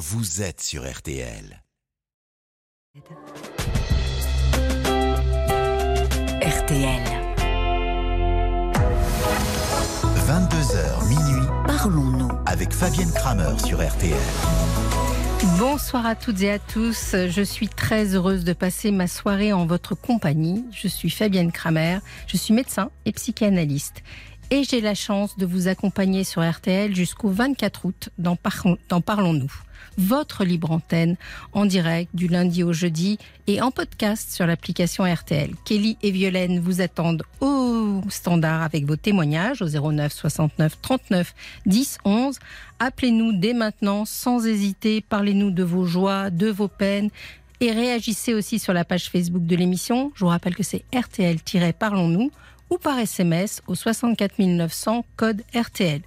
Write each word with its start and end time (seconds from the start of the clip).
vous 0.00 0.40
êtes 0.40 0.62
sur 0.62 0.90
RTL. 0.90 1.62
RTL. 6.40 7.02
22h 10.26 11.06
minuit 11.06 11.46
Parlons-nous. 11.66 12.30
avec 12.46 12.72
Fabienne 12.72 13.12
Kramer 13.12 13.58
sur 13.62 13.86
RTL. 13.86 14.16
Bonsoir 15.58 16.06
à 16.06 16.14
toutes 16.14 16.40
et 16.40 16.52
à 16.52 16.58
tous. 16.58 17.14
Je 17.28 17.42
suis 17.42 17.68
très 17.68 18.14
heureuse 18.14 18.44
de 18.44 18.54
passer 18.54 18.92
ma 18.92 19.06
soirée 19.06 19.52
en 19.52 19.66
votre 19.66 19.94
compagnie. 19.94 20.64
Je 20.72 20.88
suis 20.88 21.10
Fabienne 21.10 21.52
Kramer. 21.52 21.98
Je 22.26 22.38
suis 22.38 22.54
médecin 22.54 22.90
et 23.04 23.12
psychanalyste. 23.12 24.02
Et 24.52 24.64
j'ai 24.64 24.80
la 24.80 24.96
chance 24.96 25.38
de 25.38 25.46
vous 25.46 25.68
accompagner 25.68 26.24
sur 26.24 26.48
RTL 26.48 26.94
jusqu'au 26.94 27.28
24 27.30 27.84
août 27.84 28.08
dans, 28.18 28.34
Par- 28.34 28.66
dans 28.88 29.00
Parlons-nous. 29.00 29.52
Votre 29.96 30.44
libre 30.44 30.72
antenne 30.72 31.16
en 31.52 31.66
direct 31.66 32.10
du 32.14 32.26
lundi 32.26 32.64
au 32.64 32.72
jeudi 32.72 33.18
et 33.46 33.60
en 33.62 33.70
podcast 33.70 34.30
sur 34.32 34.46
l'application 34.46 35.04
RTL. 35.04 35.52
Kelly 35.64 35.96
et 36.02 36.10
Violaine 36.10 36.58
vous 36.58 36.80
attendent 36.80 37.22
au 37.40 38.00
standard 38.08 38.62
avec 38.62 38.86
vos 38.86 38.96
témoignages 38.96 39.62
au 39.62 39.68
09 39.68 40.12
69 40.12 40.80
39 40.82 41.34
10 41.66 41.98
11. 42.04 42.38
Appelez-nous 42.80 43.32
dès 43.38 43.52
maintenant 43.54 44.04
sans 44.04 44.46
hésiter. 44.46 45.00
Parlez-nous 45.00 45.52
de 45.52 45.62
vos 45.62 45.84
joies, 45.86 46.30
de 46.30 46.48
vos 46.50 46.68
peines. 46.68 47.10
Et 47.60 47.70
réagissez 47.72 48.34
aussi 48.34 48.58
sur 48.58 48.72
la 48.72 48.84
page 48.84 49.10
Facebook 49.10 49.44
de 49.44 49.54
l'émission. 49.54 50.12
Je 50.16 50.24
vous 50.24 50.30
rappelle 50.30 50.56
que 50.56 50.62
c'est 50.62 50.84
RTL-Parlons-nous 50.94 52.30
ou 52.70 52.78
par 52.78 52.98
SMS 52.98 53.62
au 53.66 53.74
64 53.74 54.38
900 54.38 55.04
code 55.16 55.42
RTL. 55.54 56.00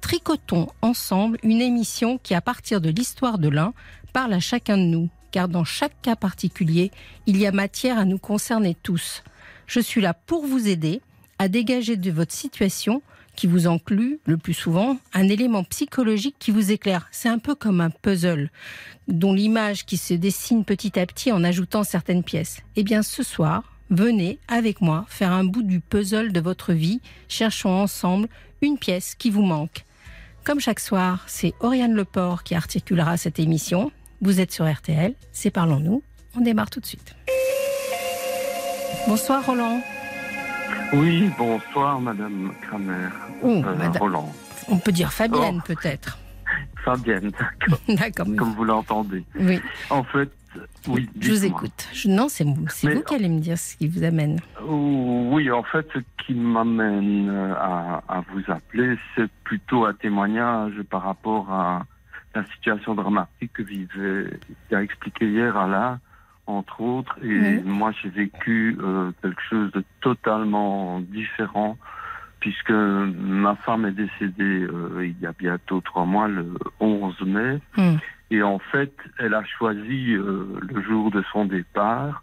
Tricotons 0.00 0.68
ensemble 0.82 1.38
une 1.42 1.60
émission 1.60 2.18
qui, 2.18 2.34
à 2.34 2.40
partir 2.40 2.80
de 2.80 2.90
l'histoire 2.90 3.38
de 3.38 3.48
l'un, 3.48 3.74
parle 4.12 4.32
à 4.32 4.40
chacun 4.40 4.78
de 4.78 4.84
nous, 4.84 5.08
car 5.32 5.48
dans 5.48 5.64
chaque 5.64 6.00
cas 6.00 6.16
particulier, 6.16 6.92
il 7.26 7.36
y 7.36 7.46
a 7.46 7.52
matière 7.52 7.98
à 7.98 8.04
nous 8.04 8.18
concerner 8.18 8.76
tous. 8.82 9.24
Je 9.66 9.80
suis 9.80 10.00
là 10.00 10.14
pour 10.14 10.46
vous 10.46 10.68
aider 10.68 11.02
à 11.38 11.48
dégager 11.48 11.96
de 11.96 12.10
votre 12.10 12.32
situation 12.32 13.02
qui 13.34 13.46
vous 13.46 13.66
inclut 13.66 14.18
le 14.24 14.38
plus 14.38 14.54
souvent 14.54 14.96
un 15.12 15.28
élément 15.28 15.62
psychologique 15.64 16.36
qui 16.38 16.50
vous 16.50 16.72
éclaire. 16.72 17.08
C'est 17.12 17.28
un 17.28 17.38
peu 17.38 17.54
comme 17.54 17.80
un 17.80 17.90
puzzle 17.90 18.50
dont 19.08 19.34
l'image 19.34 19.84
qui 19.84 19.98
se 19.98 20.14
dessine 20.14 20.64
petit 20.64 20.98
à 20.98 21.06
petit 21.06 21.30
en 21.32 21.44
ajoutant 21.44 21.84
certaines 21.84 22.24
pièces. 22.24 22.62
Eh 22.76 22.82
bien 22.82 23.02
ce 23.02 23.22
soir, 23.22 23.75
venez 23.90 24.38
avec 24.48 24.80
moi 24.80 25.04
faire 25.08 25.32
un 25.32 25.44
bout 25.44 25.62
du 25.62 25.80
puzzle 25.80 26.32
de 26.32 26.40
votre 26.40 26.72
vie. 26.72 27.00
Cherchons 27.28 27.70
ensemble 27.82 28.28
une 28.62 28.78
pièce 28.78 29.14
qui 29.14 29.30
vous 29.30 29.42
manque. 29.42 29.84
Comme 30.44 30.60
chaque 30.60 30.80
soir, 30.80 31.24
c'est 31.26 31.54
Oriane 31.60 31.94
Leport 31.94 32.42
qui 32.44 32.54
articulera 32.54 33.16
cette 33.16 33.38
émission. 33.38 33.90
Vous 34.22 34.40
êtes 34.40 34.52
sur 34.52 34.70
RTL, 34.70 35.14
c'est 35.32 35.50
Parlons-nous. 35.50 36.02
On 36.36 36.40
démarre 36.40 36.70
tout 36.70 36.80
de 36.80 36.86
suite. 36.86 37.14
Bonsoir 39.08 39.44
Roland. 39.44 39.80
Oui, 40.92 41.30
bonsoir 41.38 42.00
Madame 42.00 42.52
Kramer. 42.62 43.08
Oh, 43.42 43.48
Euh, 43.64 43.74
madame. 43.76 43.96
Roland. 44.02 44.32
On 44.68 44.78
peut 44.78 44.92
dire 44.92 45.12
Fabienne 45.12 45.62
peut-être. 45.64 46.18
Fabienne, 46.84 47.32
d'accord, 47.88 48.26
comme 48.38 48.54
vous 48.54 48.64
l'entendez. 48.64 49.24
Oui, 49.38 49.60
En 49.90 50.04
fait, 50.04 50.30
oui, 50.88 51.08
je 51.20 51.30
vous 51.32 51.44
écoute. 51.44 51.88
Je- 51.92 52.08
non, 52.08 52.28
c'est 52.28 52.44
vous 52.44 53.02
qui 53.02 53.14
allez 53.14 53.28
me 53.28 53.40
dire 53.40 53.58
ce 53.58 53.76
qui 53.76 53.88
vous 53.88 54.04
amène. 54.04 54.40
Oh, 54.62 55.28
Oui, 55.32 55.50
en 55.50 55.62
fait, 55.62 55.86
ce 55.94 55.98
qui 56.24 56.34
m'amène 56.34 57.28
euh, 57.28 57.54
à, 57.56 58.02
à 58.08 58.20
vous 58.32 58.42
appeler, 58.48 58.96
c'est 59.14 59.30
plutôt 59.44 59.84
un 59.86 59.92
témoignage 59.94 60.74
par 60.90 61.02
rapport 61.02 61.50
à 61.52 61.84
la 62.34 62.44
situation 62.46 62.94
dramatique 62.94 63.52
que 63.54 63.62
vivait, 63.62 64.38
qui 64.68 64.74
a 64.74 64.82
expliqué 64.82 65.28
hier 65.28 65.56
Alain, 65.56 65.98
entre 66.46 66.80
autres. 66.80 67.16
Et 67.22 67.38
Oui. 67.38 67.62
moi, 67.64 67.92
j'ai 68.02 68.08
vécu 68.10 68.76
euh, 68.80 69.10
quelque 69.22 69.42
chose 69.48 69.70
de 69.72 69.82
totalement 70.00 71.00
différent, 71.00 71.76
puisque 72.40 72.70
ma 72.70 73.56
femme 73.56 73.86
est 73.86 73.92
décédée 73.92 74.66
euh, 74.70 75.06
il 75.06 75.18
y 75.20 75.26
a 75.26 75.32
bientôt 75.32 75.80
trois 75.80 76.04
mois, 76.04 76.28
le 76.28 76.54
11 76.80 77.20
mai. 77.22 77.58
Hmm. 77.76 77.96
Et 78.30 78.42
en 78.42 78.58
fait, 78.58 78.94
elle 79.18 79.34
a 79.34 79.44
choisi 79.44 80.14
euh, 80.14 80.58
le 80.60 80.82
jour 80.82 81.10
de 81.10 81.22
son 81.32 81.44
départ. 81.44 82.22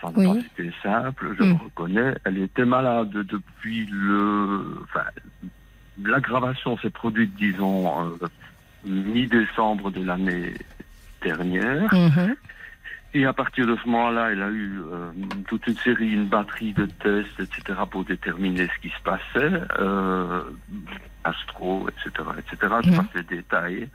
Ça 0.00 0.10
n'a 0.10 0.18
Oui. 0.18 0.26
pas 0.26 0.62
été 0.62 0.72
simple, 0.82 1.34
je 1.38 1.42
Mm. 1.44 1.48
le 1.50 1.64
reconnais. 1.64 2.14
Elle 2.24 2.38
était 2.38 2.64
malade 2.64 3.10
depuis 3.10 3.86
le. 3.86 4.78
Enfin, 4.84 5.04
l'aggravation 6.02 6.76
s'est 6.78 6.90
produite, 6.90 7.34
disons, 7.34 8.10
euh, 8.10 8.28
mi-décembre 8.84 9.90
de 9.90 10.04
l'année 10.04 10.54
dernière. 11.22 11.92
Mhm. 11.94 12.34
Et 13.14 13.26
à 13.26 13.32
partir 13.34 13.66
de 13.66 13.76
ce 13.76 13.86
moment-là, 13.88 14.32
elle 14.32 14.42
a 14.42 14.48
eu 14.50 14.80
euh, 14.90 15.10
toute 15.46 15.66
une 15.66 15.76
série, 15.78 16.10
une 16.12 16.26
batterie 16.28 16.72
de 16.72 16.86
tests, 16.86 17.38
etc., 17.38 17.80
pour 17.90 18.04
déterminer 18.04 18.68
ce 18.74 18.80
qui 18.80 18.88
se 18.94 19.02
passait, 19.02 19.62
euh, 19.78 20.42
astro, 21.24 21.88
etc., 21.90 22.10
etc. 22.38 22.74
Je 22.84 22.90
Mhm. 22.90 22.96
passe 22.96 23.14
les 23.14 23.22
détails. 23.22 23.88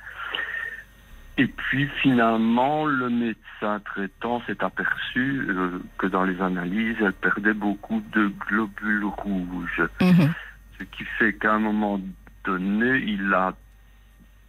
Et 1.37 1.47
puis 1.47 1.87
finalement, 2.01 2.85
le 2.85 3.09
médecin 3.09 3.79
traitant 3.85 4.41
s'est 4.47 4.63
aperçu 4.63 5.45
euh, 5.49 5.79
que 5.99 6.07
dans 6.07 6.23
les 6.23 6.41
analyses, 6.41 6.95
elle 6.99 7.13
perdait 7.13 7.53
beaucoup 7.53 8.01
de 8.13 8.31
globules 8.47 9.05
rouges. 9.05 9.83
Mhm. 10.01 10.33
Ce 10.79 10.83
qui 10.83 11.03
fait 11.19 11.33
qu'à 11.33 11.53
un 11.53 11.59
moment 11.59 11.99
donné, 12.43 12.97
il 13.05 13.33
a 13.33 13.53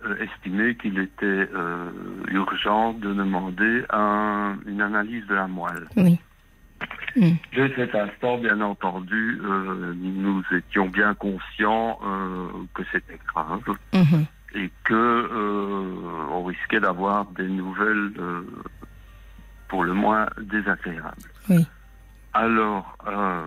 euh, 0.06 0.16
estimé 0.22 0.76
qu'il 0.76 0.98
était 0.98 1.26
euh, 1.26 1.90
urgent 2.28 2.92
de 2.92 3.12
demander 3.12 3.84
un- 3.90 4.56
une 4.66 4.80
analyse 4.80 5.26
de 5.26 5.34
la 5.34 5.48
moelle. 5.48 5.88
Oui. 5.96 6.18
Mm. 7.16 7.32
Dès 7.52 7.74
cet 7.74 7.94
instant, 7.96 8.38
bien 8.38 8.60
entendu, 8.60 9.40
euh, 9.42 9.92
nous 9.96 10.44
étions 10.52 10.86
bien 10.88 11.14
conscients 11.14 11.98
que 12.74 12.82
c'était 12.92 13.18
grave 13.34 13.62
Mhm. 13.92 14.26
Et 14.54 14.70
que 14.84 14.94
euh, 14.94 16.26
on 16.30 16.44
risquait 16.44 16.80
d'avoir 16.80 17.26
des 17.26 17.48
nouvelles 17.48 18.12
euh, 18.18 18.42
pour 19.68 19.84
le 19.84 19.92
moins 19.92 20.26
désagréables. 20.38 21.30
Oui. 21.48 21.66
Alors, 22.32 22.96
euh, 23.06 23.46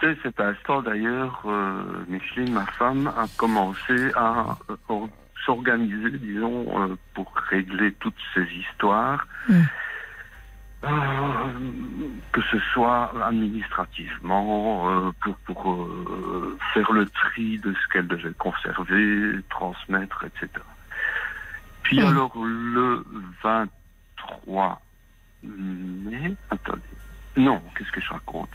dès 0.00 0.16
cet 0.22 0.40
instant 0.40 0.82
d'ailleurs, 0.82 1.42
euh, 1.46 2.04
Micheline, 2.08 2.52
ma 2.52 2.66
femme, 2.66 3.08
a 3.08 3.28
commencé 3.36 4.12
à 4.14 4.56
euh, 4.70 4.76
or- 4.88 5.08
s'organiser, 5.44 6.10
disons, 6.18 6.66
euh, 6.80 6.96
pour 7.14 7.34
régler 7.50 7.92
toutes 7.94 8.16
ces 8.32 8.44
histoires. 8.44 9.26
Mm. 9.48 9.62
Euh, 10.84 12.08
que 12.32 12.42
ce 12.50 12.58
soit 12.72 13.12
administrativement, 13.24 14.90
euh, 14.90 15.12
pour, 15.22 15.36
pour 15.46 15.82
euh, 15.82 16.58
faire 16.74 16.92
le 16.92 17.06
tri 17.06 17.58
de 17.58 17.72
ce 17.72 17.88
qu'elle 17.92 18.06
devait 18.08 18.34
conserver, 18.34 19.40
transmettre, 19.48 20.24
etc. 20.24 20.48
Puis 21.84 22.00
Mm. 22.00 22.06
alors 22.06 22.32
le 22.36 23.04
23 23.42 24.82
mai, 25.42 26.34
attendez, 26.50 26.80
non, 27.36 27.62
qu'est-ce 27.76 27.92
que 27.92 28.00
je 28.00 28.10
raconte? 28.12 28.50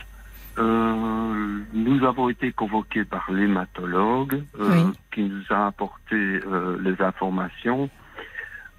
Euh, 0.58 1.60
Nous 1.72 2.04
avons 2.04 2.28
été 2.28 2.52
convoqués 2.52 3.04
par 3.04 3.30
l'hématologue 3.30 4.42
Oui. 4.58 4.84
qui 5.12 5.22
nous 5.22 5.42
a 5.50 5.66
apporté 5.68 6.40
les 6.80 7.00
informations 7.02 7.88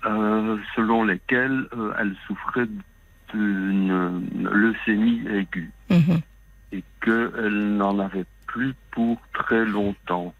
selon 0.03 1.03
lesquelles 1.05 1.67
elle 1.99 2.15
souffrait 2.27 2.67
d'une 3.33 4.49
leucémie 4.51 5.21
aiguë 5.29 5.71
Mhm. 5.89 6.21
et 6.73 6.83
qu'elle 7.01 7.75
n'en 7.77 7.99
avait 7.99 8.25
plus 8.47 8.73
pour 8.91 9.17
très 9.33 9.65
longtemps. 9.65 10.33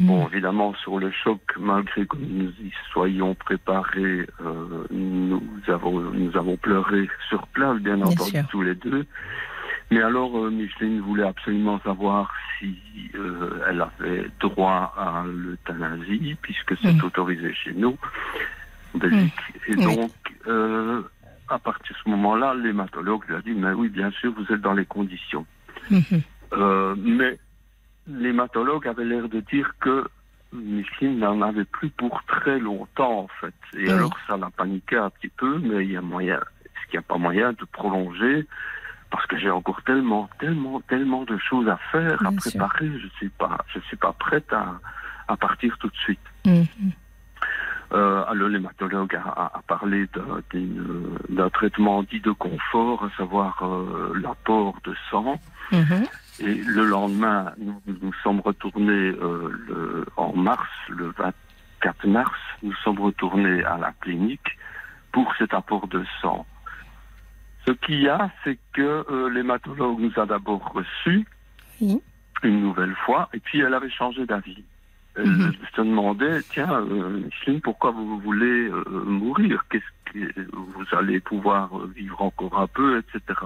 Mhm. 0.00 0.06
Bon, 0.06 0.28
évidemment, 0.28 0.74
sur 0.74 0.98
le 0.98 1.10
choc, 1.10 1.40
malgré 1.58 2.06
que 2.06 2.16
nous 2.16 2.50
y 2.50 2.72
soyons 2.92 3.34
préparés, 3.34 4.26
euh, 4.40 4.84
nous, 4.90 5.42
avons, 5.68 5.98
nous 6.00 6.36
avons 6.36 6.56
pleuré 6.56 7.08
sur 7.28 7.46
place, 7.48 7.78
bien, 7.80 7.96
Bien 7.96 8.06
entendu, 8.06 8.30
sûr. 8.30 8.46
tous 8.50 8.62
les 8.62 8.74
deux. 8.76 9.04
Mais 9.90 10.02
alors, 10.02 10.36
euh, 10.38 10.50
Micheline 10.50 11.00
voulait 11.00 11.24
absolument 11.26 11.80
savoir 11.80 12.32
si 12.58 12.78
euh, 13.14 13.64
elle 13.68 13.80
avait 13.80 14.26
droit 14.38 14.94
à 14.96 15.24
l'euthanasie, 15.26 16.36
puisque 16.42 16.76
c'est 16.82 16.92
Mhm. 16.92 17.04
autorisé 17.04 17.54
chez 17.54 17.72
nous, 17.72 17.96
en 18.94 18.98
Belgique. 18.98 19.32
Et 19.66 19.74
Oui. 19.76 19.84
donc, 19.84 20.12
euh, 20.46 21.02
à 21.48 21.58
partir 21.58 21.96
de 21.96 22.02
ce 22.04 22.08
moment-là, 22.10 22.54
l'hématologue 22.54 23.24
lui 23.28 23.34
a 23.36 23.40
dit, 23.40 23.52
mais 23.52 23.72
oui, 23.72 23.88
bien 23.88 24.10
sûr, 24.12 24.32
vous 24.32 24.52
êtes 24.52 24.60
dans 24.60 24.74
les 24.74 24.84
conditions. 24.86 25.46
Euh, 26.52 26.94
mais 26.98 27.38
l'hématologue 28.06 28.86
avait 28.86 29.04
l'air 29.04 29.28
de 29.28 29.40
dire 29.40 29.72
que 29.80 30.06
Micheline 30.52 31.18
n'en 31.18 31.42
avait 31.42 31.64
plus 31.64 31.90
pour 31.90 32.22
très 32.24 32.58
longtemps, 32.58 33.20
en 33.20 33.28
fait. 33.40 33.54
Et 33.74 33.84
Oui. 33.84 33.90
alors, 33.90 34.16
ça 34.26 34.36
l'a 34.36 34.50
paniqué 34.50 34.96
un 34.96 35.10
petit 35.10 35.28
peu, 35.28 35.58
mais 35.58 35.84
il 35.84 35.92
y 35.92 35.96
a 35.96 36.00
moyen, 36.02 36.36
est-ce 36.64 36.90
qu'il 36.90 36.98
n'y 36.98 37.04
a 37.04 37.08
pas 37.08 37.18
moyen 37.18 37.52
de 37.52 37.64
prolonger? 37.70 38.46
Parce 39.10 39.26
que 39.26 39.38
j'ai 39.38 39.50
encore 39.50 39.82
tellement, 39.84 40.28
tellement, 40.38 40.80
tellement 40.82 41.24
de 41.24 41.36
choses 41.38 41.68
à 41.68 41.78
faire, 41.92 42.20
à 42.26 42.30
sûr. 42.32 42.36
préparer. 42.36 42.86
Je 42.98 43.04
ne 43.04 43.10
suis 43.16 43.28
pas, 43.30 43.58
je 43.74 43.80
suis 43.80 43.96
pas 43.96 44.12
prête 44.12 44.50
à, 44.52 44.80
à 45.28 45.36
partir 45.36 45.76
tout 45.78 45.88
de 45.88 45.96
suite. 45.96 46.20
Mhm. 46.46 46.66
Euh, 47.92 48.22
alors 48.28 48.48
l'hématologue 48.48 49.14
a, 49.16 49.50
a 49.56 49.62
parlé 49.66 50.06
d'un- 50.14 51.48
traitement 51.50 52.02
dit 52.02 52.20
de 52.20 52.30
confort, 52.32 53.04
à 53.04 53.10
savoir 53.16 53.62
euh, 53.62 54.12
l'apport 54.22 54.76
de 54.84 54.94
sang. 55.10 55.40
Mhm. 55.72 56.06
Et 56.40 56.54
le 56.54 56.84
lendemain, 56.84 57.52
nous 57.58 57.80
nous 57.86 58.12
sommes 58.22 58.40
retournés 58.40 58.92
euh, 59.20 59.50
le- 59.68 60.06
en 60.16 60.34
mars, 60.36 60.68
le 60.88 61.12
24 61.16 62.06
mars, 62.06 62.38
nous 62.62 62.74
sommes 62.84 63.00
retournés 63.00 63.64
à 63.64 63.78
la 63.78 63.92
clinique 64.00 64.56
pour 65.12 65.34
cet 65.36 65.54
apport 65.54 65.88
de 65.88 66.04
sang. 66.20 66.46
Ce 67.66 67.72
qu'il 67.72 68.00
y 68.00 68.08
a, 68.08 68.30
c'est 68.44 68.58
que 68.72 69.04
euh, 69.10 69.28
l'hématologue 69.30 69.98
nous 69.98 70.12
a 70.20 70.26
d'abord 70.26 70.72
reçus 70.72 71.26
Oui. 71.80 72.00
une 72.42 72.60
nouvelle 72.60 72.94
fois, 73.04 73.28
et 73.32 73.40
puis 73.40 73.60
elle 73.60 73.74
avait 73.74 73.90
changé 73.90 74.24
d'avis. 74.26 74.64
Elle 75.18 75.26
Mhm. 75.26 75.52
se 75.74 75.80
demandait, 75.80 76.42
tiens, 76.52 76.70
euh, 76.72 77.20
Micheline, 77.24 77.60
pourquoi 77.60 77.90
vous 77.90 78.20
voulez 78.20 78.68
euh, 78.70 78.84
mourir? 79.04 79.64
Qu'est-ce 79.68 80.12
que 80.12 80.50
vous 80.52 80.84
allez 80.92 81.18
pouvoir 81.20 81.76
euh, 81.76 81.90
vivre 81.94 82.22
encore 82.22 82.58
un 82.58 82.68
peu, 82.68 82.98
etc. 82.98 83.40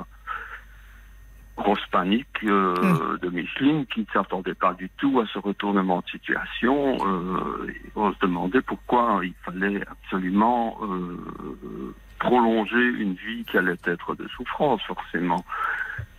Grosse 1.56 1.84
panique 1.90 2.26
euh, 2.44 3.16
de 3.18 3.28
Micheline 3.30 3.86
qui 3.86 4.00
ne 4.00 4.06
s'attendait 4.12 4.54
pas 4.54 4.74
du 4.74 4.90
tout 4.98 5.20
à 5.20 5.26
ce 5.26 5.38
retournement 5.38 6.00
de 6.00 6.10
situation. 6.10 6.98
Euh, 7.06 7.72
on 7.94 8.12
se 8.12 8.18
demandait 8.20 8.62
pourquoi 8.62 9.20
il 9.22 9.34
fallait 9.44 9.80
absolument 9.88 10.78
euh, 10.82 11.94
prolonger 12.18 12.86
une 12.98 13.14
vie 13.14 13.44
qui 13.46 13.56
allait 13.56 13.76
être 13.84 14.14
de 14.14 14.28
souffrance, 14.28 14.82
forcément 14.82 15.44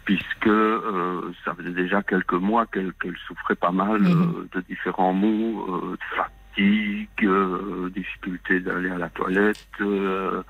puisque 0.05 0.47
euh, 0.47 1.31
ça 1.45 1.53
faisait 1.55 1.71
déjà 1.71 2.01
quelques 2.03 2.33
mois 2.33 2.65
qu'elle 2.65 2.93
qu'elle 2.93 3.17
souffrait 3.27 3.55
pas 3.55 3.71
mal 3.71 4.01
Mhm. 4.01 4.33
euh, 4.35 4.47
de 4.53 4.61
différents 4.61 5.13
maux, 5.13 5.65
euh, 5.69 5.91
de 5.91 6.15
fatigue, 6.17 7.09
euh, 7.25 7.89
difficulté 7.89 8.59
d'aller 8.59 8.89
à 8.91 8.97
la 8.97 9.09
toilette, 9.09 9.57
euh, 9.81 10.43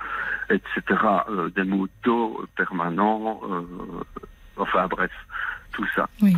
etc. 0.49 0.79
euh, 1.29 1.49
des 1.49 1.63
maux 1.63 1.87
de 1.87 1.91
dos 2.03 2.45
permanents, 2.55 3.41
euh, 3.49 3.61
enfin 4.57 4.87
bref, 4.87 5.11
tout 5.71 5.85
ça. 5.95 6.09
Oui. 6.21 6.35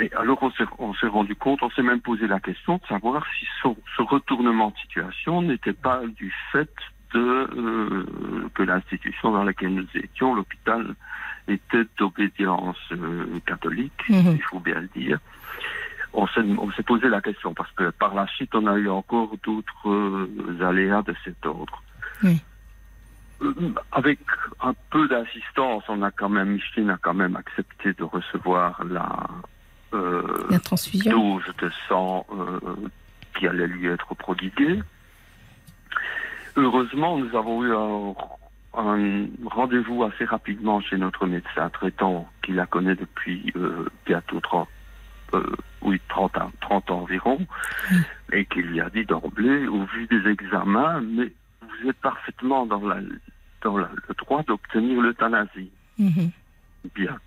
Et 0.00 0.10
alors 0.14 0.42
on 0.78 0.94
s'est 0.94 1.06
rendu 1.06 1.34
compte, 1.36 1.62
on 1.62 1.70
s'est 1.70 1.82
même 1.82 2.00
posé 2.00 2.26
la 2.26 2.40
question 2.40 2.76
de 2.78 2.86
savoir 2.86 3.26
si 3.38 3.46
son- 3.60 3.76
ce 3.96 4.02
retournement 4.02 4.70
de 4.70 4.76
situation 4.78 5.42
n'était 5.42 5.74
pas 5.74 6.00
du 6.06 6.32
fait 6.50 6.72
de 7.12 7.20
euh, 7.20 8.48
que 8.54 8.62
l'institution 8.62 9.32
dans 9.32 9.44
laquelle 9.44 9.74
nous 9.74 9.86
étions, 9.94 10.34
l'hôpital, 10.34 10.94
était 11.48 11.84
d'obédience 11.98 12.76
euh, 12.92 13.38
catholique, 13.46 14.02
Mhm. 14.08 14.32
il 14.36 14.42
faut 14.42 14.60
bien 14.60 14.80
le 14.80 14.88
dire. 14.94 15.18
On 16.14 16.26
s'est, 16.26 16.82
posé 16.82 17.08
la 17.08 17.20
question 17.22 17.54
parce 17.54 17.70
que 17.72 17.88
par 17.90 18.14
la 18.14 18.26
suite, 18.26 18.54
on 18.54 18.66
a 18.66 18.76
eu 18.76 18.88
encore 18.88 19.30
d'autres 19.42 19.88
euh, 19.88 20.58
aléas 20.68 21.02
de 21.02 21.14
cet 21.24 21.44
ordre. 21.46 21.82
Oui. 22.22 22.40
Euh, 23.40 23.54
Avec 23.92 24.18
un 24.60 24.74
peu 24.90 25.08
d'assistance, 25.08 25.84
on 25.88 26.02
a 26.02 26.10
quand 26.10 26.28
même, 26.28 26.50
Micheline 26.50 26.90
a 26.90 26.98
quand 26.98 27.14
même 27.14 27.34
accepté 27.36 27.92
de 27.94 28.04
recevoir 28.04 28.84
la 28.84 29.08
La 30.50 30.58
transfusion. 30.60 31.36
dose 31.36 31.44
de 31.58 31.70
sang 31.88 32.26
qui 33.38 33.46
allait 33.48 33.66
lui 33.66 33.86
être 33.86 34.14
prodiguée. 34.14 34.80
Heureusement, 36.56 37.16
nous 37.18 37.34
avons 37.36 37.64
eu 37.64 37.72
un, 37.74 38.14
un 38.74 39.26
rendez-vous 39.44 40.02
assez 40.04 40.24
rapidement 40.24 40.80
chez 40.80 40.96
notre 40.96 41.26
médecin 41.26 41.68
traitant 41.70 42.28
qui 42.42 42.52
la 42.52 42.66
connaît 42.66 42.94
depuis 42.94 43.52
euh, 43.56 43.86
bientôt 44.06 44.40
30, 44.40 44.68
euh, 45.34 45.42
oui, 45.82 46.00
30 46.08 46.38
ans, 46.38 46.52
30 46.60 46.90
ans 46.90 47.00
environ, 47.00 47.38
et 48.32 48.44
qui 48.46 48.62
lui 48.62 48.80
a 48.80 48.88
dit 48.90 49.04
d'emblée, 49.04 49.66
au 49.66 49.84
vu 49.84 50.06
des 50.06 50.28
examens, 50.30 51.00
mais 51.02 51.32
vous 51.60 51.88
êtes 51.90 51.98
parfaitement 52.00 52.66
dans, 52.66 52.86
la, 52.86 52.96
dans 53.62 53.76
la- 53.78 53.90
le 54.08 54.14
droit 54.14 54.42
d'obtenir 54.42 55.00
l'euthanasie. 55.00 55.70
Mhm. 55.98 56.30
Bien. 56.94 57.18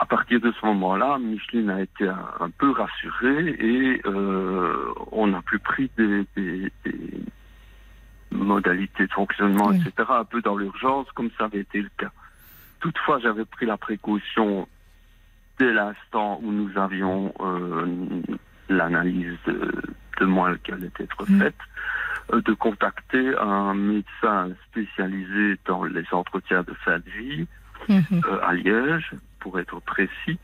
À 0.00 0.06
partir 0.06 0.40
de 0.40 0.52
ce 0.52 0.66
moment-là, 0.66 1.18
Micheline 1.18 1.70
a 1.70 1.80
été 1.80 2.06
un, 2.06 2.24
un 2.40 2.50
peu 2.50 2.70
rassurée 2.70 3.56
et 3.58 4.00
euh, 4.06 4.92
on 5.10 5.26
n'a 5.26 5.42
plus 5.42 5.58
pris 5.58 5.90
des, 5.98 6.24
des- 6.36 6.70
des 6.84 7.00
modalités 8.30 9.06
de 9.06 9.12
fonctionnement, 9.12 9.68
Oui. 9.68 9.76
etc., 9.86 10.08
un 10.10 10.24
peu 10.24 10.40
dans 10.42 10.56
l'urgence, 10.56 11.06
comme 11.12 11.30
ça 11.38 11.44
avait 11.44 11.60
été 11.60 11.80
le 11.80 11.90
cas. 11.96 12.10
Toutefois, 12.80 13.18
j'avais 13.20 13.44
pris 13.44 13.66
la 13.66 13.76
précaution 13.76 14.68
dès 15.58 15.72
l'instant 15.72 16.38
où 16.42 16.52
nous 16.52 16.70
avions 16.78 17.34
euh, 17.40 17.86
l'analyse 18.68 19.36
de, 19.46 19.72
de 20.20 20.24
moelle 20.26 20.58
qui 20.60 20.72
allait 20.72 20.90
être 21.00 21.24
Mm. 21.28 21.38
faite, 21.40 21.56
euh, 22.32 22.40
de 22.42 22.52
contacter 22.52 23.36
un 23.38 23.74
médecin 23.74 24.50
spécialisé 24.70 25.56
dans 25.66 25.84
les 25.84 26.04
entretiens 26.12 26.62
de 26.62 26.74
fin 26.84 26.98
de 26.98 27.10
vie, 27.10 27.46
Mhm. 27.88 28.20
euh, 28.26 28.40
à 28.46 28.52
Liège, 28.54 29.12
pour 29.40 29.58
être 29.58 29.80
précis. 29.80 30.38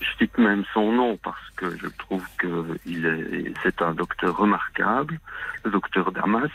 Je 0.00 0.08
cite 0.18 0.36
même 0.38 0.64
son 0.74 0.92
nom 0.92 1.16
parce 1.16 1.50
que 1.56 1.76
je 1.78 1.86
trouve 1.98 2.24
que 2.38 2.78
il 2.86 3.04
est, 3.06 3.52
c'est 3.62 3.80
un 3.82 3.92
docteur 3.94 4.36
remarquable, 4.36 5.18
le 5.64 5.70
docteur 5.70 6.12
Damas, 6.12 6.50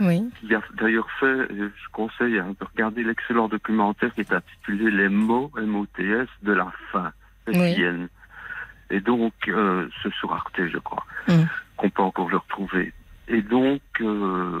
Oui. 0.00 0.28
qui 0.40 0.54
a 0.54 0.60
d'ailleurs 0.74 1.08
fait, 1.20 1.48
je 1.50 1.88
conseille 1.92 2.38
hein, 2.38 2.54
de 2.60 2.66
regarder 2.66 3.04
l'excellent 3.04 3.48
documentaire 3.48 4.12
qui 4.14 4.22
est 4.22 4.32
intitulé 4.32 4.90
Les 4.90 5.08
mots 5.08 5.50
MOTS 5.56 6.26
de 6.42 6.52
la 6.52 6.72
fin, 6.92 7.12
Oui. 7.46 7.82
Et 8.90 9.00
donc, 9.00 9.32
euh, 9.48 9.88
c'est 10.02 10.12
sur 10.14 10.32
Arte, 10.32 10.60
je 10.66 10.78
crois, 10.78 11.04
Mm. 11.28 11.44
qu'on 11.76 11.90
peut 11.90 12.02
encore 12.02 12.28
le 12.28 12.36
retrouver. 12.36 12.92
Et 13.28 13.40
donc, 13.40 13.80
euh, 14.02 14.60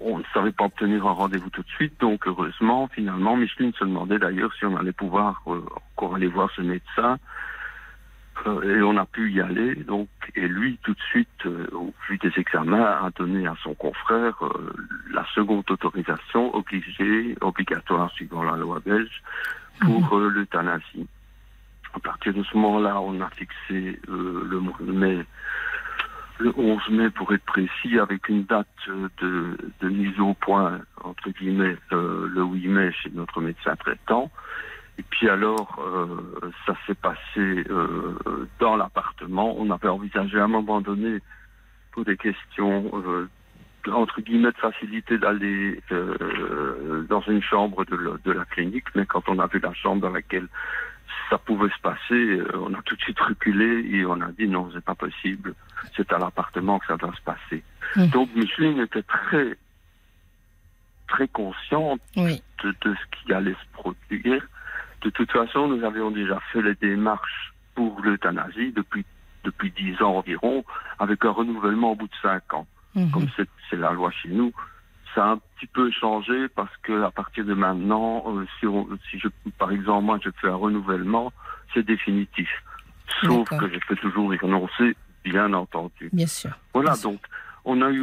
on 0.00 0.18
ne 0.18 0.24
savait 0.32 0.52
pas 0.52 0.64
obtenir 0.66 1.06
un 1.06 1.12
rendez-vous 1.12 1.50
tout 1.50 1.62
de 1.62 1.68
suite, 1.70 1.98
donc 2.00 2.26
heureusement, 2.26 2.88
finalement, 2.88 3.36
Micheline 3.36 3.72
se 3.74 3.84
demandait 3.84 4.18
d'ailleurs 4.20 4.52
si 4.54 4.64
on 4.66 4.76
allait 4.76 4.92
pouvoir 4.92 5.42
euh, 5.48 5.60
encore 5.96 6.14
aller 6.14 6.28
voir 6.28 6.48
ce 6.54 6.62
médecin. 6.62 7.18
Euh, 8.46 8.78
et 8.78 8.82
on 8.82 8.96
a 8.96 9.06
pu 9.06 9.32
y 9.32 9.40
aller, 9.40 9.74
donc, 9.74 10.08
et 10.34 10.46
lui, 10.46 10.78
tout 10.82 10.94
de 10.94 11.00
suite, 11.00 11.46
euh, 11.46 11.66
au 11.72 11.92
vu 12.08 12.18
des 12.18 12.32
examens, 12.36 12.82
a 12.82 13.10
donné 13.16 13.46
à 13.46 13.54
son 13.62 13.74
confrère 13.74 14.36
euh, 14.42 14.72
la 15.10 15.24
seconde 15.34 15.64
autorisation 15.68 16.54
obligée, 16.54 17.36
obligatoire 17.40 18.10
suivant 18.12 18.42
la 18.42 18.56
loi 18.56 18.80
belge, 18.84 19.22
pour 19.80 20.16
euh, 20.16 20.28
l'euthanasie. 20.28 21.06
À 21.94 21.98
partir 21.98 22.34
de 22.34 22.42
ce 22.44 22.56
moment-là, 22.56 23.00
on 23.00 23.20
a 23.20 23.30
fixé 23.30 23.98
euh, 24.08 24.46
le 24.48 24.60
mois 24.60 24.78
de 24.80 24.92
mai, 24.92 25.26
le 26.38 26.52
11 26.56 26.88
mai 26.90 27.10
pour 27.10 27.32
être 27.32 27.44
précis, 27.44 27.98
avec 27.98 28.28
une 28.28 28.44
date 28.44 28.68
de, 29.20 29.56
de 29.80 29.88
mise 29.88 30.18
au 30.20 30.34
point, 30.34 30.80
entre 31.02 31.30
guillemets, 31.30 31.76
le 31.90 32.44
8 32.44 32.68
mai 32.68 32.92
chez 32.92 33.10
notre 33.10 33.40
médecin 33.40 33.74
traitant. 33.76 34.30
Et 34.98 35.02
puis 35.10 35.28
alors, 35.28 35.78
euh, 35.80 36.50
ça 36.66 36.74
s'est 36.86 36.94
passé 36.94 37.18
euh, 37.70 38.16
dans 38.58 38.76
l'appartement. 38.76 39.54
On 39.58 39.70
avait 39.70 39.88
envisagé 39.88 40.38
à 40.40 40.44
un 40.44 40.48
moment 40.48 40.80
donné, 40.80 41.18
pour 41.92 42.04
des 42.04 42.16
questions 42.16 42.90
euh, 42.94 43.28
entre 43.90 44.20
guillemets 44.20 44.50
de 44.52 44.56
facilité 44.58 45.16
d'aller 45.18 45.80
euh, 45.92 47.06
dans 47.08 47.22
une 47.22 47.40
chambre 47.42 47.84
de, 47.86 47.96
la- 47.96 48.18
de 48.24 48.32
la 48.32 48.44
clinique, 48.44 48.84
mais 48.94 49.06
quand 49.06 49.28
on 49.28 49.38
a 49.38 49.46
vu 49.46 49.60
la 49.60 49.72
chambre 49.72 50.02
dans 50.02 50.10
laquelle 50.10 50.46
ça 51.30 51.38
pouvait 51.38 51.70
se 51.70 51.80
passer, 51.80 52.00
euh, 52.12 52.50
on 52.56 52.74
a 52.74 52.82
tout 52.82 52.96
de 52.96 53.00
suite 53.00 53.18
reculé 53.20 53.88
et 53.90 54.04
on 54.04 54.20
a 54.20 54.30
dit 54.32 54.46
non, 54.48 54.68
c'est 54.74 54.84
pas 54.84 54.94
possible, 54.96 55.54
c'est 55.96 56.12
à 56.12 56.18
l'appartement 56.18 56.78
que 56.80 56.86
ça 56.86 56.96
doit 56.96 57.14
se 57.14 57.22
passer. 57.22 57.62
Donc 58.12 58.28
Micheline 58.34 58.80
était 58.80 59.02
très 59.04 59.56
très 61.08 61.28
consciente 61.28 62.00
Oui. 62.16 62.42
de, 62.62 62.70
de 62.82 62.94
ce 62.94 63.24
qui 63.24 63.32
allait 63.32 63.54
se 63.54 63.72
produire. 63.72 64.46
De 65.02 65.10
toute 65.10 65.30
façon, 65.30 65.68
nous 65.68 65.84
avions 65.84 66.10
déjà 66.10 66.40
fait 66.52 66.62
les 66.62 66.74
démarches 66.74 67.52
pour 67.74 68.00
l'euthanasie 68.00 68.72
depuis 68.72 69.04
depuis 69.44 69.70
dix 69.70 70.02
ans 70.02 70.16
environ, 70.16 70.64
avec 70.98 71.24
un 71.24 71.30
renouvellement 71.30 71.92
au 71.92 71.94
bout 71.94 72.08
de 72.08 72.14
cinq 72.20 72.52
ans 72.52 72.66
Mhm. 72.96 73.10
comme 73.12 73.28
c'est 73.36 73.48
c'est 73.70 73.76
la 73.76 73.92
loi 73.92 74.10
chez 74.10 74.28
nous, 74.28 74.52
ça 75.14 75.24
a 75.24 75.28
un 75.32 75.38
petit 75.38 75.66
peu 75.68 75.90
changé 75.92 76.48
parce 76.48 76.74
que 76.82 77.02
à 77.02 77.10
partir 77.12 77.44
de 77.44 77.54
maintenant, 77.54 78.24
euh, 78.26 78.44
si, 78.58 78.66
on- 78.66 78.88
si 79.08 79.18
je, 79.18 79.28
par 79.58 79.70
exemple, 79.70 80.04
moi 80.06 80.18
je 80.24 80.30
fais 80.40 80.48
un 80.48 80.56
renouvellement, 80.56 81.32
c'est 81.72 81.84
définitif. 81.86 82.50
Sauf 83.22 83.48
que 83.48 83.68
je 83.72 83.78
peux 83.86 83.96
toujours 83.96 84.34
y 84.34 84.38
renoncer, 84.38 84.96
bien 85.24 85.52
entendu. 85.54 86.10
Bien 86.12 86.26
sûr. 86.26 86.50
Voilà, 86.74 86.90
Bien 86.90 86.96
sûr. 87.00 87.10
donc 87.12 87.20
on 87.64 87.80
a 87.82 87.90
eu 87.90 88.02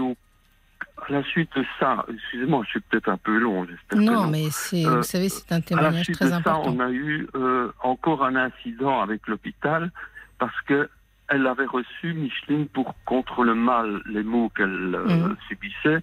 à 0.98 1.12
la 1.12 1.24
suite 1.24 1.50
de 1.56 1.66
ça, 1.80 2.06
excusez-moi, 2.12 2.62
je 2.66 2.70
suis 2.72 2.80
peut-être 2.82 3.10
un 3.10 3.18
peu 3.18 3.38
long, 3.38 3.66
j'espère 3.66 4.00
que 4.00 4.04
Non, 4.04 4.28
mais 4.28 4.50
c'est, 4.50 4.86
Euh, 4.86 4.98
vous 4.98 5.04
savez, 5.04 5.30
c'est 5.30 5.52
un 5.52 5.56
À 5.56 5.60
la 5.60 5.62
témoignage 5.66 6.04
suite 6.06 6.16
très 6.16 6.26
de 6.26 6.30
ça, 6.32 6.38
important. 6.38 6.64
on 6.74 6.80
a 6.80 6.90
eu 6.92 7.28
euh, 7.36 7.72
encore 7.84 8.24
un 8.24 8.36
incident 8.36 9.02
avec 9.02 9.28
l'hôpital 9.28 9.92
parce 10.40 10.60
que 10.62 10.90
elle 11.28 11.48
avait 11.48 11.66
reçu 11.66 12.14
Micheline 12.14 12.68
pour 12.68 12.94
contre 13.06 13.44
le 13.44 13.56
mal, 13.56 14.02
les 14.06 14.24
maux 14.24 14.50
qu'elle 14.50 14.96
euh, 14.96 15.06
Mhm. 15.30 15.38
subissait, 15.48 16.02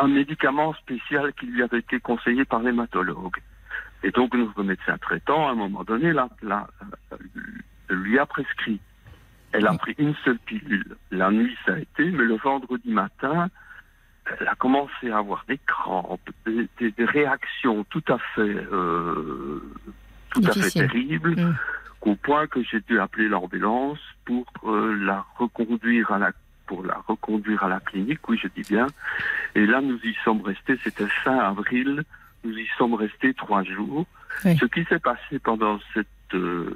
un 0.00 0.08
médicament 0.08 0.74
spécial 0.74 1.32
qui 1.34 1.46
lui 1.46 1.62
avait 1.62 1.78
été 1.78 2.00
conseillé 2.00 2.44
par 2.44 2.60
l'hématologue. 2.60 3.36
Et 4.02 4.10
donc 4.10 4.34
notre 4.34 4.62
médecin 4.62 4.96
traitant, 4.98 5.46
à 5.48 5.52
un 5.52 5.54
moment 5.54 5.84
donné, 5.84 6.12
là, 6.12 6.28
là, 6.42 6.66
lui 7.90 8.18
a 8.18 8.26
prescrit. 8.26 8.80
Elle 9.56 9.66
a 9.66 9.72
Oui. 9.72 9.78
pris 9.78 9.94
une 9.98 10.14
seule 10.24 10.38
pilule. 10.38 10.96
La 11.10 11.30
nuit, 11.30 11.56
ça 11.64 11.74
a 11.74 11.78
été, 11.78 12.04
mais 12.10 12.24
le 12.24 12.36
vendredi 12.36 12.90
matin, 12.90 13.48
elle 14.40 14.48
a 14.48 14.54
commencé 14.56 15.10
à 15.10 15.18
avoir 15.18 15.44
des 15.48 15.58
crampes, 15.66 16.28
des, 16.46 16.68
des- 16.78 16.90
des 16.90 17.04
réactions 17.04 17.84
tout 17.84 18.02
à 18.08 18.18
fait, 18.34 18.40
euh, 18.72 19.62
tout 20.30 20.42
à 20.44 20.52
fait 20.52 20.70
terribles, 20.70 21.34
Mm. 21.36 21.54
au 22.02 22.14
point 22.16 22.46
que 22.46 22.62
j'ai 22.62 22.80
dû 22.80 22.98
appeler 23.00 23.28
l'ambulance 23.28 23.98
pour 24.24 24.44
euh, 24.66 24.94
la 25.04 25.24
reconduire 25.36 26.10
à 26.12 26.18
la 26.18 26.32
pour 26.66 26.82
la 26.82 26.96
reconduire 27.06 27.62
à 27.62 27.68
la 27.68 27.78
clinique, 27.78 28.26
oui, 28.26 28.40
je 28.42 28.48
dis 28.48 28.66
bien. 28.68 28.86
Et 29.54 29.66
là, 29.66 29.82
nous 29.82 29.98
y 30.02 30.14
sommes 30.24 30.40
restés, 30.40 30.78
c'était 30.82 31.06
fin 31.22 31.36
avril, 31.38 32.02
nous 32.42 32.56
y 32.56 32.66
sommes 32.78 32.94
restés 32.94 33.34
trois 33.34 33.62
jours. 33.62 34.06
Oui. 34.46 34.56
Ce 34.56 34.64
qui 34.64 34.82
s'est 34.84 34.98
passé 34.98 35.38
pendant 35.38 35.78
cette... 35.92 36.06
euh, 36.32 36.74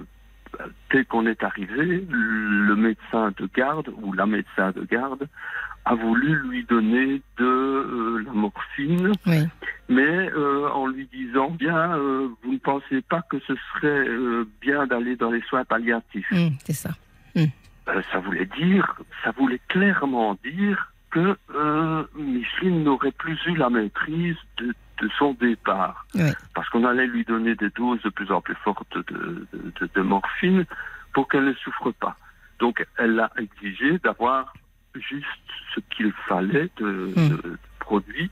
dès 0.92 1.04
qu'on 1.04 1.26
est 1.26 1.42
arrivé, 1.42 2.04
le 2.08 2.74
médecin 2.76 3.32
de 3.38 3.48
garde, 3.54 3.88
ou 4.02 4.12
la 4.12 4.26
médecin 4.26 4.70
de 4.72 4.84
garde, 4.84 5.28
a 5.84 5.94
voulu 5.94 6.34
lui 6.48 6.64
donner 6.64 7.22
de 7.38 7.44
euh, 7.44 8.22
la 8.26 8.32
morphine, 8.32 9.12
Oui. 9.26 9.44
mais 9.88 10.30
euh, 10.32 10.68
en 10.70 10.86
lui 10.86 11.06
disant, 11.12 11.50
bien, 11.50 11.96
euh, 11.96 12.28
vous 12.42 12.52
ne 12.52 12.58
pensez 12.58 13.00
pas 13.02 13.22
que 13.30 13.38
ce 13.46 13.54
serait 13.72 14.06
bien 14.60 14.86
d'aller 14.86 15.16
dans 15.16 15.30
les 15.30 15.40
soins 15.42 15.64
palliatifs 15.64 16.30
Mm, 16.30 16.48
c'est 16.64 16.72
ça. 16.74 16.90
euh, 17.36 18.02
ça 18.12 18.18
voulait 18.18 18.46
dire, 18.58 18.96
ça 19.24 19.30
voulait 19.30 19.60
clairement 19.68 20.36
dire 20.44 20.92
que 21.10 21.36
Micheline 22.16 22.84
n'aurait 22.84 23.12
plus 23.12 23.38
eu 23.46 23.56
la 23.56 23.70
maîtrise 23.70 24.36
de, 24.58 24.74
de 25.00 25.08
son 25.18 25.32
départ. 25.34 26.06
Oui. 26.14 26.30
Parce 26.54 26.68
qu'on 26.70 26.84
allait 26.84 27.06
lui 27.06 27.24
donner 27.24 27.54
des 27.54 27.70
doses 27.70 28.02
de 28.02 28.10
plus 28.10 28.30
en 28.32 28.40
plus 28.40 28.54
fortes 28.56 28.96
de, 28.96 29.02
de- 29.52 29.72
de- 29.80 29.90
de 29.94 30.00
morphine 30.02 30.64
pour 31.12 31.28
qu'elle 31.28 31.44
ne 31.44 31.54
souffre 31.54 31.90
pas. 31.92 32.16
Donc 32.58 32.84
elle 32.96 33.18
a 33.20 33.30
exigé 33.38 33.98
d'avoir 34.00 34.52
juste 34.94 35.26
ce 35.74 35.80
qu'il 35.90 36.12
fallait 36.28 36.70
de, 36.78 37.12
Mm. 37.16 37.28
de 37.28 37.58
produits 37.80 38.30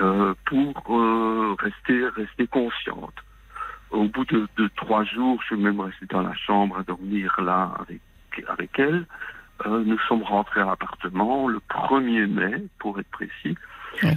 euh, 0.00 0.34
pour 0.46 0.72
euh, 0.98 1.54
rester, 1.58 2.06
rester 2.08 2.46
consciente. 2.46 3.14
Au 3.90 4.04
bout 4.04 4.24
de, 4.24 4.48
de 4.56 4.68
trois 4.76 5.04
jours, 5.04 5.38
je 5.42 5.48
suis 5.54 5.56
même 5.62 5.80
resté 5.80 6.06
dans 6.06 6.22
la 6.22 6.34
chambre 6.34 6.78
à 6.78 6.82
dormir 6.82 7.38
là 7.42 7.72
avec, 7.80 8.00
avec 8.48 8.78
elle. 8.78 9.04
Euh, 9.66 9.82
nous 9.84 9.98
sommes 10.08 10.22
rentrés 10.22 10.62
à 10.62 10.64
l'appartement 10.64 11.46
le 11.46 11.60
1er 11.68 12.26
mai, 12.26 12.64
pour 12.78 12.98
être 12.98 13.10
précis, 13.10 13.54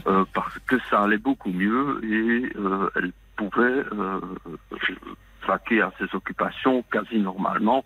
Euh, 0.07 0.25
parce 0.33 0.57
que 0.67 0.77
ça 0.89 1.03
allait 1.03 1.17
beaucoup 1.17 1.51
mieux 1.51 1.99
et 2.03 2.51
euh, 2.57 2.89
elle 2.95 3.11
pouvait 3.35 3.83
euh, 3.93 4.19
vaquer 5.47 5.81
à 5.81 5.91
ses 5.99 6.15
occupations 6.15 6.83
quasi 6.91 7.19
normalement, 7.19 7.83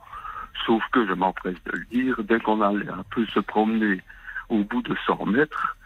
sauf 0.65 0.83
que, 0.91 1.05
je 1.07 1.13
m'empresse 1.13 1.57
de 1.65 1.71
le 1.77 1.85
dire, 1.91 2.23
dès 2.23 2.39
qu'on 2.39 2.61
allait 2.61 2.89
un 2.89 3.03
peu 3.11 3.25
se 3.27 3.39
promener 3.39 4.01
au 4.49 4.63
bout 4.63 4.81
de 4.81 4.95
100 5.05 5.25
mètres, 5.25 5.77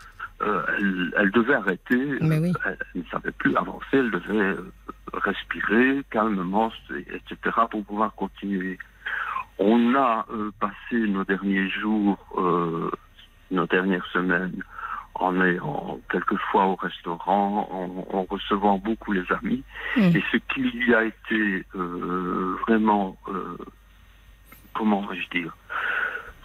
euh, 0.41 0.63
elle, 0.77 1.13
elle 1.17 1.31
devait 1.31 1.53
arrêter, 1.53 2.17
oui. 2.21 2.53
elle, 2.65 2.77
elle 2.93 3.01
ne 3.01 3.03
savait 3.09 3.31
plus 3.31 3.55
avancer, 3.55 3.85
elle 3.93 4.11
devait 4.11 4.33
euh, 4.33 4.71
respirer 5.13 6.03
calmement, 6.09 6.71
etc., 6.91 7.37
pour 7.69 7.85
pouvoir 7.85 8.13
continuer. 8.15 8.77
On 9.59 9.95
a 9.95 10.25
euh, 10.31 10.51
passé 10.59 10.99
nos 11.07 11.23
derniers 11.23 11.69
jours, 11.69 12.17
euh, 12.37 12.89
nos 13.51 13.67
dernières 13.67 14.05
semaines, 14.07 14.63
en 15.15 15.39
allant 15.39 15.99
quelquefois 16.09 16.65
au 16.65 16.75
restaurant, 16.75 17.67
en, 17.71 18.17
en 18.17 18.23
recevant 18.23 18.77
beaucoup 18.77 19.11
les 19.11 19.23
amis. 19.31 19.63
Mm. 19.95 20.15
Et 20.15 20.23
ce 20.31 20.37
qui 20.37 20.61
lui 20.61 20.93
a 20.95 21.03
été 21.03 21.65
euh, 21.75 22.57
vraiment, 22.67 23.17
euh, 23.27 23.57
comment 24.73 25.01
vais-je 25.05 25.29
dire, 25.29 25.55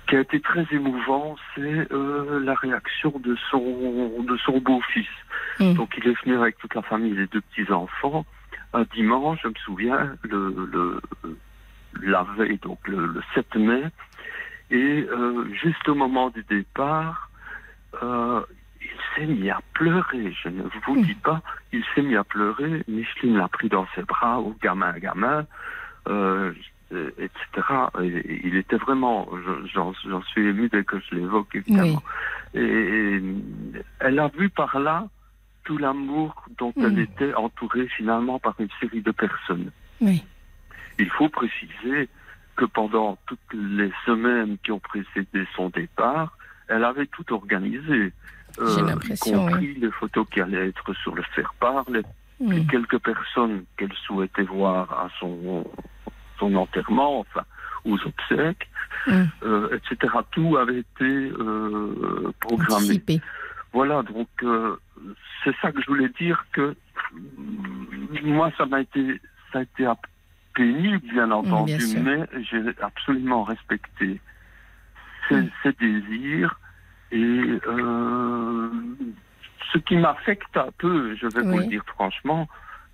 qui 0.06 0.16
a 0.16 0.20
été 0.20 0.40
très 0.40 0.66
émouvant, 0.70 1.36
c'est 1.54 1.92
euh, 1.92 2.40
la 2.40 2.54
réaction 2.54 3.12
de 3.18 3.36
son 3.50 4.22
de 4.22 4.36
son 4.38 4.58
beau-fils. 4.58 5.06
Mm. 5.60 5.74
Donc 5.74 5.94
il 5.96 6.08
est 6.08 6.24
venu 6.24 6.36
avec 6.36 6.58
toute 6.58 6.74
la 6.74 6.82
famille, 6.82 7.14
les 7.14 7.26
deux 7.26 7.40
petits 7.40 7.70
enfants, 7.72 8.26
un 8.74 8.84
dimanche, 8.94 9.40
je 9.42 9.48
me 9.48 9.54
souviens, 9.64 10.14
le, 10.22 10.54
le 10.72 11.00
la 12.02 12.22
veille, 12.36 12.58
donc 12.58 12.86
le, 12.86 13.06
le 13.06 13.22
7 13.34 13.56
mai, 13.56 13.82
et 14.70 15.06
juste 15.62 15.88
au 15.88 15.94
moment 15.94 16.28
du 16.28 16.44
départ, 16.44 17.28
euh, 18.02 18.42
il 18.90 18.98
s'est 19.14 19.26
mis 19.26 19.50
à 19.50 19.60
pleurer. 19.74 20.32
Je 20.42 20.48
ne 20.48 20.62
vous 20.86 20.94
Mm. 20.96 21.02
dis 21.02 21.14
pas, 21.14 21.42
il 21.72 21.84
s'est 21.94 22.02
mis 22.02 22.16
à 22.16 22.24
pleurer. 22.24 22.82
Micheline 22.88 23.36
l'a 23.36 23.48
pris 23.48 23.68
dans 23.68 23.86
ses 23.94 24.02
bras, 24.02 24.38
au 24.40 24.54
gamin, 24.62 24.92
gamin, 24.98 25.46
euh, 26.08 26.52
etc. 26.90 27.66
Et 28.02 28.40
il 28.46 28.56
était 28.56 28.76
vraiment, 28.76 29.28
je- 29.44 29.68
j'en 29.74 30.22
suis 30.22 30.46
ému 30.46 30.68
dès 30.70 30.84
que 30.84 30.98
je 31.00 31.16
l'évoque, 31.16 31.54
évidemment. 31.54 32.02
Et, 32.54 32.62
et 32.62 33.22
elle 34.00 34.18
a 34.18 34.28
vu 34.28 34.48
par 34.48 34.78
là 34.78 35.06
tout 35.64 35.76
l'amour 35.76 36.46
dont 36.58 36.72
elle 36.78 36.98
était 36.98 37.34
entourée 37.34 37.88
finalement 37.88 38.38
par 38.38 38.54
une 38.58 38.70
série 38.80 39.02
de 39.02 39.10
personnes. 39.10 39.70
Oui. 40.00 40.24
Il 40.98 41.10
faut 41.10 41.28
préciser 41.28 42.08
que 42.56 42.64
pendant 42.64 43.18
toutes 43.26 43.52
les 43.52 43.92
semaines 44.06 44.56
qui 44.64 44.72
ont 44.72 44.80
précédé 44.80 45.46
son 45.54 45.68
départ, 45.68 46.36
elle 46.68 46.84
avait 46.84 47.06
tout 47.06 47.30
organisé. 47.34 48.12
J'ai 48.66 48.80
y 48.80 48.84
l'impression, 48.84 49.46
compris 49.46 49.74
les 49.74 49.90
photos 49.90 50.26
qui 50.30 50.40
allaient 50.40 50.68
être 50.68 50.92
sur 50.94 51.14
le 51.14 51.22
faire-part, 51.34 51.84
les 51.90 52.02
Mm. 52.40 52.66
quelques 52.68 52.98
personnes 52.98 53.64
qu'elle 53.76 53.92
souhaitait 54.06 54.44
voir 54.44 54.92
à 54.92 55.08
son, 55.18 55.64
son 56.38 56.54
enterrement, 56.54 57.18
enfin, 57.20 57.42
aux 57.84 57.98
obsèques, 58.06 58.68
Mm. 59.08 59.22
euh, 59.42 59.76
etc. 59.76 60.12
Tout 60.30 60.56
avait 60.56 60.78
été 60.78 61.04
euh, 61.04 62.32
programmé. 62.40 62.74
Anticipé. 62.84 63.20
Voilà, 63.72 64.02
donc 64.04 64.28
euh, 64.44 64.76
c'est 65.42 65.54
ça 65.60 65.72
que 65.72 65.80
je 65.82 65.86
voulais 65.86 66.10
dire 66.20 66.44
que 66.52 66.76
mm, 67.12 68.20
moi 68.24 68.50
ça 68.56 68.66
m'a 68.66 68.80
été 68.82 69.20
ça 69.52 69.60
a 69.60 69.62
été 69.62 69.86
pénible 70.54 70.98
bien 71.10 71.30
entendu, 71.30 71.76
bien 71.76 71.86
sûr. 71.86 72.00
mais 72.02 72.20
j'ai 72.50 72.62
absolument 72.82 73.42
respecté 73.44 74.20
ses, 75.28 75.36
Mm. 75.42 75.50
ses 75.62 75.72
désirs 75.72 76.60
et 77.10 77.58
euh, 77.66 78.68
ce 79.72 79.78
qui 79.78 79.96
m'affecte 79.96 80.56
un 80.56 80.70
peu, 80.78 81.14
je 81.16 81.26
vais 81.26 81.42
vous 81.42 81.58
le 81.58 81.66
dire 81.66 81.84
franchement, 81.86 82.48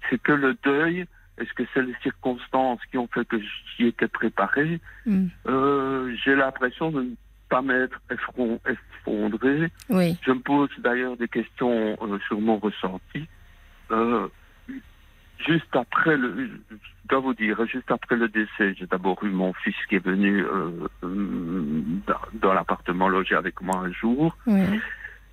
c'est 0.09 0.21
que 0.21 0.33
le 0.33 0.57
deuil, 0.63 1.07
est-ce 1.39 1.53
que 1.55 1.65
c'est 1.73 1.83
les 1.83 1.95
circonstances 2.03 2.81
qui 2.91 2.99
ont 2.99 3.09
fait 3.13 3.27
que 3.27 3.39
j'y 3.77 3.87
étais 3.87 4.09
préparé? 4.09 4.81
Mm. 5.07 5.27
euh, 5.47 6.15
J'ai 6.25 6.37
l'impression 6.37 6.91
de 6.91 7.03
ne 7.03 7.15
pas 7.49 7.63
m'être 7.63 8.01
effondré. 8.11 9.71
Oui. 9.91 10.17
Je 10.25 10.33
me 10.33 10.41
pose 10.41 10.71
d'ailleurs 10.79 11.17
des 11.17 11.29
questions 11.29 11.97
euh, 12.03 12.19
sur 12.27 12.41
mon 12.41 12.59
ressenti. 12.59 13.27
Juste 15.47 15.75
après 15.77 16.17
le, 16.17 16.49
je 16.71 17.09
dois 17.09 17.21
vous 17.21 17.35
dire, 17.35 17.65
juste 17.67 17.91
après 17.91 18.17
le 18.17 18.29
décès, 18.29 18.75
j'ai 18.75 18.87
d'abord 18.87 19.23
eu 19.25 19.31
mon 19.31 19.53
fils 19.53 19.75
qui 19.89 19.97
est 19.97 20.05
venu 20.05 20.43
euh, 20.43 20.71
dans, 22.35 22.55
l'appartement 22.55 23.09
loger 23.09 23.35
avec 23.35 23.61
moi 23.61 23.77
un 23.79 23.93
jour. 23.93 24.37
Oui. 24.47 24.81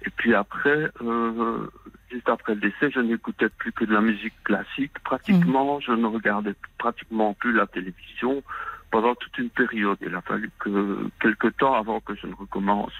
Et 0.03 0.09
puis 0.09 0.33
après, 0.33 0.89
euh, 1.01 1.67
juste 2.11 2.27
après 2.27 2.55
le 2.55 2.61
décès, 2.61 2.89
je 2.91 2.99
n'écoutais 2.99 3.49
plus 3.49 3.71
que 3.71 3.85
de 3.85 3.93
la 3.93 4.01
musique 4.01 4.33
classique. 4.43 4.93
Pratiquement, 5.03 5.79
je 5.79 5.91
ne 5.91 6.07
regardais 6.07 6.55
pratiquement 6.77 7.33
plus 7.35 7.53
la 7.53 7.67
télévision 7.67 8.43
pendant 8.89 9.15
toute 9.15 9.37
une 9.37 9.49
période. 9.51 9.97
Il 10.01 10.13
a 10.15 10.21
fallu 10.21 10.49
que 10.59 11.07
quelque 11.21 11.47
temps 11.47 11.75
avant 11.75 11.99
que 12.01 12.15
je 12.15 12.27
ne 12.27 12.33
recommence 12.33 12.93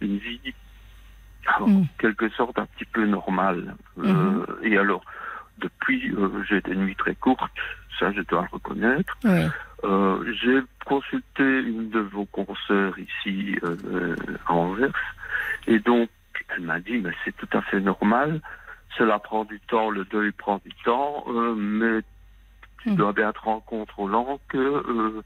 une 0.00 0.18
vie, 0.18 0.54
en 1.60 1.68
Mm. 1.68 1.86
quelque 1.98 2.28
sorte 2.30 2.58
un 2.58 2.66
petit 2.66 2.84
peu 2.84 3.06
normale. 3.06 3.74
Euh, 3.98 4.02
Mhm. 4.02 4.46
et 4.62 4.76
alors, 4.78 5.02
depuis, 5.58 6.12
euh, 6.16 6.42
j'ai 6.48 6.60
des 6.60 6.74
nuits 6.74 6.96
très 6.96 7.14
courtes, 7.14 7.50
ça 7.98 8.12
je 8.12 8.20
dois 8.22 8.42
le 8.42 8.48
reconnaître. 8.52 9.16
Oui. 9.24 9.46
Euh, 9.84 10.32
j'ai 10.42 10.60
consulté 10.86 11.42
une 11.42 11.90
de 11.90 12.00
vos 12.00 12.24
consoeurs 12.26 12.98
ici 12.98 13.56
euh, 13.62 14.16
à 14.46 14.52
Anvers 14.54 14.92
et 15.66 15.78
donc 15.78 16.08
elle 16.48 16.62
m'a 16.62 16.80
dit 16.80 16.98
mais 16.98 17.12
c'est 17.24 17.36
tout 17.36 17.48
à 17.52 17.60
fait 17.62 17.80
normal, 17.80 18.40
cela 18.96 19.18
prend 19.18 19.44
du 19.44 19.60
temps, 19.60 19.90
le 19.90 20.04
deuil 20.04 20.32
prend 20.32 20.60
du 20.64 20.72
temps, 20.84 21.24
euh, 21.28 21.54
mais 21.54 22.00
tu 22.82 22.90
Mm. 22.90 22.96
dois 22.96 23.12
bien 23.14 23.32
te 23.32 23.38
rendre 23.40 23.64
compte 23.64 23.90
Roland 23.92 24.38
que 24.48 24.58
euh, 24.58 25.22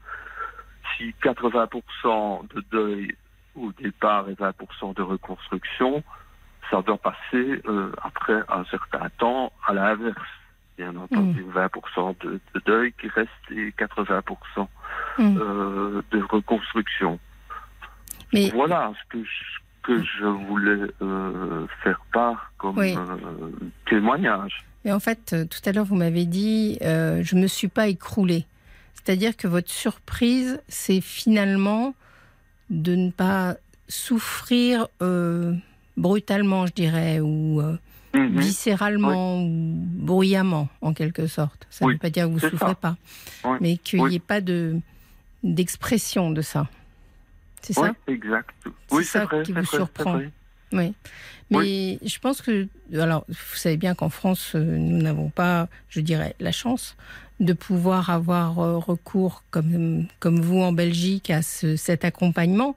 si 0.97 1.13
80% 1.21 2.47
de 2.55 2.63
deuil 2.71 3.15
au 3.55 3.71
départ 3.73 4.29
et 4.29 4.33
20% 4.33 4.95
de 4.95 5.01
reconstruction, 5.01 6.03
ça 6.69 6.81
doit 6.81 6.97
passer 6.97 7.61
euh, 7.67 7.91
après 8.03 8.39
un 8.49 8.63
certain 8.65 9.07
temps 9.17 9.51
à 9.67 9.73
l'inverse. 9.73 10.17
Bien 10.77 10.95
entendu, 10.95 11.43
20% 11.53 12.15
de, 12.23 12.39
de 12.53 12.61
deuil 12.65 12.93
qui 12.99 13.07
reste 13.09 13.29
et 13.51 13.71
80% 13.77 14.67
Mm. 15.17 15.37
euh, 15.37 16.01
de 16.11 16.21
reconstruction. 16.23 17.19
Mais 18.33 18.49
Voilà 18.51 18.93
ce 18.97 19.17
que 19.17 19.23
je, 19.23 19.59
que 19.83 20.03
je 20.03 20.25
voulais 20.25 20.89
euh, 21.01 21.65
faire 21.83 21.99
part 22.13 22.51
comme 22.57 22.77
Oui. 22.77 22.95
témoignage. 23.89 24.63
Mais 24.85 24.91
en 24.93 24.99
fait, 24.99 25.35
tout 25.49 25.59
à 25.65 25.71
l'heure, 25.73 25.83
vous 25.85 25.95
m'avez 25.95 26.25
dit, 26.25 26.77
je 26.81 27.35
ne 27.35 27.41
me 27.41 27.47
suis 27.47 27.67
pas 27.67 27.87
écroulée. 27.87 28.45
C'est-à-dire 28.93 29.35
que 29.35 29.47
votre 29.47 29.69
surprise, 29.69 30.61
c'est 30.69 31.01
finalement 31.01 31.93
de 32.69 32.95
ne 32.95 33.11
pas 33.11 33.55
souffrir 33.89 34.87
brutalement, 35.99 36.65
je 36.65 36.73
dirais, 36.73 37.19
ou 37.19 37.61
euh, 37.61 37.77
Mhm. 38.15 38.39
viscéralement 38.39 39.43
ou 39.43 39.47
bruyamment, 39.85 40.67
en 40.81 40.93
quelque 40.93 41.27
sorte. 41.27 41.67
Ça 41.69 41.85
ne 41.85 41.89
Oui, 41.89 41.93
veut 41.95 41.99
pas 41.99 42.09
dire 42.09 42.25
que 42.25 42.29
vous 42.31 42.35
ne 42.45 42.49
souffrez 42.51 42.69
ça. 42.69 42.75
pas, 42.75 42.97
Oui, 43.43 43.57
mais 43.61 43.77
qu'il 43.77 44.03
n'y 44.03 44.15
ait 44.15 44.19
pas 44.19 44.41
de 44.41 44.79
d'expression 45.43 46.31
de 46.31 46.41
ça. 46.41 46.67
C'est 47.61 47.77
Oui, 47.77 47.87
ça 47.89 48.11
exact. 48.11 48.49
C'est 48.65 48.95
Oui, 48.95 49.03
ça 49.05 49.19
c'est 49.21 49.25
vrai. 49.25 49.43
qui 49.43 49.51
c'est 49.53 49.59
vous 49.59 49.65
vrai, 49.65 49.77
surprend. 49.77 50.19
Oui. 50.73 50.93
Mais 51.51 51.97
je 52.05 52.19
pense 52.19 52.41
que, 52.41 52.67
alors, 52.93 53.25
vous 53.27 53.55
savez 53.55 53.77
bien 53.77 53.95
qu'en 53.95 54.09
France, 54.09 54.51
euh, 54.55 54.77
nous 54.77 55.01
n'avons 55.01 55.29
pas, 55.29 55.67
je 55.89 55.99
dirais, 56.01 56.35
la 56.39 56.51
chance 56.51 56.95
de 57.39 57.53
pouvoir 57.53 58.09
avoir 58.09 58.59
euh, 58.59 58.77
recours, 58.77 59.43
comme, 59.49 60.05
comme 60.19 60.41
vous 60.41 60.59
en 60.59 60.73
Belgique, 60.73 61.29
à 61.31 61.41
ce- 61.41 61.75
cet 61.75 62.05
accompagnement. 62.05 62.75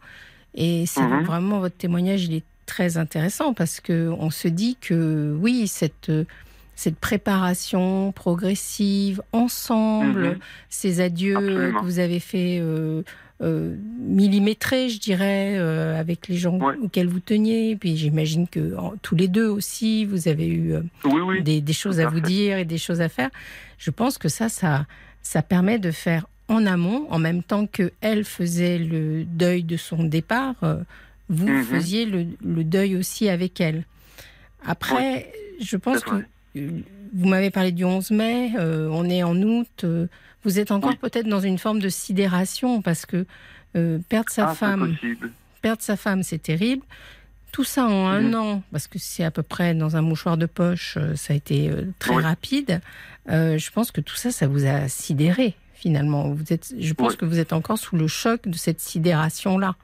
Et 0.55 0.87
c'est 0.87 1.03
Mhm. 1.03 1.25
vraiment 1.25 1.59
votre 1.59 1.77
témoignage, 1.77 2.25
il 2.25 2.35
est 2.35 2.45
très 2.73 2.97
intéressant 2.97 3.53
parce 3.53 3.81
que 3.81 4.09
on 4.19 4.31
se 4.31 4.49
dit 4.49 4.77
que 4.81 5.37
oui, 5.41 5.67
cette 5.69 6.09
euh, 6.09 6.25
cette 6.75 6.97
préparation 6.97 8.13
progressive 8.13 9.21
ensemble, 9.33 10.23
Mhm. 10.31 10.39
ces 10.71 11.01
adieux 11.01 11.37
Absolument. 11.37 11.81
que 11.81 11.85
vous 11.85 11.99
avez 11.99 12.19
fait 12.19 12.59
euh, 12.61 13.03
euh, 13.43 13.77
millimétrés, 13.99 14.89
je 14.89 14.99
dirais, 14.99 15.57
euh, 15.59 16.01
avec 16.01 16.29
les 16.29 16.37
gens 16.37 16.59
Ouais. 16.59 16.75
auxquels 16.83 17.09
vous 17.09 17.21
teniez. 17.21 17.77
Puis 17.77 17.97
j'imagine 17.97 18.49
que 18.49 18.75
en- 18.77 18.95
tous 19.03 19.17
les 19.17 19.29
deux 19.29 19.49
aussi, 19.49 20.07
vous 20.07 20.29
avez 20.29 20.47
eu 20.49 20.75
Oui, 21.05 21.21
oui. 21.21 21.43
des, 21.43 21.61
des 21.61 21.73
choses 21.75 22.01
à 22.01 22.07
vous 22.09 22.21
dire 22.21 22.57
et 22.59 22.65
des 22.65 22.79
choses 22.79 23.01
à 23.03 23.09
faire. 23.11 23.31
Je 23.79 23.91
pense 23.91 24.17
que 24.17 24.29
ça, 24.31 24.49
ça, 24.49 24.87
ça 25.23 25.43
permet 25.43 25.79
de 25.79 25.91
faire 25.91 26.27
en 26.49 26.65
amont, 26.67 27.07
en 27.11 27.19
même 27.19 27.43
temps 27.43 27.67
que 27.67 27.93
elle 28.01 28.25
faisait 28.25 28.79
le 28.79 29.25
deuil 29.25 29.63
de 29.63 29.77
son 29.77 30.05
départ, 30.05 30.55
vous 31.33 31.49
Mhm. 31.49 31.65
faisiez 31.65 32.05
le, 32.05 32.27
le 32.45 32.63
deuil 32.65 32.97
aussi 32.97 33.29
avec 33.29 33.61
elle. 33.61 33.85
Après, 34.65 35.33
je 35.61 35.77
pense 35.77 36.01
que 36.01 36.15
euh, 36.57 36.71
vous 37.15 37.27
m'avez 37.29 37.51
parlé 37.51 37.73
du 37.73 37.85
11 37.85 38.11
mai, 38.11 38.53
euh, 38.57 38.89
on 38.93 39.05
est 39.09 39.23
en 39.23 39.37
août, 39.43 39.69
euh, 39.85 40.07
vous 40.45 40.59
êtes 40.59 40.71
encore 40.71 40.91
Oui. 40.91 40.97
peut-être 41.01 41.27
dans 41.27 41.41
une 41.41 41.59
forme 41.59 41.81
de 41.81 41.89
sidération 41.89 42.83
parce 42.83 43.07
que 43.07 43.27
euh, 43.77 43.99
perdre 44.09 44.31
sa 44.31 44.51
Ah, 44.51 44.55
femme, 44.55 44.95
perdre 45.63 45.83
sa 45.83 45.97
femme, 45.97 46.23
c'est 46.23 46.43
terrible. 46.43 46.83
Tout 47.53 47.65
ça 47.65 47.87
en 47.87 48.07
un 48.07 48.21
Mhm. 48.23 48.35
an, 48.35 48.63
parce 48.73 48.87
que 48.87 48.99
c'est 48.99 49.25
à 49.25 49.31
peu 49.31 49.43
près 49.43 49.75
dans 49.75 49.97
un 49.97 50.01
mouchoir 50.03 50.37
de 50.37 50.47
poche, 50.47 50.97
ça 51.17 51.33
a 51.33 51.37
été 51.37 51.71
très 51.99 52.15
Oui. 52.17 52.23
rapide. 52.23 52.81
Je 53.29 53.71
pense 53.71 53.91
que 53.91 54.01
tout 54.01 54.17
ça, 54.17 54.31
ça 54.31 54.47
vous 54.47 54.65
a 54.67 54.89
sidéré 54.89 55.55
finalement. 55.75 56.31
Vous 56.31 56.53
êtes, 56.53 56.73
je 56.79 56.93
pense 56.95 57.13
Oui. 57.13 57.19
que 57.19 57.25
vous 57.25 57.39
êtes 57.39 57.53
encore 57.53 57.79
sous 57.79 57.97
le 57.97 58.07
choc 58.09 58.47
de 58.49 58.57
cette 58.57 58.81
sidération-là, 58.81 59.75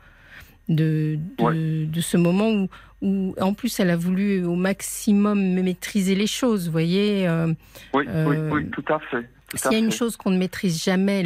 de, 0.69 1.19
de, 1.39 1.85
de 1.87 2.01
ce 2.01 2.17
moment 2.17 2.51
où, 2.51 2.69
où, 3.03 3.35
en 3.41 3.55
plus, 3.55 3.79
elle 3.81 3.91
a 3.91 3.97
voulu 3.97 4.45
au 4.45 4.55
maximum 4.57 5.41
maîtriser 5.55 6.15
les 6.15 6.27
choses. 6.27 6.67
Vous 6.67 6.73
voyez, 6.73 7.27
euh, 7.29 7.47
Oui, 7.95 8.05
oui, 8.07 8.07
Euh, 8.09 8.51
oui, 8.53 8.67
tout 8.71 8.85
à 8.93 8.99
fait. 8.99 9.29
s'il 9.55 9.73
y 9.73 9.75
a 9.77 9.79
une 9.79 9.91
fait. 9.91 9.97
chose 9.99 10.17
qu'on 10.17 10.31
ne 10.31 10.39
maîtrise 10.39 10.83
jamais 10.83 11.23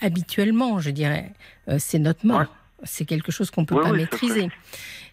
habituellement, 0.00 0.78
je 0.80 0.90
dirais, 0.90 1.32
euh, 1.68 1.76
c'est 1.78 1.98
notre 1.98 2.26
mort. 2.26 2.40
Ouais. 2.40 2.46
C'est 2.84 3.04
quelque 3.04 3.32
chose 3.32 3.50
qu'on 3.50 3.62
ne 3.62 3.66
peut 3.66 3.74
Oui, 3.74 3.82
pas 3.82 3.90
oui, 3.90 3.98
maîtriser. 3.98 4.50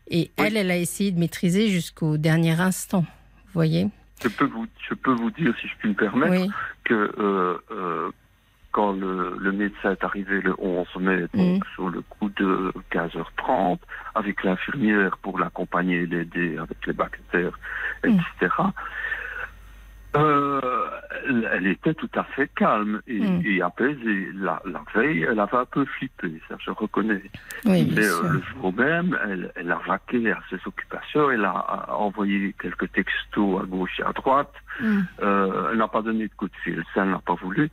Et 0.10 0.20
Oui. 0.20 0.32
elle, 0.38 0.58
elle 0.58 0.70
a 0.72 0.77
essayé 0.77 1.12
de 1.12 1.20
maîtriser 1.20 1.70
jusqu'au 1.70 2.17
dernier 2.17 2.60
instant. 2.60 3.01
Vous 3.01 3.53
voyez 3.53 3.88
Je 4.22 4.27
peux 4.27 4.46
vous, 4.46 4.67
je 4.88 4.94
peux 4.94 5.13
vous 5.13 5.32
dire, 5.32 5.51
si 5.60 5.67
je 5.67 5.74
puis 5.79 5.89
me 5.89 5.96
permettre, 5.96 6.53
que 6.84 6.94
euh, 6.94 7.58
euh, 7.72 8.12
quand 8.75 8.91
le, 8.91 9.38
le 9.39 9.51
médecin 9.53 9.91
est 9.94 10.03
arrivé 10.03 10.41
le 10.41 10.53
11 10.60 10.86
mai, 11.00 11.22
donc 11.34 11.53
Mhm. 11.55 11.60
sur 11.75 11.89
le 11.89 12.01
coup 12.01 12.29
de 12.36 12.74
15h30, 12.91 13.79
avec 14.15 14.44
l'infirmière 14.44 15.15
pour 15.20 15.39
l'accompagner 15.39 16.00
et 16.01 16.05
l'aider 16.05 16.58
avec 16.58 16.86
les 16.86 16.91
bactères, 16.91 17.58
Mhm. 18.03 18.20
etc., 18.20 18.53
euh, 20.17 20.62
elle, 21.54 21.67
était 21.67 21.93
tout 21.93 22.10
à 22.15 22.23
fait 22.23 22.50
calme 22.56 23.02
et, 23.08 23.21
et 23.45 23.62
apaisée. 23.62 24.30
La, 24.36 24.62
la 24.65 24.82
veille, 24.93 25.23
elle 25.30 25.39
avait 25.39 25.58
un 25.58 25.65
peu 25.65 25.86
flippé, 25.86 26.41
ça 26.50 26.56
je 26.60 26.71
reconnais. 26.71 27.23
Oui, 27.65 27.91
Mais 27.95 28.04
euh, 28.06 28.28
le 28.30 28.41
jour 28.41 28.73
même, 28.73 29.17
elle, 29.26 29.52
elle 29.56 29.71
a 29.71 29.80
vaqué 29.88 30.32
à 30.32 30.39
ses 30.50 30.60
occupations, 30.65 31.32
elle 31.32 31.43
a, 31.45 31.52
a 31.52 31.93
envoyé 31.95 32.54
quelques 32.62 32.91
textos 32.91 33.62
à 33.62 33.65
gauche 33.65 34.00
et 34.00 34.04
à 34.04 34.12
droite. 34.12 34.54
Mm. 34.82 35.02
Euh, 35.21 35.69
elle 35.71 35.78
n'a 35.78 35.88
pas 35.88 36.02
donné 36.02 36.28
de 36.28 36.34
coup 36.36 36.47
de 36.47 36.56
fil, 36.63 36.84
ça 36.93 37.04
elle 37.04 37.12
n'a 37.12 37.19
pas 37.19 37.36
voulu. 37.36 37.69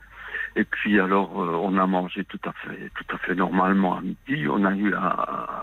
Et 0.55 0.63
puis 0.65 0.99
alors, 0.99 1.41
euh, 1.41 1.57
on 1.61 1.77
a 1.77 1.87
mangé 1.87 2.23
tout 2.25 2.39
à 2.45 2.51
fait, 2.51 2.91
tout 2.95 3.15
à 3.15 3.17
fait 3.19 3.33
normalement 3.35 3.97
à 3.97 4.01
midi. 4.01 4.47
On 4.47 4.63
a 4.65 4.73
eu 4.75 4.93
un, 4.93 5.15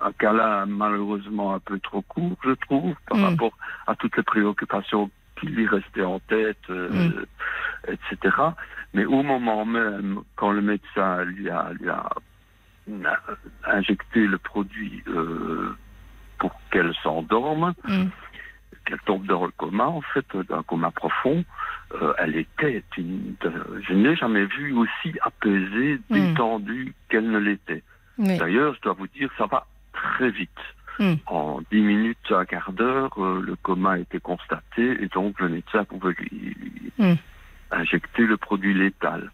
un 0.03 0.13
câlin 0.19 0.67
malheureusement 0.67 1.55
un 1.55 1.61
peu 1.61 1.79
trop 1.79 2.03
court, 2.03 2.37
je 2.45 2.51
trouve, 2.53 2.95
par 3.09 3.19
Mm. 3.19 3.25
rapport 3.25 3.53
à 3.87 3.95
toutes 3.95 4.17
les 4.17 4.23
préoccupations 4.25 5.11
qui 5.39 5.47
lui 5.47 5.67
restaient 5.67 6.05
en 6.05 6.19
tête, 6.21 6.59
euh, 6.71 7.25
etc. 7.89 8.37
Mais 8.93 9.05
au 9.07 9.23
moment 9.23 9.65
même, 9.65 10.21
quand 10.37 10.51
le 10.51 10.61
médecin 10.61 11.23
lui 11.25 11.49
a, 11.49 11.71
lui 11.81 11.89
a 11.89 12.11
a 13.05 13.77
injecté 13.77 14.27
le 14.27 14.39
produit 14.39 15.05
euh, 15.07 15.77
pour 16.39 16.51
qu'elle 16.73 16.93
s'endorme, 17.03 17.75
Mm. 17.85 18.09
Qu'elle 18.91 19.01
tombe 19.07 19.25
dans 19.27 19.45
le 19.47 19.53
coma, 19.57 19.87
en 19.87 20.01
fait, 20.01 20.27
d'un 20.49 20.63
coma 20.65 20.91
profond, 20.91 21.45
euh, 21.95 22.13
elle 22.19 22.37
était 22.37 22.83
une. 22.99 23.35
je 23.89 23.95
n'ai 23.95 24.17
jamais 24.17 24.45
vu 24.47 24.73
aussi 24.73 25.15
apaisée, 25.23 26.01
Mm. 26.11 26.15
détendue 26.33 26.95
qu'elle 27.09 27.31
ne 27.31 27.39
l'était. 27.39 27.83
Oui. 28.19 28.37
D'ailleurs, 28.37 28.75
je 28.75 28.81
dois 28.83 28.95
vous 28.95 29.07
dire, 29.09 29.31
ça 29.39 29.47
va 29.47 29.67
très 29.93 30.31
vite. 30.31 30.51
Mm. 30.99 31.15
En 31.27 31.61
10 31.71 31.81
minutes, 31.81 32.19
un 32.31 32.45
quart 32.45 32.73
d'heure, 32.73 33.13
euh, 33.19 33.41
le 33.41 33.55
coma 33.57 33.93
a 33.93 33.99
été 33.99 34.19
constaté 34.21 35.03
et 35.03 35.07
donc 35.09 35.39
le 35.41 35.49
médecin 35.49 35.85
pouvait 35.85 36.15
lui, 36.19 36.29
lui 36.31 36.93
Mm. 36.99 37.15
injecter 37.71 38.27
le 38.27 38.37
produit 38.37 38.75
létal. 38.75 39.31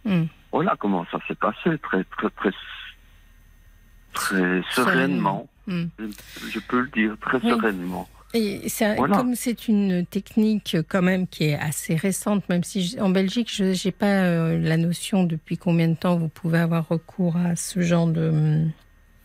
Voilà 0.53 0.77
comment 0.79 1.05
ça 1.11 1.19
s'est 1.27 1.35
passé, 1.35 1.79
très, 1.83 2.05
très, 2.05 2.31
très, 2.31 2.53
très 4.13 4.63
sereinement. 4.71 5.49
Je, 5.67 5.87
je 6.51 6.61
peux 6.61 6.81
le 6.81 6.89
dire, 6.89 7.17
très 7.21 7.39
Oui. 7.43 7.51
sereinement. 7.51 8.09
Et 8.37 8.69
c'est- 8.69 8.97
Voilà. 8.97 9.17
comme 9.17 9.35
c'est 9.35 9.69
une 9.69 10.05
technique 10.05 10.77
quand 10.89 11.03
même 11.03 11.27
qui 11.27 11.45
est 11.45 11.59
assez 11.59 11.95
récente, 11.97 12.49
même 12.49 12.63
si 12.65 12.83
je- 12.87 12.99
en 12.99 13.09
Belgique, 13.09 13.51
je 13.53 13.65
n'ai 13.87 13.93
pas 13.93 14.07
euh, 14.25 14.59
la 14.59 14.77
notion 14.77 15.25
depuis 15.25 15.57
combien 15.57 15.89
de 15.89 15.95
temps 15.95 16.17
vous 16.17 16.29
pouvez 16.29 16.59
avoir 16.59 16.87
recours 16.89 17.37
à 17.37 17.57
ce 17.57 17.81
genre 17.81 18.07
de... 18.07 18.65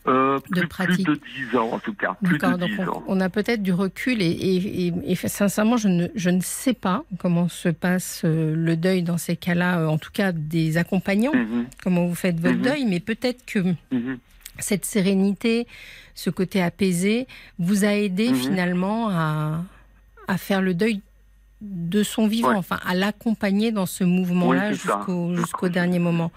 Euh, 0.08 0.38
De 0.50 0.60
plus, 0.62 0.66
pratique. 0.66 1.04
plus 1.06 1.14
de 1.14 1.20
10 1.50 1.56
ans, 1.56 1.70
en 1.74 1.78
tout 1.78 1.94
cas. 1.94 2.16
Plus 2.24 2.36
D'accord, 2.38 2.58
de 2.58 2.62
donc 2.62 2.70
10 2.70 2.80
on, 2.80 2.88
ans. 2.88 3.04
on 3.06 3.20
a 3.20 3.28
peut-être 3.28 3.62
du 3.62 3.72
recul 3.72 4.20
et, 4.20 4.24
et- 4.30 4.86
et- 4.88 4.92
et 5.12 5.14
sincèrement, 5.14 5.76
je 5.76 5.86
ne, 5.86 6.08
je 6.16 6.30
ne 6.30 6.40
sais 6.40 6.72
pas 6.74 7.04
comment 7.18 7.48
se 7.48 7.68
passe 7.68 8.22
euh, 8.24 8.52
le 8.56 8.74
deuil 8.76 9.04
dans 9.04 9.16
ces 9.18 9.36
cas-là, 9.36 9.78
euh, 9.78 9.86
en 9.86 9.98
tout 9.98 10.10
cas 10.12 10.32
des 10.32 10.76
accompagnants, 10.76 11.32
Mhm, 11.34 11.66
comment 11.84 12.04
vous 12.06 12.16
faites 12.16 12.40
votre 12.40 12.56
Mhm. 12.56 12.62
deuil, 12.62 12.84
mais 12.86 12.98
peut-être 12.98 13.44
que 13.46 13.60
mhm. 13.60 14.18
Cette 14.58 14.84
sérénité, 14.84 15.66
ce 16.14 16.30
côté 16.30 16.62
apaisé, 16.62 17.26
vous 17.58 17.84
a 17.84 17.94
aidé 17.94 18.30
Mhm. 18.30 18.34
finalement 18.36 19.08
à, 19.10 19.62
à 20.28 20.38
faire 20.38 20.60
le 20.62 20.74
deuil 20.74 21.00
de 21.60 22.02
son 22.02 22.26
vivant, 22.26 22.50
Ouais. 22.50 22.56
enfin 22.56 22.78
à 22.84 22.94
l'accompagner 22.94 23.70
dans 23.72 23.86
ce 23.86 24.02
mouvement-là 24.04 24.70
Oui, 24.70 25.36
jusqu'au 25.36 25.68
dernier 25.68 25.98
moment. 25.98 26.32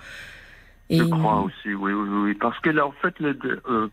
Je 0.89 1.01
crois 1.03 1.41
aussi, 1.41 1.73
oui, 1.73 1.93
oui, 1.93 2.09
oui. 2.25 2.33
Parce 2.35 2.59
que 2.59 2.69
là, 2.69 2.85
en 2.85 2.91
fait, 2.91 3.15
euh, 3.19 3.89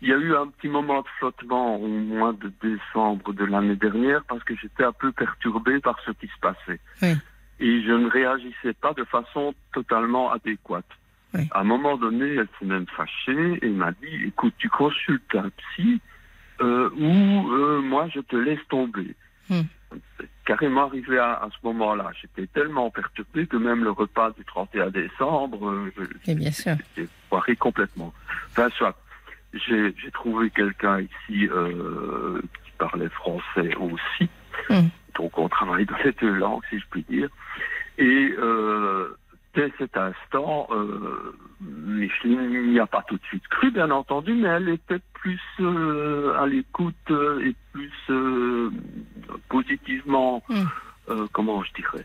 il 0.00 0.08
y 0.08 0.12
a 0.12 0.16
eu 0.16 0.36
un 0.36 0.46
petit 0.46 0.68
moment 0.68 1.00
de 1.00 1.06
flottement 1.18 1.74
au 1.74 1.88
mois 1.88 2.32
de 2.34 2.52
décembre 2.62 3.32
de 3.32 3.44
l'année 3.44 3.74
dernière 3.74 4.22
parce 4.28 4.44
que 4.44 4.54
j'étais 4.62 4.84
un 4.84 4.92
peu 4.92 5.10
perturbé 5.10 5.80
par 5.80 5.98
ce 6.06 6.12
qui 6.12 6.28
se 6.28 6.38
passait. 6.40 6.78
Oui. 7.02 7.14
Et 7.58 7.82
je 7.82 7.90
ne 7.90 8.08
réagissais 8.08 8.74
pas 8.80 8.92
de 8.94 9.02
façon 9.04 9.54
totalement 9.74 10.30
adéquate. 10.30 10.84
Oui. 11.36 11.48
À 11.52 11.60
un 11.60 11.64
moment 11.64 11.96
donné, 11.96 12.34
elle 12.34 12.48
s'est 12.58 12.66
même 12.66 12.86
fâchée 12.96 13.58
et 13.62 13.68
m'a 13.68 13.92
dit, 13.92 14.24
écoute, 14.26 14.54
tu 14.58 14.68
consultes 14.68 15.34
un 15.34 15.50
psy 15.50 16.00
euh, 16.60 16.90
ou 16.90 17.52
euh, 17.52 17.80
moi, 17.80 18.08
je 18.14 18.20
te 18.20 18.36
laisse 18.36 18.60
tomber. 18.68 19.14
Hmm. 19.48 19.62
C'est 20.18 20.28
carrément 20.44 20.86
arrivé 20.86 21.18
à, 21.18 21.34
à 21.34 21.48
ce 21.50 21.66
moment-là. 21.66 22.10
J'étais 22.20 22.46
tellement 22.46 22.90
perturbé 22.90 23.46
que 23.46 23.56
même 23.56 23.84
le 23.84 23.90
repas 23.90 24.30
du 24.32 24.44
31 24.44 24.90
décembre, 24.90 25.68
euh, 25.68 25.92
je, 25.96 26.30
Et 26.30 26.34
bien 26.34 26.50
sûr. 26.50 26.76
J'étais 26.96 27.08
foiré 27.28 27.56
complètement. 27.56 28.12
Enfin, 28.50 28.68
soit, 28.70 28.98
j'ai 29.52 29.94
j'ai 30.02 30.10
trouvé 30.10 30.50
quelqu'un 30.50 31.00
ici 31.00 31.48
euh, 31.48 32.40
qui 32.64 32.70
parlait 32.78 33.08
français 33.10 33.74
aussi. 33.76 34.28
Mm. 34.70 34.88
Donc, 35.16 35.38
on 35.38 35.48
travaille 35.48 35.86
dans 35.86 35.96
les 36.04 36.12
deux 36.12 36.34
langues, 36.34 36.62
si 36.70 36.78
je 36.78 36.84
puis 36.90 37.04
dire. 37.08 37.28
Et 37.98 38.34
dès 39.56 39.72
cet 39.78 39.96
instant, 39.96 40.68
euh, 40.70 41.34
Micheline 41.60 42.70
n'y 42.70 42.78
a 42.78 42.86
pas 42.86 43.02
tout 43.08 43.16
de 43.16 43.22
suite 43.24 43.46
cru, 43.48 43.70
bien 43.72 43.90
entendu, 43.90 44.34
mais 44.34 44.48
elle 44.48 44.68
était 44.68 45.00
plus 45.14 45.40
euh, 45.60 46.38
à 46.38 46.46
l'écoute 46.46 46.94
euh, 47.10 47.40
et 47.44 47.54
plus 47.72 47.92
positivement, 49.48 50.42
Mm. 50.48 51.24
comment 51.32 51.62
je 51.64 51.72
dirais, 51.74 52.04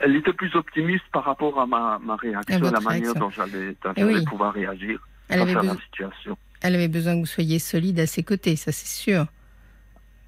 elle 0.00 0.14
était 0.16 0.32
plus 0.32 0.54
optimiste 0.54 1.04
par 1.12 1.24
rapport 1.24 1.60
à 1.60 1.66
ma, 1.66 1.98
ma 1.98 2.16
réaction, 2.16 2.58
votre 2.60 2.72
la 2.72 2.80
manière 2.80 3.02
réaction. 3.14 3.20
dont 3.20 3.30
j'allais 3.30 3.70
Eh 3.70 4.00
j'allais 4.00 4.14
oui. 4.14 4.24
pouvoir 4.24 4.52
réagir 4.54 5.00
Elle 5.28 5.40
face 5.40 5.56
avait, 5.56 5.68
à 5.68 5.74
la 5.74 5.80
situation. 5.80 6.38
elle 6.62 6.74
avait 6.76 6.88
besoin 6.88 7.14
que 7.14 7.20
vous 7.20 7.26
soyez 7.26 7.58
solide 7.58 7.98
à 8.00 8.06
ses 8.06 8.22
côtés, 8.22 8.56
ça 8.56 8.70
c'est 8.72 8.86
sûr. 8.86 9.26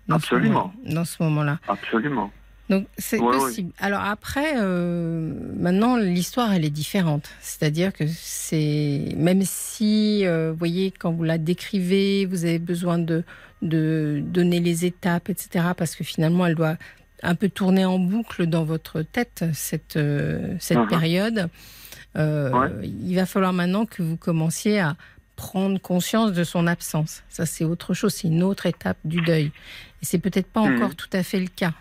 Dans 0.08 0.18
ce 0.18 0.34
Absolument. 0.34 0.72
moment- 0.76 0.94
dans 0.94 1.04
ce 1.04 1.22
moment-là. 1.22 1.58
Absolument. 1.68 2.32
Donc 2.70 2.86
c'est 2.96 3.18
Ouais, 3.18 3.36
possible. 3.36 3.72
Alors 3.78 4.00
après, 4.02 4.54
euh, 4.56 5.32
maintenant 5.56 5.96
l'histoire 5.96 6.52
elle 6.52 6.64
est 6.64 6.70
différente. 6.70 7.28
C'est-à-dire 7.42 7.92
que 7.92 8.04
c'est 8.08 9.12
même 9.16 9.42
si, 9.44 10.24
euh, 10.24 10.52
vous 10.52 10.56
voyez, 10.58 10.92
quand 10.96 11.10
vous 11.12 11.24
la 11.24 11.36
décrivez, 11.36 12.24
vous 12.26 12.44
avez 12.44 12.58
besoin 12.60 12.98
de 12.98 13.24
de 13.62 14.22
donner 14.24 14.60
les 14.60 14.86
étapes, 14.86 15.28
etc. 15.28 15.66
Parce 15.76 15.94
que 15.96 16.04
finalement, 16.04 16.46
elle 16.46 16.54
doit 16.54 16.76
un 17.22 17.34
peu 17.34 17.50
tourner 17.50 17.84
en 17.84 17.98
boucle 17.98 18.46
dans 18.46 18.64
votre 18.64 19.02
tête 19.02 19.44
cette 19.52 19.96
euh, 19.96 20.54
cette 20.60 20.78
Mhm. 20.78 20.88
période. 20.88 21.48
Ouais. 22.14 22.68
Il 22.84 23.14
va 23.16 23.26
falloir 23.26 23.52
maintenant 23.52 23.84
que 23.84 24.02
vous 24.02 24.16
commenciez 24.16 24.80
à 24.80 24.96
prendre 25.36 25.80
conscience 25.80 26.32
de 26.32 26.44
son 26.44 26.66
absence. 26.66 27.22
Ça, 27.28 27.46
c'est 27.46 27.64
autre 27.64 27.94
chose, 27.94 28.14
c'est 28.14 28.28
une 28.28 28.42
autre 28.42 28.66
étape 28.66 28.98
du 29.04 29.20
deuil. 29.22 29.46
Et 30.02 30.04
c'est 30.06 30.18
peut-être 30.18 30.46
pas 30.46 30.62
Mhm. 30.62 30.76
encore 30.76 30.94
tout 30.94 31.08
à 31.12 31.22
fait 31.22 31.40
le 31.40 31.48
cas. 31.48 31.72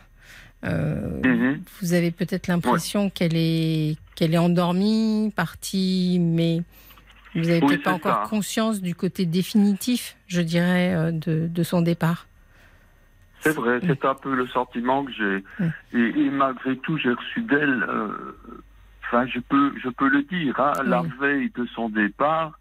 Euh, 0.65 1.21
Mhm. 1.23 1.61
Vous 1.81 1.93
avez 1.93 2.11
peut-être 2.11 2.47
l'impression 2.47 3.09
qu'elle 3.09 3.35
est 3.37 3.97
qu'elle 4.15 4.33
est 4.33 4.37
endormie, 4.37 5.31
partie, 5.33 6.17
mais 6.19 6.61
vous 7.33 7.41
n'avez 7.41 7.61
Oui, 7.61 7.67
peut-être 7.67 7.83
pas 7.83 7.93
encore 7.93 8.23
ça. 8.25 8.29
conscience 8.29 8.81
du 8.81 8.93
côté 8.95 9.25
définitif, 9.25 10.17
je 10.27 10.41
dirais, 10.41 10.93
euh, 10.93 11.11
de, 11.11 11.47
de 11.47 11.63
son 11.63 11.81
départ. 11.81 12.27
C'est 13.41 13.55
vrai, 13.55 13.79
c'est 13.87 14.03
un 14.03 14.15
peu 14.15 14.35
le 14.35 14.45
sentiment 14.47 15.05
que 15.05 15.11
j'ai. 15.13 15.43
Mm. 15.63 15.69
Et, 15.93 16.19
et 16.25 16.29
malgré 16.29 16.75
tout, 16.79 16.97
j'ai 16.97 17.11
reçu 17.13 17.41
d'elle. 17.43 17.83
euh, 17.87 18.37
Enfin, 19.07 19.25
je 19.27 19.39
peux, 19.39 19.73
je 19.81 19.89
peux 19.89 20.07
le 20.09 20.21
dire. 20.23 20.59
Hein, 20.59 20.73
La 20.85 21.01
veille 21.21 21.49
de 21.55 21.65
son 21.73 21.87
départ, 21.89 22.59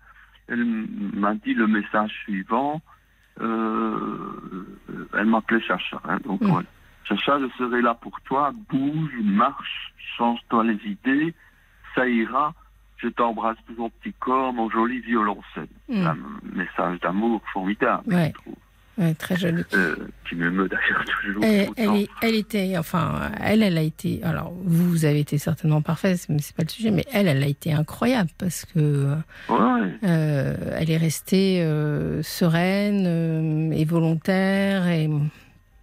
elle 0.48 0.64
m'a 0.64 1.34
dit 1.34 1.52
le 1.54 1.66
message 1.66 2.12
suivant. 2.24 2.80
Euh, 3.40 4.64
elle 5.18 5.26
m'appelait 5.26 5.61
Chacha. 5.61 6.00
Hein, 6.08 6.18
donc, 6.24 6.40
Mm. 6.42 6.62
Chacha, 7.09 7.38
je 7.40 7.47
serai 7.59 7.81
là 7.83 7.94
pour 7.94 8.21
toi. 8.23 8.53
Bouge, 8.71 9.11
marche, 9.23 9.94
change-toi 10.16 10.64
les 10.64 10.79
idées. 10.90 11.35
Ça 11.94 12.07
ira. 12.09 12.55
Je 12.99 13.09
t'embrasse 13.09 13.57
de 13.71 13.75
ton 13.75 13.90
petit 13.90 14.12
corps, 14.18 14.53
mon 14.53 14.68
joli 14.68 15.01
violoncelle. 15.01 15.68
Mm. 15.88 16.07
Un 16.07 16.16
message 16.55 16.99
d'amour 17.01 17.40
formidable, 17.53 18.03
Ouais. 18.12 18.33
je 18.35 18.40
trouve. 18.40 18.55
Ouais, 18.99 19.14
très 19.14 19.37
jolie. 19.37 19.62
Euh, 19.75 19.94
qui 20.29 20.35
m'émeut 20.35 20.68
d'ailleurs 20.68 21.05
toujours. 21.23 21.44
Elle, 22.21 22.35
était, 22.35 22.77
enfin, 22.77 23.31
elle, 23.40 23.62
elle 23.62 23.79
a 23.79 23.83
été. 23.83 24.21
Alors, 24.25 24.53
vous, 24.64 25.05
avez 25.05 25.21
été 25.21 25.38
certainement 25.38 25.81
parfaite, 25.83 26.27
mais 26.29 26.40
c'est 26.40 26.57
pas 26.57 26.64
le 26.64 26.68
sujet. 26.68 26.90
Mais 26.90 27.05
elle, 27.12 27.29
elle 27.29 27.40
a 27.44 27.47
été 27.47 27.73
incroyable 27.73 28.31
parce 28.38 28.64
que 28.64 29.14
Ouais, 29.49 29.99
euh, 30.03 30.57
elle 30.77 30.90
est 30.90 30.97
restée 30.97 31.62
euh, 31.62 32.25
sereine 32.25 33.05
euh, 33.07 33.71
et 33.71 33.85
volontaire 33.85 34.88
et 34.88 35.09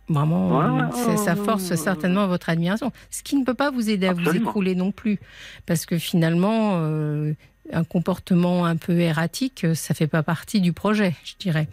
vraiment, 0.07 0.59
Ouais, 0.59 0.83
ouais, 1.07 1.17
ça 1.17 1.35
force 1.35 1.73
certainement 1.75 2.27
votre 2.27 2.49
admiration. 2.49 2.91
Ce 3.09 3.23
qui 3.23 3.35
ne 3.35 3.43
peut 3.43 3.53
pas 3.53 3.71
vous 3.71 3.89
aider 3.89 4.07
à 4.07 4.13
vous 4.13 4.35
écrouler 4.35 4.75
non 4.75 4.91
plus, 4.91 5.19
parce 5.65 5.85
que 5.85 5.97
finalement, 5.97 6.73
euh, 6.75 7.33
un 7.71 7.83
comportement 7.83 8.65
un 8.65 8.77
peu 8.77 8.99
erratique, 8.99 9.65
ça 9.73 9.93
fait 9.93 10.07
pas 10.07 10.23
partie 10.23 10.61
du 10.61 10.73
projet, 10.73 11.15
je 11.23 11.33
dirais. 11.39 11.67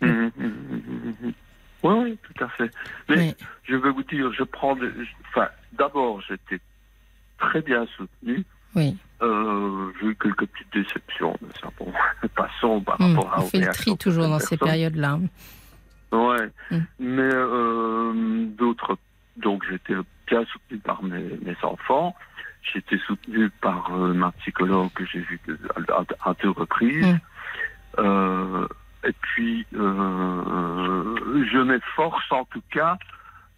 Mhm, 0.00 0.30
mhm, 0.36 1.14
mhm. 1.22 1.32
Ouais, 1.82 1.94
oui, 1.94 2.18
tout 2.22 2.44
à 2.44 2.48
fait. 2.48 2.70
Mais 3.08 3.34
je 3.64 3.74
veux 3.74 3.90
vous 3.90 4.02
dire, 4.02 4.32
je 4.32 4.42
prends. 4.42 4.76
Enfin, 5.30 5.48
d'abord, 5.72 6.20
j'étais 6.28 6.60
très 7.38 7.62
bien 7.62 7.86
soutenu. 7.96 8.44
Oui. 8.74 8.96
Euh, 9.22 9.90
j'ai 10.00 10.08
eu 10.08 10.16
quelques 10.16 10.46
petites 10.46 10.72
déceptions, 10.72 11.36
mais 11.42 11.48
ça, 11.60 11.68
bon, 11.78 11.92
passons 12.36 12.80
par 12.80 12.98
rapport 12.98 13.32
à. 13.32 13.42
on 13.42 13.46
fait 13.46 13.60
le 13.60 13.72
tri 13.72 13.96
toujours 13.96 14.28
dans 14.28 14.38
ces 14.38 14.56
périodes-là. 14.56 15.18
Ouais. 16.12 16.48
Hmm. 16.70 16.80
Mais 16.98 17.30
euh, 17.34 18.44
d'autres. 18.58 18.96
Donc, 19.36 19.64
j'étais 19.70 19.94
bien 20.26 20.44
soutenu 20.46 20.78
par 20.78 21.02
mes, 21.02 21.38
mes 21.42 21.56
enfants. 21.62 22.14
J'étais 22.62 22.98
soutenu 22.98 23.48
par 23.62 23.94
euh, 23.94 24.12
ma 24.12 24.32
psychologue 24.32 24.90
que 24.94 25.04
j'ai 25.06 25.20
vue 25.20 25.40
à, 26.24 26.34
deux 26.42 26.50
reprises. 26.50 27.06
Hmm. 27.06 27.18
Euh, 27.98 28.66
et 29.04 29.12
puis, 29.20 29.66
euh, 29.74 31.16
je 31.50 31.58
m'efforce 31.58 32.30
en 32.30 32.44
tout 32.44 32.62
cas 32.70 32.98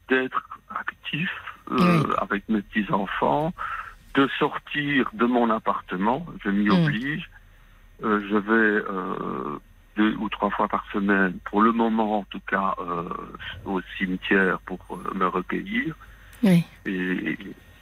d'être 0.08 0.42
actif 0.74 1.30
euh, 1.72 2.02
avec 2.18 2.48
mes 2.48 2.62
petits-enfants, 2.62 3.52
de 4.14 4.28
sortir 4.38 5.10
de 5.14 5.26
mon 5.26 5.50
appartement, 5.50 6.26
je 6.44 6.50
m'y 6.50 6.68
Mm. 6.68 6.72
oblige. 6.84 7.30
Euh, 8.04 8.20
je 8.28 8.36
vais 8.36 8.84
euh, 8.90 9.58
deux 9.96 10.14
ou 10.16 10.28
trois 10.28 10.50
fois 10.50 10.68
par 10.68 10.84
semaine, 10.92 11.34
pour 11.44 11.60
le 11.62 11.72
moment 11.72 12.18
en 12.20 12.24
tout 12.24 12.40
cas, 12.48 12.74
euh, 12.80 13.08
au 13.64 13.80
cimetière 13.98 14.58
pour 14.66 14.78
euh, 14.90 15.14
me 15.14 15.26
recueillir 15.26 15.94
Oui. 16.42 16.64
et, 16.86 16.90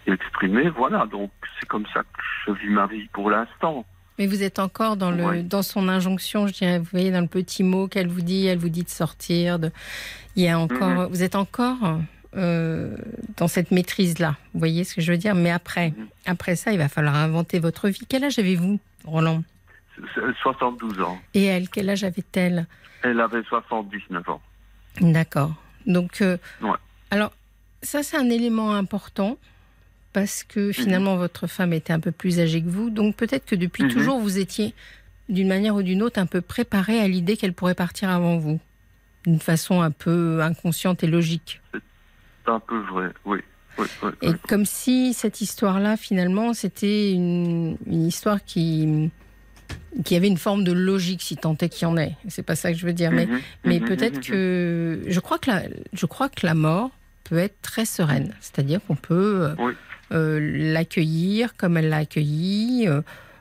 et 0.07 0.13
exprimer. 0.13 0.69
Voilà, 0.71 1.07
donc 1.07 1.31
c'est 1.59 1.67
comme 1.69 1.87
ça 1.95 2.01
que 2.03 2.23
je 2.47 2.53
vis 2.53 2.69
ma 2.71 2.87
vie 2.87 3.09
pour 3.13 3.31
l'instant. 3.31 3.85
Mais 4.19 4.27
vous 4.27 4.43
êtes 4.43 4.59
encore 4.59 4.97
dans, 4.99 5.11
le, 5.11 5.43
dans 5.43 5.63
son 5.63 5.89
injonction, 5.89 6.47
je 6.47 6.53
dirais. 6.53 6.79
Vous 6.79 6.89
voyez, 6.91 7.11
dans 7.11 7.23
le 7.23 7.27
petit 7.27 7.63
mot 7.63 7.89
qu'elle 7.89 8.09
vous 8.09 8.21
dit, 8.21 8.47
elle 8.47 8.59
vous 8.59 8.69
dit 8.69 8.83
de 8.83 8.91
sortir. 8.91 9.59
De... 9.59 9.71
Il 10.37 10.43
y 10.43 10.49
a 10.49 10.59
encore, 10.59 10.89
Mhm. 10.91 11.07
Vous 11.07 11.23
êtes 11.23 11.37
encore 11.37 12.01
euh, 12.37 12.97
dans 13.39 13.49
cette 13.49 13.71
maîtrise-là. 13.71 14.37
Vous 14.53 14.59
voyez 14.59 14.85
ce 14.85 14.95
que 14.95 15.01
je 15.01 15.11
veux 15.11 15.17
dire? 15.19 15.35
Mais 15.35 15.51
après, 15.51 15.91
Mhm. 15.97 16.07
après 16.27 16.55
ça, 16.57 16.71
il 16.73 16.79
va 16.79 16.89
falloir 16.89 17.15
inventer 17.17 17.61
votre 17.61 17.89
vie. 17.89 18.03
Quel 18.09 18.23
âge 18.25 18.39
avez-vous, 18.39 18.79
Roland? 19.05 19.43
72 20.43 21.01
ans. 21.01 21.19
Et 21.35 21.45
elle, 21.45 21.69
quel 21.69 21.91
âge 21.91 22.05
avait-elle? 22.05 22.67
Elle 23.03 23.21
avait 23.21 23.43
79 23.45 24.29
ans. 24.29 24.41
D'accord. 25.01 25.55
Donc, 25.87 26.21
euh, 26.21 26.37
Ouais. 26.61 26.77
alors, 27.11 27.33
ça, 27.83 28.03
c'est 28.03 28.17
un 28.17 28.29
élément 28.29 28.75
important 28.75 29.39
parce 30.13 30.43
que 30.45 30.73
finalement, 30.73 31.17
votre 31.17 31.47
femme 31.47 31.73
était 31.73 31.93
un 31.93 32.01
peu 32.01 32.11
plus 32.13 32.41
âgée 32.41 32.63
que 32.63 32.69
vous. 32.69 32.91
Donc, 32.91 33.17
peut-être 33.17 33.47
que 33.47 33.55
depuis 33.55 33.85
Mhm. 33.85 33.91
toujours, 33.91 34.19
vous 34.21 34.39
étiez, 34.39 34.75
d'une 35.29 35.49
manière 35.49 35.75
ou 35.77 35.83
d'une 35.83 36.03
autre, 36.03 36.19
un 36.21 36.27
peu 36.27 36.41
préparé 36.41 37.01
à 37.01 37.07
l'idée 37.09 37.37
qu'elle 37.37 37.55
pourrait 37.55 37.75
partir 37.77 38.11
avant 38.11 38.37
vous. 38.37 38.61
D'une 39.27 39.39
façon 39.41 39.81
un 39.83 39.91
peu 39.91 40.43
inconsciente 40.43 41.05
et 41.05 41.07
logique. 41.07 41.61
C'est 41.73 42.51
un 42.51 42.59
peu 42.61 42.79
vrai, 42.81 43.11
oui. 43.25 43.39
oui, 43.79 43.87
oui, 44.03 44.11
Et 44.23 44.29
oui. 44.31 44.35
comme 44.49 44.65
si 44.65 45.15
cette 45.15 45.41
histoire-là, 45.41 45.97
finalement, 45.97 46.53
c'était 46.55 47.13
une, 47.13 47.77
une 47.87 48.07
histoire 48.07 48.43
qui, 48.45 49.11
qui 50.05 50.15
avait 50.17 50.29
une 50.29 50.39
forme 50.39 50.63
de 50.65 50.73
logique, 50.73 51.21
si 51.23 51.37
tant 51.37 51.57
est 51.61 51.69
qu'il 51.69 51.83
y 51.83 51.87
en 51.87 51.97
ait. 51.97 52.15
C'est 52.29 52.43
pas 52.45 52.55
ça 52.57 52.73
que 52.73 52.79
je 52.79 52.87
veux 52.87 52.93
dire. 52.93 53.11
Mais 53.11 53.27
Mhm, 53.27 53.41
mais 53.65 53.81
mhm, 53.81 53.87
peut-être 53.87 54.17
mhm, 54.19 54.23
que 54.23 55.03
je 55.07 55.21
crois 55.21 55.39
que 55.39 55.51
la, 55.51 55.63
je 55.93 56.07
crois 56.07 56.29
que 56.29 56.47
la 56.47 56.55
mort 56.55 56.91
peut 57.25 57.39
être 57.39 57.61
très 57.63 57.85
sereine, 57.85 58.35
c'est-à-dire 58.41 58.81
qu'on 58.87 58.97
peut 58.97 59.41
euh, 59.51 59.55
Oui. 59.59 59.73
euh, 60.13 60.73
l'accueillir 60.73 61.57
comme 61.57 61.77
elle 61.77 61.89
l'a 61.89 61.99
accueilli, 61.99 62.89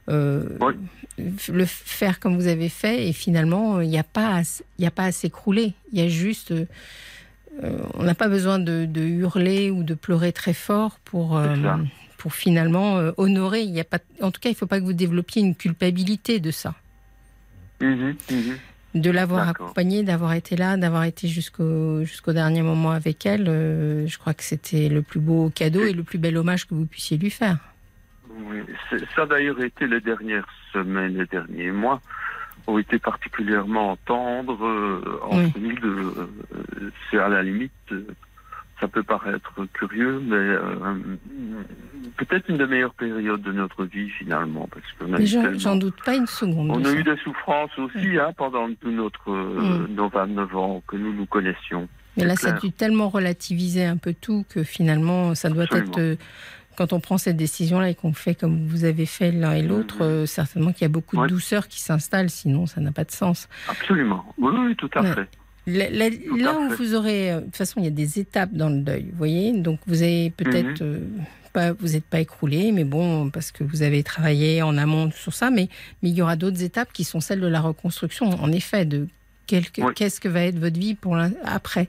euh, 0.09 0.43
Oui. 0.59 0.73
le 1.49 1.65
faire 1.65 2.19
comme 2.19 2.35
vous 2.35 2.47
avez 2.47 2.69
fait, 2.69 3.07
et 3.07 3.13
finalement 3.13 3.79
il 3.81 3.89
n'y 3.89 3.99
a 3.99 4.03
pas 4.03 4.41
il 4.79 4.83
y 4.83 4.87
a 4.87 4.91
pas 4.91 5.05
à 5.05 5.11
s'écrouler. 5.11 5.73
Il 5.93 5.99
y 5.99 6.03
a 6.03 6.07
juste, 6.07 6.51
euh, 6.51 6.65
on 7.93 8.03
n'a 8.03 8.15
pas 8.15 8.27
besoin 8.27 8.57
de, 8.59 8.85
de 8.85 9.01
hurler 9.01 9.69
ou 9.69 9.83
de 9.83 9.93
pleurer 9.93 10.31
très 10.33 10.53
fort 10.53 10.99
pour. 11.05 11.39
Pour 12.19 12.33
finalement 12.33 12.97
euh, 12.97 13.11
honorer. 13.17 13.61
Il 13.61 13.71
y 13.71 13.79
a 13.79 13.83
pas, 13.83 13.97
en 14.21 14.29
tout 14.29 14.39
cas, 14.39 14.49
il 14.49 14.53
ne 14.53 14.57
faut 14.57 14.67
pas 14.67 14.79
que 14.79 14.85
vous 14.85 14.93
développiez 14.93 15.41
une 15.41 15.55
culpabilité 15.55 16.39
de 16.39 16.51
ça 16.51 16.75
mhm, 17.81 18.15
mhm. 18.29 18.57
de 19.01 19.09
l'avoir 19.09 19.49
accompagnée, 19.49 20.03
d'avoir 20.03 20.33
été 20.33 20.55
là, 20.55 20.77
d'avoir 20.77 21.05
été 21.05 21.27
jusqu'au 21.27 22.03
jusqu'au 22.03 22.33
dernier 22.33 22.61
moment 22.61 22.91
avec 22.91 23.25
elle. 23.25 23.47
euh, 23.47 24.05
je 24.05 24.17
crois 24.19 24.35
que 24.35 24.43
c'était 24.43 24.89
le 24.89 25.01
plus 25.01 25.21
beau 25.21 25.49
cadeau 25.49 25.83
et 25.85 25.93
le 25.93 26.03
plus 26.03 26.19
bel 26.19 26.37
hommage 26.37 26.67
que 26.67 26.75
vous 26.75 26.85
puissiez 26.85 27.17
lui 27.17 27.31
faire. 27.31 27.57
Oui, 28.47 28.59
ça 29.15 29.23
a 29.23 29.25
d'ailleurs 29.25 29.61
été 29.63 29.87
les 29.87 30.01
dernières 30.01 30.47
semaines, 30.73 31.17
les 31.17 31.25
derniers 31.25 31.71
mois 31.71 32.01
ont 32.67 32.77
été 32.77 32.99
particulièrement 32.99 33.97
tendres 34.05 34.63
euh, 34.63 35.19
entre 35.23 35.57
nous 35.59 35.75
deux. 35.79 36.13
Euh, 36.17 36.91
c'est 37.09 37.17
à 37.17 37.29
la 37.29 37.41
limite, 37.41 37.71
ça 38.79 38.87
peut 38.87 39.03
paraître 39.03 39.51
curieux, 39.73 40.19
mais 40.25 40.35
euh, 40.35 40.95
peut-être 42.17 42.49
une 42.49 42.57
des 42.57 42.65
meilleures 42.67 42.93
périodes 42.93 43.41
de 43.41 43.51
notre 43.51 43.85
vie 43.85 44.09
finalement, 44.09 44.67
parce 44.71 44.85
eu 45.21 45.27
j'en- 45.27 45.41
tellement- 45.43 45.75
doute 45.75 45.95
pas 46.03 46.15
une 46.15 46.27
seconde. 46.27 46.71
On 46.71 46.81
a 46.83 46.89
ça. 46.89 46.93
eu 46.93 47.03
des 47.03 47.17
souffrances 47.17 47.77
aussi 47.77 48.17
hein, 48.17 48.31
pendant 48.37 48.67
tout 48.75 48.91
notre, 48.91 49.29
euh, 49.31 49.87
nos 49.89 50.09
29 50.09 50.55
ans 50.55 50.81
que 50.87 50.95
nous 50.95 51.13
nous 51.13 51.25
connaissions. 51.25 51.87
Mais 52.17 52.25
là, 52.25 52.35
ça 52.35 52.49
a 52.49 52.59
dû 52.59 52.71
tellement 52.71 53.07
relativiser 53.09 53.85
un 53.85 53.95
peu 53.97 54.13
tout 54.19 54.43
que 54.49 54.63
finalement, 54.63 55.35
ça 55.35 55.49
doit 55.49 55.63
Absolument. 55.63 55.91
être. 55.91 55.99
euh, 55.99 56.15
quand 56.77 56.93
on 56.93 57.01
prend 57.01 57.17
cette 57.17 57.35
décision-là 57.35 57.89
et 57.89 57.95
qu'on 57.95 58.13
fait 58.13 58.35
comme 58.35 58.65
vous 58.65 58.85
avez 58.85 59.05
fait 59.05 59.31
l'un 59.33 59.51
et 59.53 59.61
l'autre, 59.61 59.97
Mhm. 59.97 60.01
euh, 60.03 60.25
certainement 60.25 60.71
qu'il 60.71 60.83
y 60.83 60.85
a 60.85 60.89
beaucoup 60.89 61.17
Ouais. 61.17 61.27
de 61.27 61.33
douceur 61.33 61.67
qui 61.67 61.81
s'installe, 61.81 62.29
sinon 62.29 62.67
ça 62.67 62.79
n'a 62.79 62.93
pas 62.93 63.03
de 63.03 63.11
sens. 63.11 63.49
Absolument. 63.67 64.23
Oui, 64.37 64.53
oui, 64.57 64.75
tout 64.77 64.89
à 64.95 65.01
Ouais. 65.01 65.13
fait. 65.13 65.27
Là, 65.69 66.57
où 66.59 66.69
vous 66.75 66.95
aurez, 66.95 67.31
euh, 67.31 67.39
de 67.39 67.45
toute 67.45 67.55
façon, 67.55 67.79
il 67.79 67.83
y 67.85 67.87
a 67.87 67.91
des 67.91 68.19
étapes 68.19 68.53
dans 68.53 68.69
le 68.69 68.79
deuil, 68.81 69.07
vous 69.11 69.17
voyez. 69.17 69.53
Donc 69.53 69.79
vous 69.87 70.01
avez 70.01 70.29
peut-être 70.31 70.81
Mhm. 70.81 70.87
euh, 70.87 70.99
pas, 71.53 71.73
vous 71.73 71.89
n'êtes 71.89 72.03
pas 72.05 72.19
écroulé, 72.19 72.71
mais 72.71 72.83
bon, 72.83 73.29
parce 73.31 73.51
que 73.51 73.63
vous 73.63 73.81
avez 73.81 74.03
travaillé 74.03 74.61
en 74.61 74.77
amont 74.77 75.09
sur 75.11 75.33
ça, 75.33 75.49
mais, 75.49 75.67
mais 76.03 76.09
il 76.09 76.15
y 76.15 76.21
aura 76.21 76.35
d'autres 76.35 76.61
étapes 76.63 76.93
qui 76.93 77.03
sont 77.03 77.19
celles 77.21 77.41
de 77.41 77.47
la 77.47 77.59
reconstruction, 77.61 78.27
en 78.29 78.51
effet, 78.51 78.85
de 78.85 79.07
qu'est-ce 79.95 80.19
que 80.19 80.27
va 80.27 80.41
être 80.41 80.59
votre 80.59 80.79
vie 80.79 80.95
pour 80.95 81.17
après. 81.43 81.87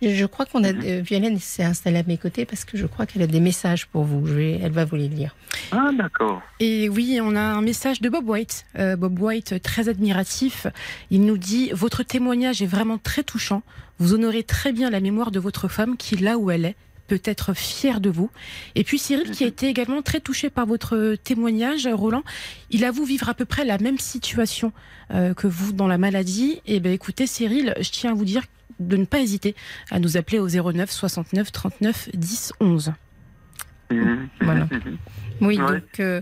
Je, 0.00 0.24
crois 0.26 0.46
qu'on 0.46 0.64
a, 0.64 0.72
Violaine 0.72 1.38
s'est 1.38 1.64
installée 1.64 1.98
à 1.98 2.02
mes 2.02 2.18
côtés 2.18 2.44
parce 2.44 2.64
que 2.64 2.76
je 2.76 2.86
crois 2.86 3.06
qu'elle 3.06 3.22
a 3.22 3.26
des 3.26 3.40
messages 3.40 3.86
pour 3.86 4.04
vous. 4.04 4.26
Je 4.26 4.34
vais, 4.34 4.60
elle 4.62 4.72
va 4.72 4.84
vous 4.84 4.96
les 4.96 5.08
lire. 5.08 5.36
Ah, 5.70 5.90
d'accord. 5.96 6.42
Et 6.60 6.88
oui, 6.88 7.20
on 7.22 7.36
a 7.36 7.40
un 7.40 7.62
message 7.62 8.00
de 8.00 8.08
Bob 8.08 8.28
White. 8.28 8.64
Euh, 8.78 8.96
Bob 8.96 9.20
White, 9.20 9.62
très 9.62 9.88
admiratif. 9.88 10.66
Il 11.10 11.24
nous 11.24 11.38
dit 11.38 11.70
Votre 11.72 12.02
témoignage 12.02 12.62
est 12.62 12.66
vraiment 12.66 12.98
très 12.98 13.22
touchant. 13.22 13.62
Vous 13.98 14.14
honorez 14.14 14.42
très 14.42 14.72
bien 14.72 14.90
la 14.90 15.00
mémoire 15.00 15.30
de 15.30 15.38
votre 15.38 15.68
femme 15.68 15.96
qui, 15.96 16.16
là 16.16 16.38
où 16.38 16.50
elle 16.50 16.64
est, 16.64 16.76
peut 17.12 17.30
être 17.30 17.52
fière 17.52 18.00
de 18.00 18.08
vous. 18.08 18.30
Et 18.74 18.84
puis 18.84 18.98
Cyril, 18.98 19.30
qui 19.32 19.44
a 19.44 19.46
mhm. 19.46 19.52
été 19.52 19.68
également 19.68 20.00
très 20.00 20.20
touché 20.20 20.48
par 20.48 20.64
votre 20.64 21.16
témoignage, 21.16 21.86
Roland, 21.86 22.22
il 22.70 22.86
avoue 22.86 23.04
vivre 23.04 23.28
à 23.28 23.34
peu 23.34 23.44
près 23.44 23.66
la 23.66 23.76
même 23.76 23.98
situation 23.98 24.72
euh, 25.12 25.34
que 25.34 25.46
vous 25.46 25.74
dans 25.74 25.88
la 25.88 25.98
maladie. 25.98 26.62
Et 26.64 26.76
eh 26.76 26.80
ben 26.80 26.90
écoutez, 26.90 27.26
Cyril, 27.26 27.74
je 27.78 27.90
tiens 27.90 28.12
à 28.12 28.14
vous 28.14 28.24
dire 28.24 28.44
de 28.80 28.96
ne 28.96 29.04
pas 29.04 29.20
hésiter 29.20 29.54
à 29.90 29.98
nous 29.98 30.16
appeler 30.16 30.38
au 30.38 30.48
09 30.48 30.90
69 30.90 31.52
39 31.52 32.08
10 32.14 32.52
11. 32.60 32.92
Voilà. 34.40 34.68
Oui, 35.40 35.56
donc. 35.56 35.98
Euh, 35.98 36.20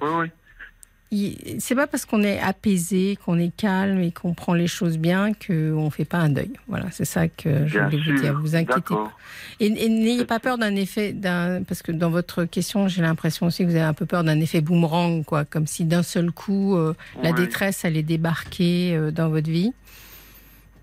c'est 1.58 1.74
pas 1.74 1.88
parce 1.88 2.04
qu'on 2.04 2.22
est 2.22 2.38
apaisé, 2.38 3.18
qu'on 3.24 3.38
est 3.38 3.54
calme 3.54 4.00
et 4.00 4.12
qu'on 4.12 4.32
prend 4.32 4.54
les 4.54 4.68
choses 4.68 4.96
bien 4.96 5.32
qu'on 5.32 5.84
ne 5.86 5.90
fait 5.90 6.04
pas 6.04 6.18
un 6.18 6.28
deuil. 6.28 6.52
Voilà, 6.68 6.86
c'est 6.92 7.04
ça 7.04 7.26
que 7.26 7.66
je 7.66 7.80
voulais 7.80 7.98
vous 7.98 8.20
dire. 8.20 8.38
Vous 8.40 8.54
inquiétez 8.54 8.94
pas. 8.94 9.12
Et, 9.58 9.70
n'ayez 9.70 10.24
pas 10.24 10.38
peur 10.38 10.56
d'un 10.56 10.76
effet, 10.76 11.12
d'un, 11.12 11.62
parce 11.64 11.82
que 11.82 11.90
dans 11.90 12.10
votre 12.10 12.44
question, 12.44 12.86
j'ai 12.86 13.02
l'impression 13.02 13.46
aussi 13.46 13.64
que 13.64 13.68
vous 13.68 13.76
avez 13.76 13.84
un 13.84 13.92
peu 13.92 14.06
peur 14.06 14.22
d'un 14.22 14.40
effet 14.40 14.60
boomerang, 14.60 15.24
quoi, 15.24 15.44
comme 15.44 15.66
si 15.66 15.84
d'un 15.84 16.04
seul 16.04 16.30
coup 16.30 16.76
euh, 16.76 16.94
la 17.22 17.32
détresse 17.32 17.84
allait 17.84 18.04
débarquer 18.04 18.94
euh, 18.94 19.10
dans 19.10 19.30
votre 19.30 19.50
vie. 19.50 19.72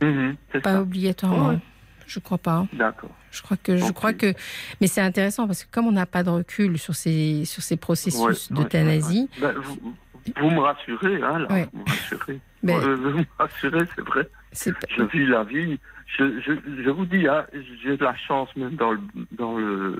Mhm, 0.01 0.35
pas 0.61 0.81
obligatoirement. 0.81 1.59
Je 2.05 2.19
crois 2.19 2.37
pas. 2.37 2.67
D'accord. 2.73 3.11
Je 3.31 3.41
crois 3.41 3.57
que, 3.57 3.77
je 3.77 3.91
crois 3.91 4.13
que, 4.13 4.33
mais 4.79 4.87
c'est 4.87 5.01
intéressant 5.01 5.45
parce 5.45 5.63
que 5.63 5.69
comme 5.71 5.87
on 5.87 5.91
n'a 5.91 6.05
pas 6.05 6.23
de 6.23 6.29
recul 6.29 6.77
sur 6.77 6.95
ces 6.95 7.43
sur 7.45 7.61
ces 7.61 7.75
processus 7.75 8.51
d'euthanasie, 8.51 9.29
vous 9.39 9.93
me 10.35 10.59
rassurez, 10.59 11.21
hein, 11.21 11.39
là. 11.39 11.47
Vous 11.71 11.79
me 11.79 11.89
rassurez. 11.89 12.39
Mais... 12.63 12.75
Euh, 12.75 12.95
vous 12.95 13.19
me 13.19 13.25
rassurez, 13.37 13.85
c'est 13.95 14.05
vrai. 14.05 14.27
Je 14.53 15.03
vis 15.03 15.25
la 15.27 15.43
vie. 15.43 15.79
Je, 16.17 16.39
je, 16.39 16.53
je 16.83 16.89
vous 16.89 17.05
dis, 17.05 17.27
hein, 17.27 17.45
j'ai 17.83 17.97
de 17.97 18.03
la 18.03 18.15
chance 18.15 18.49
même 18.55 18.75
dans 18.75 18.95
dans 19.33 19.57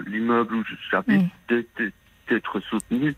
l'immeuble 0.08 0.56
où 0.56 0.64
j'habite 0.90 1.30
mm. 1.50 1.64
d'être 2.30 2.60
soutenu 2.62 3.14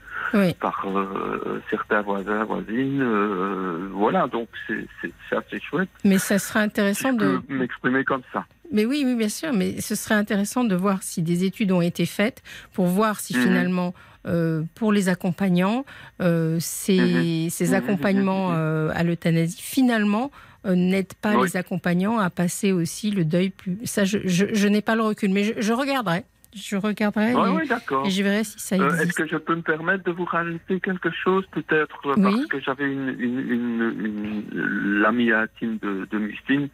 par 0.60 0.86
euh, 0.88 1.62
certains 1.70 2.02
voisins, 2.02 2.44
voisines. 2.46 3.02
Euh, 3.02 3.90
voilà, 3.94 4.28
donc 4.28 4.50
c'est 4.68 5.36
assez 5.36 5.60
chouette. 5.60 5.90
Mais 6.04 6.18
ça 6.18 6.40
serait 6.40 6.62
intéressant 6.62 7.14
de 7.14 7.40
m'exprimer 7.48 8.04
comme 8.04 8.24
ça. 8.34 8.46
Mais 8.72 8.86
oui, 8.86 9.04
oui, 9.06 9.16
bien 9.16 9.30
sûr. 9.30 9.54
Mais 9.54 9.82
ce 9.82 9.96
serait 9.96 10.16
intéressant 10.16 10.64
de 10.64 10.76
voir 10.76 11.04
si 11.04 11.22
des 11.22 11.44
études 11.44 11.72
ont 11.72 11.82
été 11.82 12.06
faites 12.06 12.42
pour 12.74 12.88
voir 12.88 13.20
si 13.20 13.36
mhm. 13.36 13.44
finalement 13.44 13.94
euh, 14.28 14.64
pour 14.76 14.92
les 14.92 15.08
accompagnants, 15.08 15.86
euh, 16.22 16.58
ces, 16.60 17.00
mhm. 17.46 17.50
ces, 17.50 17.70
mhm. 17.70 17.74
accompagnements 17.74 18.52
euh, 18.52 18.92
à 18.94 19.04
l'euthanasie, 19.04 19.62
finalement, 19.62 20.32
n'aident 20.66 21.14
pas 21.22 21.42
les 21.42 21.56
accompagnants 21.56 22.20
à 22.20 22.30
passer 22.30 22.74
aussi 22.74 23.12
le 23.12 23.24
deuil 23.24 23.50
plus. 23.50 23.78
Ça, 23.86 24.04
je, 24.04 24.18
je, 24.26 24.68
n'ai 24.68 24.82
pas 24.82 24.96
le 24.96 25.04
recul, 25.04 25.32
mais 25.32 25.56
je, 25.58 25.72
regarderai. 25.72 26.26
Je 26.54 26.76
regarderai 26.76 27.32
et, 27.32 28.10
je 28.10 28.24
verrai 28.24 28.44
si 28.44 28.60
ça 28.60 28.76
existe. 28.76 29.02
Est-ce 29.02 29.14
que 29.14 29.26
je 29.26 29.38
peux 29.38 29.56
me 29.56 29.62
permettre 29.62 30.04
de 30.04 30.12
vous 30.12 30.26
rajouter 30.26 30.82
quelque 30.82 31.12
chose, 31.12 31.46
peut-être 31.54 32.14
parce 32.14 32.46
que 32.48 32.60
j'avais 32.60 32.92
une, 32.92 33.16
une, 33.18 35.00
l'amie 35.02 35.32
intime 35.32 35.78
de, 35.82 36.06
de 36.12 36.18
Mustine 36.18 36.68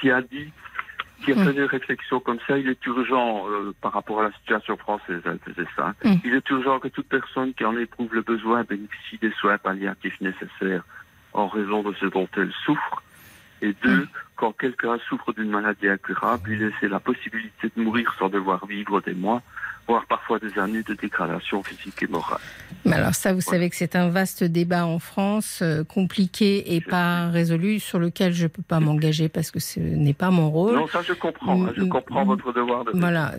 qui 0.00 0.10
a 0.10 0.22
dit 0.22 0.50
qui 1.24 1.32
a 1.32 1.44
fait 1.44 1.52
des 1.52 1.64
réflexions 1.64 2.20
comme 2.20 2.38
ça, 2.46 2.58
il 2.58 2.68
est 2.68 2.86
urgent, 2.86 3.48
euh, 3.48 3.74
par 3.80 3.92
rapport 3.92 4.20
à 4.20 4.24
la 4.24 4.32
situation 4.32 4.76
française, 4.76 5.22
elle 5.24 5.38
faisait 5.38 5.68
ça, 5.74 5.94
il 6.24 6.34
est 6.34 6.48
urgent 6.50 6.78
que 6.78 6.88
toute 6.88 7.08
personne 7.08 7.54
qui 7.54 7.64
en 7.64 7.76
éprouve 7.76 8.14
le 8.14 8.22
besoin 8.22 8.64
bénéficie 8.64 9.18
des 9.20 9.32
soins 9.32 9.58
palliatifs 9.58 10.20
nécessaires 10.20 10.84
en 11.32 11.48
raison 11.48 11.82
de 11.82 11.94
ce 12.00 12.06
dont 12.06 12.28
elle 12.36 12.52
souffre. 12.64 13.02
Et 13.62 13.74
deux, 13.82 14.06
quand 14.36 14.52
quelqu'un 14.52 14.98
souffre 15.08 15.32
d'une 15.32 15.50
maladie 15.50 15.88
incurable, 15.88 16.50
lui 16.50 16.58
laisser 16.58 16.88
la 16.88 17.00
possibilité 17.00 17.70
de 17.74 17.82
mourir 17.82 18.14
sans 18.18 18.28
devoir 18.28 18.66
vivre 18.66 19.00
des 19.00 19.14
mois 19.14 19.42
voire 19.88 20.04
parfois 20.06 20.38
des 20.38 20.58
années 20.58 20.82
de 20.82 20.94
dégradation 20.94 21.62
physique 21.62 22.02
et 22.02 22.06
morale. 22.06 22.40
Mais 22.84 22.96
alors 22.96 23.14
ça, 23.14 23.32
vous 23.32 23.40
savez 23.40 23.70
que 23.70 23.76
c'est 23.76 23.94
un 23.94 24.08
vaste 24.08 24.42
débat 24.42 24.86
en 24.86 24.98
France, 24.98 25.60
euh, 25.62 25.84
compliqué 25.84 26.74
et 26.74 26.80
pas 26.80 27.28
résolu, 27.28 27.78
sur 27.78 27.98
lequel 27.98 28.32
je 28.32 28.44
ne 28.44 28.48
peux 28.48 28.62
pas 28.62 28.80
m'engager 28.80 29.28
parce 29.28 29.50
que 29.50 29.60
ce 29.60 29.80
n'est 29.80 30.14
pas 30.14 30.30
mon 30.30 30.50
rôle. 30.50 30.74
Non, 30.74 30.88
ça 30.88 31.02
je 31.02 31.12
comprends, 31.12 31.66
hein, 31.66 31.72
je 31.76 31.84
comprends 31.84 32.24
votre 32.24 32.52
devoir 32.52 32.84
de 32.84 32.92
Voilà, 32.94 33.34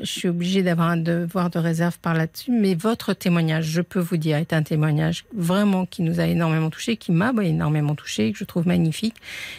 je 0.00 0.06
suis 0.06 0.28
obligée 0.28 0.62
d'avoir 0.62 0.88
un 0.88 0.96
devoir 0.96 1.50
de 1.50 1.58
réserve 1.58 1.98
par 1.98 2.14
là-dessus, 2.14 2.50
mais 2.50 2.74
votre 2.74 3.14
témoignage, 3.14 3.64
je 3.64 3.80
peux 3.80 4.00
vous 4.00 4.16
dire, 4.16 4.36
est 4.36 4.52
un 4.52 4.62
témoignage 4.62 5.24
vraiment 5.34 5.86
qui 5.86 6.02
nous 6.02 6.20
a 6.20 6.24
énormément 6.24 6.70
touché, 6.70 6.96
qui 6.96 7.12
m'a 7.12 7.32
énormément 7.42 7.94
touché, 7.94 8.32
que 8.32 8.38
je 8.38 8.44
trouve 8.44 8.66
magnifique 8.66 9.16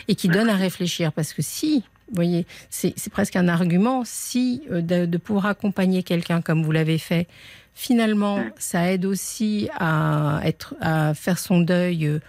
et 0.07 0.15
qui 0.15 0.27
donne 0.27 0.49
à 0.49 0.55
réfléchir 0.55 0.76
parce 1.13 1.33
que 1.33 1.41
si 1.41 1.83
vous 2.09 2.15
voyez, 2.15 2.45
c'est 2.69 3.09
presque 3.11 3.35
un 3.35 3.47
argument. 3.47 4.03
Si 4.05 4.63
euh, 4.71 4.81
de, 4.81 5.17
pouvoir 5.17 5.47
accompagner 5.47 6.03
quelqu'un 6.03 6.41
comme 6.41 6.63
vous 6.63 6.71
l'avez 6.71 6.97
fait, 6.97 7.27
finalement, 7.73 8.39
ça 8.57 8.91
aide 8.91 9.05
aussi 9.05 9.69
à, 9.77 10.39
être, 10.43 10.75
à 10.79 11.13
faire 11.13 11.37
son 11.37 11.59
deuil 11.59 12.05
euh, 12.05 12.19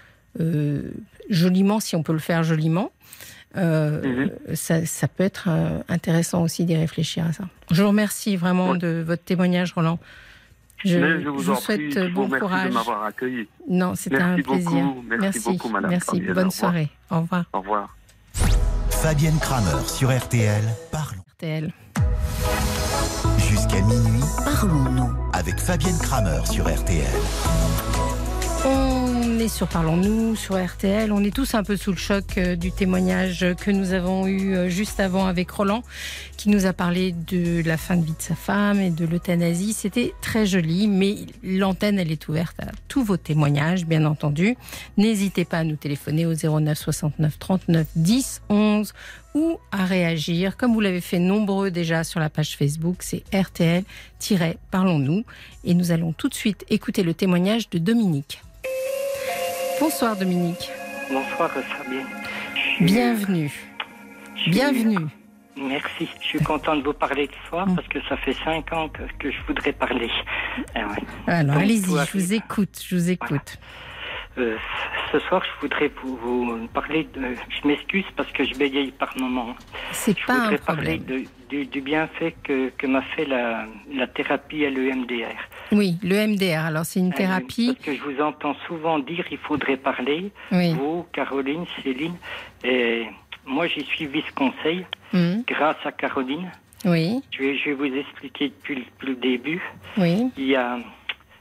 euh, 0.41 0.83
joliment, 1.31 1.81
si 1.81 1.95
on 1.97 2.03
peut 2.03 2.13
le 2.13 2.19
faire 2.19 2.43
joliment. 2.43 2.93
Mhm. 3.57 4.31
ça, 4.55 5.09
peut 5.09 5.25
être 5.25 5.49
intéressant 5.89 6.43
aussi 6.43 6.65
d'y 6.65 6.77
réfléchir 6.77 7.27
à 7.27 7.33
ça. 7.33 7.45
Je 7.73 7.83
vous 7.83 7.89
remercie 7.89 8.37
vraiment 8.37 8.77
de 8.77 9.03
votre 9.05 9.25
témoignage, 9.25 9.73
Roland. 9.73 9.99
Je, 10.85 11.27
vous, 11.29 11.55
souhaite 11.57 12.13
bon 12.13 12.29
courage. 12.29 12.69
de 12.69 12.75
m'avoir 12.75 13.05
accueilli. 13.05 13.49
Non, 13.69 13.97
c'était 13.97 14.21
un 14.21 14.41
plaisir. 14.41 14.85
Merci, 15.09 15.19
merci, 15.21 15.41
beaucoup, 15.41 15.69
Madame. 15.71 15.91
Merci. 15.91 16.21
Bonne 16.21 16.51
soirée. 16.53 16.89
Au 17.11 17.21
revoir. 17.21 17.47
Au 17.53 17.61
revoir. 17.61 17.98
Fabienne 19.03 19.39
Kramer 19.39 19.87
sur 19.87 20.11
RTL. 20.11 20.65
Parlons. 20.91 21.23
RTL. 21.37 21.73
Jusqu'à 23.49 23.81
minuit, 23.83 24.25
parlons-nous 24.45 25.11
avec 25.33 25.61
Fabienne 25.61 25.99
Kramer 25.99 26.41
sur 26.51 26.65
RTL. 26.65 27.07
On 28.65 28.98
est 29.41 29.49
sur 29.49 29.69
Parlons-nous, 29.69 30.37
sur 30.37 30.63
RTL. 30.63 31.13
On 31.13 31.23
est 31.23 31.35
tous 31.35 31.55
un 31.55 31.63
peu 31.63 31.77
sous 31.77 31.93
le 31.93 31.97
choc 31.97 32.39
euh, 32.39 32.57
du 32.57 32.73
témoignage 32.73 33.47
que 33.61 33.71
nous 33.71 33.93
avons 33.93 34.27
eu 34.27 34.55
euh, 34.55 34.69
juste 34.69 35.01
avant 35.01 35.27
avec 35.27 35.51
Roland, 35.51 35.83
qui 36.37 36.49
nous 36.49 36.67
a 36.67 36.73
parlé 36.73 37.13
de 37.13 37.63
la 37.65 37.77
fin 37.77 37.97
de 37.97 38.05
vie 38.05 38.15
de 38.19 38.23
sa 38.23 38.35
femme 38.35 38.81
et 38.81 38.91
de 38.91 39.05
l'euthanasie. 39.05 39.75
C'était 39.75 40.13
très 40.23 40.47
joli, 40.47 40.89
mais 40.89 41.17
l'antenne, 41.43 41.99
elle 41.99 42.11
est 42.11 42.29
ouverte 42.29 42.59
à 42.61 42.67
tous 42.89 43.05
vos 43.05 43.17
témoignages, 43.17 43.87
bien 43.87 44.05
entendu. 44.07 44.57
N'hésitez 44.97 45.45
pas 45.45 45.59
à 45.59 45.65
nous 45.65 45.77
téléphoner 45.77 46.27
au 46.27 46.35
09 46.35 46.77
69 46.77 47.39
39 47.39 47.87
10 47.97 48.43
11 48.49 48.93
ou 49.35 49.59
à 49.71 49.85
réagir, 49.85 50.57
comme 50.57 50.73
vous 50.73 50.81
l'avez 50.81 51.01
fait 51.01 51.19
nombreux 51.19 51.71
déjà 51.71 52.03
sur 52.03 52.19
la 52.19 52.31
page 52.31 52.57
Facebook, 52.57 52.97
c'est 53.01 53.23
RTL-Parlons-nous. 53.33 55.25
Et 55.65 55.75
nous 55.75 55.93
allons 55.93 56.13
tout 56.13 56.29
de 56.29 56.35
suite 56.35 56.65
écouter 56.71 57.03
le 57.03 57.15
témoignage 57.15 57.69
de 57.71 57.79
Dominique. 57.79 58.43
Bonsoir 59.81 60.17
Dominique. 60.17 60.71
Bonsoir 61.11 61.51
Fabien. 61.51 62.05
Bienvenue. 62.81 63.53
Bienvenue. 64.49 65.07
Merci. 65.57 66.09
Je 66.21 66.27
suis 66.27 66.41
content 66.41 66.77
de 66.77 66.83
vous 66.83 66.93
parler 66.93 67.29
ce 67.33 67.49
soir 67.49 67.67
mm. 67.67 67.77
parce 67.77 67.89
que 67.89 67.99
ça 68.09 68.17
fait 68.17 68.35
cinq 68.45 68.73
ans 68.73 68.89
que, 68.89 69.31
je 69.31 69.37
voudrais 69.47 69.73
parler. 69.73 70.11
Alors 71.27 71.57
allez-y, 71.57 71.85
je 71.85 72.13
vous 72.13 72.35
écoute, 72.35 72.81
je 72.85 72.95
vous 72.97 73.11
écoute. 73.11 73.59
Euh, 74.39 74.57
ce 75.13 75.19
soir, 75.21 75.43
je 75.45 75.61
voudrais 75.61 75.91
vous, 76.03 76.69
parler 76.73 77.09
de. 77.15 77.35
Je 77.49 77.67
m'excuse 77.67 78.05
parce 78.17 78.31
que 78.33 78.45
je 78.45 78.55
bégaye 78.55 78.93
par 78.93 79.17
moment. 79.19 79.55
C'est 79.93 80.19
pas 80.25 80.35
un 80.35 80.57
problème. 80.57 81.03
parler 81.03 81.27
du, 81.49 81.67
du, 81.67 81.81
bienfait 81.81 82.35
que, 82.45 82.71
que 82.71 82.87
m'a 82.87 83.03
fait 83.03 83.25
la, 83.25 83.67
la 83.93 84.07
thérapie 84.07 84.65
à 84.65 84.71
l'EMDR. 84.71 85.37
Oui, 85.73 85.97
l'EMDR. 86.03 86.67
Alors, 86.67 86.85
c'est 86.85 87.01
une 87.01 87.13
euh, 87.13 87.17
thérapie. 87.17 87.75
Parce 87.75 87.87
que 87.87 87.95
je 87.95 88.03
vous 88.03 88.21
entends 88.23 88.55
souvent 88.67 88.99
dire 88.99 89.25
il 89.31 89.39
faudrait 89.39 89.77
parler. 89.77 90.31
Vous, 90.51 91.07
Caroline, 91.13 91.65
Céline. 91.83 92.17
Et 92.65 93.07
moi, 93.47 93.67
j'y 93.67 93.85
suis 93.85 94.07
vice-conseil 94.07 94.87
hum. 95.13 95.43
grâce 95.47 95.77
à 95.85 95.93
Caroline. 95.93 96.51
Oui. 96.85 97.21
Je 97.33 97.43
vais, 97.43 97.59
je 97.59 97.65
vais 97.71 97.75
vous 97.75 97.97
expliquer 97.97 98.49
depuis, 98.49 98.77
depuis, 98.77 99.09
le 99.09 99.15
début. 99.17 99.63
Oui. 99.97 100.31
Il 100.37 100.47
y 100.47 100.57
a, 100.57 100.79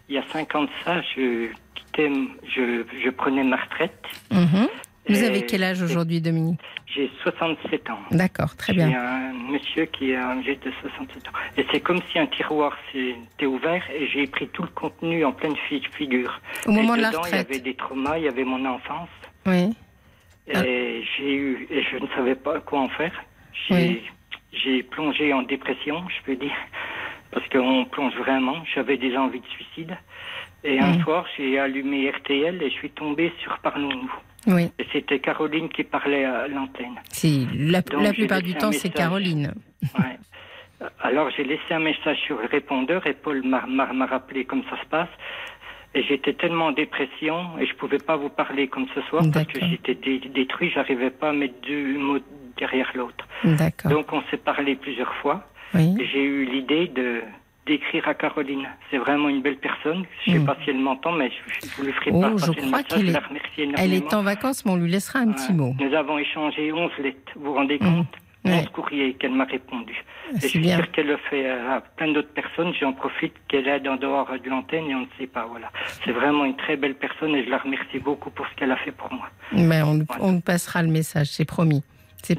il 0.10 0.16
y 0.16 0.18
a 0.18 0.24
cinq 0.32 0.56
ans 0.56 0.64
de 0.64 0.70
ça, 0.84 1.02
je 1.16 1.50
je, 1.98 2.84
je 3.04 3.10
prenais 3.10 3.44
ma 3.44 3.58
retraite. 3.58 4.04
Mhm. 4.32 4.68
Vous 5.10 5.24
avez 5.24 5.46
quel 5.46 5.64
âge 5.64 5.82
aujourd'hui, 5.82 6.22
Dominique 6.22 6.60
J'ai 6.86 7.10
67 7.24 7.90
ans. 7.90 8.00
D'accord, 8.12 8.56
très 8.56 8.74
bien. 8.74 8.90
J'ai 8.90 8.96
un 8.96 9.34
monsieur 9.52 9.86
qui 9.86 10.12
est 10.12 10.18
âgé 10.18 10.56
de 10.56 10.72
67 10.82 11.28
ans. 11.28 11.32
Et 11.58 11.66
c'est 11.72 11.80
comme 11.80 12.00
si 12.12 12.20
un 12.20 12.28
tiroir 12.28 12.78
s'était 12.92 13.46
ouvert 13.46 13.84
et 13.92 14.08
j'ai 14.08 14.28
pris 14.28 14.48
tout 14.50 14.64
le 14.64 14.70
contenu 14.70 15.24
en 15.26 15.32
pleine 15.32 15.56
figure. 15.98 16.40
Au 16.66 16.72
moment 16.72 16.96
de 16.96 17.02
la 17.02 17.12
retraite. 17.12 17.32
Il 17.32 17.36
y 17.36 17.40
avait 17.40 17.60
des 17.60 17.76
traumas, 17.76 18.18
il 18.18 18.26
y 18.26 18.28
avait 18.28 18.44
mon 18.44 18.64
enfance. 18.66 19.10
Oui. 19.46 19.76
Et 20.48 21.04
j'ai 21.18 21.36
eu, 21.36 21.68
et 21.70 21.84
je 21.84 21.98
ne 21.98 22.08
savais 22.16 22.36
pas 22.36 22.60
quoi 22.62 22.80
en 22.80 22.90
faire. 22.90 23.14
J'ai, 23.68 24.02
j'ai 24.54 24.84
plongé 24.84 25.34
en 25.34 25.42
dépression, 25.42 26.04
je 26.08 26.24
peux 26.26 26.36
dire, 26.36 26.56
parce 27.32 27.48
qu'on 27.50 27.86
plonge 27.86 28.16
vraiment. 28.16 28.64
J'avais 28.74 28.98
des 28.98 29.16
envies 29.18 29.42
de 29.42 29.48
suicide. 29.48 29.98
Et 30.64 30.80
un 30.80 31.00
soir, 31.02 31.26
j'ai 31.38 31.60
allumé 31.60 32.10
RTL 32.10 32.62
et 32.62 32.70
je 32.70 32.76
suis 32.76 32.90
tombé 32.90 33.32
sur 33.42 33.58
Parlons-nous. 33.60 34.12
Oui. 34.48 34.72
Et 34.80 34.86
c'était 34.92 35.20
Caroline 35.20 35.70
qui 35.70 35.84
parlait 35.84 36.26
à 36.26 36.48
l'antenne. 36.48 36.96
Si, 37.12 37.48
la, 37.54 37.82
la 38.02 38.14
plupart 38.14 38.42
du 38.42 38.56
temps, 38.56 38.72
c'est 38.72 38.90
Caroline. 38.90 39.54
Ouais. 40.00 40.18
Alors 41.02 41.30
j'ai 41.36 41.44
laissé 41.44 41.72
un 41.72 41.80
message 41.80 42.18
sur 42.26 42.38
le 42.40 42.48
répondeur 42.48 43.06
et 43.08 43.14
Paul 43.14 43.44
m'a 43.44 44.06
rappelé 44.06 44.46
comme 44.46 44.64
ça 44.70 44.80
se 44.82 44.86
passe. 44.88 45.10
Et 45.96 46.04
j'étais 46.04 46.34
tellement 46.34 46.68
en 46.68 46.72
dépression 46.72 47.58
et 47.60 47.66
je 47.66 47.74
pouvais 47.74 47.98
pas 47.98 48.16
vous 48.18 48.30
parler 48.30 48.68
comme 48.68 48.88
ce 48.94 49.02
soir 49.04 49.24
parce 49.34 49.48
que 49.48 49.60
j'étais 49.66 49.96
détruit, 49.96 50.70
j'arrivais 50.70 51.10
pas 51.10 51.30
à 51.30 51.34
mettre 51.34 51.56
deux 51.68 51.98
mots 51.98 52.20
derrière 52.58 52.92
l'autre. 52.94 53.28
Donc 53.86 54.14
on 54.14 54.22
s'est 54.30 54.38
parlé 54.38 54.76
plusieurs 54.76 55.14
fois. 55.16 55.48
Oui. 55.74 55.96
J'ai 56.12 56.24
eu 56.24 56.46
l'idée 56.46 56.88
de 56.88 57.22
d'écrire 57.68 58.08
à 58.08 58.14
Caroline. 58.14 58.68
C'est 58.90 58.98
vraiment 58.98 59.30
une 59.30 59.42
belle 59.42 59.58
personne. 59.58 60.06
Je 60.26 60.32
ne 60.32 60.36
sais 60.36 60.42
hmm. 60.42 60.46
pas 60.46 60.58
si 60.64 60.70
elle 60.72 60.80
m'entend, 60.80 61.12
mais 61.12 61.30
je, 61.30 61.68
vous 61.78 61.84
lui 61.84 61.94
ferai 61.94 62.12
oh, 62.14 62.22
pas 62.22 62.32
je 62.38 62.52
crois 62.52 62.84
qu'elle 62.84 63.10
est... 63.10 63.20
Elle 63.78 63.94
est 63.94 64.14
en 64.14 64.24
vacances, 64.24 64.66
mais 64.66 64.72
on 64.72 64.78
lui 64.78 64.90
laissera 64.90 65.20
un 65.20 65.32
petit 65.32 65.54
mot. 65.54 65.76
Nous 65.80 65.94
avons 65.94 66.18
échangé 66.18 66.72
11 66.72 66.92
lettres. 67.00 67.34
Vous 67.36 67.46
vous 67.46 67.54
rendez 67.54 67.76
hmm. 67.76 67.86
compte 67.86 68.08
11 68.46 68.70
courriers 68.70 69.14
qu'elle 69.16 69.34
m'a 69.34 69.44
répondu. 69.44 69.94
Et 70.36 70.40
je 70.40 70.48
suis 70.48 70.70
sûr 70.70 70.92
qu'elle 70.92 71.08
le 71.08 71.18
fait 71.30 71.50
à 71.50 71.82
plein 71.98 72.12
d'autres 72.14 72.34
personnes. 72.34 72.74
J'en 72.80 72.94
profite 72.94 73.34
qu'elle 73.50 73.68
aide 73.68 73.88
en 73.88 73.98
dehors 73.98 74.30
de 74.32 74.50
l'antenne 74.50 74.90
et 74.90 74.96
on 74.96 75.02
ne 75.02 75.08
sait 75.20 75.28
pas. 75.28 75.46
Voilà. 75.46 75.70
C'est 76.06 76.12
vraiment 76.12 76.46
une 76.46 76.56
très 76.56 76.78
belle 76.78 76.96
personne 76.96 77.36
et 77.36 77.44
je 77.44 77.50
la 77.50 77.58
remercie 77.58 78.00
beaucoup 78.00 78.30
pour 78.30 78.48
ce 78.48 78.56
qu'elle 78.56 78.72
a 78.72 78.78
fait 78.78 78.92
pour 78.92 79.12
moi. 79.12 79.30
Mais 79.52 79.82
on, 79.82 80.00
on 80.20 80.40
passera 80.40 80.82
le 80.82 80.90
message, 80.90 81.28
c'est 81.28 81.46
promis. 81.46 81.84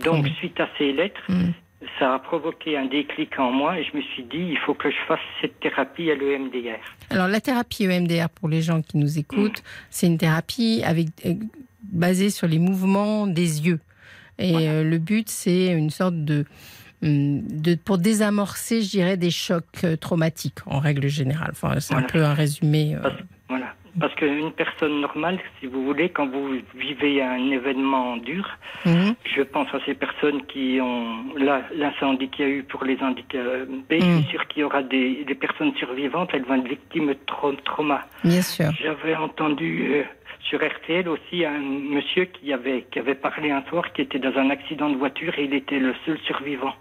Donc, 0.04 0.26
suite 0.38 0.58
à 0.60 0.68
ces 0.76 0.92
lettres, 0.92 1.22
hmm 1.28 1.52
ça 1.98 2.14
a 2.14 2.18
provoqué 2.18 2.76
un 2.76 2.86
déclic 2.86 3.38
en 3.38 3.52
moi 3.52 3.78
et 3.78 3.84
je 3.84 3.96
me 3.96 4.02
suis 4.02 4.24
dit, 4.24 4.48
il 4.50 4.58
faut 4.58 4.74
que 4.74 4.90
je 4.90 4.96
fasse 5.06 5.20
cette 5.40 5.60
thérapie 5.60 6.10
à 6.10 6.14
l'EMDR. 6.14 6.78
Alors 7.10 7.28
la 7.28 7.40
thérapie 7.40 7.84
EMDR, 7.84 8.28
pour 8.28 8.48
les 8.48 8.62
gens 8.62 8.82
qui 8.82 8.98
nous 8.98 9.18
écoutent, 9.18 9.62
c'est 9.90 10.06
une 10.06 10.18
thérapie 10.18 10.82
avec, 10.84 11.08
euh, 11.24 11.34
basée 11.82 12.30
sur 12.30 12.48
les 12.48 12.58
mouvements 12.58 13.26
des 13.26 13.66
yeux. 13.66 13.80
Et 14.38 14.68
euh, 14.68 14.82
le 14.82 14.98
but, 14.98 15.28
c'est 15.28 15.68
une 15.72 15.90
sorte 15.90 16.24
de, 16.24 16.44
hum, 17.02 17.42
de, 17.42 17.76
pour 17.76 17.98
désamorcer, 17.98 18.82
je 18.82 18.90
dirais, 18.90 19.16
des 19.16 19.30
chocs 19.30 19.64
euh, 19.84 19.96
traumatiques 19.96 20.58
en 20.66 20.80
règle 20.80 21.08
générale. 21.08 21.50
Enfin, 21.52 21.78
c'est 21.80 21.94
un 21.94 22.02
peu 22.02 22.24
un 22.24 22.34
résumé. 22.34 22.96
voilà. 23.48 23.57
Parce 24.00 24.14
qu'une 24.14 24.52
personne 24.52 25.00
normale, 25.00 25.38
si 25.58 25.66
vous 25.66 25.84
voulez, 25.84 26.10
quand 26.10 26.26
vous 26.28 26.56
vivez 26.74 27.22
un 27.22 27.50
événement 27.50 28.16
dur, 28.16 28.48
mhm. 28.84 29.14
je 29.24 29.42
pense 29.42 29.68
à 29.74 29.78
ces 29.86 29.94
personnes 29.94 30.44
qui 30.46 30.78
ont 30.80 31.24
l'incendie 31.74 32.28
qu'il 32.28 32.44
y 32.46 32.48
a 32.48 32.50
eu 32.50 32.62
pour 32.62 32.84
les 32.84 32.98
handicapés, 33.02 34.00
je 34.00 34.04
suis 34.04 34.10
mhm. 34.10 34.24
sûr 34.24 34.46
qu'il 34.48 34.60
y 34.60 34.64
aura 34.64 34.82
des, 34.82 35.24
personnes 35.40 35.74
survivantes, 35.76 36.30
elles 36.32 36.44
vont 36.44 36.56
être 36.56 36.68
victimes 36.68 37.08
de 37.08 37.16
trauma. 37.64 38.00
Bien 38.24 38.42
sûr. 38.42 38.70
J'avais 38.80 39.14
entendu 39.14 39.88
euh, 39.94 40.02
sur 40.48 40.60
RTL 40.60 41.08
aussi 41.08 41.44
un 41.44 41.58
monsieur 41.58 42.24
qui 42.24 42.52
avait, 42.52 42.86
qui 42.90 42.98
avait 42.98 43.14
parlé 43.14 43.50
un 43.50 43.62
soir, 43.68 43.92
qui 43.92 44.02
était 44.02 44.18
dans 44.18 44.36
un 44.36 44.50
accident 44.50 44.88
de 44.88 44.96
voiture 44.96 45.38
et 45.38 45.44
il 45.44 45.54
était 45.54 45.78
le 45.78 45.94
seul 46.06 46.18
survivant. 46.26 46.72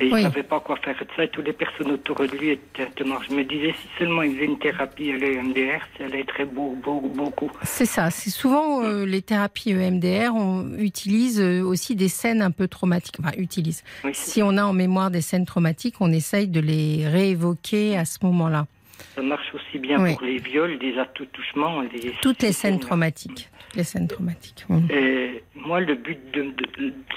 Et 0.00 0.06
il 0.06 0.14
ne 0.14 0.22
savait 0.22 0.42
pas 0.42 0.60
quoi 0.60 0.76
faire 0.76 0.96
de 0.98 1.06
ça 1.16 1.24
et 1.24 1.28
toutes 1.28 1.46
les 1.46 1.52
personnes 1.52 1.92
autour 1.92 2.16
de 2.16 2.36
lui 2.36 2.50
étaient 2.50 3.04
mortes. 3.04 3.24
Je 3.30 3.34
me 3.34 3.44
disais, 3.44 3.72
si 3.72 3.88
seulement 3.98 4.22
il 4.22 4.34
faisait 4.34 4.46
une 4.46 4.58
thérapie 4.58 5.12
à 5.12 5.16
l'EMDR, 5.16 5.80
ça 5.96 6.04
allait 6.04 6.24
très 6.24 6.44
beau, 6.44 6.76
beaucoup. 6.82 7.50
C'est 7.62 7.86
ça. 7.86 8.10
C'est 8.10 8.30
souvent 8.30 8.82
euh, 8.82 9.06
les 9.06 9.22
thérapies 9.22 9.72
EMDR, 9.72 10.34
on 10.34 10.76
utilise 10.78 11.40
euh, 11.40 11.62
aussi 11.62 11.94
des 11.94 12.08
scènes 12.08 12.42
un 12.42 12.50
peu 12.50 12.66
traumatiques. 12.66 13.16
Enfin, 13.20 13.32
utilise. 13.36 13.84
si 14.12 14.42
on 14.42 14.56
a 14.56 14.64
en 14.64 14.72
mémoire 14.72 15.10
des 15.10 15.20
scènes 15.20 15.46
traumatiques, 15.46 15.96
on 16.00 16.12
essaye 16.12 16.48
de 16.48 16.60
les 16.60 17.06
réévoquer 17.06 17.96
à 17.96 18.04
ce 18.04 18.18
moment-là. 18.24 18.66
Ça 19.14 19.22
marche 19.22 19.54
aussi 19.54 19.78
bien 19.78 19.96
pour 19.96 20.22
les 20.22 20.38
viols, 20.38 20.78
les 20.80 20.98
attouchements. 20.98 21.80
Les... 21.82 22.12
Toutes 22.22 22.42
les 22.42 22.52
scènes 22.52 22.80
traumatiques. 22.80 23.48
Les 23.74 23.84
scènes 23.84 24.08
traumatiques. 24.08 24.66
Et 24.90 25.42
moi, 25.54 25.80
le 25.80 25.94
but 25.94 26.18
de, 26.32 26.52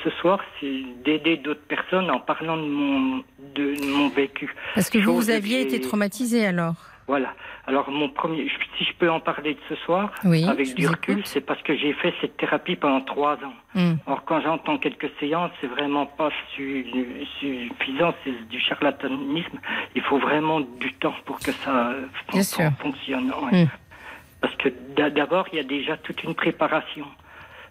ce 0.04 0.10
soir, 0.22 0.40
c'est 0.60 0.84
d'aider 1.04 1.38
d'autres 1.38 1.66
personnes 1.68 2.10
en 2.10 2.20
parlant 2.20 2.58
de 2.58 2.68
mon, 2.68 3.24
de 3.56 3.86
mon 3.86 4.10
vécu. 4.10 4.54
Parce 4.74 4.90
que 4.90 4.98
vous, 4.98 5.16
vous 5.16 5.30
aviez 5.30 5.62
été 5.62 5.82
traumatisé 5.82 6.46
alors 6.46 6.76
voilà. 7.08 7.34
Alors 7.68 7.90
mon 7.92 8.10
premier, 8.10 8.50
si 8.78 8.84
je 8.84 8.94
peux 8.94 9.10
en 9.12 9.20
parler 9.20 9.54
de 9.54 9.60
ce 9.70 9.76
soir, 9.84 10.12
avec 10.24 10.74
du 10.74 10.88
recul, 10.88 11.22
c'est 11.26 11.42
parce 11.42 11.62
que 11.62 11.76
j'ai 11.76 11.94
fait 11.94 12.14
cette 12.20 12.38
thérapie 12.38 12.76
pendant 12.76 13.02
trois 13.02 13.34
ans. 13.36 13.54
Hmm. 13.76 13.96
Alors 14.08 14.26
quand 14.26 14.42
j'entends 14.42 14.78
quelques 14.78 15.12
séances, 15.20 15.52
c'est 15.62 15.68
vraiment 15.68 16.08
pas 16.08 16.30
suffisant, 16.56 18.14
c'est 18.24 18.48
du 18.50 18.60
charlatanisme. 18.60 19.60
Il 19.96 20.02
faut 20.02 20.18
vraiment 20.18 20.62
du 20.62 20.94
temps 20.94 21.14
pour 21.26 21.40
que 21.40 21.52
ça 21.52 21.94
fonctionne. 22.32 23.32
Hmm. 23.52 23.66
Parce 24.42 24.56
que 24.56 24.70
d'abord, 25.10 25.48
il 25.52 25.58
y 25.58 25.60
a 25.60 25.64
déjà 25.64 25.98
toute 25.98 26.24
une 26.24 26.34
préparation 26.34 27.06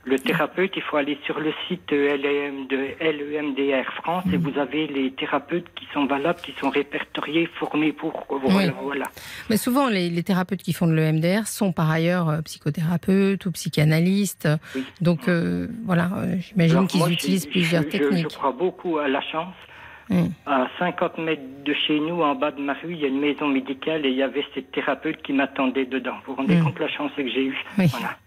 le 0.06 0.18
thérapeute, 0.18 0.72
il 0.76 0.82
faut 0.82 0.96
aller 0.96 1.18
sur 1.24 1.40
le 1.40 1.52
site 1.66 1.90
LEM 1.90 2.66
de 2.66 2.94
LEMDR 3.00 3.90
France 3.94 4.24
et 4.32 4.36
mm. 4.36 4.40
vous 4.40 4.58
avez 4.58 4.86
les 4.86 5.12
thérapeutes 5.12 5.66
qui 5.74 5.86
sont 5.94 6.06
valables, 6.06 6.40
qui 6.40 6.52
sont 6.60 6.70
répertoriés, 6.70 7.48
formés 7.58 7.92
pour. 7.92 8.26
Voilà. 8.28 9.06
Mais 9.48 9.56
souvent, 9.56 9.88
les, 9.88 10.22
thérapeutes 10.22 10.62
qui 10.62 10.72
font 10.72 10.86
de 10.86 10.92
l'EMDR 10.92 11.46
sont 11.46 11.72
par 11.72 11.90
ailleurs 11.90 12.28
euh, 12.28 12.40
psychothérapeutes 12.42 13.46
ou 13.46 13.52
psychanalystes. 13.52 14.48
Donc 15.00 15.28
euh, 15.28 15.68
voilà, 15.84 16.10
euh, 16.16 16.36
j'imagine 16.38 16.86
qu'ils 16.86 17.10
utilisent 17.10 17.46
plusieurs 17.46 17.88
techniques. 17.88 18.30
Je, 18.30 18.36
crois 18.36 18.52
beaucoup 18.52 18.98
à 18.98 19.08
la 19.08 19.20
chance. 19.22 19.54
Mm. 20.10 20.26
À 20.44 20.68
50 20.78 21.18
mètres 21.18 21.42
de 21.64 21.74
chez 21.86 21.98
nous, 21.98 22.22
en 22.22 22.34
bas 22.34 22.50
de 22.50 22.60
ma 22.60 22.74
rue, 22.74 22.92
il 22.92 23.00
y 23.00 23.04
a 23.04 23.08
une 23.08 23.20
maison 23.20 23.48
médicale 23.48 24.04
et 24.04 24.10
il 24.10 24.16
y 24.16 24.22
avait 24.22 24.44
cette 24.54 24.70
thérapeute 24.70 25.22
qui 25.22 25.32
m'attendait 25.32 25.86
dedans. 25.86 26.16
Vous 26.26 26.32
vous 26.32 26.42
rendez 26.42 26.56
mm. 26.56 26.64
compte 26.64 26.78
la 26.78 26.88
chance 26.88 27.10
que 27.16 27.28
j'ai 27.28 27.46
eue 27.46 27.58
Voilà. 27.76 28.18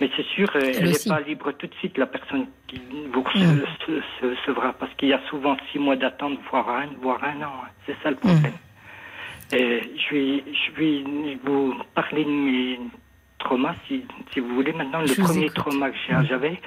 Mais 0.00 0.10
c'est 0.16 0.26
sûr, 0.26 0.48
euh, 0.54 0.60
elle 0.62 0.90
n'est 0.90 1.08
pas 1.08 1.20
libre 1.20 1.52
tout 1.52 1.66
de 1.66 1.74
suite, 1.74 1.98
la 1.98 2.06
personne 2.06 2.46
qui 2.68 2.80
vous 3.12 3.20
mm. 3.20 3.62
recevra, 4.22 4.72
parce 4.74 4.92
qu'il 4.94 5.08
y 5.08 5.12
a 5.12 5.20
souvent 5.28 5.56
six 5.72 5.78
mois 5.78 5.96
d'attente, 5.96 6.38
voire 6.50 6.68
un, 6.70 6.86
voire 7.00 7.22
un 7.24 7.42
an. 7.42 7.52
Hein. 7.64 7.68
C'est 7.86 7.96
ça 8.02 8.10
le 8.10 8.16
problème. 8.16 8.52
Mm. 8.52 9.54
Et 9.56 9.82
je, 9.96 10.14
vais, 10.14 10.44
je 10.52 10.80
vais 10.80 11.38
vous 11.44 11.74
parler 11.94 12.24
de 12.24 12.30
mes 12.30 12.80
traumas, 13.38 13.74
si, 13.88 14.04
si 14.32 14.40
vous 14.40 14.54
voulez. 14.54 14.72
Maintenant, 14.72 15.00
le 15.00 15.22
premier 15.22 15.48
trauma 15.50 15.90
que 15.90 15.96
mm. 15.96 16.26
j'avais, 16.26 16.60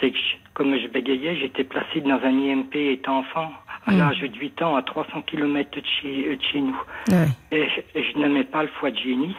c'est 0.00 0.12
que, 0.12 0.18
comme 0.54 0.78
je 0.78 0.86
bégayais, 0.86 1.36
j'étais 1.36 1.64
placé 1.64 2.00
dans 2.02 2.20
un 2.22 2.38
IMP 2.38 2.74
étant 2.76 3.18
enfant, 3.18 3.50
à 3.86 3.92
l'âge 3.92 4.20
de 4.20 4.38
8 4.38 4.62
ans, 4.62 4.76
à 4.76 4.82
300 4.82 5.22
km 5.22 5.70
de 5.70 5.82
chez, 6.00 6.36
de 6.36 6.42
chez 6.42 6.60
nous. 6.60 6.80
Et, 7.50 7.68
je 7.94 8.18
n'aimais 8.18 8.44
pas 8.44 8.62
le 8.62 8.68
foie 8.80 8.90
de 8.90 8.98
génie 8.98 9.36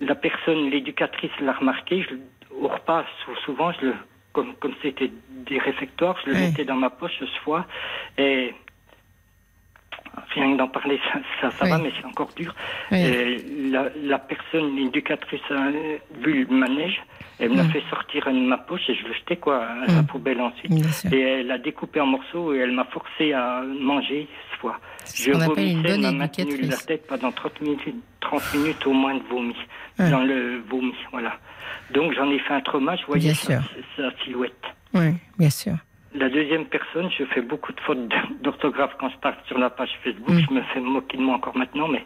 la 0.00 0.14
personne, 0.14 0.70
l'éducatrice 0.70 1.30
l'a 1.40 1.52
remarqué. 1.52 2.02
Je, 2.02 2.14
au 2.60 2.68
repas, 2.68 3.04
souvent, 3.44 3.72
je 3.72 3.86
le, 3.86 3.94
comme 4.32 4.54
comme 4.56 4.74
c'était 4.82 5.10
des 5.30 5.58
réfectoires, 5.58 6.16
je 6.24 6.30
le 6.30 6.36
mettais 6.36 6.64
dans 6.64 6.76
ma 6.76 6.90
poche 6.90 7.12
ce 7.20 7.40
foie. 7.44 7.66
Et 8.16 8.54
rien 10.34 10.52
que 10.52 10.58
d'en 10.58 10.68
parler, 10.68 11.00
ça, 11.40 11.50
ça, 11.50 11.66
va, 11.66 11.78
mais 11.78 11.92
c'est 11.98 12.06
encore 12.06 12.30
dur. 12.36 12.54
la, 12.90 13.90
la, 14.02 14.18
personne, 14.18 14.76
l'éducatrice, 14.76 15.40
a 15.50 15.70
vu 16.20 16.44
le 16.44 16.54
manège. 16.54 17.00
Elle 17.40 17.54
m'a 17.54 17.64
fait 17.64 17.82
sortir 17.88 18.26
de 18.26 18.32
ma 18.32 18.58
poche 18.58 18.88
et 18.88 18.94
je 18.96 19.06
le 19.06 19.14
jetais 19.14 19.36
quoi 19.36 19.64
à 19.64 19.86
la 19.86 20.02
poubelle 20.02 20.40
ensuite. 20.40 20.72
Et 21.12 21.20
elle 21.20 21.50
a 21.52 21.58
découpé 21.58 22.00
en 22.00 22.06
morceaux 22.06 22.52
et 22.52 22.58
elle 22.58 22.72
m'a 22.72 22.84
forcé 22.84 23.32
à 23.32 23.62
manger 23.62 24.26
ce 24.58 24.60
foie. 24.60 24.80
Je 25.14 25.32
vomissais, 25.32 25.98
m'a 25.98 26.12
maintenu 26.12 26.62
la 26.62 26.76
tête 26.76 27.06
pendant 27.06 27.32
30 27.32 27.60
minutes, 27.60 27.94
30 28.20 28.54
minutes 28.54 28.86
au 28.86 28.92
moins 28.92 29.14
de 29.14 29.22
vomi, 29.30 29.56
dans 29.98 30.22
le 30.22 30.62
vomi, 30.68 30.94
voilà. 31.12 31.38
Donc 31.92 32.12
j'en 32.14 32.30
ai 32.30 32.38
fait 32.40 32.54
un 32.54 32.60
trauma, 32.60 32.96
je 32.96 33.06
voyais 33.06 33.34
sa, 33.34 33.60
silhouette. 34.24 34.52
Oui, 34.94 35.14
bien 35.38 35.50
sûr. 35.50 35.74
La 36.14 36.30
deuxième 36.30 36.64
personne, 36.64 37.10
je 37.16 37.24
fais 37.24 37.42
beaucoup 37.42 37.72
de 37.72 37.80
fautes 37.80 38.08
d'orthographe 38.42 38.92
quand 38.98 39.10
je 39.10 39.16
parle 39.18 39.36
sur 39.46 39.58
la 39.58 39.68
page 39.68 39.90
Facebook. 40.02 40.30
Mm. 40.30 40.40
Je 40.48 40.54
me 40.54 40.62
fais 40.62 40.80
moquer 40.80 41.18
de 41.18 41.22
moi 41.22 41.36
encore 41.36 41.56
maintenant, 41.56 41.86
mais 41.86 42.02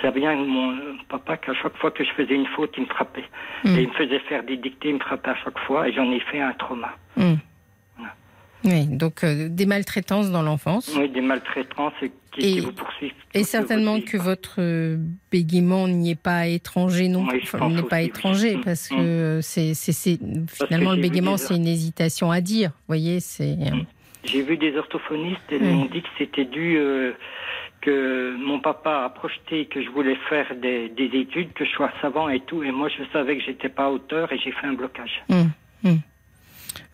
ça 0.00 0.10
vient 0.10 0.34
de 0.34 0.46
mon 0.46 0.76
papa 1.08 1.36
qu'à 1.36 1.52
chaque 1.54 1.76
fois 1.76 1.90
que 1.90 2.04
je 2.04 2.10
faisais 2.12 2.34
une 2.34 2.46
faute, 2.46 2.72
il 2.78 2.84
me 2.84 2.88
frappait. 2.88 3.24
Mm. 3.64 3.76
Et 3.76 3.82
il 3.82 3.88
me 3.88 3.92
faisait 3.94 4.18
faire 4.20 4.42
des 4.44 4.56
dictées, 4.56 4.88
il 4.88 4.94
me 4.94 5.00
frappait 5.00 5.30
à 5.30 5.36
chaque 5.44 5.58
fois, 5.60 5.88
et 5.88 5.92
j'en 5.92 6.10
ai 6.10 6.20
fait 6.20 6.40
un 6.40 6.54
trauma. 6.54 6.92
Mm. 7.16 7.34
Oui, 8.64 8.86
donc 8.86 9.24
euh, 9.24 9.48
des 9.48 9.66
maltraitances 9.66 10.30
dans 10.30 10.42
l'enfance. 10.42 10.94
Oui, 10.96 11.08
des 11.10 11.20
maltraitances 11.20 11.92
qui, 12.32 12.60
vous 12.60 12.72
poursuivent. 12.72 13.12
Et 13.34 13.44
certainement 13.44 14.00
que 14.00 14.16
votre 14.16 14.56
euh, 14.58 14.96
bégaiement 15.30 15.86
n'y 15.86 16.12
est 16.12 16.20
pas 16.20 16.46
étranger 16.46 17.08
non? 17.08 17.26
Plus. 17.26 17.52
n'est 17.70 17.82
pas 17.82 18.02
étranger 18.02 18.58
parce 18.64 18.88
que 18.88 19.40
c'est 19.42 19.74
finalement 20.48 20.92
le 20.92 21.00
bégaiement, 21.00 21.36
c'est 21.36 21.56
une 21.56 21.66
hésitation 21.66 22.30
à 22.30 22.40
dire. 22.40 22.70
Vous 22.70 22.88
voyez, 22.88 23.20
c'est. 23.20 23.56
J'ai 24.24 24.42
vu 24.42 24.56
des 24.56 24.76
orthophonistes 24.76 25.52
et 25.52 25.56
ils 25.56 25.62
m'ont 25.62 25.84
dit 25.84 26.00
que 26.00 26.08
c'était 26.16 26.46
dû 26.46 26.78
euh, 26.78 27.12
que 27.82 28.34
mon 28.38 28.58
papa 28.58 29.04
a 29.04 29.10
projeté 29.10 29.66
que 29.66 29.82
je 29.82 29.90
voulais 29.90 30.16
faire 30.30 30.46
des, 30.56 30.90
études, 30.96 31.52
que 31.52 31.66
je 31.66 31.70
sois 31.70 31.92
savant 32.00 32.30
et 32.30 32.40
tout, 32.40 32.62
et 32.62 32.70
moi 32.72 32.88
je 32.88 33.04
savais 33.12 33.36
que 33.36 33.44
j'étais 33.44 33.68
pas 33.68 33.90
auteur 33.90 34.32
et 34.32 34.38
j'ai 34.38 34.52
fait 34.52 34.66
un 34.66 34.72
blocage. 34.72 35.22
Hum, 35.28 36.00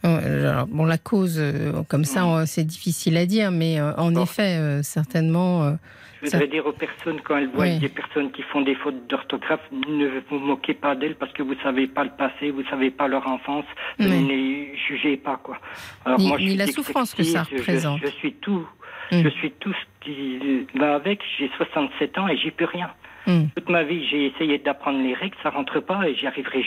hum. 0.02 0.66
bon, 0.68 0.84
la 0.84 0.98
cause, 0.98 1.38
euh, 1.38 1.82
comme 1.88 2.04
ça, 2.04 2.46
c'est 2.46 2.64
difficile 2.64 3.16
à 3.16 3.26
dire, 3.26 3.50
mais 3.50 3.80
euh, 3.80 3.92
en 3.96 4.14
effet, 4.14 4.56
euh, 4.58 4.82
certainement. 4.82 5.76
je 6.22 6.30
voudrais 6.30 6.48
dire 6.48 6.66
aux 6.66 6.72
personnes, 6.72 7.20
quand 7.22 7.36
elles 7.36 7.50
voient 7.50 7.68
des 7.68 7.88
personnes 7.88 8.30
qui 8.32 8.42
font 8.42 8.62
des 8.62 8.74
fautes 8.74 9.06
d'orthographe, 9.08 9.60
ne 9.72 10.20
vous 10.28 10.38
moquez 10.38 10.74
pas 10.74 10.94
d'elles 10.94 11.16
parce 11.16 11.32
que 11.32 11.42
vous 11.42 11.54
ne 11.54 11.60
savez 11.62 11.86
pas 11.86 12.04
le 12.04 12.10
passé, 12.10 12.50
vous 12.50 12.62
ne 12.62 12.68
savez 12.68 12.90
pas 12.90 13.08
leur 13.08 13.26
enfance, 13.26 13.66
ne 13.98 14.28
les 14.28 14.76
jugez 14.88 15.16
pas. 15.16 15.40
Quoi. 15.42 15.58
Alors, 16.04 16.18
ni, 16.18 16.28
moi, 16.28 16.38
je 16.38 16.56
la 16.56 16.66
souffrance 16.66 17.14
que 17.14 17.22
ça 17.22 17.42
représente. 17.42 18.00
je 18.02 18.10
suis 18.10 18.34
tout 18.34 18.66
Mm. 19.12 19.22
Je 19.22 19.28
suis 19.28 19.50
tout 19.52 19.72
ce 19.72 20.04
qui 20.04 20.66
va 20.78 20.94
avec. 20.94 21.20
J'ai 21.38 21.50
67 21.56 22.18
ans 22.18 22.28
et 22.28 22.36
j'y 22.36 22.50
peux 22.50 22.64
rien. 22.64 22.90
Mm. 23.26 23.44
Toute 23.54 23.68
ma 23.68 23.82
vie, 23.84 24.06
j'ai 24.08 24.26
essayé 24.26 24.58
d'apprendre 24.58 25.02
les 25.02 25.14
règles, 25.14 25.36
ça 25.42 25.50
rentre 25.50 25.80
pas 25.80 26.08
et 26.08 26.14
j'y 26.14 26.26
arriverai 26.26 26.62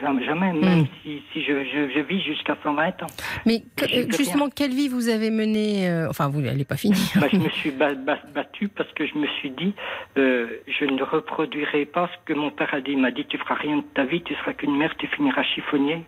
jamais, 0.00 0.52
même 0.52 0.82
mm. 0.82 0.86
si, 1.02 1.22
si 1.32 1.42
je, 1.42 1.64
je, 1.94 2.00
vis 2.00 2.20
jusqu'à 2.22 2.56
120 2.62 3.02
ans. 3.02 3.06
Mais 3.46 3.62
justement, 4.08 4.48
quelle 4.48 4.72
vie 4.72 4.88
vous 4.88 5.08
avez 5.08 5.30
menée 5.30 5.88
euh, 5.88 6.08
Enfin, 6.08 6.28
vous, 6.28 6.40
n'est 6.40 6.64
pas 6.64 6.76
finie. 6.76 7.12
Bah, 7.16 7.28
je 7.32 7.38
me 7.38 7.48
suis 7.50 7.70
battu 7.70 8.68
parce 8.68 8.92
que 8.92 9.06
je 9.06 9.16
me 9.16 9.26
suis 9.38 9.50
dit, 9.50 9.74
euh, 10.16 10.46
je 10.66 10.84
ne 10.84 11.02
reproduirai 11.02 11.86
pas 11.86 12.10
ce 12.12 12.32
que 12.32 12.36
mon 12.36 12.50
père 12.50 12.72
a 12.74 12.80
dit. 12.80 12.92
Il 12.92 12.98
m'a 12.98 13.10
dit, 13.10 13.24
tu 13.26 13.38
feras 13.38 13.54
rien 13.54 13.78
de 13.78 13.84
ta 13.94 14.04
vie, 14.04 14.22
tu 14.22 14.34
seras 14.34 14.52
qu'une 14.52 14.76
mère, 14.76 14.94
tu 14.96 15.06
finiras 15.06 15.42
chiffonnier. 15.42 16.04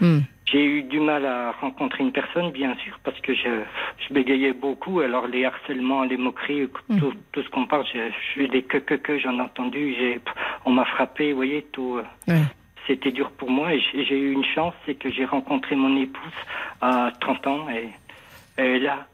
Hmm. 0.00 0.20
J'ai 0.46 0.64
eu 0.64 0.82
du 0.82 1.00
mal 1.00 1.24
à 1.24 1.52
rencontrer 1.52 2.04
une 2.04 2.12
personne, 2.12 2.50
bien 2.50 2.76
sûr, 2.84 2.98
parce 3.02 3.18
que 3.20 3.34
je, 3.34 3.62
je 4.06 4.12
bégayais 4.12 4.52
beaucoup. 4.52 5.00
Alors 5.00 5.26
les 5.26 5.44
harcèlements, 5.44 6.04
les 6.04 6.16
moqueries, 6.16 6.68
hmm. 6.88 6.98
tout, 6.98 7.12
tout, 7.32 7.42
ce 7.42 7.48
qu'on 7.50 7.66
parle, 7.66 7.84
je, 7.92 8.40
eu 8.40 8.48
des 8.48 8.62
que 8.62 8.78
que 8.78 8.94
que 8.94 9.18
j'en 9.18 9.38
ai 9.38 9.42
entendu. 9.42 9.94
J'ai, 9.98 10.20
on 10.64 10.72
m'a 10.72 10.84
frappé, 10.84 11.30
vous 11.30 11.36
voyez, 11.36 11.62
tout. 11.72 12.00
Euh, 12.28 12.34
c'était 12.86 13.12
dur 13.12 13.30
pour 13.32 13.50
moi 13.50 13.72
et 13.72 13.80
j'ai 13.92 14.18
eu 14.18 14.32
une 14.32 14.44
chance, 14.44 14.74
c'est 14.84 14.94
que 14.94 15.10
j'ai 15.10 15.24
rencontré 15.24 15.74
mon 15.74 15.96
épouse 15.96 16.32
à 16.80 17.12
30 17.20 17.46
ans 17.46 17.66
et, 17.70 17.88
et 18.62 18.78
là, 18.78 19.06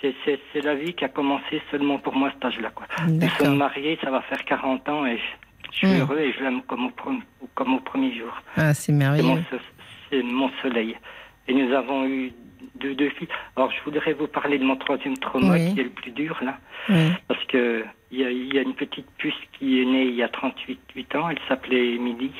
c'est 0.00 0.62
la 0.62 0.74
vie 0.74 0.94
qui 0.94 1.04
a 1.04 1.08
commencé 1.08 1.60
seulement 1.70 1.98
pour 1.98 2.14
moi 2.14 2.28
à 2.28 2.32
cet 2.32 2.44
âge-là. 2.44 2.70
Nous 3.08 3.28
sommes 3.30 3.56
mariés, 3.56 3.98
ça 4.02 4.10
va 4.10 4.22
faire 4.22 4.44
40 4.44 4.88
ans 4.88 5.06
et 5.06 5.18
je, 5.18 5.76
suis 5.76 5.86
hmm. 5.88 6.00
heureux 6.00 6.18
et 6.18 6.32
je 6.32 6.44
l'aime 6.44 6.62
comme 6.62 6.86
au, 6.86 6.92
comme 7.54 7.74
au 7.74 7.80
premier 7.80 8.16
jour. 8.16 8.32
Ah, 8.56 8.72
c'est 8.74 8.92
merveilleux 8.92 9.42
c'est 10.10 10.22
mon 10.22 10.50
soleil. 10.62 10.96
Et 11.46 11.54
nous 11.54 11.72
avons 11.74 12.06
eu 12.06 12.32
deux, 12.76 12.94
deux 12.94 13.10
filles. 13.10 13.28
Alors, 13.56 13.70
je 13.70 13.82
voudrais 13.84 14.12
vous 14.12 14.26
parler 14.26 14.58
de 14.58 14.64
mon 14.64 14.76
troisième 14.76 15.16
trauma 15.16 15.58
qui 15.58 15.80
est 15.80 15.84
le 15.84 15.90
plus 15.90 16.10
dur, 16.10 16.38
là. 16.42 16.58
Parce 17.26 17.44
que 17.44 17.84
il 18.10 18.20
y 18.20 18.24
a, 18.24 18.30
y 18.30 18.58
a, 18.58 18.62
une 18.62 18.74
petite 18.74 19.06
puce 19.18 19.34
qui 19.58 19.82
est 19.82 19.84
née 19.84 20.04
il 20.04 20.14
y 20.14 20.22
a 20.22 20.28
38 20.28 20.80
8 20.94 21.14
ans. 21.16 21.28
Elle 21.28 21.38
s'appelait 21.46 21.94
Émilie. 21.94 22.32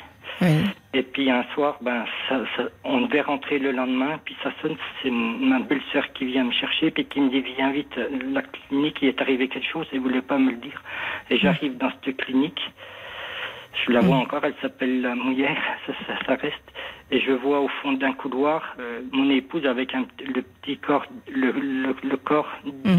Et 0.94 1.02
puis 1.02 1.30
un 1.30 1.44
soir, 1.54 1.78
ben, 1.80 2.04
ça, 2.28 2.40
ça, 2.56 2.64
on 2.84 3.02
devait 3.02 3.22
rentrer 3.22 3.58
le 3.58 3.72
lendemain, 3.72 4.20
puis 4.24 4.36
ça 4.42 4.50
sonne, 4.62 4.76
c'est 5.02 5.10
ma 5.10 5.58
belle-sœur 5.58 6.12
qui 6.12 6.26
vient 6.26 6.44
me 6.44 6.52
chercher, 6.52 6.90
puis 6.90 7.04
qui 7.06 7.20
me 7.20 7.30
dit 7.30 7.40
viens 7.40 7.72
vite, 7.72 7.98
la 8.32 8.42
clinique, 8.42 8.98
il 9.02 9.08
est 9.08 9.20
arrivé 9.20 9.48
quelque 9.48 9.68
chose, 9.68 9.86
et 9.92 9.96
ne 9.96 10.02
voulait 10.02 10.22
pas 10.22 10.38
me 10.38 10.52
le 10.52 10.56
dire. 10.58 10.82
Et 11.30 11.38
j'arrive 11.38 11.76
dans 11.76 11.90
cette 12.04 12.16
clinique, 12.18 12.60
je 13.86 13.92
la 13.92 14.00
vois 14.00 14.16
mm. 14.16 14.20
encore, 14.20 14.44
elle 14.44 14.54
s'appelle 14.60 15.02
la 15.02 15.14
Mouillère, 15.14 15.56
ça, 15.86 15.92
ça, 16.26 16.34
reste. 16.34 16.54
Et 17.10 17.20
je 17.20 17.32
vois 17.32 17.60
au 17.60 17.68
fond 17.68 17.92
d'un 17.92 18.12
couloir 18.12 18.74
euh, 18.78 19.00
mon 19.12 19.30
épouse 19.30 19.64
avec 19.66 19.94
un, 19.94 20.06
le 20.34 20.42
petit 20.42 20.76
corps, 20.78 21.06
le, 21.30 21.52
le, 21.52 22.16
corps 22.16 22.50
mm. 22.64 22.96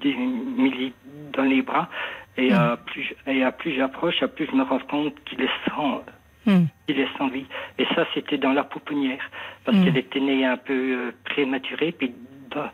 des, 0.00 0.92
dans 1.32 1.44
les 1.44 1.62
bras. 1.62 1.88
Et, 2.36 2.50
mm. 2.50 2.54
à 2.54 2.76
plus, 2.76 3.14
et 3.26 3.42
à 3.42 3.52
plus 3.52 3.74
j'approche, 3.74 4.22
à 4.22 4.28
plus 4.28 4.46
je 4.46 4.56
me 4.56 4.62
rends 4.62 4.78
compte 4.80 5.14
qu'il 5.24 5.42
est 5.42 5.50
sans, 5.68 6.02
est 6.46 7.18
sans 7.18 7.28
vie. 7.28 7.46
Et 7.78 7.86
ça, 7.94 8.06
c'était 8.14 8.38
dans 8.38 8.52
la 8.52 8.64
pouponnière, 8.64 9.22
parce 9.64 9.78
qu'elle 9.78 9.96
était 9.96 10.20
née 10.20 10.44
un 10.44 10.56
peu 10.56 10.72
euh, 10.72 11.12
prématurée. 11.24 11.92
Puis 11.92 12.12
dans, 12.50 12.70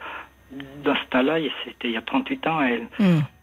dans 0.84 0.94
ce 0.94 1.04
temps-là, 1.10 1.38
c'était 1.64 1.88
il 1.88 1.94
y 1.94 1.96
a 1.96 2.02
38 2.02 2.46
ans, 2.46 2.60
elle, 2.62 2.86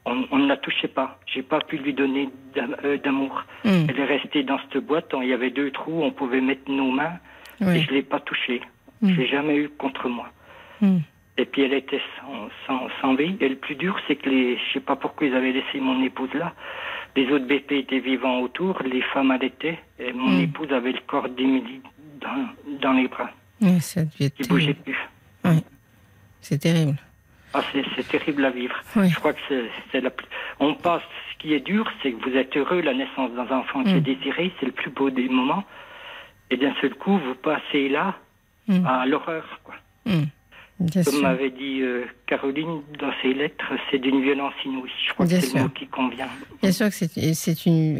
on, 0.06 0.38
ne 0.38 0.48
la 0.48 0.58
touchait 0.58 0.88
pas. 0.88 1.20
J'ai 1.26 1.42
pas 1.42 1.60
pu 1.60 1.78
lui 1.78 1.94
donner 1.94 2.30
euh, 2.58 2.98
d'amour. 2.98 3.44
Hmm. 3.64 3.86
Elle 3.90 4.00
est 4.00 4.06
restée 4.06 4.44
dans 4.44 4.60
cette 4.60 4.84
boîte. 4.86 5.14
Il 5.22 5.28
y 5.28 5.34
avait 5.34 5.50
deux 5.50 5.72
trous, 5.72 6.04
on 6.04 6.12
pouvait 6.12 6.42
mettre 6.42 6.70
nos 6.70 6.92
mains. 6.92 7.18
Et 7.62 7.82
je 7.82 7.92
l'ai 7.92 8.04
pas 8.04 8.20
touchée. 8.20 8.62
Je 9.02 9.08
hmm. 9.08 9.10
Je 9.12 9.22
l'ai 9.22 9.28
jamais 9.28 9.56
eu 9.56 9.70
contre 9.70 10.10
moi. 10.10 10.30
Hmm. 10.82 11.00
Et 11.38 11.46
puis 11.46 11.64
elle 11.64 11.74
était 11.74 12.02
sans, 12.68 12.88
sans, 13.02 13.16
vie. 13.16 13.36
Et 13.42 13.50
le 13.50 13.56
plus 13.56 13.76
dur, 13.76 13.98
c'est 14.08 14.16
que 14.16 14.30
les, 14.30 14.58
je 14.58 14.74
sais 14.74 14.80
pas 14.80 14.96
pourquoi 14.96 15.28
ils 15.28 15.34
avaient 15.34 15.52
laissé 15.52 15.80
mon 15.80 16.02
épouse 16.04 16.34
là. 16.34 16.54
Les 17.16 17.30
autres 17.32 17.46
BP 17.46 17.72
étaient 17.72 18.00
vivants 18.00 18.42
autour, 18.42 18.82
les 18.84 19.02
femmes 19.02 19.32
allaitaient, 19.32 19.80
et 20.00 20.12
mon 20.12 20.38
épouse 20.38 20.72
avait 20.74 20.92
le 20.92 21.00
corps 21.08 21.30
d'Émilie 21.30 21.82
dans, 22.20 22.80
dans 22.82 22.92
les 22.92 23.08
bras. 23.08 23.30
Oui, 23.62 23.80
ça 23.80 24.04
devait 24.04 24.26
être. 24.26 24.48
bougeait 24.50 24.74
plus. 24.74 24.98
Oui. 25.46 25.64
C'est 26.42 26.58
terrible. 26.60 26.98
Ah, 27.58 27.64
c'est 27.96 28.08
terrible 28.08 28.44
à 28.44 28.50
vivre. 28.50 28.76
Je 28.96 29.16
crois 29.16 29.32
que 29.32 29.40
c'est 29.92 30.02
la 30.02 30.10
plus... 30.10 30.28
On 30.60 30.74
passe, 30.74 31.04
ce 31.32 31.42
qui 31.42 31.54
est 31.54 31.62
dur, 31.62 31.90
c'est 32.04 32.12
que 32.12 32.30
vous 32.30 32.36
êtes 32.36 32.56
heureux, 32.58 32.82
la 32.82 32.94
naissance 32.94 33.32
d'un 33.32 33.50
enfant 33.56 33.84
qui 33.84 33.92
est 33.92 34.02
mm. 34.02 34.02
désiré, 34.02 34.52
c'est 34.60 34.66
le 34.66 34.74
plus 34.74 34.90
beau 34.90 35.10
des 35.10 35.30
moments. 35.30 35.64
Et 36.52 36.58
d'un 36.58 36.74
seul 36.82 36.94
coup, 36.96 37.18
vous 37.18 37.36
passez 37.36 37.88
là 37.88 38.16
mm. 38.68 38.86
à 38.86 39.06
l'horreur. 39.06 39.46
Mm. 40.06 40.24
Comme 41.06 41.22
m'avait 41.22 41.52
dit 41.52 41.80
euh, 41.82 42.04
Caroline 42.28 42.82
dans 43.00 43.12
ses 43.22 43.34
lettres, 43.34 43.72
c'est 43.90 43.98
d'une 43.98 44.22
violence 44.22 44.54
inouïe. 44.66 44.92
Je 45.08 45.14
crois 45.14 45.26
que 45.26 45.40
c'est 45.40 45.56
le 45.56 45.64
mot 45.64 45.70
qui 45.70 45.88
convient. 45.88 46.28
Bien 46.62 46.72
sûr 46.74 46.88
que 46.88 46.94
c'est 46.94 47.66
une, 47.66 47.98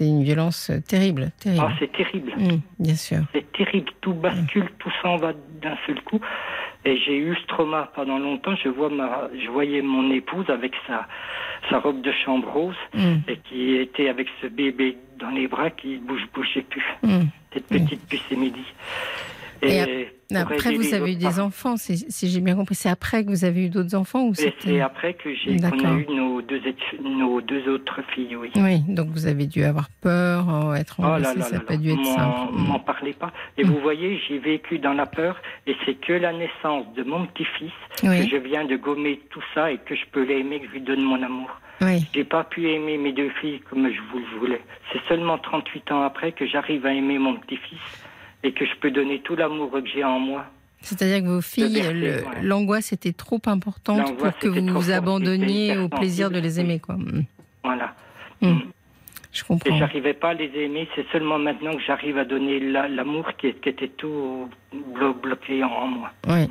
une 0.00 0.22
violence 0.22 0.70
terrible. 0.86 1.30
terrible. 1.40 1.64
Ah, 1.66 1.72
c'est 1.78 1.90
terrible. 1.90 2.32
bien 2.78 2.94
sûr. 2.94 3.20
C'est 3.32 3.50
terrible. 3.52 3.90
Tout 4.02 4.12
bascule, 4.12 4.68
tout 4.78 4.92
s'en 5.00 5.16
va 5.16 5.32
d'un 5.62 5.76
seul 5.86 5.98
coup. 6.02 6.20
Et 6.84 6.96
j'ai 6.98 7.16
eu 7.18 7.36
ce 7.36 7.46
trauma 7.46 7.90
pendant 7.94 8.18
longtemps. 8.18 8.54
Je, 8.56 8.68
vois 8.68 8.88
ma, 8.88 9.28
je 9.38 9.50
voyais 9.50 9.82
mon 9.82 10.10
épouse 10.10 10.48
avec 10.48 10.72
sa, 10.86 11.06
sa 11.68 11.78
robe 11.78 12.00
de 12.00 12.12
chambre 12.12 12.48
rose 12.50 12.76
mm. 12.94 13.16
et 13.28 13.36
qui 13.36 13.76
était 13.76 14.08
avec 14.08 14.28
ce 14.40 14.46
bébé 14.46 14.96
dans 15.18 15.30
les 15.30 15.46
bras 15.46 15.70
qui 15.70 15.96
bouge, 15.96 16.26
bougeait 16.32 16.62
plus. 16.62 16.84
Mm. 17.02 17.24
Cette 17.52 17.66
petite 17.66 18.08
puce 18.08 18.30
midi. 18.30 18.64
Et, 19.62 20.08
après, 20.34 20.74
vous 20.74 20.94
avez 20.94 21.12
eu 21.12 21.16
des 21.16 21.40
enfants, 21.40 21.76
si 21.76 22.30
j'ai 22.30 22.40
bien 22.40 22.54
compris. 22.54 22.74
C'est 22.74 22.88
après 22.88 23.24
que 23.24 23.30
vous 23.30 23.44
avez 23.44 23.66
eu 23.66 23.68
d'autres 23.68 23.94
enfants 23.94 24.26
ou 24.26 24.34
C'est 24.34 24.80
après 24.80 25.14
que 25.14 25.34
j'ai 25.34 25.54
eu 25.54 26.06
nos 26.08 26.40
deux, 26.42 26.60
nos 27.02 27.40
deux 27.40 27.68
autres 27.68 28.00
filles, 28.14 28.36
oui. 28.36 28.50
Oui, 28.56 28.80
donc 28.88 29.08
vous 29.08 29.26
avez 29.26 29.46
dû 29.46 29.64
avoir 29.64 29.88
peur, 30.00 30.48
euh, 30.48 30.74
être 30.74 31.00
angoissé, 31.00 31.38
oh 31.38 31.42
ça 31.42 31.56
n'a 31.56 31.60
pas 31.60 31.76
dû 31.76 31.90
être 31.90 32.04
simple. 32.04 32.52
M'en 32.52 32.78
parlez 32.78 33.12
pas. 33.12 33.32
Et 33.58 33.64
vous 33.64 33.78
voyez, 33.80 34.20
j'ai 34.28 34.38
vécu 34.38 34.78
dans 34.78 34.92
la 34.92 35.06
peur 35.06 35.36
et 35.66 35.74
c'est 35.84 35.94
que 35.94 36.12
la 36.12 36.32
naissance 36.32 36.86
de 36.96 37.02
mon 37.02 37.26
petit-fils 37.26 37.72
que 38.00 38.28
je 38.28 38.36
viens 38.36 38.64
de 38.64 38.76
gommer 38.76 39.20
tout 39.30 39.42
ça 39.54 39.70
et 39.70 39.78
que 39.78 39.94
je 39.94 40.04
peux 40.12 40.24
l'aimer, 40.24 40.60
que 40.60 40.66
je 40.66 40.72
lui 40.72 40.80
donne 40.80 41.02
mon 41.02 41.22
amour. 41.22 41.50
Oui. 41.80 42.04
J'ai 42.14 42.24
pas 42.24 42.44
pu 42.44 42.70
aimer 42.70 42.98
mes 42.98 43.12
deux 43.12 43.30
filles 43.40 43.60
comme 43.68 43.88
je 43.90 44.00
vous 44.12 44.18
le 44.18 44.38
voulais. 44.38 44.60
C'est 44.92 45.00
seulement 45.08 45.38
38 45.38 45.92
ans 45.92 46.02
après 46.02 46.32
que 46.32 46.46
j'arrive 46.46 46.84
à 46.84 46.92
aimer 46.92 47.18
mon 47.18 47.36
petit-fils 47.36 47.78
et 48.42 48.52
que 48.52 48.64
je 48.64 48.74
peux 48.80 48.90
donner 48.90 49.20
tout 49.20 49.36
l'amour 49.36 49.70
que 49.70 49.86
j'ai 49.86 50.04
en 50.04 50.18
moi. 50.18 50.44
C'est-à-dire 50.82 51.22
que 51.22 51.28
vos 51.28 51.40
filles, 51.42 51.82
l'angoisse 52.42 52.92
était 52.92 53.12
trop 53.12 53.40
importante 53.46 54.16
pour 54.16 54.36
que 54.38 54.48
vous 54.48 54.80
vous 54.80 54.90
abandonniez 54.90 55.76
au 55.76 55.88
plaisir 55.88 56.30
de 56.30 56.38
les 56.38 56.58
aimer, 56.58 56.80
quoi. 56.80 56.96
Mm. 56.96 57.24
Voilà. 57.62 57.94
Mm. 58.40 58.48
Mm. 58.48 58.62
Je 59.32 59.44
comprends. 59.44 59.70
Et 59.70 59.78
j'arrivais 59.78 60.14
pas 60.14 60.30
à 60.30 60.34
les 60.34 60.50
aimer. 60.56 60.88
C'est 60.96 61.06
seulement 61.12 61.38
maintenant 61.38 61.76
que 61.76 61.82
j'arrive 61.82 62.18
à 62.18 62.24
donner 62.24 62.58
l'amour 62.60 63.30
qui, 63.38 63.48
était 63.48 63.88
tout 63.88 64.48
bloqué 65.22 65.62
en 65.62 65.86
moi. 65.86 66.10
Oui. 66.26 66.48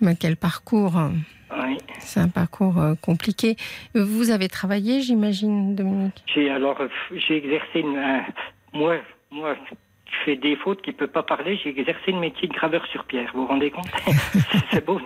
Mais 0.00 0.14
quel 0.14 0.36
parcours. 0.36 0.94
Oui. 1.50 1.78
C'est 1.98 2.20
un 2.20 2.28
parcours 2.28 2.78
euh, 2.78 2.94
compliqué. 3.00 3.56
Vous 3.94 4.30
avez 4.30 4.48
travaillé, 4.48 5.00
j'imagine, 5.00 5.74
Dominique? 5.74 6.22
J'ai 6.32 6.50
alors 6.50 6.78
j'ai 7.10 7.38
exercé 7.38 7.80
une, 7.80 8.22
moi 8.72 8.96
moi 9.30 9.56
fait 10.24 10.36
des 10.36 10.56
fautes, 10.56 10.82
qui 10.82 10.90
ne 10.90 10.96
peut 10.96 11.06
pas 11.06 11.22
parler, 11.22 11.58
j'ai 11.62 11.70
exercé 11.70 12.12
le 12.12 12.18
métier 12.18 12.48
de 12.48 12.52
graveur 12.52 12.84
sur 12.86 13.04
pierre. 13.04 13.30
Vous 13.34 13.42
vous 13.42 13.46
rendez 13.46 13.70
compte 13.70 13.88
C'est 14.70 14.84
beau, 14.84 15.00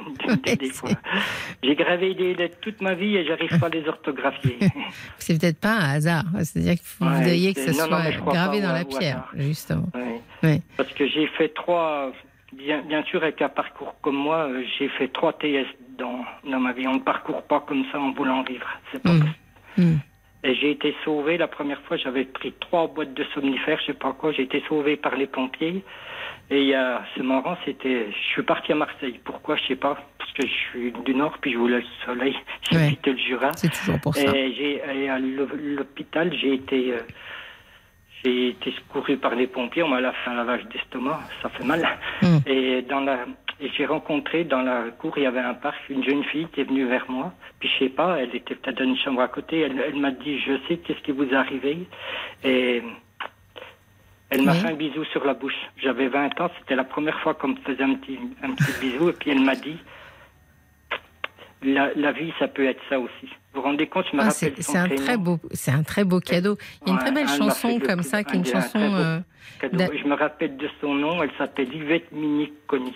des, 0.45 0.71
fois. 0.71 0.91
J'ai 1.63 1.75
gravé 1.75 2.15
des 2.15 2.35
lettres 2.35 2.59
toute 2.61 2.81
ma 2.81 2.95
vie 2.95 3.17
et 3.17 3.25
j'arrive 3.25 3.59
pas 3.59 3.67
à 3.67 3.71
les 3.71 3.87
orthographier. 3.89 4.59
C'est 5.19 5.41
peut-être 5.41 5.61
pas 5.61 5.75
un 5.75 5.95
hasard. 5.95 6.25
C'est-à-dire 6.43 6.75
que 6.75 6.85
vous 7.01 7.09
voudriez 7.09 7.55
que 7.55 7.61
ce 7.61 7.73
soit 7.73 8.11
gravé 8.25 8.61
dans 8.61 8.73
la 8.73 8.85
pierre, 8.85 9.29
justement. 9.35 9.89
Parce 10.77 10.93
que 10.95 11.07
j'ai 11.07 11.27
fait 11.29 11.49
trois, 11.51 12.13
bien, 12.53 12.83
bien 12.83 13.03
sûr, 13.05 13.23
avec 13.23 13.41
un 13.43 13.49
parcours 13.49 13.95
comme 14.03 14.17
moi, 14.17 14.49
euh, 14.49 14.65
j'ai 14.79 14.89
fait 14.89 15.09
trois 15.09 15.33
TS 15.33 15.67
dans, 15.99 16.25
dans 16.49 16.61
ma 16.61 16.73
vie. 16.73 16.87
On 16.87 16.95
ne 16.95 17.01
parcourt 17.01 17.43
pas 17.43 17.61
comme 17.61 17.85
ça 17.93 18.01
en 18.01 18.13
voulant 18.13 18.43
vivre. 18.43 18.67
C'est 18.91 19.03
pas 19.03 19.13
mmh. 19.13 19.19
possible. 19.21 19.39
Mmh. 19.79 19.97
Et 20.45 20.55
j'ai 20.57 20.73
été 20.73 20.95
sauvé 21.05 21.39
la 21.39 21.47
première 21.47 21.81
fois, 21.83 21.97
j'avais 21.97 22.25
pris 22.25 22.53
trois 22.59 22.89
boîtes 22.89 23.15
de 23.15 23.25
somnifères, 23.35 23.79
je 23.81 23.87
sais 23.87 23.93
pas 23.99 24.13
quoi, 24.13 24.33
j'ai 24.33 24.43
été 24.43 24.63
sauvé 24.69 24.97
par 24.97 25.15
les 25.17 25.27
pompiers. 25.29 25.85
Et 26.51 26.61
il 26.63 26.67
y 26.67 26.75
a, 26.75 27.03
c'est 27.15 27.23
marrant, 27.23 27.57
c'était, 27.65 28.09
je 28.11 28.27
suis 28.33 28.43
parti 28.43 28.73
à 28.73 28.75
Marseille. 28.75 29.21
Pourquoi, 29.25 29.57
je 29.57 29.69
sais 29.69 29.77
pas, 29.77 29.97
parce 30.19 30.33
que 30.33 30.47
je 30.47 30.53
suis 30.53 30.93
du 31.05 31.15
Nord, 31.15 31.39
puis 31.41 31.53
je 31.53 31.59
voulais 31.59 31.79
le 31.79 31.87
soleil. 32.05 32.37
J'ai 32.71 32.77
Ouais. 32.77 32.89
quitté 32.91 33.13
le 33.13 33.19
Jura. 33.19 33.53
C'est 33.55 33.73
toujours 33.73 34.01
pour 34.01 34.15
ça. 34.15 34.37
Et 34.37 34.53
j'ai, 34.55 34.83
et 34.97 35.09
à 35.09 35.19
l'hô- 35.21 35.49
l'hôpital, 35.57 36.33
j'ai 36.37 36.55
été, 36.55 36.93
euh, 36.93 36.99
j'ai 38.25 38.49
été 38.49 38.73
secouru 38.73 39.17
par 39.17 39.35
les 39.35 39.47
pompiers. 39.47 39.83
On 39.83 39.89
m'a 39.89 40.01
fait 40.13 40.31
un 40.31 40.35
lavage 40.35 40.65
d'estomac, 40.67 41.21
ça 41.41 41.49
fait 41.51 41.65
mal. 41.65 41.83
Mm. 42.21 42.39
Et 42.47 42.83
dans 42.83 43.01
la, 43.01 43.21
et 43.63 43.71
j'ai 43.77 43.87
rencontré 43.87 44.45
dans 44.45 44.63
la 44.63 44.85
cour, 44.99 45.13
il 45.17 45.23
y 45.23 45.27
avait 45.27 45.41
un 45.41 45.55
parc, 45.55 45.77
une 45.89 46.03
jeune 46.05 46.25
fille 46.25 46.49
qui 46.53 46.61
est 46.61 46.65
venue 46.65 46.87
vers 46.87 47.09
moi. 47.11 47.33
Puis 47.61 47.69
je 47.69 47.85
sais 47.85 47.91
pas, 47.91 48.19
elle 48.21 48.35
était 48.35 48.55
peut-être 48.57 48.79
dans 48.79 48.85
une 48.85 48.97
chambre 48.99 49.21
à 49.23 49.29
côté. 49.29 49.61
Elle, 49.61 49.79
elle 49.87 49.97
m'a 50.01 50.11
dit, 50.11 50.39
je 50.41 50.53
sais 50.69 50.79
qu'est-ce 50.79 51.01
qui 51.03 51.13
vous 51.13 51.25
est 51.25 51.35
arrivé? 51.35 51.87
Et 52.45 52.83
elle 54.31 54.43
m'a 54.43 54.53
Oui. 54.53 54.61
fait 54.61 54.69
un 54.69 54.75
bisou 54.75 55.05
sur 55.07 55.25
la 55.25 55.35
bouche. 55.35 55.55
J'avais 55.77 56.09
20 56.09 56.41
ans, 56.41 56.51
c'était 56.59 56.75
la 56.75 56.85
première 56.85 57.19
fois 57.21 57.35
qu'on 57.35 57.49
me 57.49 57.57
faisait 57.65 57.83
un 57.85 57.95
petit, 57.95 58.19
un 58.43 58.53
petit 58.53 58.73
bisou. 58.81 59.11
Et 59.11 59.13
puis 59.13 59.31
elle 59.31 59.41
m'a 59.41 59.55
dit, 59.55 59.77
la, 61.63 61.95
la 61.95 62.13
vie, 62.13 62.33
ça 62.39 62.49
peut 62.49 62.65
être 62.67 62.81
ça 62.89 62.99
aussi. 62.99 63.29
Vous 63.55 63.61
vous 63.61 63.63
rendez 63.63 63.87
compte, 63.87 64.07
je 64.11 64.17
me 64.17 64.23
Ah, 64.23 64.29
rappelle 64.29 64.55
c'est 64.59 64.79
un 64.79 64.89
très 64.89 65.17
beau, 65.17 65.39
c'est 65.53 65.71
un 65.71 65.83
très 65.83 66.05
beau 66.05 66.19
cadeau. 66.21 66.57
Il 66.81 66.89
y 66.89 66.91
a 66.91 66.93
une 66.95 66.97
Ouais, 66.99 67.05
très 67.05 67.13
belle 67.13 67.29
chanson 67.29 67.79
comme 67.81 68.03
ça, 68.03 68.25
qui 68.25 68.35
est 68.35 68.39
une 68.39 68.47
un- 68.47 68.49
un 68.59 68.63
chanson. 68.63 68.79
euh, 68.97 69.19
Je 69.63 70.09
me 70.09 70.15
rappelle 70.15 70.57
de 70.57 70.69
son 70.81 70.95
nom, 70.95 71.23
elle 71.23 71.31
s'appelle 71.39 71.73
Yvette 71.73 72.11
Miniconi. 72.11 72.95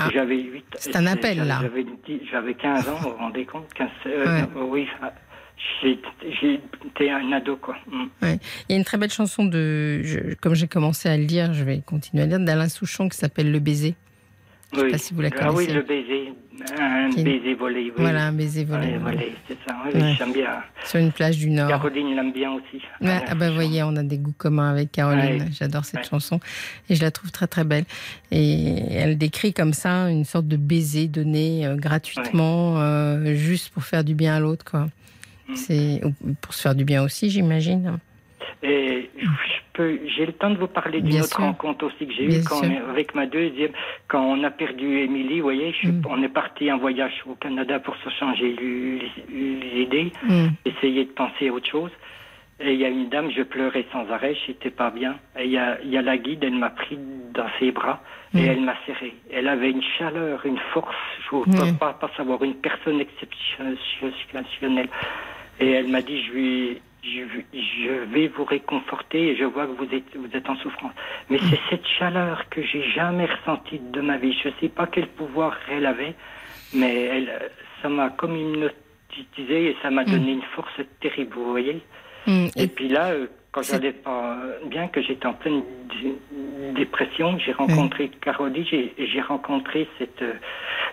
Ah. 0.00 0.08
J'avais 0.12 0.40
8 0.42 0.64
C'est 0.78 0.96
un 0.96 1.06
appel, 1.06 1.38
là. 1.46 1.58
J'avais 1.62 1.84
dix- 1.84 2.20
J'avais 2.30 2.54
15 2.54 2.88
ans, 2.88 2.94
vous 2.96 3.10
vous 3.10 3.16
rendez 3.16 3.44
compte 3.44 3.72
15, 3.74 3.88
euh, 4.06 4.24
Ouais. 4.24 4.42
non, 4.54 4.68
Oui, 4.70 4.86
j'étais 5.82 7.10
un 7.10 7.32
ado, 7.32 7.56
quoi. 7.56 7.76
Mm. 7.86 8.04
Il 8.22 8.38
y 8.70 8.72
a 8.74 8.76
une 8.76 8.84
très 8.84 8.98
belle 8.98 9.10
chanson 9.10 9.44
de, 9.44 10.02
je- 10.02 10.34
comme 10.34 10.54
j'ai 10.54 10.68
commencé 10.68 11.08
à 11.08 11.16
le 11.16 11.24
lire, 11.24 11.52
je 11.52 11.64
vais 11.64 11.80
continuer 11.84 12.22
à 12.22 12.26
lire, 12.26 12.40
d'Alain 12.40 12.68
Souchon 12.68 13.08
qui 13.08 13.16
s'appelle 13.18 13.50
Le 13.52 13.58
baiser. 13.58 13.94
Sais 14.78 14.84
Oui. 14.84 14.90
pas 14.92 14.98
si 14.98 15.14
vous 15.14 15.20
la 15.20 15.30
Ah 15.40 15.48
oui, 15.52 15.66
connaissez. 15.66 15.72
le 15.74 15.82
baiser. 15.82 16.32
Un 16.78 17.08
Qui- 17.10 17.22
baiser 17.24 17.54
volé, 17.54 17.80
oui. 17.84 17.92
Voilà, 17.96 18.26
un 18.26 18.32
baiser 18.32 18.64
volé. 18.64 18.88
Ouais, 18.88 18.98
voilà. 18.98 19.16
volé, 19.16 19.32
c'est 19.48 19.56
ça. 19.66 19.76
Oui, 19.86 20.00
Ouais. 20.00 20.14
j'aime 20.18 20.32
bien. 20.32 20.62
Sur 20.84 21.00
une 21.00 21.10
plage 21.10 21.38
du 21.38 21.48
Nord. 21.50 21.68
Caroline 21.68 22.14
l'aime 22.14 22.32
bien 22.32 22.52
aussi. 22.52 22.82
Ouais, 23.00 23.08
Alain 23.08 23.22
ah 23.28 23.34
bah 23.34 23.46
Souchon. 23.46 23.54
voyez, 23.54 23.82
on 23.82 23.96
a 23.96 24.02
des 24.02 24.18
goûts 24.18 24.34
communs 24.36 24.70
avec 24.70 24.92
Caroline. 24.92 25.42
Ouais. 25.42 25.48
J'adore 25.58 25.84
cette 25.86 26.00
Ouais. 26.00 26.08
chanson 26.10 26.38
et 26.90 26.94
je 26.94 27.00
la 27.02 27.10
trouve 27.10 27.30
très 27.32 27.46
très 27.46 27.64
belle. 27.64 27.84
Et 28.30 28.74
elle 28.92 29.16
décrit 29.16 29.54
comme 29.54 29.72
ça 29.72 30.10
une 30.10 30.24
sorte 30.26 30.46
de 30.48 30.56
baiser 30.58 31.08
donné 31.08 31.66
euh, 31.66 31.76
gratuitement, 31.76 32.78
euh, 32.80 33.34
juste 33.34 33.70
pour 33.72 33.84
faire 33.84 34.04
du 34.04 34.14
bien 34.14 34.34
à 34.36 34.40
l'autre, 34.40 34.64
quoi. 34.64 34.88
Mm. 35.48 35.56
C'est 35.56 36.00
ou 36.04 36.12
pour 36.42 36.52
se 36.52 36.60
faire 36.60 36.74
du 36.74 36.84
bien 36.84 37.02
aussi, 37.02 37.30
j'imagine. 37.30 37.98
Et 38.62 39.08
je 39.16 39.26
peux, 39.72 39.98
j'ai 40.06 40.26
le 40.26 40.32
temps 40.34 40.50
de 40.50 40.58
vous 40.58 40.66
parler 40.66 41.00
d'une 41.00 41.20
autre 41.20 41.28
sûr. 41.36 41.40
rencontre 41.40 41.86
aussi 41.86 42.06
que 42.06 42.12
j'ai 42.12 42.24
eue 42.26 42.44
quand 42.44 42.60
on 42.62 42.90
avec 42.90 43.14
ma 43.14 43.24
deuxième, 43.24 43.70
quand 44.06 44.22
on 44.22 44.44
a 44.44 44.50
perdu 44.50 44.98
Émilie, 44.98 45.36
vous 45.38 45.44
voyez, 45.44 45.74
je 45.80 45.88
Mm. 45.88 46.02
on 46.10 46.22
est 46.22 46.28
parti 46.28 46.70
en 46.70 46.76
voyage 46.76 47.22
au 47.26 47.34
Canada 47.36 47.78
pour 47.80 47.96
se 47.96 48.10
changer 48.10 48.54
les, 48.60 49.82
idées, 49.82 50.12
Mm. 50.28 50.48
essayer 50.66 51.04
de 51.06 51.10
penser 51.10 51.48
à 51.48 51.52
autre 51.54 51.70
chose. 51.70 51.90
Et 52.62 52.74
il 52.74 52.78
y 52.78 52.84
a 52.84 52.88
une 52.90 53.08
dame, 53.08 53.30
je 53.30 53.42
pleurais 53.42 53.86
sans 53.90 54.06
arrêt, 54.10 54.36
j'étais 54.46 54.68
pas 54.68 54.90
bien. 54.90 55.16
Et 55.38 55.44
il 55.46 55.50
y 55.52 55.56
a, 55.56 55.78
il 55.82 55.88
y 55.88 55.96
a 55.96 56.02
la 56.02 56.18
guide, 56.18 56.44
elle 56.44 56.56
m'a 56.58 56.68
pris 56.68 56.98
dans 57.32 57.46
ses 57.58 57.70
bras 57.72 58.02
et 58.34 58.42
Mm. 58.42 58.46
elle 58.50 58.60
m'a 58.60 58.74
serré. 58.84 59.14
Elle 59.32 59.48
avait 59.48 59.70
une 59.70 59.82
chaleur, 59.98 60.44
une 60.44 60.58
force, 60.74 60.94
je 61.30 61.36
ne 61.36 61.44
peux 61.72 61.78
pas, 61.78 61.94
pas 61.94 62.10
savoir, 62.14 62.44
une 62.44 62.56
personne 62.56 63.00
exceptionnelle. 63.00 64.88
Et 65.60 65.70
elle 65.70 65.88
m'a 65.88 66.02
dit, 66.02 66.22
je 66.24 66.32
vais, 66.32 66.80
je, 67.02 67.20
vais- 67.22 67.46
je 67.52 67.90
vais 68.12 68.28
vous 68.28 68.44
réconforter 68.44 69.28
et 69.28 69.36
je 69.36 69.44
vois 69.44 69.66
que 69.66 69.72
vous 69.72 69.94
êtes, 69.94 70.14
vous 70.16 70.28
êtes 70.36 70.48
en 70.48 70.56
souffrance. 70.56 70.92
Mais 71.28 71.38
c'est 71.50 71.60
cette 71.70 71.86
chaleur 71.98 72.48
que 72.50 72.62
j'ai 72.62 72.82
jamais 72.90 73.26
ressentie 73.26 73.78
de 73.78 74.00
ma 74.00 74.16
vie. 74.18 74.36
Je 74.42 74.48
ne 74.48 74.54
sais 74.60 74.68
pas 74.68 74.86
quel 74.86 75.06
pouvoir 75.08 75.56
elle 75.70 75.86
avait, 75.86 76.14
mais 76.74 76.94
elle, 77.04 77.50
ça 77.82 77.88
m'a 77.88 78.10
comme 78.10 78.36
hypnotisé 78.36 79.70
et 79.70 79.76
ça 79.82 79.90
m'a 79.90 80.02
Mm. 80.02 80.10
donné 80.10 80.32
une 80.32 80.42
force 80.54 80.80
terrible, 81.00 81.34
vous 81.34 81.50
voyez. 81.50 81.80
Mm. 82.26 82.46
Et 82.56 82.62
Et- 82.64 82.66
puis 82.68 82.88
là, 82.88 83.10
euh, 83.12 83.26
quand 83.52 83.62
j'allais 83.62 83.92
pas 83.92 84.36
bien, 84.66 84.88
que 84.88 85.02
j'étais 85.02 85.26
en 85.26 85.34
pleine 85.34 85.62
dé- 86.02 86.14
dépression, 86.74 87.38
j'ai 87.38 87.52
rencontré 87.52 88.10
j'ai- 88.70 88.94
et 88.96 89.06
j'ai 89.08 89.20
rencontré 89.20 89.88
cette, 89.98 90.22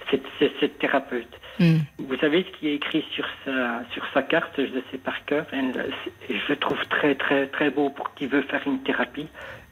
cette, 0.09 0.23
cette, 0.39 0.53
cette 0.59 0.79
thérapeute. 0.79 1.39
Mm. 1.59 1.77
Vous 1.99 2.17
savez 2.17 2.43
ce 2.51 2.57
qui 2.57 2.67
est 2.69 2.75
écrit 2.75 3.03
sur 3.13 3.25
sa, 3.45 3.83
sur 3.93 4.03
sa 4.13 4.23
carte, 4.23 4.53
je 4.57 4.63
le 4.73 4.83
sais 4.91 4.97
par 4.97 5.23
cœur, 5.25 5.45
elle- 5.51 5.91
je 6.29 6.35
le 6.49 6.55
trouve 6.55 6.83
très 6.89 7.15
très 7.15 7.47
très 7.47 7.69
beau 7.69 7.89
pour 7.89 8.13
qui 8.15 8.25
veut 8.27 8.41
faire 8.43 8.61
une 8.65 8.81
thérapie. 8.83 9.27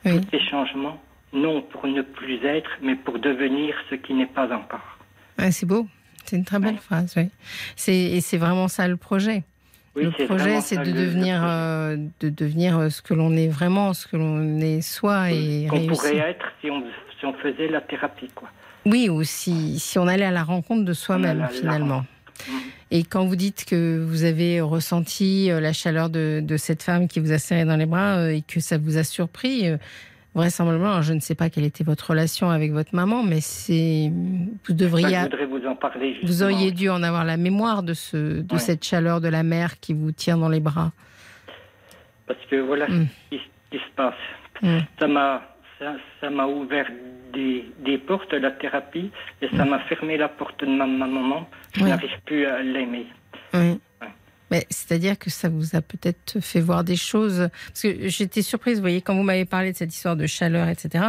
Oui. 0.06 0.22
Tous 0.22 0.30
ces 0.38 0.40
changements, 0.46 1.02
non 1.34 1.62
pour 1.64 1.88
ne 1.88 2.02
plus 2.04 2.44
être, 2.46 2.70
mais 2.82 2.96
pour 2.96 3.18
devenir 3.20 3.76
ce 3.90 3.96
qui 3.96 4.14
n'est 4.14 4.26
pas 4.28 4.52
encore. 4.56 4.98
C'est 5.52 5.66
beau. 5.66 5.88
C'est 6.24 6.38
une 6.38 6.46
très 6.46 6.60
belle 6.60 6.76
Ouais. 6.76 6.80
phrase, 6.80 7.14
oui. 7.18 7.30
C'est, 7.76 7.96
et 7.96 8.22
c'est 8.22 8.38
vraiment 8.38 8.68
ça 8.68 8.88
le 8.88 8.98
projet. 8.98 9.44
Oui, 9.96 10.04
le 10.20 10.26
projet, 10.26 10.60
c'est 10.62 10.76
ça, 10.76 10.84
de 10.84 10.92
devenir, 10.92 11.38
projet. 11.38 11.52
euh, 11.54 11.98
de 12.20 12.30
devenir 12.30 12.78
euh, 12.78 12.90
ce 12.90 13.02
que 13.02 13.14
l'on 13.14 13.32
est 13.36 13.48
vraiment, 13.48 13.94
ce 13.94 14.08
que 14.08 14.18
l'on 14.18 14.60
est 14.60 14.82
soi 14.82 15.32
et 15.32 15.68
qu'on 15.70 15.88
pourrait 15.88 16.18
être 16.18 16.46
si 16.62 16.70
on, 16.70 16.84
si 17.20 17.26
on 17.26 17.34
faisait 17.34 17.68
la 17.70 17.82
thérapie, 17.82 18.30
quoi. 18.36 18.50
Oui, 18.86 19.10
ou 19.10 19.24
si, 19.24 19.80
si 19.80 19.98
on 19.98 20.08
allait 20.08 20.26
à 20.26 20.32
la 20.32 20.44
rencontre 20.44 20.86
de 20.86 20.94
soi-même, 20.94 21.48
finalement. 21.52 22.06
Mhm. 22.48 22.56
Et 22.92 23.04
quand 23.04 23.26
vous 23.26 23.36
dites 23.36 23.66
que 23.66 24.00
vous 24.00 24.26
avez 24.26 24.62
ressenti 24.62 25.50
euh, 25.50 25.60
la 25.60 25.74
chaleur 25.74 26.10
de, 26.10 26.40
de 26.44 26.58
cette 26.58 26.84
femme 26.84 27.08
qui 27.08 27.20
vous 27.20 27.32
a 27.32 27.40
serré 27.40 27.66
dans 27.66 27.78
les 27.78 27.88
bras 27.88 28.18
euh, 28.18 28.30
et 28.36 28.42
que 28.42 28.60
ça 28.60 28.78
vous 28.78 28.98
a 28.98 29.04
surpris, 29.04 29.68
euh, 29.70 29.78
vraisemblablement, 30.36 30.90
alors 30.92 31.02
je 31.02 31.14
ne 31.14 31.20
sais 31.20 31.34
pas 31.36 31.50
quelle 31.50 31.64
était 31.64 31.84
votre 31.84 32.10
relation 32.12 32.50
avec 32.52 32.72
votre 32.72 32.94
maman, 32.94 33.24
mais 33.24 33.40
c'est 33.42 34.12
vous 34.68 34.74
devriez, 34.74 35.16
je 35.18 35.22
voudrais 35.24 35.46
vous 35.46 35.66
en 35.66 35.76
parler. 35.76 36.18
vous 36.22 36.28
justement. 36.28 36.52
auriez 36.52 36.72
dû 36.72 36.90
en 36.90 37.02
avoir 37.04 37.24
la 37.26 37.38
mémoire 37.38 37.82
de 37.84 37.94
ce, 37.94 38.42
de 38.42 38.54
Ouais. 38.54 38.60
cette 38.60 38.84
chaleur 38.84 39.22
de 39.22 39.28
la 39.30 39.44
mer 39.44 39.80
qui 39.80 39.94
vous 39.94 40.12
tient 40.12 40.38
dans 40.38 40.50
les 40.50 40.60
bras. 40.60 40.92
Parce 42.28 42.40
que 42.50 42.58
voilà 42.58 42.88
Mm. 42.88 43.08
ce 43.32 43.38
qui, 43.38 43.78
se 43.78 43.92
passe. 43.96 44.14
Mm. 44.62 44.78
Ça 45.00 45.08
m'a 45.08 45.42
ça, 45.80 45.94
ça 46.22 46.30
m'a 46.30 46.48
ouvert 46.48 46.88
des, 47.34 47.66
des 47.84 47.98
portes 47.98 48.32
la 48.34 48.52
thérapie 48.52 49.12
et 49.42 49.50
ça 49.58 49.66
m'a 49.66 49.80
fermé 49.80 50.16
la 50.18 50.30
porte 50.30 50.64
de 50.64 50.70
ma, 50.70 50.86
ma 50.86 51.06
maman. 51.06 51.48
Je 51.74 51.84
Oui. 51.84 51.90
n'arrive 51.90 52.10
plus 52.26 52.46
à 52.46 52.62
l'aimer. 52.62 53.08
Oui. 53.54 53.80
Mais 54.56 54.66
c'est-à-dire 54.70 55.20
que 55.20 55.30
ça 55.30 55.50
vous 55.50 55.76
a 55.76 55.82
peut-être 55.82 56.40
fait 56.40 56.62
voir 56.62 56.86
des 56.86 56.96
choses. 56.96 57.50
Parce 57.68 57.82
que 57.82 58.08
j'étais 58.08 58.42
surprise, 58.42 58.76
vous 58.78 58.84
voyez, 58.84 59.02
quand 59.02 59.14
vous 59.14 59.22
m'avez 59.24 59.44
parlé 59.44 59.74
de 59.74 59.78
cette 59.78 59.94
histoire 59.94 60.16
de 60.16 60.26
chaleur, 60.28 60.70
etc. 60.70 61.08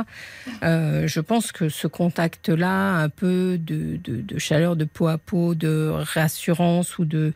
euh, 0.65 1.07
je 1.07 1.21
pense 1.21 1.53
que 1.53 1.69
ce 1.69 1.87
contact-là, 1.87 2.95
un 2.97 3.09
peu 3.09 3.57
de, 3.57 3.99
de, 4.03 4.21
de 4.21 4.39
chaleur 4.41 4.75
de 4.75 4.85
peau 4.85 5.07
à 5.07 5.17
peau, 5.17 5.55
de 5.55 5.91
rassurance 5.95 6.99
ou 6.99 7.05
de 7.05 7.35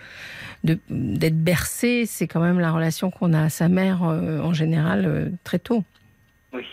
d'être 0.65 1.39
bercé, 1.45 2.07
c'est 2.07 2.27
quand 2.27 2.41
même 2.41 2.59
la 2.59 2.73
relation 2.73 3.13
qu'on 3.13 3.33
a 3.33 3.43
à 3.45 3.49
sa 3.49 3.69
mère 3.69 4.03
euh, 4.03 4.41
en 4.41 4.53
général 4.53 5.05
euh, 5.07 5.29
très 5.45 5.61
tôt. 5.61 5.85
Oui. 6.53 6.67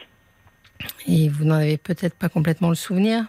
Et 1.07 1.29
vous 1.29 1.45
n'en 1.45 1.55
avez 1.57 1.77
peut-être 1.77 2.15
pas 2.15 2.27
complètement 2.27 2.69
le 2.69 2.75
souvenir? 2.75 3.27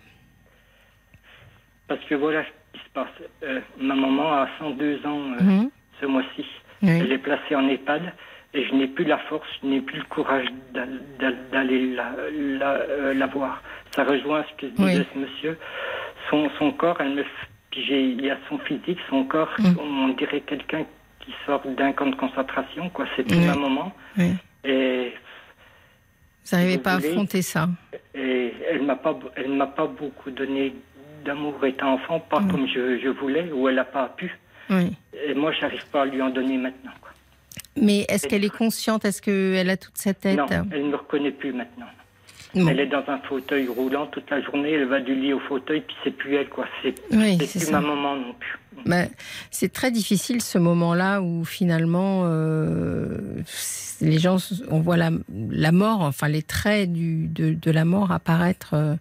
Parce 1.86 2.02
que 2.06 2.14
voilà 2.14 2.42
ce 2.44 2.78
qui 2.78 2.84
se 2.84 2.90
passe. 2.94 3.08
Euh, 3.42 3.60
ma 3.78 3.94
maman 3.94 4.32
a 4.32 4.48
102 4.58 5.04
ans 5.06 5.32
euh, 5.32 5.42
Mhm. 5.42 5.70
Ce 6.00 6.06
mois-ci. 6.06 6.44
Oui. 6.82 6.90
Elle 7.00 7.12
est 7.12 7.18
placée 7.18 7.54
en 7.54 7.68
EHPAD 7.68 8.12
et 8.54 8.64
je 8.64 8.74
n'ai 8.74 8.86
plus 8.86 9.04
la 9.04 9.18
force, 9.18 9.46
je 9.62 9.66
n'ai 9.68 9.80
plus 9.80 9.98
le 9.98 10.04
courage 10.04 10.46
d'al- 10.72 11.00
d'al- 11.18 11.38
d'aller 11.52 11.94
la, 11.94 12.12
la, 12.32 12.70
euh, 12.72 13.14
la 13.14 13.26
voir. 13.26 13.62
Ça 13.94 14.04
rejoint 14.04 14.44
ce 14.50 14.60
que 14.60 14.66
disait 14.72 14.98
Oui. 15.00 15.06
ce 15.12 15.18
monsieur. 15.18 15.58
Son, 16.30 16.50
son 16.58 16.70
corps, 16.72 16.96
elle 17.00 17.14
me, 17.14 17.24
il 17.76 18.24
y 18.24 18.30
a 18.30 18.36
son 18.48 18.58
physique, 18.58 18.98
son 19.10 19.24
corps, 19.24 19.50
Mm. 19.58 19.78
on 19.80 20.08
dirait 20.10 20.40
quelqu'un 20.40 20.84
qui 21.20 21.32
sort 21.46 21.62
d'un 21.66 21.92
camp 21.92 22.06
de 22.06 22.14
concentration, 22.16 22.88
quoi. 22.90 23.06
C'est 23.16 23.30
Oui. 23.30 23.46
maman. 23.46 23.92
Oui. 24.16 24.32
Et, 24.64 25.12
Vous 26.44 26.56
n'arrivez 26.56 26.78
pas 26.78 26.92
à 26.92 26.96
affronter 26.96 27.42
ça. 27.42 27.68
et 28.14 28.52
elle 28.70 28.82
m'a 28.82 28.96
pas, 28.96 29.18
elle 29.36 29.50
m'a 29.52 29.66
pas 29.66 29.86
beaucoup 29.86 30.30
donné 30.30 30.74
d'amour 31.24 31.62
étant 31.66 31.94
enfant, 31.94 32.20
pas 32.20 32.40
Mm. 32.40 32.50
comme 32.50 32.66
je, 32.68 32.98
je 32.98 33.08
voulais, 33.08 33.50
ou 33.52 33.68
elle 33.68 33.74
n'a 33.76 33.84
pas 33.84 34.08
pu. 34.16 34.36
Oui. 34.70 34.92
Et 35.26 35.34
moi, 35.34 35.52
j'arrive 35.58 35.84
pas 35.92 36.02
à 36.02 36.06
lui 36.06 36.20
en 36.22 36.30
donner 36.30 36.56
maintenant, 36.58 36.92
quoi. 37.00 37.10
Mais 37.80 38.04
est-ce 38.08 38.26
qu'elle 38.26 38.44
est 38.44 38.54
consciente? 38.56 39.04
Est-ce 39.04 39.22
qu'elle 39.22 39.70
a 39.70 39.76
toute 39.76 39.96
sa 39.96 40.14
tête? 40.14 40.36
Non, 40.36 40.46
elle 40.72 40.84
ne 40.86 40.90
me 40.90 40.96
reconnaît 40.96 41.30
plus 41.30 41.52
maintenant. 41.52 41.86
Bon. 42.54 42.66
Elle 42.66 42.80
est 42.80 42.86
dans 42.86 43.04
un 43.08 43.18
fauteuil 43.18 43.68
roulant 43.68 44.06
toute 44.06 44.28
la 44.30 44.40
journée, 44.40 44.72
elle 44.72 44.86
va 44.86 45.00
du 45.00 45.14
lit 45.14 45.34
au 45.34 45.38
fauteuil, 45.40 45.82
puis 45.82 45.94
c'est 46.02 46.10
plus 46.10 46.34
elle, 46.34 46.48
quoi. 46.48 46.66
C'est 46.82 46.94
Oui, 47.12 47.36
plus 47.36 47.46
ça. 47.46 47.70
ma 47.72 47.86
maman 47.86 48.16
non 48.16 48.32
plus. 48.38 48.58
Bah, 48.86 49.04
c'est 49.50 49.70
très 49.72 49.90
difficile 49.90 50.40
ce 50.40 50.56
moment-là 50.56 51.20
où 51.20 51.44
finalement 51.44 52.22
euh, 52.24 53.18
les 54.00 54.18
gens, 54.18 54.38
on 54.70 54.80
voit 54.80 54.96
la, 54.96 55.10
la 55.50 55.72
mort, 55.72 56.00
enfin 56.00 56.28
les 56.28 56.42
traits 56.42 56.90
du, 56.92 57.26
de, 57.28 57.52
de 57.52 57.70
la 57.70 57.84
mort 57.84 58.12
apparaître 58.12 58.70
euh, 58.74 58.94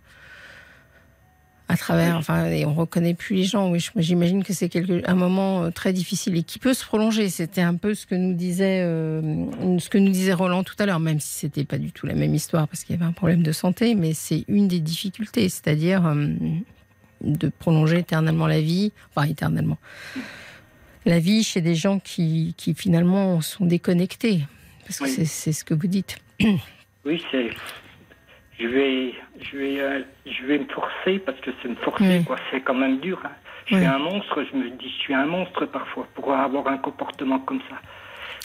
à 1.70 1.76
travers, 1.76 2.16
enfin, 2.16 2.46
et 2.46 2.66
on 2.66 2.74
reconnaît 2.74 3.14
plus 3.14 3.36
les 3.36 3.44
gens. 3.44 3.70
Oui, 3.70 3.86
j'imagine 3.98 4.44
que 4.44 4.54
c'est 4.54 4.72
un 5.06 5.16
moment 5.16 5.64
euh, 5.64 5.70
très 5.70 5.92
difficile 5.92 6.38
et 6.38 6.44
qui 6.44 6.60
peut 6.60 6.74
se 6.74 6.86
prolonger. 6.86 7.30
C'était 7.30 7.62
un 7.62 7.76
peu 7.76 7.94
ce 7.94 8.06
que 8.06 8.16
nous 8.16 8.34
disait, 8.34 8.82
euh, 8.84 9.46
ce 9.80 9.90
que 9.90 9.98
nous 9.98 10.12
disait 10.12 10.34
Roland 10.34 10.64
tout 10.64 10.76
à 10.80 10.86
l'heure, 10.86 11.02
même 11.02 11.20
si 11.20 11.40
c'était 11.40 11.66
pas 11.66 11.78
du 11.78 11.92
tout 11.92 12.08
la 12.08 12.14
même 12.14 12.34
histoire 12.34 12.68
parce 12.68 12.84
qu'il 12.84 12.96
y 12.96 13.00
avait 13.00 13.08
un 13.08 13.14
problème 13.14 13.44
de 13.44 13.52
santé, 13.52 13.96
mais 13.96 14.14
c'est 14.14 14.46
une 14.48 14.70
des 14.70 14.80
difficultés, 14.80 15.50
c'est-à-dire 15.50 16.06
euh, 16.06 16.28
de 17.22 17.50
prolonger 17.50 18.00
éternellement 18.00 18.48
la 18.48 18.62
vie, 18.62 18.94
enfin 19.14 19.28
éternellement, 19.28 19.78
la 21.06 21.20
vie 21.20 21.44
chez 21.44 21.60
des 21.60 21.76
gens 21.76 22.00
qui, 22.00 22.54
qui 22.56 22.76
finalement 22.76 23.42
sont 23.42 23.66
déconnectés, 23.66 24.42
parce 24.86 25.00
que 25.00 25.26
c'est 25.26 25.52
ce 25.52 25.66
que 25.66 25.74
vous 25.74 25.88
dites. 25.88 26.18
Oui, 27.06 27.24
c'est 27.32 27.50
je 28.60 28.68
vais, 28.68 29.14
je 29.40 29.58
vais, 29.58 29.80
euh, 29.80 30.02
je 30.26 30.46
vais 30.46 30.60
me 30.60 30.66
forcer 30.66 31.20
parce 31.20 31.40
que 31.42 31.52
c'est 31.62 31.70
me 31.70 31.76
forcer, 31.76 32.24
quoi. 32.26 32.38
C'est 32.52 32.62
quand 32.62 32.74
même 32.74 33.00
dur. 33.00 33.20
Hein. 33.24 33.30
Je 33.66 33.76
suis 33.76 33.86
un 33.86 34.00
monstre. 34.00 34.44
Je 34.52 34.58
me 34.58 34.70
dis, 34.70 34.90
je 34.90 35.02
suis 35.04 35.14
un 35.14 35.26
monstre 35.26 35.66
parfois 35.66 36.08
pour 36.16 36.34
avoir 36.34 36.68
un 36.68 36.78
comportement 36.78 37.40
comme 37.40 37.62
ça. 37.70 37.76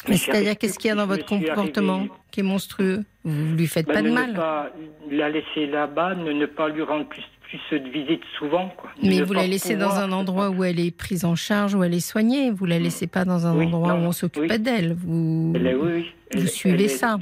Mais 0.08 0.16
c'est-à-dire, 0.16 0.58
qu'est-ce 0.58 0.78
qu'il 0.78 0.88
y 0.88 0.92
a 0.92 0.96
dans 0.96 1.06
votre 1.06 1.24
comportement 1.24 2.06
qui 2.30 2.40
est 2.40 2.44
monstrueux? 2.44 3.04
Vous 3.24 3.54
lui 3.54 3.68
faites 3.68 3.86
ben, 3.86 3.94
pas 3.94 4.02
de 4.02 4.10
mal 4.10 4.34
pas 4.34 4.70
La 5.10 5.28
laisser 5.28 5.66
là-bas, 5.66 6.16
ne, 6.16 6.32
ne 6.32 6.46
pas 6.46 6.68
lui 6.68 6.82
rendre 6.82 7.06
plus, 7.06 7.22
plus 7.42 7.78
de 7.78 7.88
visites 7.88 8.24
souvent. 8.36 8.68
Quoi. 8.76 8.90
Mais 9.00 9.22
vous 9.22 9.32
la 9.32 9.46
laissez 9.46 9.76
dans 9.76 9.94
un 9.94 10.10
endroit 10.10 10.50
où 10.50 10.64
elle 10.64 10.80
est 10.80 10.90
prise 10.90 11.24
en 11.24 11.36
charge, 11.36 11.74
où 11.76 11.84
elle 11.84 11.94
est 11.94 12.00
soignée. 12.00 12.50
Vous 12.50 12.66
la 12.66 12.80
laissez 12.80 13.06
pas 13.06 13.24
dans 13.24 13.46
un 13.46 13.58
endroit 13.58 13.94
où 13.94 13.98
on 13.98 14.12
s'occupe 14.12 14.52
d'elle. 14.52 14.94
Vous, 14.94 15.54
oui, 15.54 16.12
vous 16.34 16.46
suivez 16.48 16.88
ça 16.88 17.18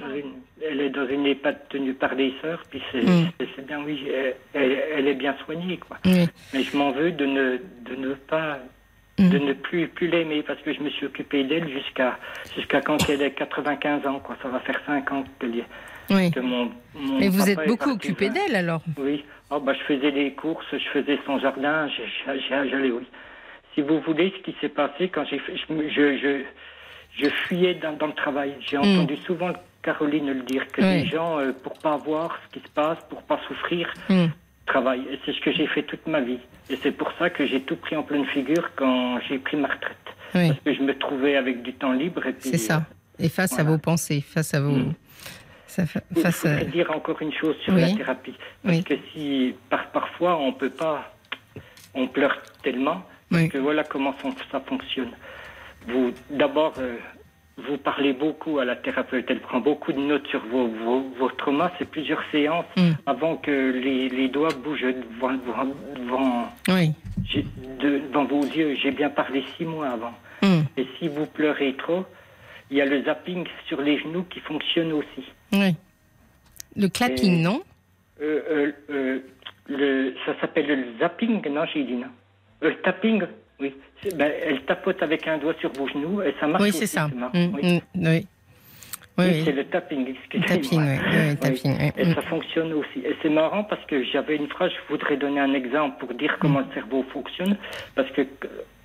elle 0.68 0.80
est 0.80 0.90
dans 0.90 1.06
une 1.06 1.26
EHPAD 1.26 1.68
tenue 1.68 1.94
par 1.94 2.16
des 2.16 2.34
sœurs, 2.42 2.62
puis 2.70 2.82
c'est 2.92 3.02
mm. 3.02 3.30
bien, 3.66 3.82
oui, 3.84 4.06
elle, 4.54 5.06
est 5.06 5.14
bien 5.14 5.34
soignée, 5.44 5.78
quoi. 5.78 5.98
Mais 6.04 6.62
je 6.62 6.76
m'en 6.76 6.92
veux 6.92 7.12
de 7.12 7.26
ne, 7.26 7.58
de 7.88 7.96
ne 7.96 8.14
pas, 8.14 8.58
de 9.18 9.38
mm. 9.38 9.44
ne 9.44 9.52
plus, 9.52 9.88
plus 9.88 10.08
l'aimer, 10.08 10.42
parce 10.42 10.60
que 10.62 10.72
je 10.72 10.80
me 10.80 10.90
suis 10.90 11.06
occupé 11.06 11.44
d'elle 11.44 11.68
jusqu'à 11.68 12.18
jusqu'à 12.54 12.80
quand 12.80 13.08
elle 13.08 13.22
est 13.22 13.32
95 13.32 14.06
ans, 14.06 14.20
quoi. 14.20 14.36
Ça 14.42 14.48
va 14.48 14.60
faire 14.60 14.80
5 14.86 15.12
ans 15.12 15.24
qu'elle 15.38 15.58
est. 15.58 15.66
Oui. 16.10 16.30
Que 16.30 16.40
mon, 16.40 16.70
Mais 17.18 17.28
vous 17.28 17.48
êtes 17.48 17.66
beaucoup 17.66 17.90
occupé 17.90 18.30
d'elle, 18.30 18.56
alors 18.56 18.82
Oui. 18.98 19.24
Oh, 19.50 19.60
bah, 19.60 19.72
je 19.74 19.94
faisais 19.94 20.10
les 20.10 20.32
courses, 20.32 20.66
je 20.72 20.88
faisais 20.92 21.18
son 21.26 21.38
jardin, 21.38 21.88
j'allais, 22.48 22.90
oui. 22.90 23.06
Si 23.74 23.82
vous 23.82 24.00
voulez, 24.00 24.32
ce 24.36 24.42
qui 24.42 24.56
s'est 24.60 24.68
passé 24.68 25.08
quand 25.08 25.24
j'ai 25.24 25.38
je, 25.38 25.88
je, 25.88 26.18
je, 26.18 26.42
je 27.22 27.30
fuyais 27.30 27.74
dans, 27.74 27.92
dans, 27.92 28.08
le 28.08 28.12
travail. 28.12 28.54
J'ai 28.60 28.76
mm. 28.76 28.80
entendu 28.80 29.16
souvent 29.18 29.52
Caroline 29.82 30.28
le 30.32 30.42
dire, 30.42 30.66
que 30.72 30.80
les 30.80 31.06
gens, 31.06 31.38
euh, 31.38 31.52
pour 31.52 31.74
pas 31.78 31.96
voir 31.96 32.38
ce 32.44 32.58
qui 32.58 32.66
se 32.66 32.70
passe, 32.72 32.98
pour 33.08 33.22
pas 33.22 33.40
souffrir, 33.48 33.92
hmm. 34.08 34.26
travaillent. 34.66 35.06
Et 35.10 35.18
c'est 35.24 35.32
ce 35.32 35.40
que 35.40 35.52
j'ai 35.52 35.66
fait 35.66 35.82
toute 35.82 36.06
ma 36.06 36.20
vie. 36.20 36.38
Et 36.68 36.76
c'est 36.82 36.92
pour 36.92 37.10
ça 37.18 37.30
que 37.30 37.46
j'ai 37.46 37.62
tout 37.62 37.76
pris 37.76 37.96
en 37.96 38.02
pleine 38.02 38.26
figure 38.26 38.70
quand 38.76 39.20
j'ai 39.28 39.38
pris 39.38 39.56
ma 39.56 39.68
retraite. 39.68 39.96
Parce 40.32 40.60
que 40.64 40.74
je 40.74 40.82
me 40.82 40.96
trouvais 40.96 41.36
avec 41.36 41.62
du 41.62 41.72
temps 41.72 41.92
libre. 41.92 42.22
C'est 42.38 42.58
ça. 42.58 42.84
Et 43.18 43.28
face 43.28 43.58
à 43.58 43.64
vos 43.64 43.78
pensées, 43.78 44.20
face 44.20 44.54
à 44.54 44.60
vos... 44.60 44.72
Hmm. 44.72 44.94
Ça 45.66 45.86
face 45.86 46.46
dire 46.72 46.90
encore 46.90 47.22
une 47.22 47.32
chose 47.32 47.54
sur 47.64 47.74
la 47.74 47.92
thérapie. 47.92 48.34
Parce 48.64 48.80
que 48.82 48.94
si 49.12 49.54
par, 49.68 49.90
parfois 49.92 50.36
on 50.36 50.52
peut 50.52 50.70
pas, 50.70 51.14
on 51.94 52.08
pleure 52.08 52.42
tellement, 52.64 53.04
parce 53.30 53.48
que 53.48 53.58
voilà 53.58 53.84
comment 53.84 54.14
ça 54.50 54.60
fonctionne. 54.60 55.12
Vous, 55.86 56.12
d'abord, 56.28 56.74
euh, 56.78 56.96
vous 57.56 57.76
parlez 57.76 58.12
beaucoup 58.12 58.58
à 58.58 58.64
la 58.64 58.76
thérapeute, 58.76 59.26
elle 59.28 59.40
prend 59.40 59.60
beaucoup 59.60 59.92
de 59.92 59.98
notes 59.98 60.26
sur 60.28 60.40
vos, 60.46 60.68
vos, 61.18 61.28
traumas, 61.30 61.70
c'est 61.78 61.88
plusieurs 61.88 62.22
séances 62.32 62.64
mm. 62.76 62.92
avant 63.06 63.36
que 63.36 63.50
les, 63.50 64.08
les, 64.08 64.28
doigts 64.28 64.54
bougent 64.64 64.82
devant, 64.82 65.32
devant, 65.96 66.48
oui. 66.68 66.92
devant 67.80 68.24
vos 68.24 68.42
yeux. 68.42 68.76
J'ai 68.82 68.90
bien 68.90 69.10
parlé 69.10 69.44
six 69.56 69.64
mois 69.64 69.88
avant. 69.88 70.14
Mm. 70.42 70.62
Et 70.76 70.86
si 70.98 71.08
vous 71.08 71.26
pleurez 71.26 71.74
trop, 71.76 72.04
il 72.70 72.78
y 72.78 72.80
a 72.80 72.86
le 72.86 73.02
zapping 73.04 73.46
sur 73.66 73.80
les 73.82 73.98
genoux 73.98 74.24
qui 74.24 74.40
fonctionne 74.40 74.92
aussi. 74.92 75.24
Oui. 75.52 75.74
Le 76.76 76.88
clapping, 76.88 77.42
non? 77.42 77.62
euh, 78.22 78.40
euh, 78.50 78.72
euh, 78.90 79.18
le, 79.68 80.14
Ça 80.24 80.38
s'appelle 80.40 80.66
le 80.66 80.98
zapping, 80.98 81.46
non, 81.48 81.64
j'ai 81.72 81.84
dit 81.84 81.94
non. 81.94 82.08
Le 82.60 82.74
tapping, 82.76 83.22
oui. 83.60 83.74
Ben, 84.16 84.32
elle 84.44 84.62
tapote 84.62 85.02
avec 85.02 85.26
un 85.28 85.38
doigt 85.38 85.54
sur 85.60 85.70
vos 85.72 85.86
genoux 85.88 86.22
et 86.22 86.34
ça 86.40 86.46
marche. 86.46 86.62
Oui, 86.62 86.72
c'est 86.72 86.86
ça. 86.86 87.08
Mm, 87.08 87.54
oui. 87.54 87.82
oui. 87.96 88.26
Oui, 89.18 89.42
c'est 89.44 89.52
le 89.52 89.64
tapping, 89.64 90.14
Tapping, 90.46 90.80
oui. 90.80 91.36
tapping, 91.36 91.76
Et 91.98 92.14
ça 92.14 92.22
fonctionne 92.22 92.72
aussi. 92.72 93.00
Et 93.04 93.14
c'est 93.20 93.28
marrant 93.28 93.64
parce 93.64 93.84
que 93.86 94.02
j'avais 94.04 94.36
une 94.36 94.48
phrase, 94.48 94.70
je 94.70 94.92
voudrais 94.92 95.16
donner 95.18 95.40
un 95.40 95.52
exemple 95.52 95.98
pour 95.98 96.14
dire 96.14 96.38
comment 96.40 96.60
le 96.60 96.72
cerveau 96.72 97.04
fonctionne. 97.12 97.56
Parce 97.94 98.10
que 98.12 98.22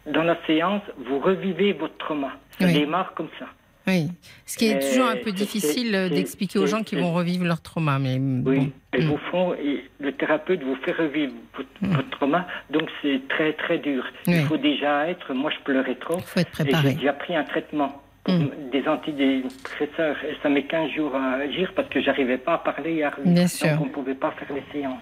dans 0.07 0.23
la 0.23 0.37
séance, 0.45 0.81
vous 0.97 1.19
revivez 1.19 1.71
votre 1.73 1.97
trauma. 1.97 2.31
Ça 2.59 2.67
démarre 2.67 3.13
comme 3.13 3.29
ça. 3.39 3.45
Oui, 3.87 4.07
ce 4.45 4.57
qui 4.57 4.67
est 4.67 4.79
toujours 4.79 5.07
un 5.07 5.17
peu 5.17 5.31
difficile 5.31 6.09
d'expliquer 6.11 6.59
aux 6.59 6.65
gens 6.65 6.83
qui 6.83 6.95
vont 6.95 7.13
revivre 7.13 7.45
leur 7.45 7.61
trauma. 7.61 7.99
Mais 7.99 8.17
oui, 8.19 8.71
et 8.93 9.03
mm. 9.03 9.17
font, 9.31 9.53
et 9.53 9.83
le 9.99 10.11
thérapeute 10.13 10.63
vous 10.63 10.75
fait 10.77 10.91
revivre 10.91 11.33
mm. 11.81 11.87
votre, 11.93 12.09
trauma, 12.11 12.47
donc 12.69 12.89
c'est 13.01 13.21
très 13.27 13.53
très 13.53 13.77
dur. 13.77 14.05
Il 14.27 14.45
faut 14.45 14.57
déjà 14.57 15.07
être, 15.07 15.33
moi 15.33 15.51
je 15.51 15.63
pleurais 15.63 15.95
trop, 15.95 16.17
Il 16.17 16.23
faut 16.23 16.39
être 16.39 16.51
préparé. 16.51 16.89
j'ai 16.89 16.95
déjà 16.95 17.13
pris 17.13 17.35
un 17.35 17.43
traitement. 17.43 18.01
Mm. 18.27 18.71
Des 18.71 18.87
antidépresseurs 18.87 20.17
et 20.23 20.35
ça 20.41 20.49
met 20.49 20.63
15 20.63 20.91
jours 20.93 21.15
à 21.15 21.35
agir 21.35 21.71
parce 21.75 21.87
que 21.89 22.01
j'arrivais 22.01 22.39
pas 22.39 22.55
à 22.55 22.57
parler 22.57 23.03
à 23.03 23.13
Bien 23.23 23.47
sûr. 23.47 23.69
donc 23.77 23.81
on 23.81 23.89
pouvait 23.89 24.15
pas 24.15 24.31
faire 24.31 24.51
les 24.51 24.63
séances. 24.71 24.97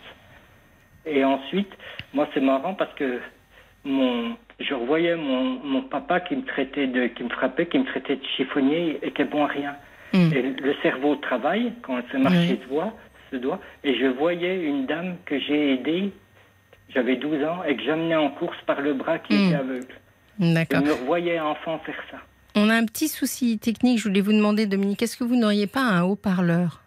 Et 1.05 1.23
ensuite, 1.23 1.71
moi 2.13 2.27
c'est 2.33 2.41
marrant 2.41 2.73
parce 2.73 2.93
que 2.95 3.19
mon, 3.85 4.35
je 4.59 4.73
revoyais 4.73 5.15
mon, 5.15 5.59
mon, 5.63 5.81
papa 5.81 6.19
qui 6.21 6.35
me 6.35 6.43
traitait 6.43 6.87
de, 6.87 7.07
qui 7.07 7.23
me 7.23 7.29
frappait, 7.29 7.65
qui 7.67 7.79
me 7.79 7.85
traitait 7.85 8.15
de 8.15 8.25
chiffonnier 8.37 8.99
et 9.01 9.11
qui 9.11 9.21
est 9.21 9.25
bon 9.25 9.43
à 9.43 9.47
rien. 9.47 9.75
Hmm. 10.13 10.31
Et 10.33 10.41
le 10.41 10.75
cerveau 10.81 11.15
travaille 11.15 11.73
quand 11.81 11.97
elle 11.97 12.11
se 12.11 12.17
marcher 12.17 12.57
de 12.57 12.65
voix, 12.65 12.93
se 13.31 13.37
doit, 13.37 13.59
et 13.83 13.97
je 13.97 14.05
voyais 14.05 14.63
une 14.63 14.85
dame 14.85 15.15
que 15.25 15.39
j'ai 15.39 15.73
aidée, 15.73 16.11
j'avais 16.89 17.15
12 17.15 17.43
ans, 17.43 17.63
et 17.63 17.75
que 17.75 17.83
j'amenais 17.83 18.15
en 18.15 18.29
course 18.29 18.57
par 18.65 18.81
le 18.81 18.93
bras 18.93 19.19
qui 19.19 19.33
était 19.33 19.55
hmm. 19.55 19.59
aveugle. 19.59 19.93
D'accord. 20.39 20.81
Je 20.81 20.85
me 20.85 20.93
revoyais 20.93 21.39
enfant 21.39 21.79
faire 21.79 22.01
ça. 22.09 22.17
On 22.55 22.69
a 22.69 22.75
un 22.75 22.85
petit 22.85 23.07
souci 23.07 23.57
technique, 23.57 23.99
je 23.99 24.07
voulais 24.07 24.21
vous 24.21 24.33
demander, 24.33 24.67
Dominique, 24.67 25.01
est-ce 25.01 25.17
que 25.17 25.23
vous 25.23 25.35
n'auriez 25.35 25.67
pas 25.67 25.81
un 25.81 26.03
haut-parleur? 26.03 26.81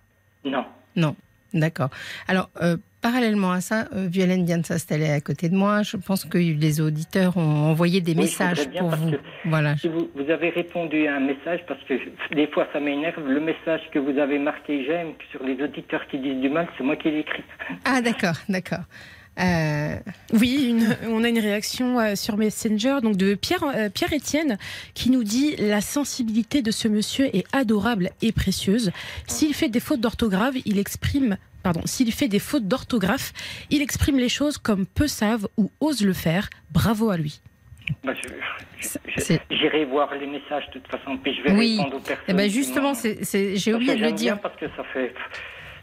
Non. 0.44 0.64
Non, 0.94 1.16
d'accord. 1.52 1.90
Alors, 2.28 2.50
euh, 2.62 2.76
Parallèlement 3.06 3.52
à 3.52 3.60
ça, 3.60 3.84
euh, 3.94 4.08
Violaine 4.10 4.44
vient 4.44 4.58
de 4.58 4.66
s'installer 4.66 5.08
à 5.08 5.20
côté 5.20 5.48
de 5.48 5.54
moi. 5.54 5.82
Je 5.82 5.96
pense 5.96 6.24
que 6.24 6.38
les 6.38 6.80
auditeurs 6.80 7.36
ont 7.36 7.70
envoyé 7.70 8.00
des 8.00 8.16
messages 8.16 8.68
pour 8.76 8.90
vous. 8.90 9.12
Voilà. 9.44 9.76
Si 9.76 9.86
vous, 9.86 10.08
avez 10.28 10.48
répondu 10.48 11.06
à 11.06 11.14
un 11.14 11.20
message, 11.20 11.60
parce 11.68 11.80
que 11.84 11.94
des 12.34 12.48
fois 12.48 12.66
ça 12.72 12.80
m'énerve, 12.80 13.24
le 13.24 13.38
message 13.38 13.82
que 13.92 14.00
vous 14.00 14.18
avez 14.18 14.40
marqué 14.40 14.84
j'aime 14.84 15.12
sur 15.30 15.40
les 15.44 15.54
auditeurs 15.62 16.04
qui 16.08 16.18
disent 16.18 16.40
du 16.40 16.48
mal, 16.48 16.66
c'est 16.76 16.82
moi 16.82 16.96
qui 16.96 17.12
l'ai 17.12 17.20
écrit. 17.20 17.44
Ah 17.84 18.00
d'accord, 18.00 18.34
d'accord. 18.48 18.82
Euh, 19.38 19.96
oui, 20.32 20.74
on 21.08 21.22
a 21.22 21.28
une 21.28 21.38
réaction 21.38 22.00
euh, 22.00 22.16
sur 22.16 22.36
Messenger 22.36 22.96
donc 23.02 23.16
de 23.16 23.36
Pierre, 23.36 23.62
Pierre 23.94 24.14
Étienne 24.14 24.58
qui 24.94 25.10
nous 25.10 25.22
dit 25.22 25.54
la 25.56 25.80
sensibilité 25.80 26.60
de 26.60 26.72
ce 26.72 26.88
monsieur 26.88 27.26
est 27.36 27.44
adorable 27.54 28.10
et 28.20 28.32
précieuse. 28.32 28.90
S'il 29.28 29.54
fait 29.54 29.68
des 29.68 29.78
fautes 29.78 30.00
d'orthographe, 30.00 30.56
il 30.64 30.80
exprime 30.80 31.36
pardon, 31.66 31.82
s'il 31.84 32.12
fait 32.12 32.28
des 32.28 32.38
fautes 32.38 32.68
d'orthographe, 32.68 33.32
il 33.70 33.82
exprime 33.82 34.18
les 34.18 34.28
choses 34.28 34.56
comme 34.56 34.86
peu 34.86 35.08
savent 35.08 35.48
ou 35.56 35.72
osent 35.80 36.04
le 36.04 36.12
faire. 36.12 36.48
Bravo 36.70 37.10
à 37.10 37.16
lui. 37.16 37.40
Bah, 38.04 38.12
j'irai 39.50 39.84
voir 39.84 40.14
les 40.14 40.28
messages 40.28 40.64
de 40.68 40.78
toute 40.78 40.86
façon, 40.86 41.16
puis 41.16 41.34
je 41.34 41.42
vais 41.42 41.52
répondre 41.52 41.96
aux 41.96 41.98
personnes. 41.98 42.24
Eh 42.28 42.34
ben 42.34 42.48
justement, 42.48 42.92
j'ai 42.94 43.74
oublié 43.74 43.96
de 43.96 44.02
le 44.02 44.12
dire. 44.12 44.40
Parce 44.40 44.54
que 44.60 44.66
ça 44.76 44.84
fait 44.92 45.12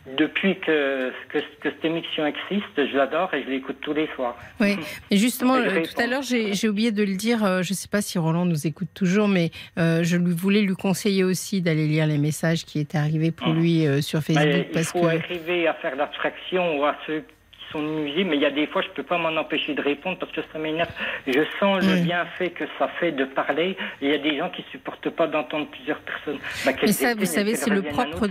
depuis 0.06 0.60
que, 0.60 1.12
que, 1.30 1.40
cette 1.62 1.84
émission 1.86 2.26
existe, 2.26 2.66
je 2.76 2.98
l'adore 2.98 3.34
et 3.34 3.44
je 3.44 3.50
l'écoute 3.50 3.78
tous 3.82 3.94
les 3.94 4.08
soirs. 4.16 4.38
Oui, 4.60 4.76
mais 5.12 5.18
justement, 5.18 5.56
euh, 5.56 5.82
tout 5.82 6.02
à 6.02 6.08
l'heure, 6.08 6.22
j'ai 6.22 6.68
oublié 6.68 6.92
de 6.92 7.04
le 7.04 7.16
dire. 7.16 7.44
Euh, 7.44 7.62
je 7.62 7.72
ne 7.72 7.76
sais 7.76 7.88
pas 7.88 8.02
si 8.02 8.20
Roland 8.20 8.46
nous 8.46 8.68
écoute 8.68 8.90
toujours, 8.94 9.30
mais 9.30 9.52
euh, 9.78 10.04
je 10.04 10.18
lui 10.18 10.34
voulais 10.34 10.62
lui 10.62 10.76
conseiller 10.76 11.24
aussi 11.24 11.62
d'aller 11.62 11.88
lire 11.88 12.06
les 12.06 12.18
messages 12.18 12.66
qui 12.66 12.80
étaient 12.80 12.98
arrivés 12.98 13.32
pour 13.32 13.50
mmh. 13.50 13.60
lui 13.60 14.04
sur 14.04 14.22
Facebook. 14.22 14.68
parce 14.74 14.92
il 14.94 15.00
faut 15.00 15.08
arriver 15.08 15.68
à 15.68 15.74
faire 15.76 15.96
l'abstraction 15.96 16.84
à 16.86 16.98
ceux 17.08 17.24
son 17.74 17.82
musée, 17.82 18.24
mais 18.24 18.38
il 18.38 18.42
y 18.42 18.46
a 18.46 18.52
des 18.52 18.68
fois, 18.68 18.82
je 18.82 18.88
ne 18.88 18.94
peux 18.94 19.04
pas 19.04 19.18
m'en 19.18 19.36
empêcher 19.36 19.74
de 19.74 19.82
répondre 19.82 20.18
parce 20.20 20.32
que 20.32 20.42
ça 20.54 20.60
m'énerve. 20.60 20.90
Je 21.28 21.42
sens 21.60 21.84
le 21.84 22.02
bienfait 22.02 22.52
que 22.52 22.64
ça 22.80 22.88
fait 23.00 23.12
de 23.12 23.26
parler. 23.26 23.76
Il 24.02 24.10
y 24.10 24.14
a 24.14 24.18
des 24.18 24.38
gens 24.38 24.50
qui 24.50 24.62
ne 24.62 24.68
supportent 24.68 25.10
pas 25.10 25.28
d'entendre 25.28 25.68
plusieurs 25.68 26.00
personnes. 26.00 26.38
Bah, 26.66 26.72
mais 26.82 26.92
ça, 26.92 27.16
vous 27.16 27.26
savez, 27.26 27.56
c'est 27.56 27.72
le 27.72 27.82
propre, 27.82 28.28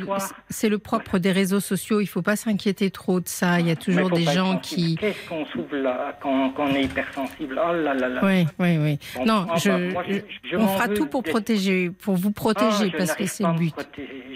c'est 0.49 0.69
le 0.69 0.79
propre 0.79 1.19
des 1.19 1.33
réseaux 1.33 1.61
sociaux. 1.61 2.01
Il 2.01 2.05
ne 2.05 2.09
faut 2.09 2.23
pas 2.23 2.37
s'inquiéter 2.37 2.91
trop 2.91 3.21
de 3.21 3.29
ça. 3.29 3.61
Il 3.61 3.69
y 3.69 3.71
a 3.71 3.77
toujours 3.77 4.11
des 4.11 4.25
gens 4.25 4.59
qui. 4.59 4.97
Qu'est-ce 4.97 5.29
qu'on 5.29 5.45
souffle 5.47 5.77
là 5.77 6.17
quand, 6.23 6.55
on 6.57 6.75
est 6.75 6.85
hypersensible? 6.85 7.61
Oh 7.63 7.73
là 7.73 7.95
là 7.95 8.09
là. 8.09 8.21
Oui, 8.23 8.47
oui, 8.59 8.79
oui. 8.79 8.99
non, 9.27 9.47
je, 9.57 10.57
on 10.57 10.69
fera 10.69 10.89
tout 10.89 11.07
pour 11.07 11.23
protéger, 11.23 11.91
pour 11.91 12.15
vous 12.15 12.33
protéger, 12.33 12.91
ah, 12.93 12.97
parce 12.97 13.15
que 13.15 13.27
c'est 13.27 13.45
le 13.45 13.53
but. 13.53 13.75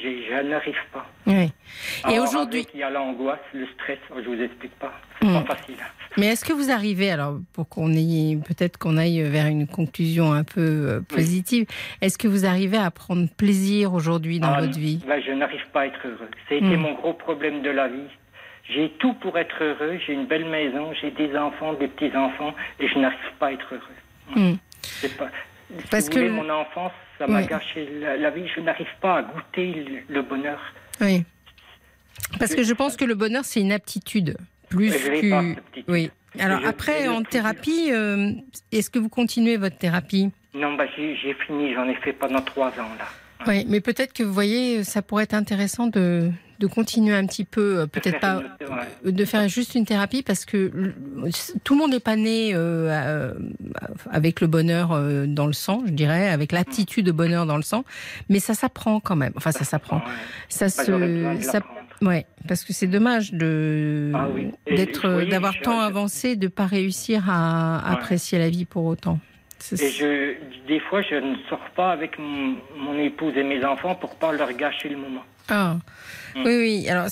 Je 0.02 0.42
n'arrive 0.42 0.74
pas. 0.92 1.07
Oui. 1.26 1.52
Et 2.11 2.18
aujourd'hui. 2.18 2.66
Il 2.74 2.80
y 2.80 2.82
a 2.82 2.90
l'angoisse, 2.90 3.38
le 3.52 3.66
stress, 3.74 3.98
je 4.11 4.28
vous 4.28 4.40
explique 4.40 4.74
pas. 4.78 4.92
C'est 5.20 5.28
pas 5.28 5.40
mm. 5.40 5.47
facile. 5.47 5.76
Mais 6.18 6.28
est-ce 6.28 6.44
que 6.44 6.53
vous 6.53 6.70
arrivez, 6.70 7.11
alors 7.11 7.38
pour 7.53 7.68
qu'on 7.68 7.92
ait 7.92 8.38
peut-être 8.47 8.78
qu'on 8.78 8.97
aille 8.97 9.22
vers 9.22 9.47
une 9.47 9.66
conclusion 9.66 10.32
un 10.32 10.44
peu 10.44 10.61
euh, 10.61 11.01
positive, 11.01 11.66
est-ce 12.01 12.16
que 12.16 12.26
vous 12.26 12.47
arrivez 12.47 12.78
à 12.78 12.90
prendre 12.90 13.28
plaisir 13.36 13.92
aujourd'hui 13.92 14.40
dans 14.40 14.53
ah, 14.53 14.62
votre 14.62 14.78
vie? 14.78 15.01
Je 15.05 15.32
n'arrive 15.32 15.66
pas 15.72 15.82
à 15.82 15.86
être 15.86 16.07
heureux. 16.07 16.30
C'était 16.49 16.64
mm. 16.64 16.80
mon 16.80 16.94
gros 16.94 17.12
problème 17.12 17.62
de 17.62 17.70
la 17.70 17.88
vie. 17.88 18.09
J'ai 18.68 18.90
tout 18.99 19.12
pour 19.14 19.38
être 19.38 19.62
heureux. 19.62 19.99
J'ai 20.07 20.14
une 20.14 20.26
belle 20.26 20.49
maison, 20.49 20.92
j'ai 21.01 21.11
des 21.11 21.36
enfants, 21.36 21.74
des 21.74 21.88
petits 21.88 22.16
enfants, 22.16 22.55
et 22.80 22.88
je 22.88 22.99
n'arrive 22.99 23.18
pas 23.38 23.49
à 23.49 23.53
être 23.53 23.74
heureux. 23.74 24.34
Mm. 24.34 24.57
C'est 24.80 25.16
pas. 25.16 25.28
Parce 25.90 26.09
que 26.09 26.28
mon 26.30 26.49
enfance, 26.49 26.92
ça 27.18 27.26
m'a 27.26 27.42
gâché 27.42 27.88
la, 28.01 28.30
vie. 28.30 28.49
Je 28.55 28.61
n'arrive 28.61 28.86
pas 29.01 29.18
à 29.18 29.22
goûter 29.22 30.05
le 30.09 30.22
bonheur. 30.22 30.61
Oui. 31.01 31.24
Parce 32.38 32.55
que 32.55 32.62
je 32.62 32.72
pense 32.72 32.97
que 32.97 33.05
le 33.05 33.14
bonheur, 33.14 33.44
c'est 33.44 33.61
une 33.61 33.72
aptitude. 33.72 34.36
Plus 34.69 34.93
que. 34.93 35.55
Oui. 35.89 36.11
Alors 36.39 36.61
après, 36.67 37.09
en 37.09 37.23
thérapie, 37.23 37.91
euh, 37.91 38.33
est-ce 38.73 38.91
que 38.91 38.99
vous 38.99 39.09
continuez 39.09 39.57
votre 39.57 39.79
thérapie? 39.79 40.31
Non, 40.55 40.75
bah, 40.75 40.85
j'ai 40.97 41.35
fini, 41.47 41.75
j'en 41.75 41.89
ai 41.89 41.95
fait 41.97 42.12
pendant 42.12 42.41
trois 42.41 42.69
ans 42.69 42.95
là. 42.99 43.07
Oui, 43.47 43.67
mais 43.69 43.81
peut-être 43.81 44.12
que 44.12 44.23
vous 44.23 44.33
voyez, 44.33 44.83
ça 44.83 45.03
pourrait 45.03 45.25
être 45.25 45.35
intéressant 45.35 45.87
de, 45.87 46.31
de 46.59 46.67
continuer 46.67 47.14
un 47.14 47.27
petit 47.27 47.45
peu, 47.45 47.81
euh, 47.81 47.87
peut-être 47.87 48.19
pas, 48.19 48.43
de 49.05 49.25
faire 49.27 49.47
juste 49.49 49.75
une 49.75 49.85
thérapie 49.85 50.23
parce 50.23 50.47
que 50.47 50.95
tout 51.62 51.75
le 51.75 51.81
monde 51.81 51.91
n'est 51.91 52.01
pas 52.01 52.17
né 52.17 52.53
euh, 52.55 53.35
avec 54.11 54.41
le 54.41 54.47
bonheur 54.47 54.99
dans 55.27 55.47
le 55.47 55.53
sang, 55.53 55.83
je 55.87 55.93
dirais, 55.93 56.31
avec 56.31 56.51
l'attitude 56.53 57.05
de 57.05 57.12
bonheur 57.12 57.45
dans 57.45 57.57
le 57.57 57.62
sang, 57.62 57.85
mais 58.31 58.41
ça 58.41 58.55
s'apprend 58.55 59.01
quand 59.01 59.17
même. 59.17 59.33
Enfin, 59.37 59.53
ça 59.53 59.64
s'apprend. 59.64 60.01
Ça 60.49 60.67
bah, 60.67 60.71
se, 60.71 61.39
ça, 61.43 61.61
Ouais, 62.03 62.26
parce 62.47 62.64
que 62.64 62.72
c'est 62.72 62.86
dommage 62.86 63.32
de 63.32 64.12
ah 64.14 64.28
d'être 64.66 65.22
d'avoir 65.28 65.59
tant 65.61 65.80
avancé 65.80 66.36
de 66.36 66.49
pas 66.49 66.66
réussir 66.66 67.24
à 67.28 67.92
apprécier 67.92 68.38
la 68.38 68.51
vie 68.51 68.64
pour 68.64 68.84
autant. 68.84 69.18
Et 69.72 69.90
je, 69.90 70.34
des 70.68 70.80
fois, 70.80 71.03
je 71.03 71.14
ne 71.16 71.36
sors 71.49 71.70
pas 71.74 71.90
avec 71.90 72.18
mon, 72.18 72.99
épouse 72.99 73.36
et 73.36 73.42
mes 73.42 73.64
enfants 73.64 73.94
pour 73.94 74.16
pas 74.16 74.32
leur 74.32 74.53
gâcher 74.53 74.88
le 74.88 74.97
moment. 74.97 75.24
Ah. 75.49 75.76
Mm. 76.34 76.42
Oui, 76.44 76.57
oui. 76.57 76.88
Alors, 76.88 77.09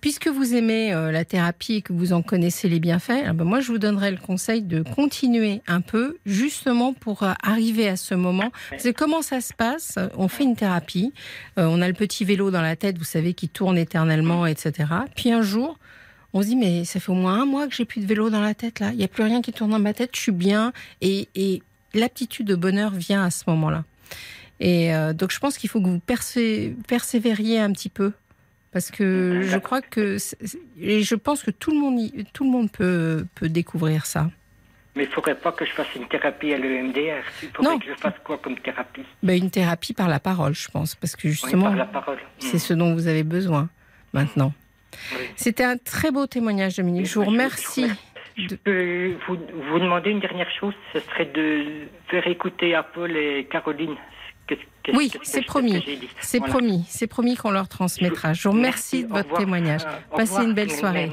puisque 0.00 0.28
vous 0.28 0.54
aimez 0.54 0.92
euh, 0.92 1.10
la 1.10 1.24
thérapie 1.24 1.74
et 1.74 1.82
que 1.82 1.92
vous 1.92 2.12
en 2.12 2.22
connaissez 2.22 2.68
les 2.68 2.80
bienfaits, 2.80 3.24
ah 3.26 3.32
ben, 3.32 3.44
moi, 3.44 3.60
je 3.60 3.68
vous 3.68 3.78
donnerais 3.78 4.10
le 4.10 4.18
conseil 4.18 4.62
de 4.62 4.82
continuer 4.82 5.62
un 5.66 5.80
peu, 5.80 6.18
justement 6.26 6.92
pour 6.92 7.22
euh, 7.22 7.32
arriver 7.42 7.88
à 7.88 7.96
ce 7.96 8.14
moment. 8.14 8.52
C'est 8.78 8.92
comment 8.92 9.22
ça 9.22 9.40
se 9.40 9.52
passe? 9.52 9.98
On 10.16 10.28
fait 10.28 10.44
une 10.44 10.56
thérapie, 10.56 11.12
euh, 11.58 11.66
on 11.68 11.80
a 11.80 11.88
le 11.88 11.94
petit 11.94 12.24
vélo 12.24 12.50
dans 12.50 12.62
la 12.62 12.76
tête, 12.76 12.98
vous 12.98 13.04
savez, 13.04 13.34
qui 13.34 13.48
tourne 13.48 13.78
éternellement, 13.78 14.46
etc. 14.46 14.88
Puis 15.16 15.32
un 15.32 15.42
jour, 15.42 15.78
on 16.32 16.42
se 16.42 16.48
dit 16.48 16.56
mais 16.56 16.84
ça 16.84 17.00
fait 17.00 17.12
au 17.12 17.16
moins 17.16 17.42
un 17.42 17.46
mois 17.46 17.66
que 17.66 17.74
j'ai 17.74 17.84
plus 17.84 18.00
de 18.00 18.06
vélo 18.06 18.28
dans 18.30 18.40
la 18.40 18.54
tête 18.54 18.80
là. 18.80 18.90
Il 18.90 18.98
n'y 18.98 19.04
a 19.04 19.08
plus 19.08 19.22
rien 19.22 19.40
qui 19.40 19.52
tourne 19.52 19.70
dans 19.70 19.78
ma 19.78 19.94
tête. 19.94 20.10
Je 20.14 20.20
suis 20.20 20.32
bien 20.32 20.72
et, 21.00 21.28
et 21.34 21.62
l'aptitude 21.94 22.46
de 22.46 22.56
bonheur 22.56 22.90
vient 22.90 23.24
à 23.24 23.30
ce 23.30 23.44
moment-là. 23.48 23.84
Et 24.60 24.94
euh, 24.94 25.12
donc 25.12 25.32
je 25.32 25.38
pense 25.38 25.58
qu'il 25.58 25.68
faut 25.68 25.80
que 25.80 25.88
vous 25.88 26.00
persévériez 26.86 27.60
un 27.60 27.72
petit 27.72 27.88
peu. 27.88 28.12
Parce 28.72 28.90
que 28.90 29.42
je 29.42 29.56
crois 29.58 29.80
que. 29.82 30.16
Et 30.80 31.02
je 31.02 31.14
pense 31.14 31.42
que 31.42 31.52
tout 31.52 31.70
le 31.70 31.78
monde, 31.78 32.10
tout 32.32 32.44
le 32.44 32.50
monde 32.50 32.72
peut, 32.72 33.24
peut 33.36 33.48
découvrir 33.48 34.04
ça. 34.04 34.30
Mais 34.96 35.04
il 35.04 35.08
ne 35.08 35.12
faudrait 35.12 35.36
pas 35.36 35.52
que 35.52 35.64
je 35.64 35.72
fasse 35.72 35.92
une 35.96 36.06
thérapie 36.06 36.52
à 36.52 36.58
l'EMDR. 36.58 37.22
Il 37.42 37.48
faudrait 37.50 37.78
que 37.78 37.86
je 37.86 37.94
fasse 37.94 38.14
quoi 38.22 38.38
comme 38.38 38.58
thérapie? 38.58 39.04
Ben, 39.22 39.36
Une 39.36 39.50
thérapie 39.50 39.92
par 39.92 40.08
la 40.08 40.20
parole, 40.20 40.54
je 40.54 40.68
pense. 40.68 40.94
Parce 40.94 41.16
que 41.16 41.28
justement, 41.28 41.74
c'est 42.38 42.58
ce 42.58 42.74
dont 42.74 42.94
vous 42.94 43.08
avez 43.08 43.24
besoin 43.24 43.68
maintenant. 44.12 44.52
C'était 45.36 45.64
un 45.64 45.76
très 45.76 46.12
beau 46.12 46.26
témoignage, 46.26 46.76
Dominique. 46.76 47.06
Je 47.06 47.14
vous 47.14 47.24
remercie. 47.24 47.90
Je 48.36 48.54
peux 48.56 49.14
vous, 49.28 49.36
vous 49.70 49.78
demander 49.78 50.10
une 50.10 50.20
dernière 50.20 50.50
chose, 50.58 50.74
ce 50.92 50.98
serait 50.98 51.26
de 51.26 51.86
faire 52.08 52.26
écouter 52.26 52.74
à 52.74 52.82
Paul 52.82 53.16
et 53.16 53.46
Caroline 53.48 53.94
oui, 54.92 55.10
c'est 55.22 55.42
promis. 55.42 55.82
C'est 56.20 56.40
promis. 56.40 56.84
C'est 56.88 57.06
promis 57.06 57.36
qu'on 57.36 57.50
leur 57.50 57.68
transmettra. 57.68 58.32
Je 58.34 58.48
vous 58.48 58.54
remercie 58.54 59.04
de 59.04 59.08
votre 59.08 59.34
témoignage. 59.36 59.82
Euh, 59.86 60.16
Passez 60.16 60.42
une 60.42 60.54
belle 60.54 60.70
soirée. 60.70 61.10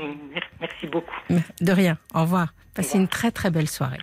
Merci 0.60 0.88
beaucoup. 0.88 1.16
De 1.62 1.72
rien. 1.72 1.98
Au 2.14 2.22
revoir. 2.22 2.54
Passez 2.74 2.98
une 2.98 3.08
très 3.08 3.32
très 3.32 3.50
belle 3.50 3.70
soirée. 3.70 4.00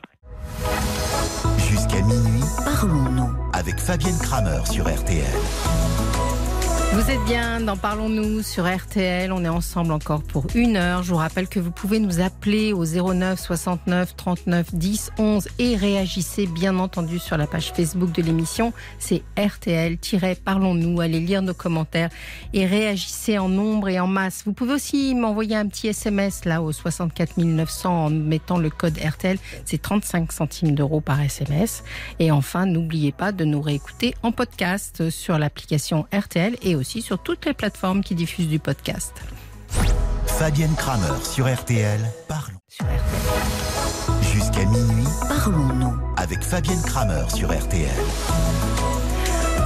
Jusqu'à 1.59 2.01
minuit, 2.03 2.45
parlons-nous 2.64 3.31
avec 3.53 3.79
Fabienne 3.79 4.18
Kramer 4.22 4.61
sur 4.70 4.89
RTL. 4.89 5.24
Vous 6.93 7.11
êtes 7.11 7.22
bien 7.26 7.61
dans 7.61 7.76
Parlons-nous 7.76 8.43
sur 8.43 8.66
RTL. 8.66 9.30
On 9.30 9.45
est 9.45 9.49
ensemble 9.49 9.93
encore 9.93 10.22
pour 10.22 10.47
une 10.55 10.76
heure. 10.76 11.03
Je 11.03 11.11
vous 11.11 11.18
rappelle 11.18 11.47
que 11.47 11.61
vous 11.61 11.70
pouvez 11.70 12.01
nous 12.01 12.20
appeler 12.20 12.72
au 12.72 12.84
09 12.84 13.39
69 13.39 14.16
39 14.16 14.74
10 14.74 15.11
11 15.18 15.49
et 15.59 15.76
réagissez 15.76 16.47
bien 16.47 16.78
entendu 16.78 17.18
sur 17.18 17.36
la 17.36 17.47
page 17.47 17.72
Facebook 17.72 18.11
de 18.12 18.22
l'émission. 18.22 18.72
C'est 18.99 19.22
RTL-Parlons-nous. 19.36 21.01
Allez 21.01 21.20
lire 21.20 21.43
nos 21.43 21.55
commentaires 21.55 22.09
et 22.55 22.64
réagissez 22.66 23.39
en 23.39 23.49
nombre 23.49 23.91
et 23.91 24.01
en 24.01 24.07
masse. 24.07 24.43
Vous 24.47 24.55
pouvez 24.55 24.72
aussi 24.72 25.14
m'envoyer 25.14 25.57
un 25.57 25.66
petit 25.68 25.89
SMS 25.89 26.47
là 26.47 26.62
au 26.62 26.72
64 26.72 27.36
900 27.36 28.07
en 28.07 28.11
mettant 28.11 28.59
le 28.59 28.70
code 28.70 28.99
RTL. 28.99 29.39
C'est 29.66 29.80
35 29.80 30.32
centimes 30.32 30.74
d'euros 30.74 31.03
par 31.03 31.20
SMS. 31.20 31.84
Et 32.18 32.30
enfin, 32.30 32.64
n'oubliez 32.64 33.12
pas 33.12 33.30
de 33.30 33.45
nous 33.45 33.61
réécouter 33.61 34.14
en 34.22 34.32
podcast 34.32 35.11
sur 35.11 35.39
l'application 35.39 36.07
RTL 36.12 36.57
et 36.62 36.78
aussi 36.79 37.03
sur 37.03 37.18
toutes 37.18 37.45
les 37.45 37.55
plateformes 37.55 38.03
qui 38.03 38.14
diffusent 38.14 38.49
du 38.49 38.59
podcast. 38.59 39.12
Fabienne 40.26 40.74
Kramer 40.76 41.22
sur 41.24 41.53
RTL, 41.53 42.01
parlons. 42.29 42.59
Jusqu'à 44.33 44.64
minuit, 44.64 45.09
parlons-nous 45.29 45.99
avec 46.16 46.43
Fabienne 46.43 46.83
Kramer 46.83 47.24
sur 47.35 47.53
RTL. 47.53 47.91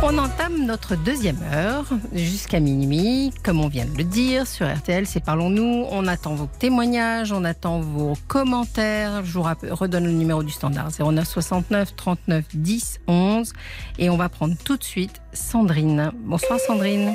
On 0.05 0.19
entame 0.19 0.67
notre 0.67 0.97
deuxième 0.97 1.41
heure 1.53 1.85
jusqu'à 2.13 2.59
minuit, 2.59 3.33
comme 3.45 3.61
on 3.61 3.69
vient 3.69 3.87
de 3.87 3.97
le 3.97 4.03
dire, 4.03 4.49
sur 4.49 4.67
RTL, 4.67 5.07
c'est 5.07 5.25
Parlons-nous. 5.25 5.87
On 5.91 6.09
attend 6.09 6.35
vos 6.35 6.49
témoignages, 6.59 7.31
on 7.31 7.45
attend 7.45 7.79
vos 7.79 8.15
commentaires. 8.27 9.25
Je 9.25 9.33
vous 9.39 9.43
redonne 9.43 10.07
le 10.07 10.11
numéro 10.11 10.43
du 10.43 10.51
standard 10.51 10.89
09 10.99 11.25
69 11.25 11.95
39 11.95 12.45
10 12.53 13.01
11. 13.07 13.53
Et 14.01 14.11
on 14.11 14.17
va 14.17 14.29
prendre 14.29 14.57
tout 14.65 14.77
de 14.77 14.83
suite 14.83 15.23
Sandrine. 15.33 16.11
Bonsoir 16.17 16.59
Sandrine. 16.59 17.15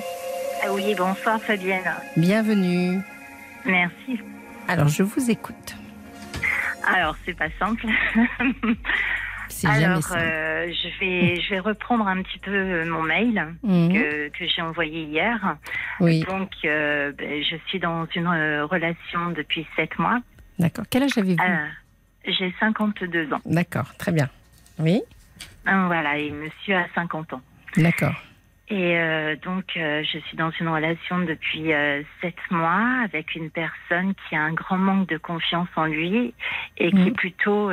Ah 0.63 0.67
oui, 0.71 0.95
bonsoir 0.97 1.41
Fabienne. 1.41 1.91
Bienvenue. 2.15 3.01
Merci. 3.65 4.21
Alors 4.69 4.87
je 4.87 5.03
vous 5.03 5.29
écoute. 5.29 5.75
Alors 6.87 7.17
c'est 7.25 7.35
pas 7.35 7.49
simple. 7.59 7.85
Alors, 9.65 10.03
euh, 10.11 10.71
je 10.71 10.99
vais 10.99 11.41
je 11.41 11.49
vais 11.49 11.59
reprendre 11.59 12.07
un 12.07 12.21
petit 12.21 12.39
peu 12.39 12.85
mon 12.85 13.03
mail 13.03 13.55
mhm. 13.63 13.93
que, 13.93 14.27
que 14.29 14.47
j'ai 14.47 14.61
envoyé 14.61 15.03
hier. 15.03 15.57
Oui. 15.99 16.23
Donc, 16.23 16.51
euh, 16.65 17.11
je 17.19 17.55
suis 17.67 17.79
dans 17.79 18.05
une 18.15 18.27
euh, 18.27 18.65
relation 18.65 19.31
depuis 19.31 19.65
sept 19.75 19.97
mois. 19.99 20.19
D'accord. 20.59 20.85
Quel 20.89 21.03
âge 21.03 21.17
avez-vous? 21.17 21.41
J'ai 22.25 22.53
52 22.59 23.33
ans. 23.33 23.41
D'accord, 23.45 23.95
très 23.97 24.11
bien. 24.11 24.29
Oui. 24.79 25.01
Voilà, 25.65 26.17
et 26.17 26.31
monsieur 26.31 26.75
a 26.75 26.87
50 26.95 27.33
ans. 27.33 27.41
D'accord. 27.77 28.15
Et 28.69 28.97
donc, 29.43 29.63
je 29.75 30.19
suis 30.27 30.35
dans 30.35 30.51
une 30.51 30.67
relation 30.67 31.19
depuis 31.19 31.71
sept 32.21 32.35
mois 32.51 33.03
avec 33.05 33.35
une 33.35 33.49
personne 33.49 34.13
qui 34.27 34.35
a 34.35 34.41
un 34.41 34.53
grand 34.53 34.77
manque 34.77 35.07
de 35.07 35.17
confiance 35.17 35.69
en 35.77 35.85
lui 35.85 36.33
et 36.77 36.91
qui 36.91 36.97
est 36.97 37.05
mhm. 37.05 37.13
plutôt 37.13 37.69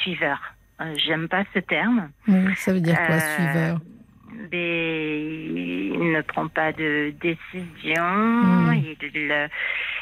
suiveur. 0.00 0.53
Euh, 0.80 0.94
j'aime 1.06 1.28
pas 1.28 1.44
ce 1.54 1.60
terme. 1.60 2.10
ça 2.56 2.72
veut 2.72 2.80
dire 2.80 2.96
quoi, 3.06 3.16
euh, 3.16 3.36
suiveur? 3.36 3.80
mais 4.50 5.34
il 5.92 6.12
ne 6.12 6.20
prend 6.22 6.48
pas 6.48 6.72
de 6.72 7.14
décision, 7.20 8.02
hmm. 8.04 8.74
il, 8.74 8.96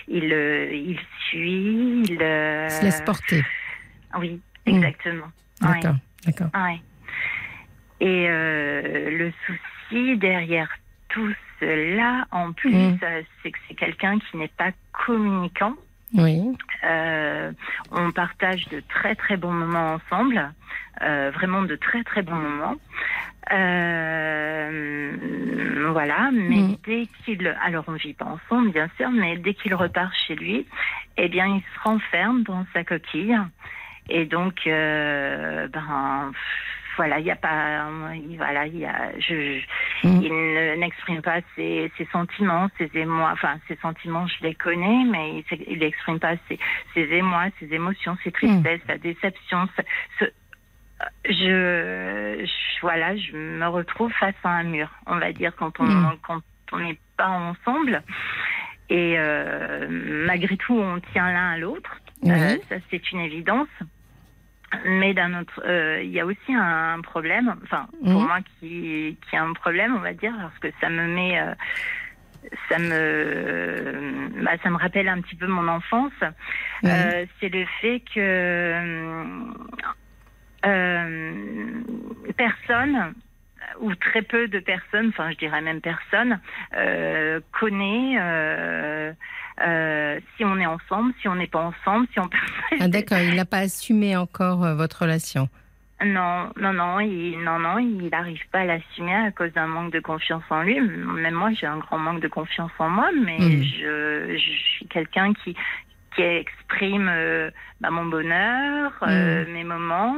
il, 0.09 0.33
il, 0.73 0.99
suit, 1.29 2.03
il 2.09 2.19
se 2.19 2.85
laisse 2.85 3.03
porter. 3.03 3.45
Oui, 4.19 4.41
hmm. 4.67 4.77
exactement. 4.77 5.27
D'accord, 5.61 5.97
d'accord. 6.27 6.49
Et 8.01 8.27
euh, 8.29 9.11
le 9.11 9.33
souci 9.47 10.17
derrière 10.19 10.69
tout 11.09 11.33
cela, 11.61 12.27
en 12.31 12.53
plus, 12.53 12.75
hmm. 12.75 12.99
c'est 13.43 13.51
que 13.51 13.59
c'est 13.69 13.75
quelqu'un 13.75 14.19
qui 14.19 14.37
n'est 14.37 14.49
pas 14.49 14.73
communicant. 14.93 15.75
Oui. 16.15 16.43
Euh, 16.85 17.53
on 17.91 18.13
partage 18.13 18.69
de 18.69 18.83
très 18.89 19.15
très 19.15 19.37
bons 19.37 19.53
moments 19.53 19.95
ensemble, 19.95 20.53
euh, 21.01 21.31
vraiment 21.35 21.63
de 21.63 21.77
très 21.77 22.05
très 22.05 22.23
bons 22.23 22.35
moments. 22.37 22.77
Euh, 23.53 25.17
voilà, 25.91 26.31
mais 26.33 26.57
mm. 26.57 26.77
dès 26.85 27.09
qu'il, 27.25 27.57
alors 27.63 27.85
on 27.89 27.93
vit 27.93 28.15
pas 28.15 28.27
ensemble 28.27 28.73
bien 28.73 28.89
sûr, 28.97 29.11
mais 29.11 29.37
dès 29.39 29.55
qu'il 29.55 29.75
repart 29.75 30.13
chez 30.27 30.35
lui, 30.35 30.67
eh 31.17 31.29
bien 31.29 31.47
il 31.47 31.61
se 31.61 31.81
renferme 31.83 32.43
dans 32.45 32.67
sa 32.73 32.85
coquille 32.85 33.37
et 34.09 34.27
donc 34.27 34.63
ben 34.65 36.33
voilà, 36.97 37.19
il 37.19 37.27
y 37.27 37.31
a 37.31 37.37
pas, 37.37 37.89
voilà, 38.37 38.67
il 38.67 38.79
y 38.79 38.87
a, 38.87 39.13
je, 39.19 39.61
il 40.05 40.79
n'exprime 40.79 41.23
pas 41.23 41.41
ses, 41.57 41.91
ses, 41.97 42.07
sentiments, 42.13 42.69
ses 42.79 42.91
émois. 42.95 43.31
Enfin, 43.33 43.59
ses 43.69 43.77
sentiments, 43.77 44.27
je 44.27 44.43
les 44.43 44.55
connais, 44.55 45.05
mais 45.05 45.45
il 45.67 45.79
n'exprime 45.79 46.19
pas 46.19 46.35
ses, 46.49 46.59
ses, 46.95 47.03
émois, 47.13 47.47
ses 47.61 47.73
émotions, 47.73 48.17
ses 48.25 48.33
tristesses, 48.33 48.81
mm. 48.85 48.87
sa 48.89 48.99
déception. 48.99 49.69
Ce, 50.19 50.25
je, 51.25 52.47
voilà, 52.81 53.17
je 53.17 53.37
me 53.37 53.67
retrouve 53.67 54.13
face 54.13 54.35
à 54.45 54.51
un 54.51 54.65
mur, 54.65 54.89
on 55.07 55.19
va 55.19 55.33
dire, 55.33 55.55
quand 55.57 55.81
on 55.81 55.85
mm. 55.85 56.19
quand 56.23 56.41
on 56.73 56.79
n'est 56.79 56.99
pas 57.17 57.29
ensemble. 57.29 58.03
Et 58.89 59.15
euh, 59.17 59.87
malgré 60.27 60.57
tout, 60.57 60.75
on 60.75 61.01
tient 61.13 61.33
l'un 61.33 61.53
à 61.53 61.59
l'autre. 61.59 61.99
Euh, 62.27 62.57
ça, 62.69 62.77
c'est 62.91 63.13
une 63.13 63.21
évidence. 63.21 63.69
Mais 64.85 65.15
d'un 65.15 65.41
autre, 65.41 65.61
euh, 65.67 66.01
il 66.03 66.11
y 66.11 66.21
a 66.21 66.27
aussi 66.27 66.55
un 66.55 67.01
problème, 67.03 67.55
enfin 67.63 67.87
pour 68.03 68.21
mhm. 68.21 68.27
moi 68.27 68.39
qui, 68.59 69.19
qui 69.29 69.37
a 69.37 69.43
un 69.43 69.53
problème, 69.53 69.95
on 69.97 70.01
va 70.01 70.13
dire, 70.13 70.33
parce 70.41 70.59
que 70.59 70.69
ça 70.81 70.89
me 70.89 71.07
met, 71.07 71.39
euh, 71.39 71.55
ça 72.69 72.79
me, 72.79 74.43
bah, 74.43 74.53
ça 74.63 74.71
me 74.71 74.77
rappelle 74.77 75.09
un 75.09 75.21
petit 75.21 75.37
peu 75.37 75.47
mon 75.47 75.69
enfance. 75.69 76.13
Euh, 76.85 77.27
c'est 77.39 77.51
le 77.51 77.65
fait 77.81 78.03
que 78.15 78.75
personne 82.37 83.15
ou 83.81 83.95
très 83.95 84.23
peu 84.23 84.49
de 84.49 84.59
personnes, 84.59 85.09
enfin 85.09 85.31
je 85.31 85.37
dirais 85.37 85.61
même 85.61 85.81
personne, 85.81 86.41
connaît 87.53 88.19
euh, 89.65 90.21
si 90.37 90.45
on 90.45 90.59
est 90.59 90.67
ensemble, 90.67 91.13
si 91.21 91.29
on 91.29 91.35
n'est 91.35 91.47
pas 91.47 91.61
ensemble, 91.61 92.07
si 92.13 92.21
on 92.21 92.29
Ah 92.81 92.89
d'accord, 92.89 93.19
il 93.19 93.35
n'a 93.35 93.45
pas 93.45 93.59
assumé 93.59 94.17
encore 94.17 94.65
euh, 94.65 94.75
votre 94.75 95.03
relation. 95.03 95.49
Non, 96.05 96.51
non, 96.61 96.73
non, 96.73 96.99
il, 96.99 97.39
non, 97.45 97.61
non, 97.61 97.79
il 97.79 98.09
n'arrive 98.11 98.43
pas 98.51 98.61
à 98.61 98.65
l'assumer 98.65 99.15
à 99.15 99.31
cause 99.31 99.53
d'un 99.53 99.69
manque 99.69 99.93
de 99.93 100.01
confiance 100.01 100.43
en 100.51 100.63
lui. 100.63 100.81
Même 100.81 101.35
moi, 101.35 101.51
j'ai 101.53 101.67
un 101.67 101.79
grand 101.79 101.99
manque 101.99 102.21
de 102.21 102.29
confiance 102.29 102.73
en 102.81 102.91
moi, 102.91 103.11
mais 103.25 103.39
hmm. 103.39 103.63
je, 103.63 104.37
suis 104.37 104.87
quelqu'un 104.89 105.33
qui, 105.33 105.55
qui 106.17 106.23
exprime 106.23 107.09
euh, 107.09 107.51
bah, 107.81 107.91
mon 107.91 108.07
bonheur, 108.07 108.91
hmm. 109.01 109.53
mes 109.53 109.63
moments. 109.63 110.17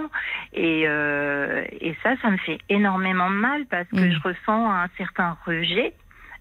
Et, 0.55 0.84
et 0.84 1.97
ça, 2.03 2.16
ça 2.22 2.30
me 2.30 2.38
fait 2.38 2.59
énormément 2.70 3.28
de 3.28 3.36
mal 3.36 3.66
parce 3.66 3.88
que 3.88 3.97
hmm. 3.97 4.12
je 4.12 4.20
ressens 4.20 4.72
un 4.72 4.88
certain 4.97 5.36
rejet 5.45 5.92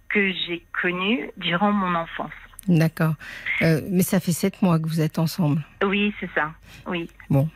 que 0.08 0.32
j'ai 0.32 0.64
connu 0.82 1.30
durant 1.36 1.74
mon 1.74 1.95
enfance. 1.95 2.32
D'accord. 2.68 3.16
Euh, 3.61 3.82
mais 3.89 4.03
ça 4.03 4.20
fait 4.20 4.32
sept 4.32 4.61
mois 4.61 4.80
que 4.80 4.88
vous 4.88 5.01
êtes 5.01 5.20
ensemble. 5.20 5.64
Oui, 5.84 6.14
c'est 6.20 6.30
ça. 6.34 6.51
Oui. 6.88 7.09
Bon. 7.30 7.49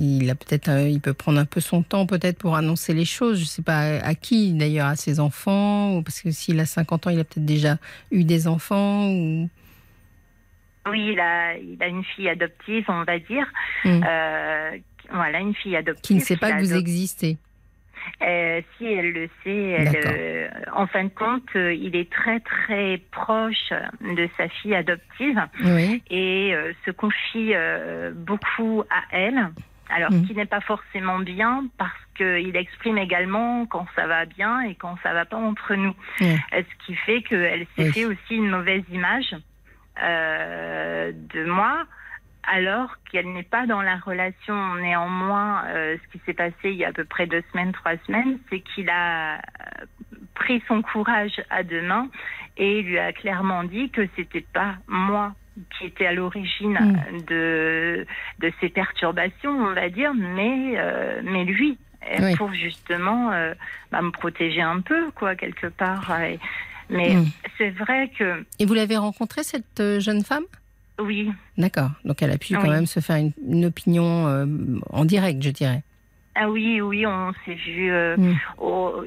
Il 0.00 0.30
a 0.30 0.36
peut-être, 0.36 0.68
euh, 0.68 0.88
il 0.88 1.00
peut 1.00 1.12
prendre 1.12 1.40
un 1.40 1.44
peu 1.44 1.60
son 1.60 1.82
temps 1.82 2.06
peut-être 2.06 2.38
pour 2.38 2.54
annoncer 2.54 2.94
les 2.94 3.04
choses. 3.04 3.38
Je 3.38 3.42
ne 3.42 3.48
sais 3.48 3.62
pas 3.62 3.98
à 3.98 4.14
qui 4.14 4.52
d'ailleurs, 4.52 4.86
à 4.86 4.94
ses 4.94 5.18
enfants, 5.18 5.96
ou 5.96 6.02
parce 6.02 6.20
que 6.20 6.30
s'il 6.30 6.60
a 6.60 6.66
50 6.66 7.08
ans, 7.08 7.10
il 7.10 7.18
a 7.18 7.24
peut-être 7.24 7.44
déjà 7.44 7.78
eu 8.12 8.22
des 8.22 8.46
enfants. 8.46 9.08
Ou... 9.10 9.50
Oui, 10.88 11.10
il 11.12 11.20
a, 11.20 11.56
il 11.56 11.82
a 11.82 11.88
une 11.88 12.04
fille 12.04 12.28
adoptive, 12.28 12.84
on 12.86 13.02
va 13.02 13.18
dire. 13.18 13.46
Euh, 13.86 14.70
voilà, 15.12 15.40
une 15.40 15.54
fille 15.54 15.74
adoptive. 15.74 16.02
Qui 16.02 16.14
ne 16.14 16.20
sait 16.20 16.36
pas 16.36 16.52
que 16.52 16.60
vous 16.60 16.74
existez. 16.74 17.36
Euh, 18.22 18.60
si 18.76 18.86
elle 18.86 19.12
le 19.12 19.28
sait, 19.42 19.70
elle, 19.70 19.96
euh, 20.06 20.48
en 20.72 20.86
fin 20.86 21.04
de 21.04 21.08
compte, 21.08 21.48
euh, 21.56 21.72
il 21.72 21.94
est 21.96 22.10
très 22.10 22.40
très 22.40 23.00
proche 23.10 23.72
de 24.00 24.28
sa 24.36 24.48
fille 24.48 24.74
adoptive 24.74 25.40
et 26.10 26.54
se 26.84 26.90
confie 26.90 27.52
beaucoup 28.14 28.82
à 28.90 29.02
elle. 29.12 29.50
Alors, 29.90 30.10
ce 30.10 30.16
mm. 30.16 30.26
qui 30.26 30.34
n'est 30.34 30.46
pas 30.46 30.60
forcément 30.60 31.18
bien 31.18 31.64
parce 31.78 31.92
qu'il 32.16 32.54
exprime 32.56 32.98
également 32.98 33.64
quand 33.66 33.86
ça 33.96 34.06
va 34.06 34.26
bien 34.26 34.60
et 34.62 34.74
quand 34.74 34.96
ça 35.02 35.14
va 35.14 35.24
pas 35.24 35.38
entre 35.38 35.74
nous. 35.74 35.94
Ce 36.18 36.86
qui 36.86 36.94
fait 36.94 37.22
qu'elle 37.22 37.66
s'est 37.76 37.92
fait 37.92 38.04
aussi 38.04 38.34
une 38.34 38.50
mauvaise 38.50 38.82
image 38.92 39.34
de 39.96 41.44
moi 41.44 41.86
alors 42.48 42.96
qu'elle 43.10 43.32
n'est 43.32 43.42
pas 43.42 43.66
dans 43.66 43.82
la 43.82 43.96
relation. 43.96 44.74
Néanmoins, 44.76 45.64
euh, 45.66 45.96
ce 46.02 46.12
qui 46.12 46.24
s'est 46.24 46.34
passé 46.34 46.54
il 46.64 46.74
y 46.74 46.84
a 46.84 46.88
à 46.88 46.92
peu 46.92 47.04
près 47.04 47.26
deux 47.26 47.42
semaines, 47.52 47.72
trois 47.72 47.96
semaines, 48.06 48.38
c'est 48.50 48.60
qu'il 48.60 48.88
a 48.90 49.36
euh, 49.36 49.38
pris 50.34 50.62
son 50.66 50.82
courage 50.82 51.42
à 51.50 51.62
deux 51.62 51.82
mains 51.82 52.08
et 52.56 52.82
lui 52.82 52.98
a 52.98 53.12
clairement 53.12 53.64
dit 53.64 53.90
que 53.90 54.08
c'était 54.16 54.44
pas 54.52 54.74
moi 54.86 55.34
qui 55.78 55.86
était 55.86 56.06
à 56.06 56.12
l'origine 56.12 56.78
mm. 56.80 57.22
de, 57.26 58.06
de 58.38 58.52
ces 58.60 58.68
perturbations, 58.68 59.50
on 59.50 59.74
va 59.74 59.88
dire, 59.88 60.12
mais, 60.14 60.74
euh, 60.76 61.20
mais 61.24 61.44
lui, 61.44 61.76
pour 62.36 62.52
justement 62.54 63.30
bah, 63.90 64.02
me 64.02 64.10
protéger 64.10 64.62
un 64.62 64.80
peu, 64.80 65.10
quoi, 65.10 65.34
quelque 65.34 65.66
part. 65.66 66.16
mais 66.88 67.14
mm. 67.14 67.26
c'est 67.58 67.70
vrai 67.70 68.08
que... 68.16 68.44
Et 68.60 68.66
vous 68.66 68.74
l'avez 68.74 68.96
rencontrée, 68.96 69.42
cette 69.42 69.98
jeune 69.98 70.22
femme? 70.22 70.44
Oui. 70.98 71.30
D'accord. 71.56 71.90
Donc 72.04 72.22
elle 72.22 72.30
a 72.30 72.38
pu 72.38 72.54
quand 72.54 72.70
même 72.70 72.86
se 72.86 73.00
faire 73.00 73.16
une, 73.16 73.64
opinion 73.64 74.26
euh, 74.26 74.46
en 74.90 75.04
direct, 75.04 75.42
je 75.42 75.50
dirais. 75.50 75.82
Ah 76.40 76.48
oui, 76.48 76.80
oui, 76.80 77.04
on 77.04 77.32
s'est 77.44 77.54
vu 77.54 77.90
euh, 77.90 78.16
mm. 78.16 78.36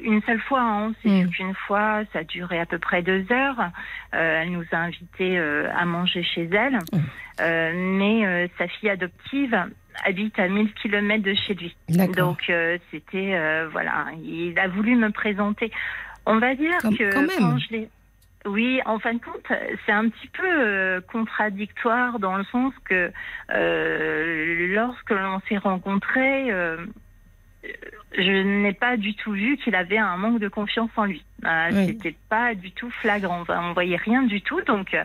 une 0.02 0.20
seule 0.22 0.40
fois. 0.40 0.60
Hein, 0.60 0.88
on 0.88 0.94
s'est 1.02 1.14
mm. 1.14 1.22
vu 1.22 1.28
qu'une 1.30 1.54
fois. 1.54 2.02
Ça 2.12 2.20
a 2.20 2.24
duré 2.24 2.60
à 2.60 2.66
peu 2.66 2.78
près 2.78 3.02
deux 3.02 3.24
heures. 3.30 3.58
Euh, 4.14 4.42
elle 4.42 4.52
nous 4.52 4.64
a 4.72 4.76
invités 4.76 5.38
à 5.38 5.84
manger 5.84 6.22
chez 6.22 6.48
elle. 6.52 6.78
Mm. 6.92 7.98
mais 7.98 8.50
sa 8.58 8.68
fille 8.68 8.90
adoptive 8.90 9.56
habite 10.04 10.38
à 10.38 10.48
1000 10.48 10.72
km 10.74 11.22
de 11.22 11.34
chez 11.34 11.54
lui. 11.54 11.76
Donc 11.88 12.50
c'était 12.90 13.66
voilà, 13.70 14.06
il 14.22 14.58
a 14.58 14.68
voulu 14.68 14.96
me 14.96 15.10
présenter. 15.10 15.70
On 16.24 16.38
va 16.38 16.54
dire 16.54 16.78
que 16.78 17.12
quand 17.12 17.20
même. 17.20 17.58
je 17.58 17.76
l'ai 17.76 17.88
oui, 18.46 18.80
en 18.86 18.98
fin 18.98 19.14
de 19.14 19.20
compte, 19.20 19.46
c'est 19.86 19.92
un 19.92 20.08
petit 20.08 20.28
peu 20.28 20.46
euh, 20.46 21.00
contradictoire 21.00 22.18
dans 22.18 22.36
le 22.36 22.44
sens 22.44 22.72
que 22.84 23.12
euh, 23.54 24.74
lorsque 24.74 25.10
l'on 25.10 25.40
s'est 25.48 25.58
rencontrés, 25.58 26.50
euh, 26.50 26.84
je 28.16 28.42
n'ai 28.60 28.72
pas 28.72 28.96
du 28.96 29.14
tout 29.14 29.32
vu 29.32 29.56
qu'il 29.58 29.76
avait 29.76 29.98
un 29.98 30.16
manque 30.16 30.40
de 30.40 30.48
confiance 30.48 30.90
en 30.96 31.04
lui. 31.04 31.24
C'était 31.70 32.16
pas 32.28 32.54
du 32.54 32.72
tout 32.72 32.90
flagrant. 32.90 33.44
On 33.48 33.72
voyait 33.72 33.96
rien 33.96 34.22
du 34.22 34.42
tout, 34.42 34.60
donc 34.62 34.96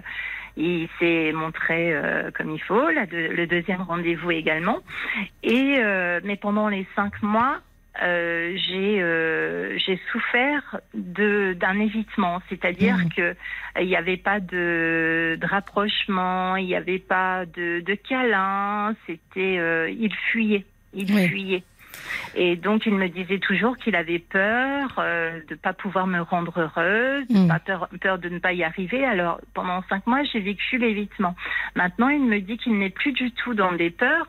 il 0.55 0.89
s'est 0.97 1.31
montré 1.33 1.95
comme 2.35 2.49
il 2.49 2.61
faut. 2.61 2.89
le 2.89 3.45
deuxième 3.45 3.81
rendez-vous 3.83 4.31
également. 4.31 4.79
Et 5.43 5.79
mais 6.23 6.35
pendant 6.35 6.67
les 6.67 6.87
cinq 6.95 7.21
mois, 7.21 7.59
euh, 8.03 8.55
j'ai 8.55 9.01
euh, 9.01 9.77
j'ai 9.77 9.99
souffert 10.11 10.79
de 10.93 11.53
d'un 11.53 11.79
évitement, 11.79 12.41
c'est-à-dire 12.49 12.97
mmh. 12.97 13.09
que 13.15 13.21
euh, 13.21 13.83
n'y 13.83 13.95
avait 13.95 14.17
pas 14.17 14.39
de, 14.39 15.37
de 15.39 15.47
rapprochement, 15.47 16.55
il 16.55 16.67
n'y 16.67 16.75
avait 16.75 16.99
pas 16.99 17.45
de, 17.45 17.81
de 17.81 17.95
câlin, 17.95 18.95
c'était 19.05 19.57
euh, 19.59 19.89
il 19.89 20.13
fuyait, 20.13 20.65
il 20.93 21.07
fuyait. 21.07 21.63
Et 22.35 22.55
donc 22.55 22.85
il 22.85 22.93
me 22.93 23.07
disait 23.07 23.39
toujours 23.39 23.77
qu'il 23.77 23.95
avait 23.95 24.19
peur 24.19 24.95
euh, 24.99 25.39
de 25.49 25.55
pas 25.55 25.73
pouvoir 25.73 26.05
me 26.05 26.21
rendre 26.21 26.59
heureuse, 26.59 27.25
mmh. 27.29 27.47
pas 27.47 27.59
peur, 27.59 27.89
peur 27.99 28.19
de 28.19 28.29
ne 28.29 28.39
pas 28.39 28.53
y 28.53 28.63
arriver. 28.63 29.05
Alors 29.05 29.39
pendant 29.53 29.81
cinq 29.89 30.05
mois 30.05 30.23
j'ai 30.23 30.39
vécu 30.39 30.77
l'évitement. 30.77 31.35
Maintenant 31.75 32.09
il 32.09 32.23
me 32.23 32.39
dit 32.39 32.57
qu'il 32.57 32.77
n'est 32.77 32.91
plus 32.91 33.13
du 33.13 33.31
tout 33.31 33.53
dans 33.53 33.71
des 33.71 33.89
peurs, 33.89 34.27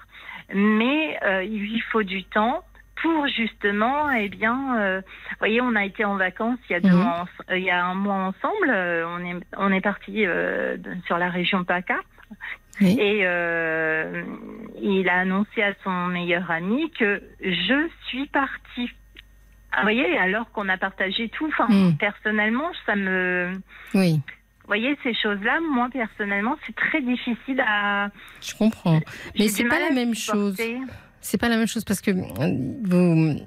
mais 0.54 1.18
il 1.44 1.60
lui 1.60 1.80
faut 1.80 2.02
du 2.02 2.24
temps 2.24 2.62
pour 3.02 3.26
justement, 3.28 4.10
eh 4.10 4.28
bien, 4.28 4.78
euh, 4.78 5.00
voyez, 5.38 5.60
on 5.60 5.74
a 5.74 5.84
été 5.84 6.04
en 6.04 6.16
vacances 6.16 6.58
il 6.68 6.72
y 6.72 6.76
a 6.76 6.80
deux 6.80 6.90
mhm. 6.90 7.02
mois, 7.02 7.28
il 7.50 7.62
y 7.62 7.70
a 7.70 7.84
un 7.84 7.94
mois 7.94 8.14
ensemble. 8.14 8.68
Euh, 8.70 9.06
on 9.08 9.24
est 9.24 9.36
on 9.56 9.72
est 9.72 9.80
parti 9.80 10.26
euh, 10.26 10.76
sur 11.06 11.18
la 11.18 11.30
région 11.30 11.64
PACA. 11.64 11.98
Et 12.80 13.20
euh, 13.22 14.22
il 14.80 15.08
a 15.08 15.20
annoncé 15.20 15.62
à 15.62 15.72
son 15.82 16.06
meilleur 16.06 16.48
ami 16.50 16.90
que 16.92 17.20
je 17.40 17.88
suis 18.06 18.26
partie. 18.26 18.90
Vous 19.76 19.82
voyez, 19.82 20.16
alors 20.16 20.50
qu'on 20.52 20.68
a 20.68 20.76
partagé 20.76 21.28
tout. 21.28 21.48
Enfin, 21.48 21.66
mhm. 21.68 21.96
personnellement, 21.96 22.70
ça 22.86 22.94
me. 22.94 23.52
Oui. 23.94 24.20
Vous 24.60 24.66
voyez, 24.74 24.98
ces 25.02 25.14
choses-là, 25.14 25.60
moi, 25.60 25.88
personnellement, 25.90 26.56
c'est 26.66 26.76
très 26.76 27.00
difficile 27.00 27.60
à. 27.66 28.10
Je 28.40 28.54
comprends. 28.54 29.00
Mais 29.38 29.48
c'est 29.48 29.64
pas 29.64 29.80
la 29.80 29.90
même 29.90 30.14
chose. 30.14 30.56
C'est 31.20 31.38
pas 31.38 31.48
la 31.48 31.56
même 31.56 31.66
chose 31.66 31.84
parce 31.84 32.00
que 32.00 32.10
vous, 32.10 33.38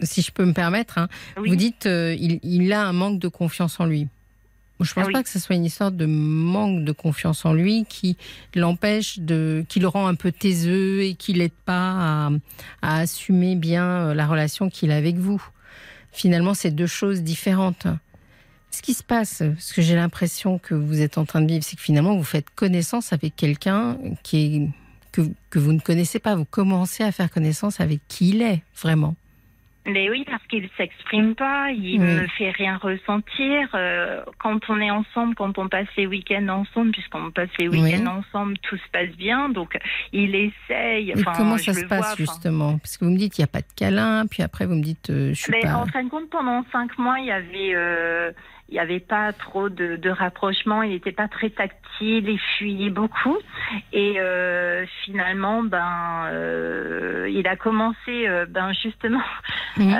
si 0.00 0.22
je 0.22 0.30
peux 0.30 0.44
me 0.44 0.52
permettre, 0.52 0.98
hein, 0.98 1.08
vous 1.36 1.56
dites 1.56 1.86
euh, 1.86 2.16
il, 2.18 2.72
a 2.72 2.86
un 2.86 2.92
manque 2.92 3.18
de 3.18 3.28
confiance 3.28 3.80
en 3.80 3.86
lui. 3.86 4.08
Je 4.80 4.92
pense 4.92 5.06
ah 5.08 5.12
pas 5.12 5.22
que 5.22 5.28
ce 5.28 5.38
soit 5.38 5.54
une 5.54 5.64
histoire 5.64 5.92
de 5.92 6.04
manque 6.04 6.84
de 6.84 6.90
confiance 6.90 7.44
en 7.44 7.52
lui 7.52 7.86
qui 7.88 8.16
l'empêche 8.54 9.20
de, 9.20 9.64
qui 9.68 9.78
le 9.78 9.86
rend 9.86 10.08
un 10.08 10.16
peu 10.16 10.32
taiseux 10.32 11.02
et 11.02 11.14
qui 11.14 11.32
l'aide 11.32 11.52
pas 11.64 12.30
à, 12.82 12.98
assumer 12.98 13.54
bien 13.54 13.84
euh, 13.84 14.14
la 14.14 14.26
relation 14.26 14.68
qu'il 14.68 14.90
a 14.90 14.96
avec 14.96 15.16
vous. 15.16 15.42
Finalement, 16.12 16.54
c'est 16.54 16.72
deux 16.72 16.88
choses 16.88 17.22
différentes. 17.22 17.86
Ce 18.72 18.82
qui 18.82 18.94
se 18.94 19.04
passe, 19.04 19.44
ce 19.58 19.72
que 19.72 19.80
j'ai 19.80 19.94
l'impression 19.94 20.58
que 20.58 20.74
vous 20.74 21.00
êtes 21.00 21.18
en 21.18 21.24
train 21.24 21.40
de 21.40 21.46
vivre, 21.46 21.64
c'est 21.64 21.76
que 21.76 21.82
finalement 21.82 22.16
vous 22.16 22.24
faites 22.24 22.50
connaissance 22.50 23.12
avec 23.12 23.36
quelqu'un 23.36 23.96
qui 24.24 24.36
est 24.38 24.68
que, 25.50 25.58
vous 25.58 25.72
ne 25.72 25.80
connaissez 25.80 26.18
pas. 26.18 26.34
Vous 26.34 26.44
commencez 26.44 27.04
à 27.04 27.12
faire 27.12 27.30
connaissance 27.30 27.80
avec 27.80 28.00
qui 28.08 28.30
il 28.30 28.42
est, 28.42 28.62
vraiment. 28.80 29.14
Mais 29.86 30.08
oui, 30.08 30.24
parce 30.26 30.42
qu'il 30.46 30.66
s'exprime 30.78 31.34
pas, 31.34 31.70
il 31.70 32.00
ne 32.00 32.22
me 32.22 32.26
fait 32.26 32.50
rien 32.50 32.78
ressentir. 32.78 33.68
Euh, 33.74 34.22
quand 34.38 34.58
on 34.70 34.80
est 34.80 34.90
ensemble, 34.90 35.34
quand 35.34 35.58
on 35.58 35.68
passe 35.68 35.88
les 35.98 36.06
week-ends 36.06 36.48
ensemble, 36.48 36.92
puisqu'on 36.92 37.30
passe 37.30 37.50
les 37.58 37.68
week-ends 37.68 38.06
ensemble, 38.06 38.56
tout 38.62 38.78
se 38.78 38.90
passe 38.90 39.10
bien. 39.10 39.50
Donc, 39.50 39.78
il 40.14 40.34
essaye. 40.34 41.10
Et 41.10 41.22
comment 41.36 41.58
ça 41.58 41.74
se 41.74 41.84
passe 41.84 42.16
justement? 42.16 42.78
Parce 42.78 42.96
que 42.96 43.04
vous 43.04 43.10
me 43.10 43.18
dites 43.18 43.36
il 43.36 43.42
n'y 43.42 43.44
a 43.44 43.48
pas 43.48 43.60
de 43.60 43.66
câlin, 43.76 44.24
puis 44.26 44.42
après 44.42 44.64
vous 44.64 44.74
me 44.74 44.82
dites 44.82 45.10
euh, 45.10 45.34
je 45.34 45.42
suis 45.42 45.52
Mais 45.52 45.60
pas. 45.60 45.74
En 45.74 45.86
fin 45.86 46.02
de 46.02 46.08
compte, 46.08 46.30
pendant 46.30 46.64
cinq 46.72 46.96
mois, 46.96 47.18
il 47.18 47.26
y 47.26 47.30
avait. 47.30 47.74
Euh, 47.74 48.32
il 48.74 48.78
n'y 48.78 48.80
avait 48.80 48.98
pas 48.98 49.32
trop 49.32 49.68
de, 49.68 49.94
de 49.94 50.10
rapprochement, 50.10 50.82
il 50.82 50.90
n'était 50.90 51.12
pas 51.12 51.28
très 51.28 51.48
tactile, 51.48 52.28
il 52.28 52.40
fuyait 52.58 52.90
beaucoup. 52.90 53.38
Et 53.92 54.16
euh, 54.18 54.84
finalement, 55.04 55.62
ben, 55.62 56.26
euh, 56.32 57.30
il 57.30 57.46
a 57.46 57.54
commencé, 57.54 58.26
euh, 58.26 58.46
ben 58.48 58.72
justement, 58.72 59.22
mmh. 59.76 59.94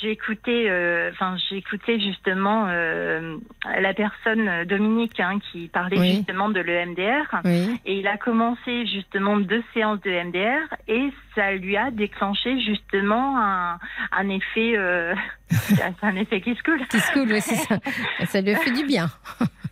j'ai 0.00 0.12
écouté, 0.12 0.70
enfin 1.10 1.36
j'ai 1.48 1.56
écouté 1.56 1.98
justement 1.98 2.66
la 2.66 3.94
personne 3.94 4.64
Dominique 4.66 5.18
hein, 5.18 5.40
qui 5.50 5.66
parlait 5.66 5.98
oui. 5.98 6.16
justement 6.18 6.48
de 6.48 6.60
l'EMDR, 6.60 7.40
oui. 7.44 7.80
et 7.84 7.98
il 7.98 8.06
a 8.06 8.18
commencé 8.18 8.86
justement 8.86 9.36
deux 9.36 9.64
séances 9.74 10.00
de 10.02 10.10
MDR 10.10 10.76
et 10.86 11.10
ça 11.34 11.52
lui 11.52 11.76
a 11.76 11.90
déclenché 11.90 12.60
justement 12.60 13.38
un, 13.38 13.78
un 14.12 14.28
effet, 14.28 14.74
c'est 15.50 15.82
un 16.02 16.16
effet 16.16 16.40
qui 16.40 16.54
se 16.54 16.62
coule. 16.62 16.86
Qui 16.88 17.00
se 17.00 17.12
coule, 17.12 17.32
oui, 17.32 17.40
c'est 17.40 17.56
ça. 17.56 17.78
Ça 18.26 18.40
lui 18.40 18.52
a 18.52 18.56
fait 18.56 18.72
du 18.72 18.84
bien. 18.84 19.10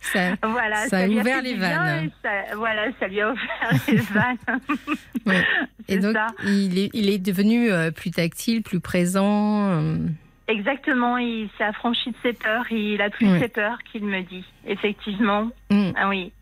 Ça, 0.01 0.35
voilà, 0.41 0.87
ça, 0.87 0.99
a 0.99 1.07
ouvert 1.07 1.37
a 1.37 1.41
les 1.41 1.55
vannes. 1.55 2.11
Ça, 2.23 2.55
voilà, 2.55 2.87
ça 2.99 3.07
lui 3.07 3.21
a 3.21 3.31
ouvert 3.31 3.71
les 3.87 3.95
vannes. 5.25 5.37
Et 5.87 5.99
donc, 5.99 6.15
il 6.45 6.79
est, 6.79 6.89
il 6.93 7.09
est, 7.09 7.19
devenu 7.19 7.71
euh, 7.71 7.91
plus 7.91 8.11
tactile, 8.11 8.63
plus 8.63 8.79
présent. 8.79 9.69
Euh... 9.69 9.97
Exactement, 10.47 11.17
il 11.17 11.49
s'est 11.57 11.63
affranchi 11.63 12.11
de 12.11 12.15
ses 12.23 12.33
peurs, 12.33 12.65
il 12.71 13.01
a 13.01 13.09
plus 13.09 13.27
oui. 13.27 13.39
ses 13.39 13.47
peurs 13.47 13.77
qu'il 13.91 14.05
me 14.05 14.21
dit, 14.21 14.43
effectivement. 14.65 15.49
Mm. 15.69 15.91
Ah 15.95 16.09
oui. 16.09 16.33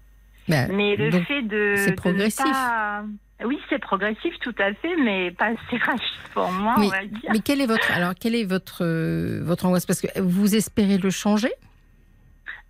Bah, 0.47 0.67
mais 0.67 0.95
le 0.95 1.11
fait 1.21 1.43
de. 1.43 1.75
C'est 1.77 1.95
progressif. 1.95 2.43
De 2.43 2.51
pas... 2.51 3.03
Oui, 3.45 3.57
c'est 3.69 3.79
progressif, 3.79 4.37
tout 4.39 4.55
à 4.59 4.73
fait, 4.73 4.95
mais 4.97 5.31
pas 5.31 5.45
assez 5.47 5.77
rapide 5.77 6.01
pour 6.33 6.51
moi, 6.51 6.75
oui. 6.77 6.87
on 6.87 6.89
va 6.89 7.05
dire. 7.05 7.29
Mais 7.31 7.39
quelle 7.39 7.61
est 7.61 7.65
votre, 7.67 7.91
alors, 7.91 8.13
quelle 8.19 8.35
est 8.35 8.43
votre, 8.43 8.83
euh, 8.83 9.41
votre 9.43 9.65
angoisse? 9.65 9.85
Parce 9.85 10.01
que 10.01 10.19
vous 10.19 10.55
espérez 10.55 10.97
le 10.97 11.09
changer? 11.09 11.51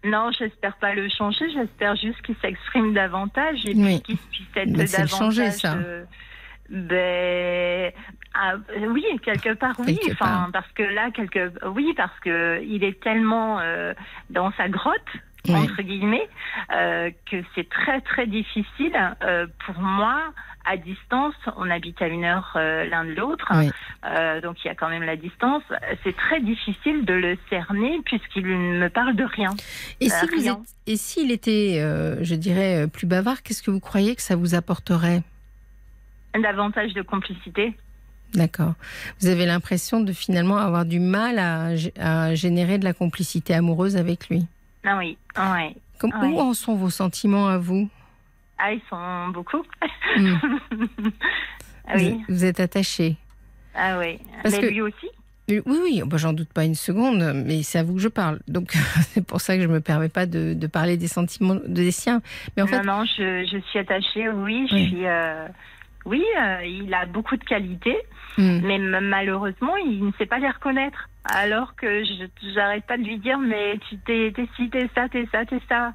Non, 0.03 0.31
j'espère 0.31 0.77
pas 0.77 0.93
le 0.93 1.09
changer. 1.09 1.49
J'espère 1.51 1.95
juste 1.95 2.21
qu'il 2.21 2.35
s'exprime 2.41 2.93
davantage 2.93 3.65
et 3.65 3.73
oui. 3.75 4.01
qu'il 4.01 4.17
puisse 4.17 4.47
être 4.55 4.69
Mais 4.69 4.85
davantage. 4.85 5.09
changer 5.09 5.51
ça. 5.51 5.73
Euh, 5.73 6.03
ben 6.69 7.91
ah, 8.35 8.53
oui, 8.89 9.03
quelque 9.23 9.53
part 9.55 9.75
oui. 9.79 9.97
Quelque 9.97 10.13
enfin, 10.13 10.25
part. 10.25 10.49
parce 10.53 10.71
que 10.73 10.83
là, 10.83 11.09
quelque 11.11 11.51
oui, 11.67 11.93
parce 11.97 12.17
que 12.19 12.61
il 12.63 12.83
est 12.83 13.01
tellement 13.01 13.59
euh, 13.59 13.93
dans 14.29 14.51
sa 14.53 14.69
grotte 14.69 15.01
Oui. 15.49 15.55
entre 15.59 15.81
guillemets 15.81 16.27
euh, 16.75 17.11
que 17.29 17.37
c'est 17.55 17.67
très 17.69 18.01
très 18.01 18.27
difficile 18.27 18.93
euh, 19.23 19.47
pour 19.65 19.79
moi 19.79 20.19
à 20.65 20.77
distance. 20.77 21.33
On 21.57 21.69
habite 21.69 22.01
à 22.01 22.07
une 22.07 22.23
heure 22.25 22.51
euh, 22.55 22.85
l'un 22.85 23.05
de 23.05 23.13
l'autre, 23.13 23.47
Oui. 23.55 23.69
euh, 24.05 24.39
donc 24.41 24.57
il 24.63 24.67
y 24.67 24.71
a 24.71 24.75
quand 24.75 24.89
même 24.89 25.03
la 25.03 25.15
distance. 25.15 25.63
C'est 26.03 26.15
très 26.15 26.39
difficile 26.41 27.05
de 27.05 27.13
le 27.13 27.37
cerner 27.49 27.99
puisqu'il 28.05 28.45
ne 28.45 28.79
me 28.79 28.89
parle 28.89 29.15
de 29.15 29.23
rien. 29.23 29.49
Et 29.99 30.09
si 30.09 30.25
vous 30.27 30.41
rien. 30.41 30.53
êtes, 30.53 30.69
et 30.87 30.97
s'il 30.97 31.31
était, 31.31 31.79
je 32.21 32.35
dirais, 32.35 32.87
plus 32.87 33.07
bavard, 33.07 33.41
qu'est-ce 33.41 33.63
que 33.63 33.71
vous 33.71 33.79
croyez 33.79 34.15
que 34.15 34.21
ça 34.21 34.35
vous 34.35 34.53
apporterait? 34.55 35.23
Davantage 36.39 36.93
de 36.93 37.01
complicité. 37.01 37.73
D'accord. 38.35 38.73
Vous 39.19 39.27
avez 39.27 39.47
l'impression 39.47 40.01
de 40.01 40.13
finalement 40.13 40.57
avoir 40.57 40.85
du 40.85 40.99
mal 40.99 41.39
à 41.39 42.35
générer 42.35 42.77
de 42.77 42.83
la 42.83 42.93
complicité 42.93 43.55
amoureuse 43.55 43.97
avec 43.97 44.29
lui? 44.29 44.45
Ah 44.85 44.97
oui, 44.97 45.17
ah 45.35 45.53
ouais. 45.53 45.75
Comme, 45.99 46.11
Ouais. 46.21 46.27
Où 46.29 46.39
en 46.39 46.53
sont 46.53 46.75
vos 46.75 46.89
sentiments 46.89 47.47
à 47.47 47.57
vous? 47.57 47.89
Ah, 48.57 48.71
ils 48.73 48.81
sont 48.89 49.27
beaucoup. 49.29 49.63
Hmm. 50.17 50.35
ah 51.87 51.93
oui, 51.95 52.11
vous, 52.11 52.35
vous 52.35 52.45
êtes 52.45 52.59
attaché 52.59 53.15
ah 53.75 53.97
oui. 53.99 54.19
Parce 54.43 54.55
Mais 54.55 54.61
que- 54.61 54.67
lui 54.67 54.81
aussi? 54.81 55.07
Oui, 55.47 55.61
oui, 55.65 56.01
bah, 56.05 56.17
j'en 56.17 56.33
doute 56.33 56.51
pas 56.53 56.63
une 56.65 56.75
seconde, 56.75 57.43
mais 57.45 57.63
c'est 57.63 57.79
à 57.79 57.83
vous 57.83 57.93
que 57.95 57.99
je 58.01 58.07
parle. 58.07 58.39
Donc 58.47 58.71
c'est 59.13 59.25
pour 59.25 59.41
ça 59.41 59.55
que 59.57 59.63
je 59.63 59.67
me 59.67 59.79
permets 59.81 60.09
pas 60.09 60.25
de, 60.25 60.53
de 60.53 60.67
parler 60.67 60.95
des 60.97 61.07
sentiments 61.07 61.55
de- 61.55 61.65
des 61.67 61.91
siens. 61.91 62.21
Mais 62.55 62.63
en 62.63 62.67
fait, 62.67 62.81
Non, 62.83 62.99
non, 62.99 63.05
je, 63.05 63.45
je 63.51 63.57
suis 63.69 63.79
attachée, 63.79 64.29
oui. 64.29 64.67
Je 64.69 64.75
Oui. 64.75 64.87
suis, 64.89 65.05
euh, 65.07 65.47
oui, 66.05 66.23
euh, 66.39 66.65
il 66.65 66.93
a 66.93 67.05
beaucoup 67.05 67.35
de 67.37 67.43
qualités, 67.43 67.97
hmm, 68.37 68.61
mais 68.63 68.77
malheureusement, 68.79 69.75
il 69.77 70.05
ne 70.05 70.11
sait 70.17 70.25
pas 70.25 70.39
les 70.39 70.49
reconnaître. 70.49 71.09
Alors 71.25 71.75
que 71.75 72.03
je 72.03 72.25
j'arrête 72.53 72.85
pas 72.85 72.97
de 72.97 73.03
lui 73.03 73.19
dire, 73.19 73.37
mais 73.39 73.77
tu 73.89 73.97
t'es 73.99 74.31
t'es 74.35 74.47
ci, 74.55 74.69
t'es 74.69 74.89
ça, 74.95 75.07
t'es 75.09 75.27
ça, 75.31 75.45
t'es 75.45 75.59
ça. 75.67 75.93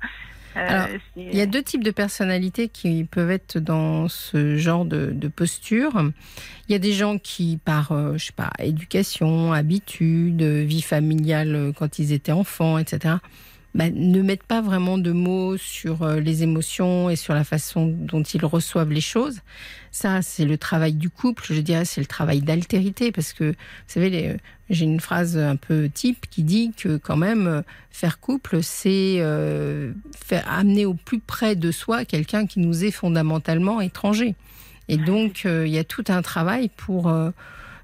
Euh, 0.56 0.66
Alors, 0.68 0.88
il 1.16 1.34
y 1.34 1.40
a 1.40 1.46
deux 1.46 1.62
types 1.62 1.82
de 1.82 1.90
personnalités 1.90 2.68
qui 2.68 3.04
peuvent 3.04 3.30
être 3.30 3.58
dans 3.58 4.08
ce 4.08 4.56
genre 4.56 4.84
de, 4.84 5.10
de 5.12 5.28
posture. 5.28 6.10
Il 6.68 6.72
y 6.72 6.74
a 6.74 6.78
des 6.78 6.92
gens 6.92 7.18
qui, 7.18 7.58
par, 7.64 7.92
euh, 7.92 8.16
je 8.16 8.26
sais 8.26 8.32
pas, 8.32 8.50
éducation, 8.60 9.52
habitude, 9.52 10.42
vie 10.42 10.82
familiale 10.82 11.54
euh, 11.54 11.72
quand 11.72 11.98
ils 11.98 12.12
étaient 12.12 12.32
enfants, 12.32 12.78
etc., 12.78 13.16
bah, 13.74 13.90
ne 13.90 14.22
mettent 14.22 14.44
pas 14.44 14.60
vraiment 14.62 14.98
de 14.98 15.10
mots 15.10 15.56
sur 15.56 16.02
euh, 16.02 16.20
les 16.20 16.42
émotions 16.44 17.10
et 17.10 17.16
sur 17.16 17.34
la 17.34 17.42
façon 17.44 17.86
dont 17.86 18.22
ils 18.22 18.44
reçoivent 18.44 18.92
les 18.92 19.00
choses. 19.00 19.40
Ça, 19.90 20.22
c'est 20.22 20.44
le 20.44 20.56
travail 20.58 20.92
du 20.94 21.10
couple, 21.10 21.44
je 21.52 21.60
dirais, 21.60 21.84
c'est 21.84 22.00
le 22.00 22.06
travail 22.06 22.40
d'altérité, 22.40 23.10
parce 23.12 23.32
que, 23.32 23.50
vous 23.50 23.54
savez, 23.88 24.10
les- 24.10 24.36
j'ai 24.70 24.84
une 24.84 25.00
phrase 25.00 25.36
un 25.36 25.56
peu 25.56 25.88
type 25.92 26.26
qui 26.30 26.42
dit 26.42 26.72
que 26.76 26.96
quand 26.96 27.16
même, 27.16 27.46
euh, 27.46 27.62
faire 27.90 28.18
couple, 28.20 28.62
c'est 28.62 29.16
euh, 29.18 29.92
faire 30.16 30.44
amener 30.50 30.86
au 30.86 30.94
plus 30.94 31.18
près 31.20 31.54
de 31.56 31.70
soi 31.70 32.04
quelqu'un 32.04 32.46
qui 32.46 32.60
nous 32.60 32.84
est 32.84 32.90
fondamentalement 32.90 33.80
étranger. 33.80 34.34
Et 34.88 34.96
donc, 34.96 35.42
euh, 35.46 35.66
il 35.66 35.72
y 35.72 35.78
a 35.78 35.84
tout 35.84 36.04
un 36.08 36.22
travail 36.22 36.70
pour 36.76 37.08
euh, 37.08 37.30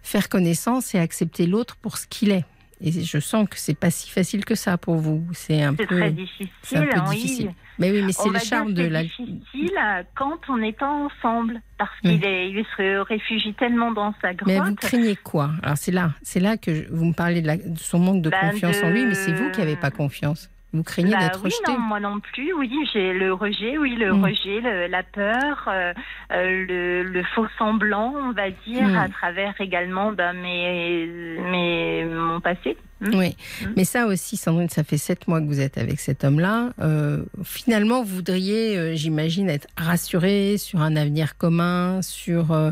faire 0.02 0.28
connaissance 0.28 0.94
et 0.94 0.98
accepter 0.98 1.46
l'autre 1.46 1.76
pour 1.76 1.98
ce 1.98 2.06
qu'il 2.06 2.30
est. 2.30 2.44
Et 2.82 2.92
je 2.92 3.18
sens 3.18 3.46
que 3.48 3.58
c'est 3.58 3.74
pas 3.78 3.90
si 3.90 4.08
facile 4.10 4.44
que 4.44 4.54
ça 4.54 4.78
pour 4.78 4.96
vous. 4.96 5.26
C'est 5.32 5.62
un 5.62 5.72
c'est 5.76 5.86
peu, 5.86 5.96
très 5.96 6.10
difficile. 6.10 6.48
c'est 6.62 6.76
un 6.78 6.86
peu 6.86 7.00
oui. 7.08 7.16
difficile. 7.16 7.52
Mais 7.78 7.90
oui, 7.90 8.02
mais 8.02 8.12
c'est 8.12 8.28
le 8.30 8.38
charme 8.38 8.72
de 8.72 8.82
c'est 8.84 8.88
la. 8.90 9.02
difficile 9.02 9.70
euh, 9.78 10.02
quand 10.14 10.38
on 10.48 10.72
pas 10.72 10.88
ensemble, 10.88 11.60
parce 11.78 11.90
Mm. 12.02 12.08
qu'il 12.08 12.24
est, 12.24 12.50
il 12.50 12.64
se 12.76 12.98
réfugie 13.00 13.52
tellement 13.54 13.92
dans 13.92 14.14
sa 14.22 14.32
grotte. 14.34 14.46
Mais 14.46 14.58
vous 14.60 14.74
craignez 14.74 15.16
quoi? 15.16 15.50
Alors 15.62 15.76
c'est 15.76 15.92
là, 15.92 16.12
c'est 16.22 16.40
là 16.40 16.56
que 16.56 16.74
je- 16.74 16.84
vous 16.90 17.04
me 17.06 17.12
parlez 17.14 17.42
de, 17.42 17.46
la- 17.46 17.56
de 17.58 17.78
son 17.78 17.98
manque 17.98 18.22
de 18.22 18.30
Ben, 18.30 18.50
confiance 18.50 18.82
en 18.82 18.90
lui, 18.90 19.04
mais 19.06 19.14
c'est 19.14 19.32
vous 19.32 19.50
qui 19.50 19.60
n'avez 19.60 19.76
pas 19.76 19.90
confiance. 19.90 20.48
Vous 20.72 20.84
craignez 20.84 21.10
Bah 21.12 21.18
d'être 21.20 21.38
oui, 21.42 21.50
rejeté. 21.50 21.72
non, 21.72 21.78
moi 21.80 21.98
non 21.98 22.20
plus. 22.20 22.52
Oui, 22.52 22.70
j'ai 22.92 23.12
le 23.12 23.32
rejet, 23.32 23.76
oui, 23.76 23.96
le 23.96 24.12
Mm. 24.14 24.24
rejet, 24.24 24.60
le- 24.60 24.86
la 24.86 25.02
peur, 25.02 25.64
euh, 25.66 25.92
euh, 26.32 26.64
le, 26.68 27.02
le 27.02 27.22
faux 27.34 27.46
semblant, 27.58 28.14
on 28.16 28.32
va 28.32 28.50
dire, 28.50 28.86
Mm. 28.86 28.96
à 28.96 29.08
travers 29.08 29.54
également 29.60 30.12
ben, 30.12 30.32
mes, 30.32 31.06
mes, 31.50 32.04
mon 32.04 32.40
passé. 32.40 32.76
Mm. 33.00 33.14
Oui, 33.14 33.36
Mm. 33.62 33.66
mais 33.76 33.84
ça 33.84 34.06
aussi, 34.06 34.36
Sandrine, 34.36 34.68
ça 34.68 34.84
fait 34.84 34.98
sept 34.98 35.26
mois 35.28 35.40
que 35.40 35.46
vous 35.46 35.60
êtes 35.60 35.78
avec 35.78 36.00
cet 36.00 36.22
homme-là. 36.24 36.70
Euh, 36.80 37.24
finalement, 37.44 38.02
vous 38.02 38.16
voudriez, 38.16 38.76
euh, 38.78 38.94
j'imagine, 38.94 39.48
être 39.48 39.66
rassuré 39.76 40.56
sur 40.58 40.80
un 40.80 40.96
avenir 40.96 41.36
commun, 41.38 42.02
sur. 42.02 42.52
euh, 42.52 42.70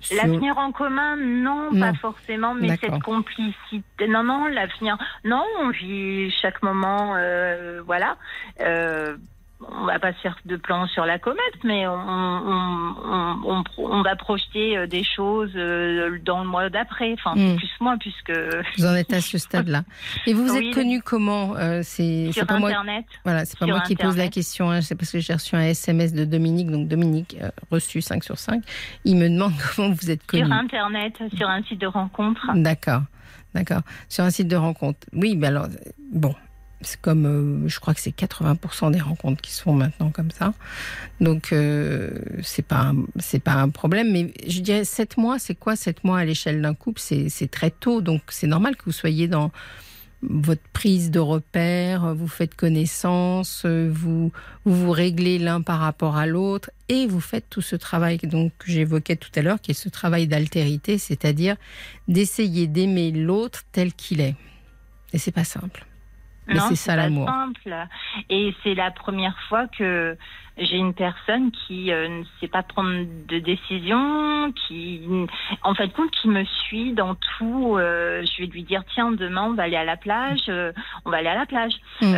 sur- 0.00 0.16
L'avenir 0.16 0.56
en 0.58 0.72
commun, 0.72 1.16
non, 1.16 1.70
Non. 1.72 1.80
pas 1.92 1.98
forcément, 1.98 2.54
mais 2.54 2.68
cette 2.80 3.02
complicité. 3.02 4.06
Non, 4.08 4.22
non, 4.22 4.46
l'avenir. 4.46 4.96
Non, 5.24 5.42
on 5.60 5.70
vit 5.70 6.30
chaque 6.42 6.62
moment, 6.62 7.14
euh, 7.16 7.82
voilà. 7.84 8.16
On 9.58 9.86
va 9.86 9.98
pas 9.98 10.12
se 10.12 10.18
faire 10.20 10.36
de 10.44 10.56
plans 10.56 10.86
sur 10.88 11.06
la 11.06 11.18
comète, 11.18 11.40
mais 11.64 11.86
on, 11.86 11.94
on, 11.94 12.94
on, 13.04 13.36
on, 13.46 13.62
pro- 13.64 13.88
on 13.90 14.02
va 14.02 14.14
projeter 14.14 14.76
euh, 14.76 14.86
des 14.86 15.02
choses 15.02 15.50
euh, 15.56 16.18
dans 16.24 16.42
le 16.44 16.48
mois 16.48 16.68
d'après. 16.68 17.14
Enfin, 17.14 17.34
Mm. 17.34 17.48
c'est 17.52 17.56
plus 17.56 17.70
moi, 17.80 17.96
puisque 17.98 18.32
Vous 18.76 18.84
en 18.84 18.94
êtes 18.94 19.12
à 19.14 19.20
ce 19.22 19.38
stade-là. 19.38 19.84
Et 20.26 20.34
vous 20.34 20.46
vous 20.46 20.54
Oui, 20.58 20.68
êtes 20.68 20.74
connu 20.74 21.00
comment 21.00 21.56
Euh, 21.56 21.80
C'est 21.82 22.32
sur 22.32 22.46
pas 22.46 22.58
moi. 22.58 22.68
Internet. 22.68 23.06
Voilà, 23.24 23.46
c'est 23.46 23.58
pas 23.58 23.66
moi 23.66 23.80
qui 23.80 23.96
pose 23.96 24.18
la 24.18 24.28
question. 24.28 24.70
hein. 24.70 24.82
C'est 24.82 24.94
parce 24.94 25.10
que 25.10 25.20
j'ai 25.20 25.32
reçu 25.32 25.56
un 25.56 25.62
SMS 25.62 26.12
de 26.12 26.26
Dominique. 26.26 26.70
Donc 26.70 26.86
Dominique 26.88 27.38
euh, 27.40 27.48
reçu 27.70 28.02
5 28.02 28.24
sur 28.24 28.38
5. 28.38 28.62
Il 29.06 29.16
me 29.16 29.28
demande 29.30 29.52
comment 29.74 29.90
vous 29.90 30.10
êtes 30.10 30.26
connu. 30.26 30.44
Sur 30.44 30.52
Internet, 30.52 31.14
sur 31.34 31.48
un 31.48 31.62
site 31.62 31.80
de 31.80 31.86
rencontre. 31.86 32.46
D'accord, 32.56 33.02
d'accord. 33.54 33.80
Sur 34.10 34.24
un 34.24 34.30
site 34.30 34.48
de 34.48 34.56
rencontre. 34.56 34.98
Oui, 35.14 35.34
mais 35.34 35.46
alors, 35.46 35.68
bon, 36.12 36.34
c'est 36.86 37.00
comme, 37.00 37.26
euh, 37.26 37.68
je 37.68 37.80
crois 37.80 37.94
que 37.94 38.00
c'est 38.00 38.14
80% 38.14 38.90
des 38.90 39.00
rencontres 39.00 39.40
qui 39.42 39.52
se 39.52 39.62
font 39.62 39.74
maintenant 39.74 40.10
comme 40.10 40.30
ça. 40.30 40.54
Donc, 41.20 41.52
euh, 41.52 42.10
c'est 42.42 42.66
pas, 42.66 42.92
c'est 43.18 43.42
pas 43.42 43.54
un 43.54 43.68
problème. 43.68 44.12
Mais 44.12 44.32
je 44.46 44.60
dirais 44.60 44.84
7 44.84 45.16
mois, 45.16 45.38
c'est 45.38 45.54
quoi 45.54 45.76
7 45.76 46.04
mois 46.04 46.18
à 46.18 46.24
l'échelle 46.24 46.62
d'un 46.62 46.74
couple? 46.74 47.00
C'est 47.00 47.50
très 47.50 47.70
tôt. 47.70 48.00
Donc, 48.00 48.22
c'est 48.28 48.46
normal 48.46 48.76
que 48.76 48.84
vous 48.86 48.92
soyez 48.92 49.28
dans, 49.28 49.50
votre 50.22 50.62
prise 50.72 51.10
de 51.10 51.20
repère, 51.20 52.14
vous 52.14 52.26
faites 52.26 52.54
connaissance, 52.54 53.64
vous 53.66 54.32
vous, 54.64 54.82
vous 54.82 54.90
réglez 54.90 55.38
l'un 55.38 55.60
par 55.60 55.78
rapport 55.78 56.16
à 56.16 56.26
l'autre 56.26 56.70
et 56.88 57.06
vous 57.06 57.20
faites 57.20 57.48
tout 57.50 57.60
ce 57.60 57.76
travail 57.76 58.18
donc, 58.18 58.52
que 58.58 58.70
j'évoquais 58.70 59.16
tout 59.16 59.30
à 59.36 59.42
l'heure, 59.42 59.60
qui 59.60 59.72
est 59.72 59.74
ce 59.74 59.88
travail 59.88 60.26
d'altérité, 60.26 60.98
c'est-à-dire 60.98 61.56
d'essayer 62.08 62.66
d'aimer 62.66 63.10
l'autre 63.10 63.64
tel 63.72 63.92
qu'il 63.92 64.20
est. 64.20 64.34
Et 65.12 65.18
c'est 65.18 65.32
pas 65.32 65.44
simple. 65.44 65.86
Mais 66.46 66.58
c'est 66.60 66.76
ça 66.76 66.96
l'amour. 66.96 67.28
simple. 67.28 67.76
Et 68.30 68.54
c'est 68.62 68.74
la 68.74 68.90
première 68.90 69.38
fois 69.48 69.66
que 69.66 70.16
j'ai 70.58 70.76
une 70.76 70.94
personne 70.94 71.50
qui 71.50 71.92
euh, 71.92 72.08
ne 72.08 72.24
sait 72.40 72.48
pas 72.48 72.62
prendre 72.62 73.04
de 73.28 73.38
décision, 73.38 74.52
qui, 74.52 75.02
en 75.62 75.74
fait, 75.74 75.88
compte, 75.88 76.10
qui 76.12 76.28
me 76.28 76.44
suit 76.44 76.92
dans 76.92 77.14
tout. 77.14 77.76
Euh, 77.76 78.24
je 78.24 78.42
vais 78.42 78.48
lui 78.48 78.62
dire 78.62 78.82
tiens, 78.94 79.12
demain 79.12 79.44
on 79.44 79.54
va 79.54 79.64
aller 79.64 79.76
à 79.76 79.84
la 79.84 79.96
plage, 79.96 80.44
euh, 80.48 80.72
on 81.04 81.10
va 81.10 81.18
aller 81.18 81.28
à 81.28 81.34
la 81.34 81.46
plage. 81.46 81.74
Mm. 82.00 82.14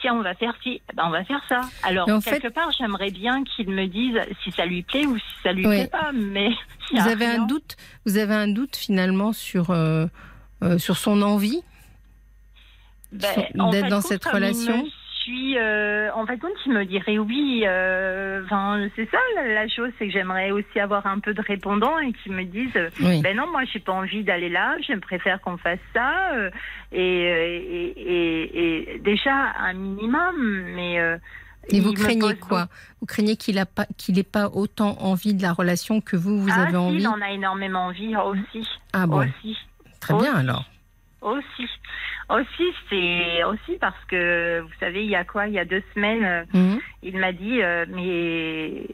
tiens, 0.00 0.14
on 0.14 0.22
va 0.22 0.34
faire 0.34 0.54
ci, 0.62 0.80
eh 0.88 0.96
ben, 0.96 1.04
on 1.06 1.10
va 1.10 1.24
faire 1.24 1.42
ça. 1.48 1.62
Alors 1.82 2.06
quelque 2.22 2.48
part, 2.48 2.70
j'aimerais 2.78 3.10
bien 3.10 3.42
qu'il 3.42 3.68
me 3.70 3.86
dise 3.86 4.20
si 4.42 4.52
ça 4.52 4.66
lui 4.66 4.82
plaît 4.82 5.06
ou 5.06 5.18
si 5.18 5.34
ça 5.42 5.52
lui 5.52 5.64
plaît 5.64 5.88
pas. 5.90 6.12
Mais 6.12 6.50
vous 6.92 7.08
avez 7.08 7.26
un 7.26 7.46
doute, 7.46 7.76
vous 8.06 8.18
avez 8.18 8.34
un 8.34 8.48
doute 8.48 8.76
finalement 8.76 9.32
sur 9.32 9.74
sur 10.78 10.96
son 10.96 11.22
envie 11.22 11.62
ben, 13.14 13.70
d'être 13.70 13.88
dans 13.88 14.00
cette 14.00 14.24
relation 14.24 14.84
suis, 15.24 15.56
euh, 15.58 16.10
en 16.14 16.26
fait, 16.26 16.38
quand 16.38 16.48
il 16.66 16.72
me 16.72 16.84
dirait 16.84 17.18
oui, 17.18 17.64
euh, 17.66 18.42
c'est 18.94 19.10
ça 19.10 19.18
la, 19.36 19.66
chose, 19.68 19.90
c'est 19.98 20.06
que 20.06 20.12
j'aimerais 20.12 20.50
aussi 20.50 20.78
avoir 20.78 21.06
un 21.06 21.18
peu 21.18 21.32
de 21.32 21.40
répondants 21.40 21.98
et 21.98 22.12
qu'ils 22.12 22.32
me 22.32 22.44
disent, 22.44 22.78
ben 23.00 23.36
non, 23.36 23.50
moi, 23.50 23.62
j'ai 23.72 23.80
pas 23.80 23.92
envie 23.92 24.22
d'aller 24.22 24.50
là, 24.50 24.76
je 24.86 24.94
préfère 24.98 25.40
qu'on 25.40 25.56
fasse 25.56 25.78
ça, 25.94 26.34
euh, 26.34 26.50
et, 26.92 27.94
et, 27.96 29.00
déjà 29.02 29.52
un 29.58 29.72
minimum, 29.72 30.64
mais. 30.74 30.96
et 31.70 31.80
vous 31.80 31.92
craignez 31.92 32.36
quoi 32.36 32.68
Vous 33.00 33.06
craignez 33.06 33.36
qu'il 33.36 33.58
a 33.58 33.66
pas 33.66 33.86
qu'il 33.96 34.16
n'ait 34.16 34.22
pas 34.22 34.48
autant 34.48 34.96
envie 35.00 35.34
de 35.34 35.42
la 35.42 35.52
relation 35.52 36.00
que 36.00 36.16
vous 36.16 36.38
vous 36.38 36.50
ah, 36.52 36.62
avez 36.62 36.70
si, 36.72 36.76
envie 36.76 37.00
Il 37.00 37.08
en 37.08 37.20
a 37.20 37.30
énormément 37.30 37.86
envie 37.86 38.14
aussi. 38.16 38.68
Ah 38.92 39.06
bon. 39.06 39.20
Aussi. 39.20 39.56
Très 40.00 40.14
bien 40.14 40.34
alors. 40.34 40.64
Aussi. 41.24 41.66
Aussi, 42.28 42.74
c'est 42.90 43.44
aussi 43.44 43.78
parce 43.80 44.04
que, 44.08 44.60
vous 44.60 44.72
savez, 44.78 45.04
il 45.04 45.10
y 45.10 45.16
a 45.16 45.24
quoi? 45.24 45.46
Il 45.46 45.54
y 45.54 45.58
a 45.58 45.64
deux 45.64 45.82
semaines, 45.94 46.24
euh, 46.24 46.44
mhm. 46.52 46.80
il 47.02 47.18
m'a 47.18 47.32
dit, 47.32 47.62
euh, 47.62 47.86
mais 47.88 48.86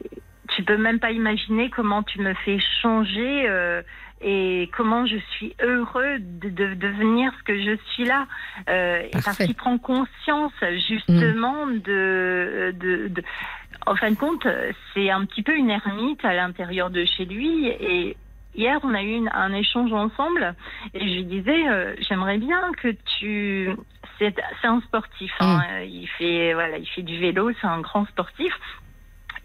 tu 0.55 0.63
peux 0.63 0.77
même 0.77 0.99
pas 0.99 1.11
imaginer 1.11 1.69
comment 1.69 2.03
tu 2.03 2.21
me 2.21 2.33
fais 2.45 2.57
changer 2.81 3.49
euh, 3.49 3.81
et 4.21 4.69
comment 4.77 5.05
je 5.05 5.17
suis 5.31 5.53
heureux 5.61 6.19
de, 6.19 6.49
devenir 6.49 7.33
ce 7.37 7.43
que 7.43 7.61
je 7.61 7.75
suis 7.91 8.05
là. 8.05 8.27
parce 9.11 9.37
qu'il 9.37 9.55
prend 9.55 9.77
conscience 9.77 10.53
justement 10.87 11.65
mhm. 11.65 11.79
de, 11.81 12.75
de, 12.79 13.07
de, 13.09 13.23
En 13.87 13.95
fin 13.97 14.09
de 14.09 14.15
compte, 14.17 14.47
c'est 14.93 15.09
un 15.09 15.25
petit 15.25 15.43
peu 15.43 15.55
une 15.55 15.69
ermite 15.69 16.23
à 16.23 16.33
l'intérieur 16.33 16.91
de 16.91 17.03
chez 17.03 17.25
lui 17.25 17.67
et 17.67 18.15
Hier, 18.53 18.79
on 18.83 18.93
a 18.93 19.01
eu 19.01 19.27
un 19.31 19.53
échange 19.53 19.93
ensemble 19.93 20.55
et 20.93 20.99
je 20.99 21.13
lui 21.13 21.25
disais, 21.25 21.67
euh, 21.69 21.95
j'aimerais 21.99 22.37
bien 22.37 22.71
que 22.81 22.89
tu. 23.19 23.69
C'est 24.19 24.35
un 24.63 24.81
sportif. 24.81 25.31
Hein. 25.39 25.57
Mm. 25.57 25.83
Il 25.85 26.07
fait 26.07 26.53
voilà, 26.53 26.77
il 26.77 26.87
fait 26.87 27.01
du 27.01 27.17
vélo. 27.17 27.51
C'est 27.59 27.67
un 27.67 27.81
grand 27.81 28.05
sportif. 28.07 28.53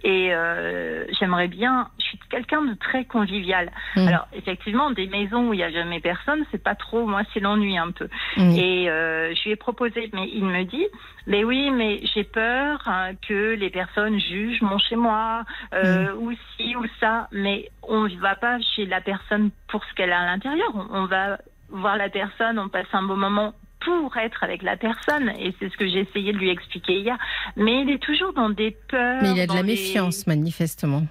Et 0.04 0.32
euh, 0.32 1.04
j'aimerais 1.18 1.48
bien, 1.48 1.88
je 1.98 2.04
suis 2.04 2.18
quelqu'un 2.30 2.62
de 2.62 2.74
très 2.74 3.04
convivial. 3.04 3.70
Mm. 3.96 4.08
Alors 4.08 4.28
effectivement, 4.32 4.90
des 4.90 5.06
maisons 5.06 5.48
où 5.48 5.54
il 5.54 5.58
n'y 5.58 5.62
a 5.62 5.70
jamais 5.70 6.00
personne, 6.00 6.44
c'est 6.50 6.62
pas 6.62 6.74
trop, 6.74 7.06
moi 7.06 7.22
c'est 7.32 7.40
l'ennui 7.40 7.76
un 7.78 7.90
peu. 7.90 8.08
Mm. 8.36 8.50
Et 8.52 8.90
euh, 8.90 9.34
je 9.34 9.44
lui 9.44 9.50
ai 9.52 9.56
proposé, 9.56 10.10
mais 10.12 10.28
il 10.32 10.44
me 10.44 10.64
dit, 10.64 10.86
mais 11.26 11.44
oui, 11.44 11.70
mais 11.70 12.00
j'ai 12.14 12.24
peur 12.24 12.82
hein, 12.86 13.10
que 13.26 13.54
les 13.54 13.70
personnes 13.70 14.20
jugent 14.20 14.62
mon 14.62 14.78
chez 14.78 14.96
moi, 14.96 15.44
euh, 15.74 16.14
mm. 16.14 16.18
ou 16.18 16.32
ci 16.56 16.76
ou 16.76 16.84
ça. 17.00 17.28
Mais 17.32 17.70
on 17.82 18.04
ne 18.04 18.16
va 18.16 18.36
pas 18.36 18.58
chez 18.60 18.86
la 18.86 19.00
personne 19.00 19.50
pour 19.68 19.84
ce 19.84 19.94
qu'elle 19.94 20.12
a 20.12 20.20
à 20.20 20.26
l'intérieur. 20.26 20.72
on 20.90 21.06
va 21.06 21.38
voir 21.68 21.96
la 21.96 22.08
personne, 22.08 22.58
on 22.58 22.68
passe 22.68 22.86
un 22.92 23.02
beau 23.02 23.16
moment 23.16 23.54
pour 23.80 24.16
être 24.16 24.42
avec 24.42 24.62
la 24.62 24.76
personne. 24.76 25.30
Et 25.38 25.54
c'est 25.58 25.70
ce 25.70 25.76
que 25.76 25.86
j'ai 25.86 26.00
essayé 26.00 26.32
de 26.32 26.38
lui 26.38 26.50
expliquer 26.50 27.00
hier. 27.00 27.16
Mais 27.56 27.82
il 27.82 27.90
est 27.90 28.02
toujours 28.02 28.32
dans 28.32 28.50
des 28.50 28.76
peurs. 28.88 29.22
Mais 29.22 29.32
il 29.32 29.40
a 29.40 29.46
de 29.46 29.54
la 29.54 29.62
méfiance, 29.62 30.26
manifestement. 30.26 31.06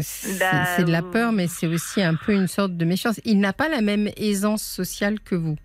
C'est 0.00 0.38
bah, 0.38 0.84
de 0.84 0.92
la 0.92 1.02
peur, 1.02 1.32
mais 1.32 1.46
c'est 1.46 1.66
aussi 1.66 2.02
un 2.02 2.14
peu 2.14 2.32
une 2.32 2.46
sorte 2.46 2.76
de 2.76 2.84
méfiance. 2.84 3.20
Il 3.24 3.40
n'a 3.40 3.54
pas 3.54 3.68
la 3.68 3.80
même 3.80 4.10
aisance 4.16 4.62
sociale 4.62 5.18
que 5.20 5.34
vous. 5.34 5.56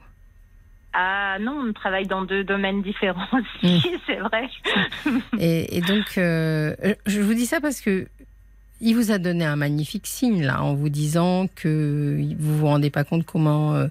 Ah 0.94 1.38
non, 1.42 1.66
on 1.68 1.74
travaille 1.74 2.06
dans 2.06 2.24
deux 2.24 2.44
domaines 2.44 2.84
différents 2.84 3.28
aussi, 3.34 3.78
mm. 3.78 4.00
c'est 4.06 4.20
vrai. 4.20 4.50
et, 5.40 5.82
donc, 5.82 6.18
euh, 6.18 6.76
je 7.08 7.20
vous 7.20 7.34
dis 7.34 7.48
ça 7.48 7.60
parce 7.60 7.82
que 7.82 8.08
il 8.80 8.96
vous 8.96 9.12
a 9.12 9.18
donné 9.18 9.46
un 9.46 9.56
magnifique 9.56 10.08
signe 10.08 10.44
là, 10.44 10.62
en 10.62 10.74
vous 10.74 10.90
disant 10.90 11.48
que 11.56 12.20
vous 12.38 12.58
vous 12.58 12.68
rendez 12.68 12.90
pas 12.90 13.04
compte 13.04 13.26
comment 13.26 13.74
euh, 13.74 13.88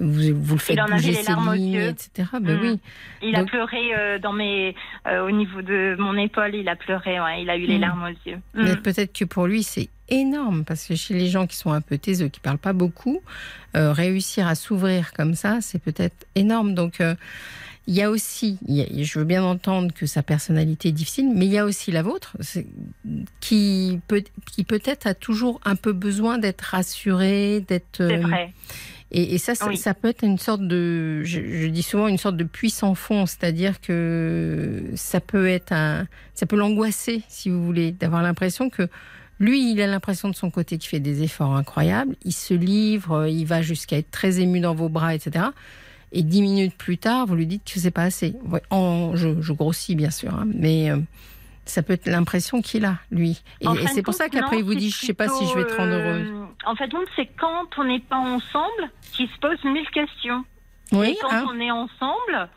vous, 0.00 0.34
vous 0.34 0.54
le 0.54 0.60
faites 0.60 0.76
il 0.76 0.80
en 0.80 0.86
bouger 0.86 1.08
avait 1.08 1.18
les 1.18 1.22
larmes 1.24 1.54
etc. 1.54 2.28
Ben 2.40 2.56
mm. 2.56 2.60
oui. 2.60 2.80
Il 3.22 3.36
a 3.36 3.44
pleuré 3.44 3.94
euh, 3.96 4.18
dans 4.18 4.32
mes, 4.32 4.74
euh, 5.06 5.26
au 5.26 5.30
niveau 5.30 5.62
de 5.62 5.96
mon 5.98 6.16
épaule, 6.16 6.54
il 6.54 6.68
a 6.68 6.76
pleuré, 6.76 7.20
ouais, 7.20 7.42
il 7.42 7.50
a 7.50 7.56
eu 7.56 7.66
les 7.66 7.78
mm. 7.78 7.80
larmes 7.80 8.04
aux 8.04 8.28
yeux. 8.28 8.38
Mais 8.54 8.74
mm. 8.74 8.82
peut-être 8.82 9.12
que 9.12 9.24
pour 9.24 9.46
lui, 9.46 9.62
c'est 9.62 9.88
énorme, 10.08 10.64
parce 10.64 10.86
que 10.86 10.94
chez 10.94 11.14
les 11.14 11.28
gens 11.28 11.46
qui 11.46 11.56
sont 11.56 11.72
un 11.72 11.80
peu 11.80 11.98
taiseux, 11.98 12.28
qui 12.28 12.40
parlent 12.40 12.58
pas 12.58 12.72
beaucoup, 12.72 13.20
euh, 13.76 13.92
réussir 13.92 14.46
à 14.46 14.54
s'ouvrir 14.54 15.12
comme 15.12 15.34
ça, 15.34 15.58
c'est 15.60 15.82
peut-être 15.82 16.26
énorme. 16.34 16.74
Donc, 16.74 17.02
il 17.86 17.94
y 17.94 18.02
a 18.02 18.10
aussi, 18.10 18.58
je 18.66 19.18
veux 19.18 19.24
bien 19.24 19.42
entendre 19.42 19.92
que 19.92 20.06
sa 20.06 20.22
personnalité 20.22 20.90
est 20.90 20.92
difficile, 20.92 21.30
mais 21.34 21.46
il 21.46 21.52
y 21.52 21.58
a 21.58 21.64
aussi 21.64 21.90
la 21.90 22.02
vôtre, 22.02 22.36
qui 23.40 24.00
peut, 24.08 24.22
qui 24.50 24.64
peut-être 24.64 25.06
a 25.06 25.14
toujours 25.14 25.60
un 25.64 25.74
peu 25.74 25.92
besoin 25.92 26.38
d'être 26.38 26.62
rassurée, 26.62 27.64
d'être. 27.66 28.06
C'est 28.06 28.22
Et, 29.10 29.38
ça, 29.38 29.54
ça, 29.54 29.94
peut 29.94 30.08
être 30.08 30.22
une 30.22 30.36
sorte 30.36 30.60
de, 30.60 31.22
je, 31.24 31.66
dis 31.66 31.82
souvent 31.82 32.08
une 32.08 32.18
sorte 32.18 32.36
de 32.36 32.44
puissant 32.44 32.94
fond, 32.94 33.24
c'est-à-dire 33.24 33.80
que 33.80 34.82
ça 34.96 35.20
peut 35.20 35.48
être 35.48 35.72
un, 35.72 36.06
ça 36.34 36.44
peut 36.44 36.56
l'angoisser, 36.56 37.22
si 37.28 37.48
vous 37.48 37.64
voulez, 37.64 37.92
d'avoir 37.92 38.22
l'impression 38.22 38.68
que 38.68 38.86
lui, 39.40 39.72
il 39.72 39.80
a 39.80 39.86
l'impression 39.86 40.28
de 40.28 40.34
son 40.34 40.50
côté 40.50 40.76
qu'il 40.76 40.90
fait 40.90 41.00
des 41.00 41.22
efforts 41.22 41.56
incroyables, 41.56 42.16
il 42.24 42.32
se 42.32 42.52
livre, 42.52 43.26
il 43.26 43.44
va 43.44 43.62
jusqu'à 43.62 43.96
être 43.96 44.10
très 44.10 44.40
ému 44.40 44.60
dans 44.60 44.74
vos 44.74 44.90
bras, 44.90 45.14
etc. 45.14 45.46
Et 46.12 46.22
dix 46.22 46.42
minutes 46.42 46.74
plus 46.76 46.98
tard, 46.98 47.26
vous 47.26 47.34
lui 47.34 47.46
dites 47.46 47.62
que 47.64 47.80
c'est 47.80 47.90
pas 47.90 48.02
assez. 48.02 48.34
en, 48.70 49.16
je, 49.16 49.52
grossis 49.52 49.94
bien 49.94 50.10
sûr, 50.10 50.34
hein, 50.34 50.46
mais 50.54 50.90
euh, 50.90 50.98
ça 51.68 51.82
peut 51.82 51.92
être 51.92 52.06
l'impression 52.06 52.62
qu'il 52.62 52.84
a, 52.84 52.96
lui. 53.10 53.42
Et, 53.60 53.66
c'est 53.88 54.02
pour 54.02 54.14
ça 54.14 54.28
qu'après, 54.28 54.58
il 54.58 54.64
vous 54.64 54.74
dit, 54.74 54.90
je 54.90 55.06
sais 55.06 55.14
pas 55.14 55.28
si 55.28 55.46
je 55.46 55.54
vais 55.54 55.62
être 55.62 55.76
rendre 55.76 55.92
heureuse. 55.92 56.28
Euh, 56.30 56.46
en 56.66 56.74
fait, 56.74 56.90
c'est 57.16 57.28
quand 57.38 57.66
on 57.78 57.84
n'est 57.84 58.00
pas 58.00 58.16
ensemble 58.16 58.90
qu'il 59.12 59.28
se 59.28 59.38
pose 59.38 59.62
mille 59.64 59.88
questions. 59.90 60.44
Oui, 60.92 61.10
et 61.10 61.18
quand 61.20 61.30
hein. 61.30 61.44
on 61.48 61.60
est 61.60 61.70
ensemble, 61.70 62.48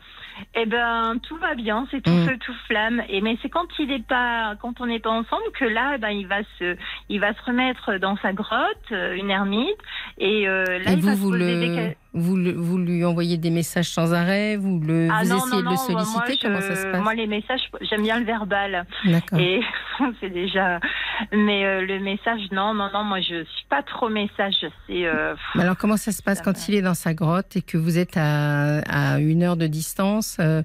eh 0.54 0.64
ben 0.64 1.18
tout 1.22 1.36
va 1.36 1.54
bien, 1.54 1.86
c'est 1.90 2.00
tout 2.00 2.10
mm. 2.10 2.28
feu 2.28 2.38
tout 2.38 2.54
flamme. 2.66 3.02
Et 3.08 3.20
mais 3.20 3.36
c'est 3.42 3.50
quand 3.50 3.66
il 3.78 3.90
est 3.92 4.06
pas, 4.06 4.54
quand 4.60 4.80
on 4.80 4.86
n'est 4.86 5.00
pas 5.00 5.10
ensemble 5.10 5.50
que 5.58 5.66
là, 5.66 5.92
eh 5.96 5.98
ben 5.98 6.10
il 6.10 6.26
va 6.26 6.42
se, 6.58 6.76
il 7.10 7.20
va 7.20 7.34
se 7.34 7.42
remettre 7.42 7.98
dans 7.98 8.16
sa 8.18 8.32
grotte, 8.32 8.90
euh, 8.92 9.14
une 9.14 9.30
ermite, 9.30 9.76
et 10.18 10.48
euh, 10.48 10.78
là 10.78 10.92
il 10.92 11.00
vous, 11.00 11.06
va 11.08 11.14
vous 11.14 11.32
le, 11.32 11.94
vous, 12.14 12.36
vous, 12.56 12.78
lui 12.78 13.04
envoyez 13.04 13.36
des 13.38 13.50
messages 13.50 13.88
sans 13.88 14.12
arrêt, 14.12 14.56
vous 14.56 14.80
le, 14.80 15.08
ah 15.10 15.22
vous 15.22 15.34
essayez 15.34 15.62
de 15.62 15.68
le 15.68 15.76
solliciter. 15.76 16.38
Comment 16.42 16.60
ça 16.60 16.76
se 16.76 16.86
passe? 16.86 17.02
Moi 17.02 17.14
les 17.14 17.26
messages, 17.26 17.62
j'aime 17.82 18.02
bien 18.02 18.18
le 18.20 18.26
verbal. 18.26 18.86
D'accord. 19.04 19.38
Et 19.38 19.60
c'est 20.20 20.30
déjà, 20.30 20.80
mais 21.32 21.64
euh, 21.64 21.86
le 21.86 22.00
message, 22.00 22.40
non, 22.52 22.74
non, 22.74 22.90
non, 22.92 23.04
moi 23.04 23.20
je 23.20 23.44
suis 23.44 23.66
pas 23.68 23.82
trop 23.82 24.08
message. 24.08 24.66
C'est. 24.86 25.06
alors 25.54 25.76
comment 25.76 25.96
ça 25.96 26.12
se 26.12 26.22
passe 26.22 26.42
quand 26.42 26.68
il 26.68 26.74
est 26.74 26.82
dans 26.82 26.94
sa 26.94 27.14
grotte 27.14 27.56
et 27.56 27.62
que 27.62 27.76
vous 27.76 27.98
êtes 27.98 28.16
à, 28.16 28.78
à 28.80 29.18
une 29.18 29.42
heure 29.42 29.56
de 29.56 29.66
distance? 29.66 30.36
Euh, 30.40 30.62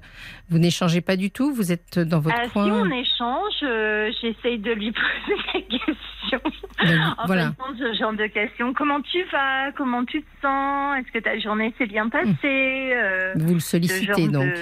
vous 0.50 0.58
n'échangez 0.58 1.00
pas 1.00 1.16
du 1.16 1.30
tout 1.30 1.52
Vous 1.52 1.72
êtes 1.72 1.98
dans 1.98 2.20
votre 2.20 2.36
euh, 2.36 2.48
coin? 2.48 2.64
Si 2.64 2.70
on 2.70 2.90
échange, 2.90 3.62
euh, 3.62 4.10
j'essaye 4.20 4.58
de 4.58 4.72
lui 4.72 4.92
poser 5.26 5.42
des 5.54 5.78
questions. 5.78 6.50
Ben, 6.82 7.14
en 7.18 7.26
voilà. 7.26 7.52
ce 7.78 7.94
genre 7.94 8.12
de 8.12 8.26
questions. 8.26 8.72
Comment 8.72 9.00
tu 9.02 9.22
vas? 9.32 9.72
Comment 9.72 10.04
tu 10.04 10.22
te 10.22 10.28
sens? 10.42 10.96
Est-ce 10.98 11.12
que 11.12 11.18
ta 11.38 11.42
journée 11.44 11.72
s'est 11.78 11.86
bien 11.86 12.08
passée 12.08 12.92
Vous 13.36 13.54
le 13.54 13.60
sollicitez 13.60 14.28
donc 14.28 14.52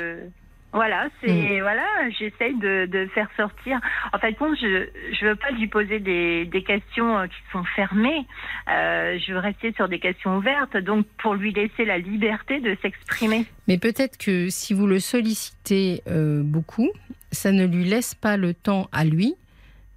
voilà, 0.76 1.08
c'est 1.22 1.32
mm. 1.32 1.62
voilà, 1.62 1.86
j'essaye 2.18 2.54
de, 2.58 3.08
faire 3.14 3.30
sortir. 3.34 3.80
En 4.12 4.18
fait, 4.18 4.34
compte, 4.34 4.58
je 4.60 4.86
je 5.10 5.26
veux 5.26 5.34
pas 5.34 5.50
lui 5.50 5.68
poser 5.68 6.00
des, 6.00 6.64
questions 6.66 7.18
euh, 7.18 7.26
qui 7.26 7.50
sont 7.50 7.64
fermées. 7.74 8.26
Euh, 8.68 9.18
je 9.18 9.32
veux 9.32 9.38
rester 9.38 9.72
sur 9.72 9.88
des 9.88 9.98
questions 9.98 10.36
ouvertes, 10.36 10.76
donc 10.76 11.06
pour 11.22 11.32
lui 11.32 11.50
laisser 11.52 11.86
la 11.86 11.96
liberté 11.96 12.60
de 12.60 12.76
s'exprimer. 12.82 13.46
Mais 13.68 13.78
peut-être 13.78 14.18
que 14.18 14.50
si 14.50 14.74
vous 14.74 14.86
le 14.86 15.00
sollicitez 15.00 16.02
euh, 16.08 16.42
beaucoup, 16.42 16.90
ça 17.32 17.52
ne 17.52 17.64
lui 17.64 17.84
laisse 17.84 18.14
pas 18.14 18.36
le 18.36 18.52
temps 18.52 18.90
à 18.92 19.06
lui 19.06 19.34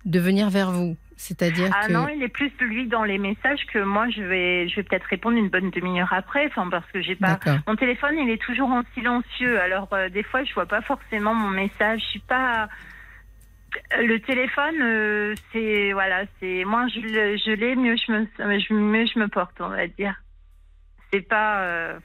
de 0.06 0.19
venir 0.19 0.49
vers 0.49 0.72
vous. 0.72 0.95
C'est-à-dire 1.20 1.70
ah 1.76 1.90
non, 1.90 2.08
il 2.08 2.24
est 2.24 2.30
plus 2.30 2.50
lui 2.62 2.88
dans 2.88 3.04
les 3.04 3.18
messages 3.18 3.66
que 3.66 3.80
moi 3.80 4.10
je 4.10 4.22
vais 4.22 4.70
je 4.70 4.78
vais 4.78 4.84
peut-être 4.84 5.04
répondre 5.04 5.38
une 5.38 5.50
bonne 5.50 5.70
demi-heure 5.70 6.14
après, 6.14 6.48
enfin 6.48 6.70
parce 6.70 6.90
que 6.94 7.02
j'ai 7.02 7.18
pas 7.18 7.38
mon 7.68 7.76
téléphone 7.76 8.18
il 8.18 8.30
est 8.30 8.41
toujours 8.41 8.70
en 8.70 8.84
silencieux. 8.94 9.60
Alors 9.60 9.90
euh, 9.91 10.08
des 10.08 10.24
fois 10.24 10.46
je 10.46 10.54
vois 10.54 10.66
pas 10.66 10.82
forcément 10.82 11.34
mon 11.34 11.50
message. 11.50 12.00
Je 12.00 12.06
suis 12.06 12.20
pas 12.20 12.70
le 14.00 14.18
téléphone, 14.20 14.76
euh, 14.82 15.36
c'est 15.52 15.91
voilà, 15.91 16.24
c'est 16.40 16.64
moi 16.64 16.88
je, 16.88 17.02
je 17.02 17.52
l'ai 17.52 17.76
mieux 17.76 17.98
je 17.98 18.14
me 18.14 18.80
mieux 18.80 19.06
je 19.06 19.20
me 19.20 19.28
porte, 19.28 19.60
on 19.60 19.68
va 19.68 19.88
dire. 19.88 20.16
C'est 21.12 21.28
pas 21.28 21.64
euh, 21.64 22.00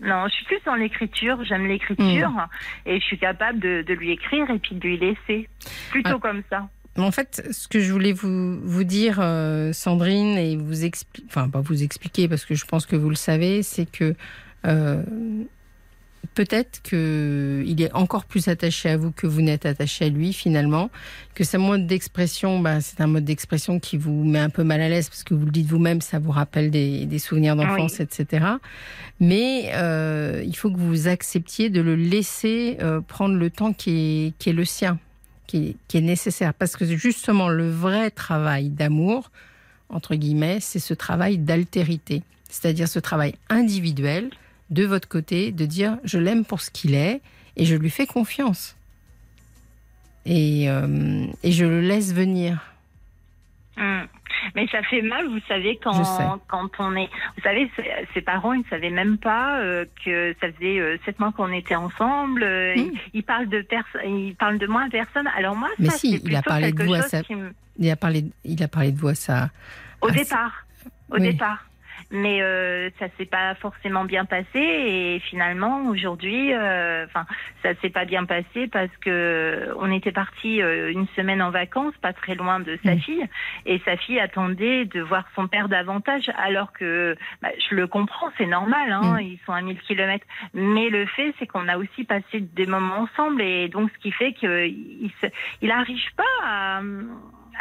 non, 0.00 0.28
je 0.28 0.34
suis 0.34 0.46
plus 0.46 0.60
dans 0.64 0.76
l'écriture, 0.76 1.44
j'aime 1.44 1.66
l'écriture 1.66 2.30
hmm. 2.30 2.46
et 2.86 3.00
je 3.00 3.04
suis 3.04 3.18
capable 3.18 3.58
de, 3.58 3.82
de, 3.82 3.94
lui 3.94 4.12
écrire 4.12 4.48
et 4.50 4.58
puis 4.58 4.76
de 4.76 4.80
lui 4.80 4.98
laisser. 4.98 5.48
Plutôt 5.90 6.16
ah. 6.16 6.20
comme 6.20 6.42
ça. 6.48 6.68
En 6.98 7.10
fait, 7.10 7.46
ce 7.50 7.68
que 7.68 7.80
je 7.80 7.92
voulais 7.92 8.12
vous, 8.12 8.58
vous 8.60 8.84
dire, 8.84 9.18
euh, 9.20 9.72
Sandrine, 9.72 10.38
et 10.38 10.56
vous 10.56 10.84
expliquer, 10.84 11.26
enfin 11.28 11.48
pas 11.48 11.60
vous 11.60 11.82
expliquer 11.82 12.28
parce 12.28 12.44
que 12.44 12.54
je 12.54 12.64
pense 12.64 12.86
que 12.86 12.96
vous 12.96 13.10
le 13.10 13.16
savez, 13.16 13.62
c'est 13.62 13.84
que 13.84 14.14
euh, 14.66 15.02
peut-être 16.34 16.80
qu'il 16.82 17.82
est 17.82 17.92
encore 17.92 18.24
plus 18.24 18.48
attaché 18.48 18.88
à 18.88 18.96
vous 18.96 19.10
que 19.10 19.26
vous 19.26 19.42
n'êtes 19.42 19.66
attaché 19.66 20.06
à 20.06 20.08
lui 20.08 20.32
finalement, 20.32 20.90
que 21.34 21.44
sa 21.44 21.58
mode 21.58 21.86
d'expression, 21.86 22.60
bah, 22.60 22.80
c'est 22.80 23.00
un 23.02 23.06
mode 23.06 23.24
d'expression 23.24 23.78
qui 23.78 23.98
vous 23.98 24.24
met 24.24 24.38
un 24.38 24.50
peu 24.50 24.64
mal 24.64 24.80
à 24.80 24.88
l'aise 24.88 25.10
parce 25.10 25.22
que 25.22 25.34
vous 25.34 25.44
le 25.44 25.52
dites 25.52 25.66
vous-même, 25.66 26.00
ça 26.00 26.18
vous 26.18 26.32
rappelle 26.32 26.70
des, 26.70 27.18
souvenirs 27.18 27.56
d'enfance, 27.56 28.00
etc. 28.00 28.46
Mais 29.20 29.70
euh, 29.74 30.42
il 30.46 30.56
faut 30.56 30.70
que 30.70 30.78
vous 30.78 31.08
acceptiez 31.08 31.68
de 31.68 31.82
le 31.82 31.94
laisser 31.94 32.78
prendre 33.06 33.36
le 33.36 33.50
temps 33.50 33.74
qui 33.74 34.34
est 34.46 34.52
le 34.52 34.64
sien 34.64 34.98
qui, 35.46 35.76
est 35.94 36.00
nécessaire. 36.00 36.54
Parce 36.54 36.76
que 36.76 36.84
justement, 36.84 37.48
le 37.48 37.70
vrai 37.70 38.10
travail 38.10 38.68
d'amour, 38.68 39.30
entre 39.88 40.14
guillemets, 40.14 40.58
c'est 40.60 40.78
ce 40.78 40.94
travail 40.94 41.38
d'altérité. 41.38 42.22
C'est-à-dire 42.48 42.88
ce 42.88 42.98
travail 42.98 43.34
individuel 43.48 44.30
de 44.70 44.84
votre 44.84 45.08
côté, 45.08 45.52
de 45.52 45.66
dire 45.66 45.98
je 46.04 46.18
l'aime 46.18 46.44
pour 46.44 46.60
ce 46.60 46.70
qu'il 46.70 46.94
est 46.94 47.20
et 47.56 47.64
je 47.64 47.74
lui 47.76 47.90
fais 47.90 48.06
confiance. 48.06 48.76
Et, 50.24 50.68
euh, 50.68 51.26
et 51.42 51.52
je 51.52 51.64
le 51.64 51.80
laisse 51.80 52.12
venir. 52.12 52.75
Hum. 53.78 54.06
Mais 54.54 54.66
ça 54.68 54.82
fait 54.82 55.02
mal, 55.02 55.26
vous 55.26 55.40
savez, 55.48 55.78
quand, 55.82 56.40
quand 56.48 56.70
on 56.78 56.94
est. 56.96 57.08
Vous 57.36 57.42
savez, 57.42 57.70
ses 58.14 58.20
parents, 58.20 58.52
ils 58.52 58.60
ne 58.60 58.64
savaient 58.64 58.90
même 58.90 59.18
pas 59.18 59.58
euh, 59.58 59.84
que 60.04 60.34
ça 60.40 60.52
faisait 60.52 60.78
euh, 60.78 60.96
sept 61.04 61.18
mois 61.18 61.32
qu'on 61.32 61.52
était 61.52 61.74
ensemble. 61.74 62.42
Euh, 62.42 62.74
hmm. 62.76 62.92
ils, 63.14 63.22
parlent 63.22 63.48
de 63.48 63.66
ils 64.04 64.34
parlent 64.36 64.58
de 64.58 64.66
moi 64.66 64.82
à 64.82 64.88
personne. 64.88 65.28
Alors 65.36 65.56
moi, 65.56 65.68
Mais 65.78 65.90
si, 65.90 66.20
il 66.22 66.36
a 66.36 66.42
parlé 66.42 66.72
de 66.72 66.82
vous 66.82 66.94
à 66.94 67.02
sa... 67.02 67.22
il 67.78 67.90
a 67.90 67.96
parlé, 67.96 68.24
il 68.44 68.62
a 68.62 68.68
parlé 68.68 68.92
de 68.92 68.98
vous 68.98 69.08
à 69.08 69.14
ça. 69.14 69.50
Au 70.00 70.10
départ. 70.10 70.66
Au 71.10 71.18
départ 71.18 71.66
mais 72.10 72.40
euh, 72.40 72.90
ça 72.98 73.06
s'est 73.16 73.26
pas 73.26 73.54
forcément 73.56 74.04
bien 74.04 74.24
passé 74.24 74.46
et 74.54 75.18
finalement 75.28 75.86
aujourd'hui 75.86 76.52
euh, 76.52 77.04
enfin 77.06 77.26
ça 77.62 77.74
s'est 77.80 77.90
pas 77.90 78.04
bien 78.04 78.24
passé 78.24 78.68
parce 78.68 78.94
que 79.00 79.74
on 79.78 79.90
était 79.90 80.12
parti 80.12 80.62
euh, 80.62 80.90
une 80.90 81.08
semaine 81.16 81.42
en 81.42 81.50
vacances 81.50 81.94
pas 82.00 82.12
très 82.12 82.34
loin 82.34 82.60
de 82.60 82.78
sa 82.84 82.94
mm. 82.94 83.00
fille 83.00 83.26
et 83.66 83.80
sa 83.84 83.96
fille 83.96 84.20
attendait 84.20 84.84
de 84.84 85.00
voir 85.00 85.24
son 85.34 85.48
père 85.48 85.68
davantage 85.68 86.30
alors 86.38 86.72
que 86.72 87.16
bah, 87.42 87.50
je 87.68 87.74
le 87.74 87.86
comprends 87.86 88.30
c'est 88.38 88.46
normal 88.46 88.92
hein, 88.92 89.16
mm. 89.16 89.20
ils 89.20 89.40
sont 89.44 89.52
à 89.52 89.60
1000 89.60 89.80
kilomètres 89.80 90.26
mais 90.54 90.88
le 90.90 91.06
fait 91.06 91.34
c'est 91.38 91.46
qu'on 91.46 91.68
a 91.68 91.76
aussi 91.76 92.04
passé 92.04 92.40
des 92.40 92.66
moments 92.66 92.98
ensemble 92.98 93.42
et 93.42 93.68
donc 93.68 93.90
ce 93.92 93.98
qui 93.98 94.12
fait 94.12 94.32
qu'il 94.32 95.10
il 95.60 95.68
n'arrive 95.68 96.14
pas 96.16 96.24
à 96.44 96.80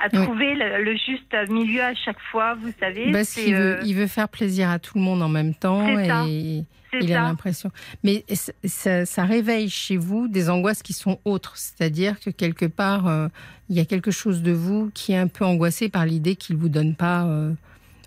à 0.04 0.10
trouver 0.10 0.56
le, 0.56 0.96
juste 0.96 1.36
milieu 1.50 1.82
à 1.82 1.96
chaque 1.96 2.20
fois, 2.32 2.56
vous 2.56 2.72
savez. 2.80 3.12
Parce 3.12 3.34
qu'il 3.34 3.56
veut, 3.56 3.78
euh, 3.78 3.84
il 3.86 3.96
veut 3.96 4.08
faire 4.08 4.30
plaisir 4.30 4.70
à 4.70 4.80
tout 4.80 4.98
le 4.98 5.04
monde 5.04 5.22
en 5.22 5.30
même 5.30 5.54
temps 5.54 5.88
et 5.88 6.64
il 7.02 7.14
a 7.14 7.22
l'impression. 7.22 7.72
Mais 8.04 8.24
ça, 8.64 9.24
réveille 9.24 9.70
chez 9.70 9.98
vous 9.98 10.28
des 10.28 10.50
angoisses 10.50 10.84
qui 10.84 10.94
sont 10.94 11.20
autres, 11.26 11.58
c'est-à-dire 11.58 12.20
que 12.20 12.30
quelque 12.30 12.66
part 12.66 13.08
euh, 13.08 13.28
il 13.70 13.76
y 13.76 13.80
a 13.80 13.86
quelque 13.86 14.12
chose 14.12 14.42
de 14.42 14.52
vous 14.52 14.92
qui 14.94 15.14
est 15.14 15.18
un 15.18 15.28
peu 15.28 15.46
angoissé 15.46 15.90
par 15.90 16.06
l'idée 16.06 16.36
qu'il 16.36 16.58
vous 16.58 16.70
donne 16.70 16.96
pas. 16.96 17.24
Euh, 17.26 17.52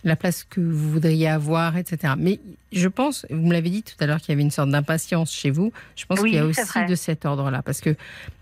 la 0.04 0.14
place 0.14 0.44
que 0.44 0.60
vous 0.60 0.92
voudriez 0.92 1.28
avoir, 1.28 1.76
etc. 1.76 2.14
Mais 2.16 2.38
je 2.72 2.86
pense, 2.86 3.26
vous 3.30 3.48
me 3.48 3.52
l'avez 3.52 3.68
dit 3.68 3.82
tout 3.82 3.96
à 3.98 4.06
l'heure 4.06 4.20
qu'il 4.20 4.30
y 4.30 4.32
avait 4.32 4.42
une 4.42 4.52
sorte 4.52 4.70
d'impatience 4.70 5.32
chez 5.32 5.50
vous. 5.50 5.72
Je 5.96 6.06
pense 6.06 6.20
qu'il 6.20 6.34
y 6.34 6.38
a 6.38 6.44
aussi 6.44 6.86
de 6.88 6.94
cet 6.94 7.24
ordre-là, 7.24 7.62
parce 7.62 7.80
que 7.80 7.96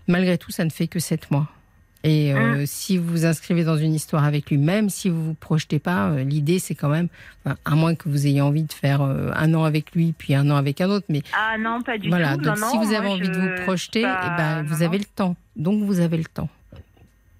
malgré 0.07 0.37
tout, 0.37 0.51
ça 0.51 0.63
ne 0.65 0.69
fait 0.69 0.87
que 0.87 0.99
sept 0.99 1.31
mois. 1.31 1.49
Et 2.07 2.33
euh, 2.33 2.37
hein 2.37 2.63
si 2.65 2.97
vous 2.97 3.07
vous 3.09 3.25
inscrivez 3.25 3.63
dans 3.65 3.75
une 3.75 3.93
histoire 3.93 4.23
avec 4.23 4.49
lui, 4.49 4.57
même 4.57 4.89
si 4.89 5.09
vous 5.09 5.23
vous 5.23 5.33
projetez 5.33 5.79
pas, 5.79 6.09
euh, 6.09 6.23
l'idée 6.23 6.57
c'est 6.57 6.75
quand 6.75 6.87
même, 6.89 7.09
à 7.45 7.75
moins 7.75 7.95
que 7.95 8.07
vous 8.07 8.25
ayez 8.27 8.41
envie 8.41 8.63
de 8.63 8.71
faire 8.71 9.01
euh, 9.01 9.29
un 9.35 9.53
an 9.53 9.65
avec 9.65 9.93
lui 9.93 10.13
puis 10.17 10.33
un 10.33 10.49
an 10.49 10.55
avec 10.55 10.79
un 10.79 10.89
autre, 10.89 11.05
mais 11.09 11.21
ah 11.33 11.57
non 11.59 11.81
pas 11.81 11.97
du 11.97 12.09
voilà, 12.09 12.37
tout. 12.37 12.43
Donc 12.43 12.57
si 12.57 12.77
vous 12.77 12.93
avez 12.93 13.07
envie 13.07 13.29
de 13.29 13.37
vous 13.37 13.63
projeter, 13.63 14.01
eh 14.01 14.37
ben, 14.37 14.63
vous 14.63 14.83
avez 14.83 14.97
le 14.97 15.05
temps. 15.05 15.35
Donc 15.57 15.83
vous 15.83 15.99
avez 15.99 16.17
le 16.17 16.25
temps. 16.25 16.49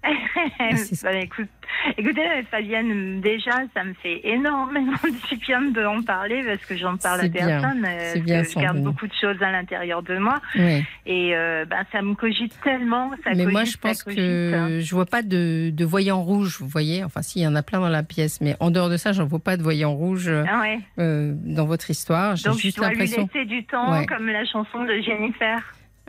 bah, 1.02 1.12
écoute, 1.14 1.48
écoutez, 1.96 2.22
Fabienne, 2.50 3.20
déjà, 3.20 3.50
ça 3.74 3.84
me 3.84 3.94
fait 3.94 4.20
énormément 4.24 4.92
de 5.04 5.36
bien 5.36 5.62
de 5.62 5.84
en 5.84 6.02
parler 6.02 6.42
parce 6.46 6.64
que 6.64 6.76
j'en 6.76 6.96
parle 6.96 7.22
à 7.22 7.28
personne. 7.28 7.84
Euh, 7.84 8.20
bien, 8.20 8.42
je 8.42 8.58
garde 8.58 8.80
beaucoup 8.82 9.06
de 9.06 9.12
choses 9.20 9.42
à 9.42 9.50
l'intérieur 9.50 10.02
de 10.02 10.16
moi. 10.18 10.40
Et 11.06 11.34
euh, 11.34 11.64
bah, 11.64 11.82
ça 11.92 12.02
me 12.02 12.14
cogite 12.14 12.58
tellement. 12.62 13.10
Ça 13.24 13.30
mais 13.34 13.46
moi, 13.46 13.64
je 13.64 13.76
pense 13.76 14.02
que 14.02 14.80
je 14.80 14.94
vois 14.94 15.06
pas 15.06 15.22
de, 15.22 15.70
de 15.70 15.84
voyant 15.84 16.22
rouge, 16.22 16.58
vous 16.60 16.68
voyez. 16.68 17.02
Enfin, 17.04 17.22
si, 17.22 17.40
il 17.40 17.42
y 17.42 17.46
en 17.46 17.56
a 17.56 17.62
plein 17.62 17.80
dans 17.80 17.88
la 17.88 18.02
pièce. 18.02 18.40
Mais 18.40 18.56
en 18.60 18.70
dehors 18.70 18.90
de 18.90 18.96
ça, 18.96 19.12
j'en 19.12 19.26
vois 19.26 19.40
pas 19.40 19.56
de 19.56 19.62
voyant 19.62 19.94
rouge 19.94 20.28
ah 20.28 20.64
euh, 20.98 21.34
dans 21.36 21.66
votre 21.66 21.90
histoire. 21.90 22.34
Donc, 22.44 22.58
juste 22.58 22.76
je 22.76 22.80
dois 22.80 22.90
lui 22.90 23.00
laisser 23.00 23.44
du 23.46 23.64
temps, 23.64 24.04
comme 24.06 24.28
la 24.28 24.44
chanson 24.44 24.84
de 24.84 25.00
Jennifer. 25.00 25.60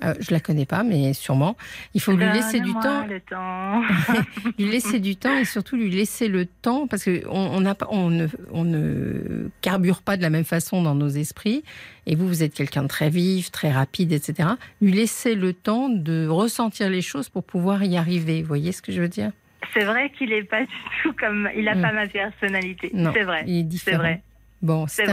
Euh, 0.03 0.13
je 0.19 0.31
la 0.31 0.39
connais 0.39 0.65
pas, 0.65 0.83
mais 0.83 1.13
sûrement. 1.13 1.57
Il 1.93 2.01
faut 2.01 2.13
lui 2.13 2.25
laisser 2.25 2.59
du 2.59 2.73
temps. 2.73 3.05
temps. 3.29 3.81
lui 4.57 4.65
laisser 4.71 4.99
du 4.99 5.15
temps 5.15 5.37
et 5.37 5.45
surtout 5.45 5.75
lui 5.75 5.89
laisser 5.89 6.27
le 6.27 6.45
temps 6.45 6.87
parce 6.87 7.03
que 7.03 7.23
on, 7.27 7.65
on, 7.65 7.75
on, 7.89 8.09
ne, 8.09 8.27
on 8.51 8.63
ne 8.63 9.49
carbure 9.61 10.01
pas 10.01 10.17
de 10.17 10.21
la 10.21 10.29
même 10.29 10.45
façon 10.45 10.81
dans 10.81 10.95
nos 10.95 11.09
esprits. 11.09 11.63
Et 12.05 12.15
vous, 12.15 12.27
vous 12.27 12.43
êtes 12.43 12.53
quelqu'un 12.53 12.83
de 12.83 12.87
très 12.87 13.09
vif, 13.09 13.51
très 13.51 13.71
rapide, 13.71 14.11
etc. 14.13 14.49
Lui 14.81 14.93
laisser 14.93 15.35
le 15.35 15.53
temps 15.53 15.89
de 15.89 16.27
ressentir 16.27 16.89
les 16.89 17.01
choses 17.01 17.29
pour 17.29 17.43
pouvoir 17.43 17.83
y 17.83 17.97
arriver. 17.97 18.41
Vous 18.41 18.47
voyez 18.47 18.71
ce 18.71 18.81
que 18.81 18.91
je 18.91 19.01
veux 19.01 19.09
dire? 19.09 19.31
C'est 19.73 19.83
vrai 19.83 20.11
qu'il 20.17 20.31
est 20.31 20.43
pas 20.43 20.61
du 20.61 20.67
tout 21.03 21.13
comme. 21.13 21.49
Il 21.55 21.65
n'a 21.65 21.75
mm. 21.75 21.81
pas 21.81 21.91
ma 21.91 22.07
personnalité. 22.07 22.91
C'est 23.13 23.23
vrai. 23.23 23.43
Il 23.45 23.59
est 23.59 23.63
différent. 23.63 23.97
C'est 23.97 24.03
vrai. 24.03 24.23
Bon, 24.61 24.87
c'est 24.87 25.07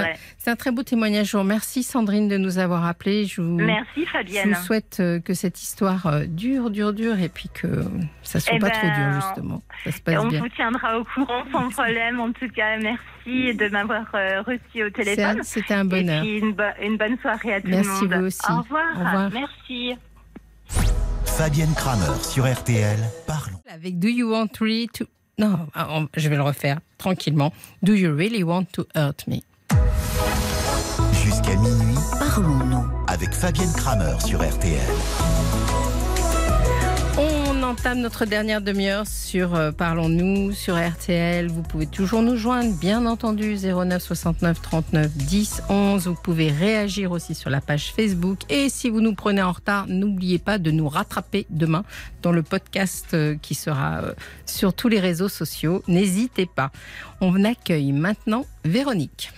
un, 0.46 0.56
très 0.56 0.72
beau 0.72 0.82
témoignage. 0.82 1.34
Merci 1.36 1.82
Sandrine 1.82 2.28
de 2.28 2.36
nous 2.36 2.58
avoir 2.58 2.84
appelés. 2.84 3.26
Je 3.26 3.40
vous, 3.40 3.54
Merci 3.54 4.04
Fabienne. 4.06 4.50
Je 4.50 4.58
vous 4.58 4.64
souhaite 4.64 4.98
euh, 5.00 5.20
que 5.20 5.34
cette 5.34 5.62
histoire 5.62 6.06
euh, 6.06 6.24
dure, 6.26 6.70
dure, 6.70 6.92
dure 6.92 7.20
et 7.20 7.28
puis 7.28 7.48
que 7.52 7.84
ça 8.22 8.40
soit 8.40 8.56
eh 8.56 8.58
pas 8.58 8.70
trop 8.70 8.86
dur 8.86 8.96
ben, 8.96 9.20
justement. 9.20 9.62
Ça 9.84 9.92
se 9.92 10.00
passe 10.00 10.16
on 10.18 10.28
bien. 10.28 10.40
vous 10.40 10.48
tiendra 10.48 10.98
au 10.98 11.04
courant 11.04 11.44
sans 11.52 11.68
problème. 11.70 12.18
En 12.18 12.32
tout 12.32 12.48
cas, 12.48 12.76
merci 12.78 13.54
de 13.54 13.68
m'avoir 13.68 14.06
euh, 14.14 14.42
reçu 14.42 14.84
au 14.84 14.90
téléphone. 14.90 15.40
C'était 15.42 15.74
un 15.74 15.84
bonheur. 15.84 16.24
Et 16.24 16.40
puis 16.40 16.48
une, 16.82 16.96
bonne 16.96 17.18
soirée 17.18 17.54
à 17.54 17.60
tout 17.60 17.68
le 17.68 17.76
monde. 17.76 17.86
Merci 17.86 18.06
vous 18.06 18.26
aussi. 18.26 18.52
Au 18.52 18.62
revoir. 18.62 18.84
Au 18.96 19.04
revoir. 19.04 19.30
Merci. 19.32 19.94
Fabienne 21.24 21.74
Kramer 21.76 22.20
sur 22.22 22.50
RTL. 22.50 22.98
Parlons. 23.26 23.60
Avec 23.70 23.98
Do 23.98 24.08
You 24.08 24.32
Want 24.32 24.48
to 24.48 25.06
non, 25.38 25.68
ah, 25.74 26.00
je 26.16 26.28
vais 26.28 26.36
le 26.36 26.42
refaire 26.42 26.78
tranquillement. 26.98 27.52
Do 27.82 27.94
you 27.94 28.14
really 28.14 28.42
want 28.42 28.66
to 28.72 28.86
hurt 28.94 29.26
me? 29.26 29.42
Jusqu'à 31.24 31.56
minuit, 31.56 31.98
parlons-nous 32.18 32.84
avec 33.06 33.34
Fabienne 33.34 33.72
Kramer 33.76 34.14
sur 34.24 34.40
RTL. 34.40 34.80
On 37.66 37.70
entame 37.70 37.98
notre 37.98 38.26
dernière 38.26 38.60
demi-heure 38.60 39.08
sur 39.08 39.56
euh, 39.56 39.72
Parlons-nous 39.72 40.52
sur 40.52 40.76
RTL. 40.76 41.48
Vous 41.48 41.62
pouvez 41.62 41.86
toujours 41.86 42.22
nous 42.22 42.36
joindre, 42.36 42.78
bien 42.78 43.06
entendu, 43.06 43.56
09 43.56 44.00
69 44.00 44.62
39 44.62 45.10
10 45.12 45.62
11. 45.68 46.06
Vous 46.06 46.14
pouvez 46.14 46.48
réagir 46.48 47.10
aussi 47.10 47.34
sur 47.34 47.50
la 47.50 47.60
page 47.60 47.92
Facebook. 47.92 48.38
Et 48.50 48.68
si 48.68 48.88
vous 48.88 49.00
nous 49.00 49.16
prenez 49.16 49.42
en 49.42 49.50
retard, 49.50 49.86
n'oubliez 49.88 50.38
pas 50.38 50.58
de 50.58 50.70
nous 50.70 50.88
rattraper 50.88 51.44
demain 51.50 51.82
dans 52.22 52.30
le 52.30 52.44
podcast 52.44 53.14
euh, 53.14 53.34
qui 53.42 53.56
sera 53.56 53.96
euh, 53.96 54.12
sur 54.44 54.72
tous 54.72 54.86
les 54.86 55.00
réseaux 55.00 55.28
sociaux. 55.28 55.82
N'hésitez 55.88 56.46
pas. 56.46 56.70
On 57.20 57.42
accueille 57.42 57.90
maintenant 57.90 58.46
Véronique. 58.64 59.32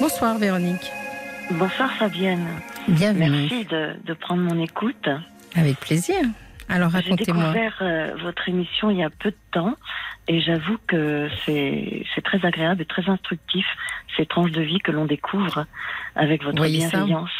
Bonsoir 0.00 0.38
Véronique. 0.38 0.90
Bonsoir 1.50 1.92
Fabienne. 1.98 2.46
Bienvenue. 2.88 3.46
Merci 3.50 3.66
de, 3.66 3.92
de 4.06 4.14
prendre 4.14 4.40
mon 4.42 4.58
écoute. 4.58 5.06
Avec 5.54 5.78
plaisir. 5.80 6.16
Alors 6.68 6.90
racontez-moi. 6.90 7.52
J'ai 7.52 7.60
découvert 7.60 7.78
euh, 7.82 8.14
votre 8.22 8.48
émission 8.48 8.90
il 8.90 8.98
y 8.98 9.04
a 9.04 9.10
peu 9.10 9.30
de 9.30 9.36
temps. 9.52 9.76
Et 10.28 10.40
j'avoue 10.40 10.76
que 10.88 11.28
c'est 11.44 12.04
très 12.24 12.44
agréable 12.44 12.82
et 12.82 12.84
très 12.84 13.08
instructif, 13.08 13.64
ces 14.16 14.26
tranches 14.26 14.50
de 14.50 14.60
vie 14.60 14.80
que 14.80 14.90
l'on 14.90 15.04
découvre 15.04 15.66
avec 16.16 16.42
votre 16.42 16.64
bienveillance. 16.64 17.30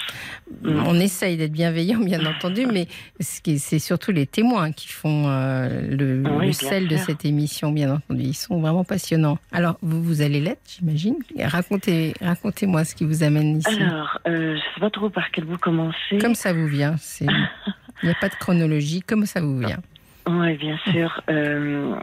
Mm. 0.62 0.84
On 0.86 0.94
essaye 1.00 1.36
d'être 1.36 1.50
bienveillant, 1.50 1.98
bien 1.98 2.24
entendu, 2.24 2.66
mais 2.72 2.86
c'est 3.18 3.80
surtout 3.80 4.12
les 4.12 4.26
témoins 4.26 4.70
qui 4.70 4.86
font 4.88 5.24
euh, 5.26 5.80
le, 5.90 6.52
sel 6.52 6.86
de 6.86 6.96
cette 6.96 7.24
émission, 7.24 7.72
bien 7.72 7.92
entendu. 7.92 8.22
Ils 8.22 8.34
sont 8.34 8.60
vraiment 8.60 8.84
passionnants. 8.84 9.38
Alors, 9.50 9.78
vous, 9.82 10.00
vous 10.00 10.22
allez 10.22 10.40
l'être, 10.40 10.62
j'imagine. 10.78 11.16
Racontez, 11.40 12.14
racontez-moi 12.20 12.84
ce 12.84 12.94
qui 12.94 13.04
vous 13.04 13.24
amène 13.24 13.58
ici. 13.58 13.82
Alors, 13.82 14.20
euh, 14.28 14.52
je 14.52 14.52
ne 14.52 14.58
sais 14.58 14.80
pas 14.80 14.90
trop 14.90 15.10
par 15.10 15.32
quel 15.32 15.44
bout 15.44 15.58
commencer. 15.58 16.18
Comme 16.20 16.36
ça 16.36 16.52
vous 16.52 16.68
vient. 16.68 16.94
Il 18.02 18.06
n'y 18.06 18.12
a 18.12 18.18
pas 18.20 18.28
de 18.28 18.34
chronologie, 18.34 19.00
comme 19.02 19.26
ça 19.26 19.40
vous 19.40 19.58
vient. 19.58 19.80
Oui, 20.28 20.56
bien 20.56 20.76
sûr. 20.90 21.22
Euh, 21.30 21.94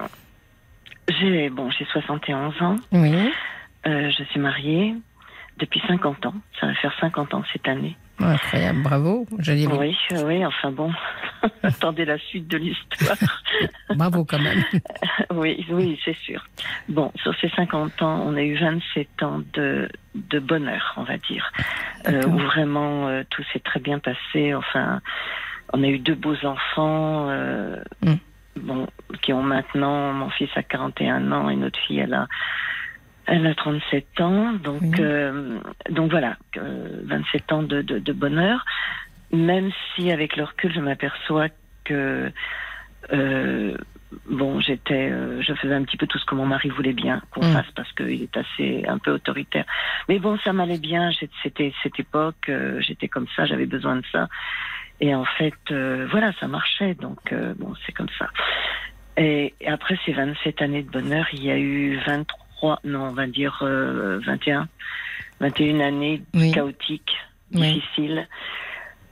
j'ai 1.10 1.50
bon, 1.50 1.70
j'ai 1.72 1.86
71 1.86 2.62
ans. 2.62 2.76
Oui. 2.92 3.14
Euh, 3.86 4.10
je 4.18 4.24
suis 4.24 4.40
mariée 4.40 4.96
depuis 5.58 5.82
50 5.88 6.26
ans. 6.26 6.36
Ça 6.60 6.68
va 6.68 6.74
faire 6.76 6.94
50 7.00 7.34
ans 7.34 7.44
cette 7.52 7.68
année. 7.68 7.96
incroyable, 8.20 8.82
bravo. 8.82 9.28
Oui, 9.32 9.98
oui, 10.26 10.46
enfin 10.46 10.72
bon, 10.72 10.92
attendez 11.64 12.06
la 12.06 12.18
suite 12.18 12.48
de 12.48 12.58
l'histoire. 12.58 13.18
bravo 13.96 14.24
quand 14.24 14.40
même. 14.40 14.64
oui, 15.32 15.66
oui, 15.70 16.00
c'est 16.06 16.16
sûr. 16.18 16.46
Bon, 16.88 17.12
sur 17.22 17.36
ces 17.40 17.50
50 17.50 18.02
ans, 18.02 18.24
on 18.26 18.36
a 18.36 18.42
eu 18.42 18.56
27 18.56 19.24
ans 19.24 19.42
de, 19.54 19.90
de 20.16 20.40
bonheur, 20.40 20.94
on 20.98 21.04
va 21.04 21.18
dire, 21.18 21.52
euh, 22.08 22.26
où 22.28 22.38
vraiment 22.38 23.08
euh, 23.08 23.24
tout 23.30 23.44
s'est 23.52 23.60
très 23.60 23.80
bien 23.80 24.00
passé. 24.00 24.54
Enfin, 24.54 25.02
on 25.74 25.84
a 25.84 25.88
eu 25.88 26.00
deux 26.00 26.16
beaux 26.16 26.46
enfants. 26.46 27.28
Mm 28.02 28.16
bon, 28.56 28.88
qui 29.22 29.34
ont 29.34 29.44
maintenant, 29.44 30.14
mon 30.14 30.30
fils 30.30 30.50
a 30.56 30.64
41 30.64 31.32
ans 31.32 31.50
et 31.50 31.56
notre 31.56 31.80
fille, 31.80 32.00
elle 32.00 32.14
a, 32.14 32.28
elle 33.26 33.46
a 33.48 33.56
37 33.56 34.22
ans. 34.22 34.54
Donc, 34.54 35.00
euh, 35.00 35.60
donc 35.90 36.12
voilà, 36.12 36.38
27 36.56 37.52
ans 37.52 37.64
de, 37.64 37.82
de, 37.82 38.00
de, 38.00 38.14
bonheur. 38.14 38.66
Même 39.32 39.72
si, 39.96 40.12
avec 40.12 40.36
le 40.36 40.44
recul, 40.44 40.72
je 40.74 40.80
m'aperçois 40.80 41.48
que, 41.84 42.32
euh, 43.12 43.78
bon, 44.30 44.60
j'étais, 44.60 45.10
euh, 45.12 45.42
je 45.42 45.54
faisais 45.54 45.74
un 45.74 45.84
petit 45.84 45.98
peu 45.98 46.06
tout 46.06 46.20
ce 46.20 46.26
que 46.26 46.36
mon 46.36 46.46
mari 46.46 46.70
voulait 46.70 46.94
bien 46.94 47.22
qu'on 47.32 47.46
mm. 47.46 47.54
fasse 47.54 47.72
parce 47.76 47.92
qu'il 47.94 48.22
est 48.22 48.38
assez, 48.38 48.86
un 48.88 49.00
peu 49.00 49.12
autoritaire. 49.12 49.66
Mais 50.08 50.20
bon, 50.20 50.38
ça 50.44 50.54
m'allait 50.54 50.78
bien. 50.78 51.12
C'était 51.42 51.74
cette 51.82 52.00
époque, 52.00 52.50
euh, 52.50 52.80
j'étais 52.82 53.08
comme 53.08 53.28
ça, 53.36 53.46
j'avais 53.46 53.66
besoin 53.66 53.96
de 53.96 54.06
ça. 54.12 54.28
Et 55.00 55.14
en 55.14 55.26
fait, 55.26 55.54
euh, 55.72 56.08
voilà, 56.12 56.32
ça 56.40 56.48
marchait. 56.48 56.94
Donc, 56.96 57.32
euh, 57.32 57.54
bon, 57.58 57.74
c'est 57.86 57.92
comme 57.92 58.10
ça. 58.18 58.30
Et, 59.18 59.54
après 59.68 59.98
ces 60.06 60.14
27 60.14 60.62
années 60.62 60.84
de 60.84 60.90
bonheur, 60.90 61.26
il 61.34 61.44
y 61.44 61.52
a 61.52 61.58
eu 61.58 62.00
23, 62.08 62.80
non, 62.84 63.04
on 63.04 63.12
va 63.12 63.28
dire 63.28 63.60
21, 63.62 64.68
21 65.40 65.80
années 65.82 66.22
chaotiques, 66.54 67.12
difficiles. 67.52 68.28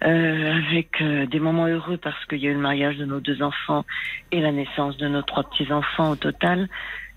Euh, 0.03 0.55
avec 0.55 1.03
des 1.29 1.39
moments 1.39 1.67
heureux 1.67 1.97
parce 1.97 2.25
qu'il 2.25 2.39
y 2.39 2.47
a 2.47 2.49
eu 2.49 2.55
le 2.55 2.59
mariage 2.59 2.97
de 2.97 3.05
nos 3.05 3.19
deux 3.19 3.43
enfants 3.43 3.85
et 4.31 4.41
la 4.41 4.51
naissance 4.51 4.97
de 4.97 5.07
nos 5.07 5.21
trois 5.21 5.43
petits-enfants 5.43 6.09
au 6.09 6.15
total. 6.15 6.67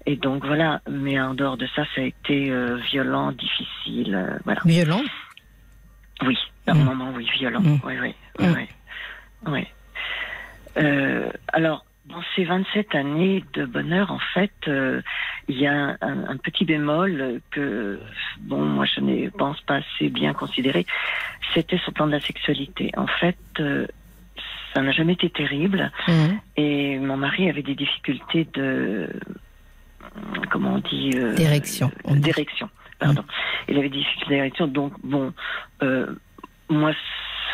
Et 0.05 0.17
donc 0.17 0.45
voilà, 0.45 0.83
mais 0.87 1.19
en 1.19 1.33
dehors 1.33 1.57
de 1.57 1.67
ça, 1.75 1.85
ça 1.95 2.03
a 2.03 2.05
été 2.05 2.53
violent, 2.91 3.33
difficile. 3.33 4.39
voilà. 4.45 4.61
Violent? 4.67 5.01
Oui, 6.27 6.37
par 6.65 6.75
mmh. 6.75 6.85
moments, 6.85 7.13
oui, 7.15 7.29
violent. 7.39 7.61
Mmh. 7.61 7.81
Oui, 7.85 7.95
oui. 8.01 8.15
Oui, 8.39 8.69
oui. 9.47 9.67
Euh, 10.77 11.31
alors, 11.49 11.85
dans 12.07 12.23
ces 12.37 12.45
27 12.45 12.95
années 12.95 13.45
de 13.55 13.65
bonheur, 13.65 14.11
en 14.11 14.19
fait, 14.35 14.53
euh, 14.69 15.01
il 15.49 15.59
y 15.59 15.67
a 15.67 15.97
un, 16.01 16.37
petit 16.37 16.65
bémol 16.65 17.41
que, 17.51 17.99
bon, 18.41 18.65
moi 18.65 18.85
je 18.85 19.01
ne 19.01 19.29
pense 19.31 19.61
pas 19.63 19.77
assez 19.77 20.11
bien 20.11 20.35
considéré, 20.35 20.87
c'était 21.55 21.79
sur 21.79 21.91
le 21.91 21.95
plan 21.95 22.07
de 22.07 22.13
la 22.13 22.21
sexualité. 22.21 22.91
En 22.97 23.07
fait, 23.07 23.39
euh, 23.61 23.87
ça 24.75 24.83
n'a 24.83 24.93
jamais 24.93 25.15
été 25.15 25.31
terrible 25.31 25.93
mhm. 26.09 26.41
et 26.57 26.99
mon 26.99 27.17
mari 27.17 27.49
avait 27.49 27.63
des 27.63 27.75
difficultés 27.75 28.47
de, 28.53 29.09
comment 30.51 30.75
on 30.75 30.79
dit 30.79 31.11
D'érection. 31.37 31.91
D'érection, 32.11 32.69
pardon. 32.99 33.23
Mhm. 33.23 33.29
Il 33.69 33.79
avait 33.79 33.89
des 33.89 33.99
difficultés 33.99 34.35
d'érection, 34.35 34.67
donc 34.67 34.93
bon, 35.03 35.33
moi 36.69 36.93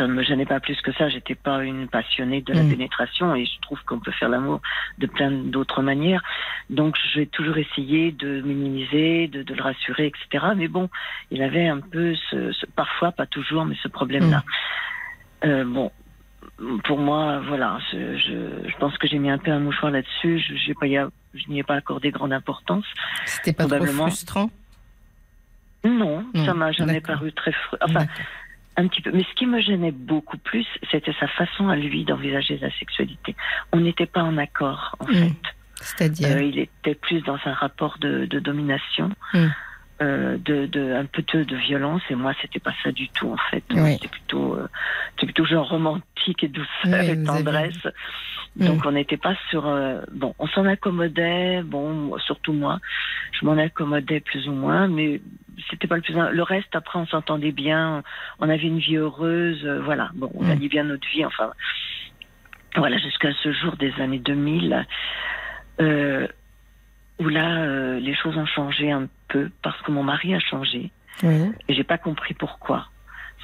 ça 0.01 0.07
ne 0.07 0.15
me 0.15 0.23
gênait 0.23 0.47
pas 0.47 0.61
plus 0.61 0.81
que 0.81 0.93
ça. 0.93 1.09
J'étais 1.11 1.35
pas 1.35 1.63
une 1.63 1.87
passionnée 1.87 2.41
de 2.41 2.55
la 2.55 2.63
mm. 2.63 2.71
pénétration 2.71 3.35
et 3.35 3.45
je 3.45 3.61
trouve 3.61 3.83
qu'on 3.85 4.01
peut 4.01 4.13
faire 4.13 4.31
l'amour 4.31 4.63
de 4.99 5.07
plein 5.07 5.31
d'autres 5.31 5.83
manières. 5.83 6.23
Donc 6.71 6.97
j'ai 7.13 7.27
toujours 7.27 7.59
essayé 7.59 8.11
de 8.13 8.41
minimiser, 8.41 9.29
de, 9.29 9.45
le 9.53 9.63
rassurer, 9.63 10.07
etc. 10.07 10.53
Mais 10.57 10.69
bon, 10.69 10.89
il 11.31 11.43
avait 11.43 11.67
un 11.67 11.81
peu 11.81 12.15
ce, 12.31 12.67
parfois, 12.75 13.13
pas 13.13 13.27
toujours, 13.27 13.67
mais 13.67 13.77
ce 13.83 13.89
problème-là. 13.89 14.39
Mm. 14.39 15.47
Euh, 15.49 15.65
bon, 15.65 15.93
pour 16.85 16.99
moi, 16.99 17.41
voilà, 17.47 17.79
je, 17.93 18.79
pense 18.79 18.97
que 18.97 19.07
j'ai 19.07 19.19
mis 19.19 19.31
un 19.31 19.39
peu 19.39 19.51
un 19.51 19.61
mouchoir 19.61 19.93
là-dessus. 19.93 20.39
Je, 20.39 20.55
je 21.35 21.51
n'y 21.51 21.59
ai 21.59 21.63
pas 21.63 21.75
accordé 21.75 22.11
grande 22.11 22.33
importance. 22.33 22.87
C'était 23.27 23.53
pas 23.53 23.67
trop 23.67 23.85
frustrant? 23.85 24.51
Non, 25.85 26.25
ça 26.45 26.55
m'a 26.55 26.73
jamais 26.73 27.01
paru 27.01 27.33
très 27.33 27.53
frustrant. 27.53 27.87
Enfin, 27.89 28.07
un 28.81 28.89
petit 28.89 29.03
peu. 29.03 29.11
Mais 29.13 29.25
ce 29.25 29.35
qui 29.35 29.47
me 29.47 29.61
gênait 29.61 29.93
beaucoup 29.93 30.39
plus, 30.39 30.67
c'était 30.91 31.15
sa 31.19 31.29
façon 31.29 31.69
à 31.69 31.77
lui 31.77 32.05
d'envisager 32.05 32.59
la 32.59 32.71
sexualité. 32.79 33.37
On 33.73 33.81
n'était 33.81 34.07
pas 34.07 34.23
en 34.23 34.37
accord, 34.39 34.97
en 35.01 35.07
hmm. 35.07 35.15
fait. 35.15 35.55
C'est-à-dire 35.77 36.37
euh, 36.37 36.43
Il 36.43 36.59
était 36.59 36.95
plus 36.95 37.21
dans 37.23 37.39
un 37.45 37.53
rapport 37.53 37.99
de, 37.99 38.27
domination. 38.27 39.11
Hmm. 39.33 39.49
Euh, 40.03 40.39
de, 40.39 40.65
de, 40.65 40.95
un 40.95 41.05
peu 41.05 41.21
de, 41.21 41.45
de, 41.45 41.57
violence. 41.57 42.01
Et 42.09 42.15
moi 42.15 42.33
c'était 42.41 42.59
pas 42.59 42.73
ça 42.83 42.91
du 42.91 43.11
tout 43.11 43.31
en 43.31 43.37
fait. 43.51 43.63
C'était 43.69 44.09
plutôt 44.09 44.55
euh, 44.55 44.67
plutôt 45.19 45.45
genre 45.45 45.69
romantique 45.69 46.43
et 46.43 46.49
douceur 46.49 47.03
et 47.03 47.23
tendresse. 47.23 47.87
donc 48.57 48.83
hmm. 48.83 48.89
on 48.89 48.93
n'était 48.93 49.19
pas 49.19 49.35
sur 49.51 49.67
euh, 49.67 50.01
bon 50.11 50.35
on 50.39 50.47
s'en 50.47 50.65
accommodait. 50.65 51.63
Bon 51.63 52.17
surtout 52.19 52.55
moi 52.55 52.79
je 53.33 53.45
m'en 53.45 53.59
accommodais 53.59 54.21
plus 54.21 54.49
ou 54.49 54.53
moins 54.53 54.89
mais 54.89 55.21
c'était 55.69 55.87
pas 55.87 55.97
le 55.97 56.03
plus 56.03 56.15
le 56.15 56.43
reste 56.43 56.75
après 56.75 56.99
on 56.99 57.07
s'entendait 57.07 57.53
bien. 57.53 58.03
On 58.39 58.49
avait 58.49 58.69
une 58.69 58.79
vie 58.79 58.97
heureuse 58.97 59.67
euh, 59.67 59.83
voilà. 59.83 60.13
Bon 60.15 60.31
on 60.35 60.45
mmh. 60.45 60.69
bien 60.69 60.85
notre 60.85 61.07
vie 61.11 61.27
enfin 61.27 61.51
voilà 62.75 62.97
jusqu'à 62.97 63.35
ce 63.43 63.53
jour 63.53 63.77
des 63.77 63.93
années 64.01 64.19
2000 64.19 64.87
euh, 65.81 66.27
où 67.21 67.29
là 67.29 67.63
euh, 67.63 68.01
les 68.01 68.15
choses 68.15 68.37
ont 68.37 68.47
changé 68.47 68.91
un 68.91 69.07
peu 69.29 69.51
parce 69.63 69.81
que 69.83 69.93
mon 69.93 70.03
mari 70.03 70.35
a 70.35 70.41
changé 70.41 70.91
et 71.23 71.75
j'ai 71.75 71.85
pas 71.85 71.99
compris 71.99 72.35
pourquoi 72.35 72.87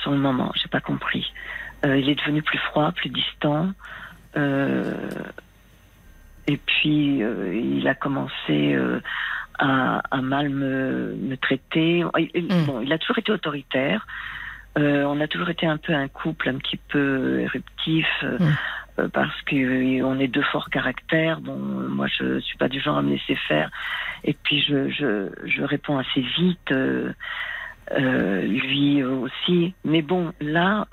sur 0.01 0.11
le 0.11 0.16
moment 0.16 0.51
j'ai 0.55 0.69
pas 0.69 0.81
compris 0.81 1.31
il 1.85 2.09
est 2.09 2.15
devenu 2.15 2.43
plus 2.43 2.59
froid 2.59 2.90
plus 2.93 3.11
distant 3.11 3.70
et 4.35 4.40
puis 6.57 7.19
il 7.19 7.86
a 7.86 7.94
commencé 7.94 8.74
à, 9.59 10.23
mal 10.23 10.48
me, 10.48 11.36
traiter. 11.40 12.05
Il, 12.19 12.44
hmm. 12.44 12.65
Bon, 12.66 12.81
il 12.81 12.93
a 12.93 12.98
toujours 12.98 13.19
été 13.19 13.32
autoritaire. 13.32 14.07
Euh, 14.78 15.05
on 15.05 15.20
a 15.20 15.27
toujours 15.27 15.48
été 15.48 15.66
un 15.66 15.78
peu 15.78 15.94
un 15.94 16.09
couple 16.09 16.51
un 16.51 16.57
petit 16.57 16.77
peu 16.77 17.40
éruptif 17.40 18.07
euh, 18.23 18.36
euh, 18.40 18.51
parce 19.12 19.43
qu'on 19.43 20.18
est 20.18 20.28
deux 20.28 20.43
forts 20.43 20.70
caractères. 20.70 21.40
Bon, 21.40 21.56
moi 21.56 22.06
je 22.06 22.40
suis 22.40 22.56
pas 22.59 22.68
du 22.68 22.81
genre 22.81 22.98
à 22.98 23.02
me 23.02 23.10
laisser 23.10 23.35
faire 23.35 23.70
et 24.24 24.35
puis 24.35 24.60
je, 24.62 24.89
je, 24.90 25.28
je 25.44 25.62
réponds 25.62 25.98
assez 25.98 26.20
vite. 26.39 26.74
lui 27.97 29.02
aussi. 29.05 29.74
Mais 29.85 30.02
bon, 30.02 30.32
là, 30.40 30.86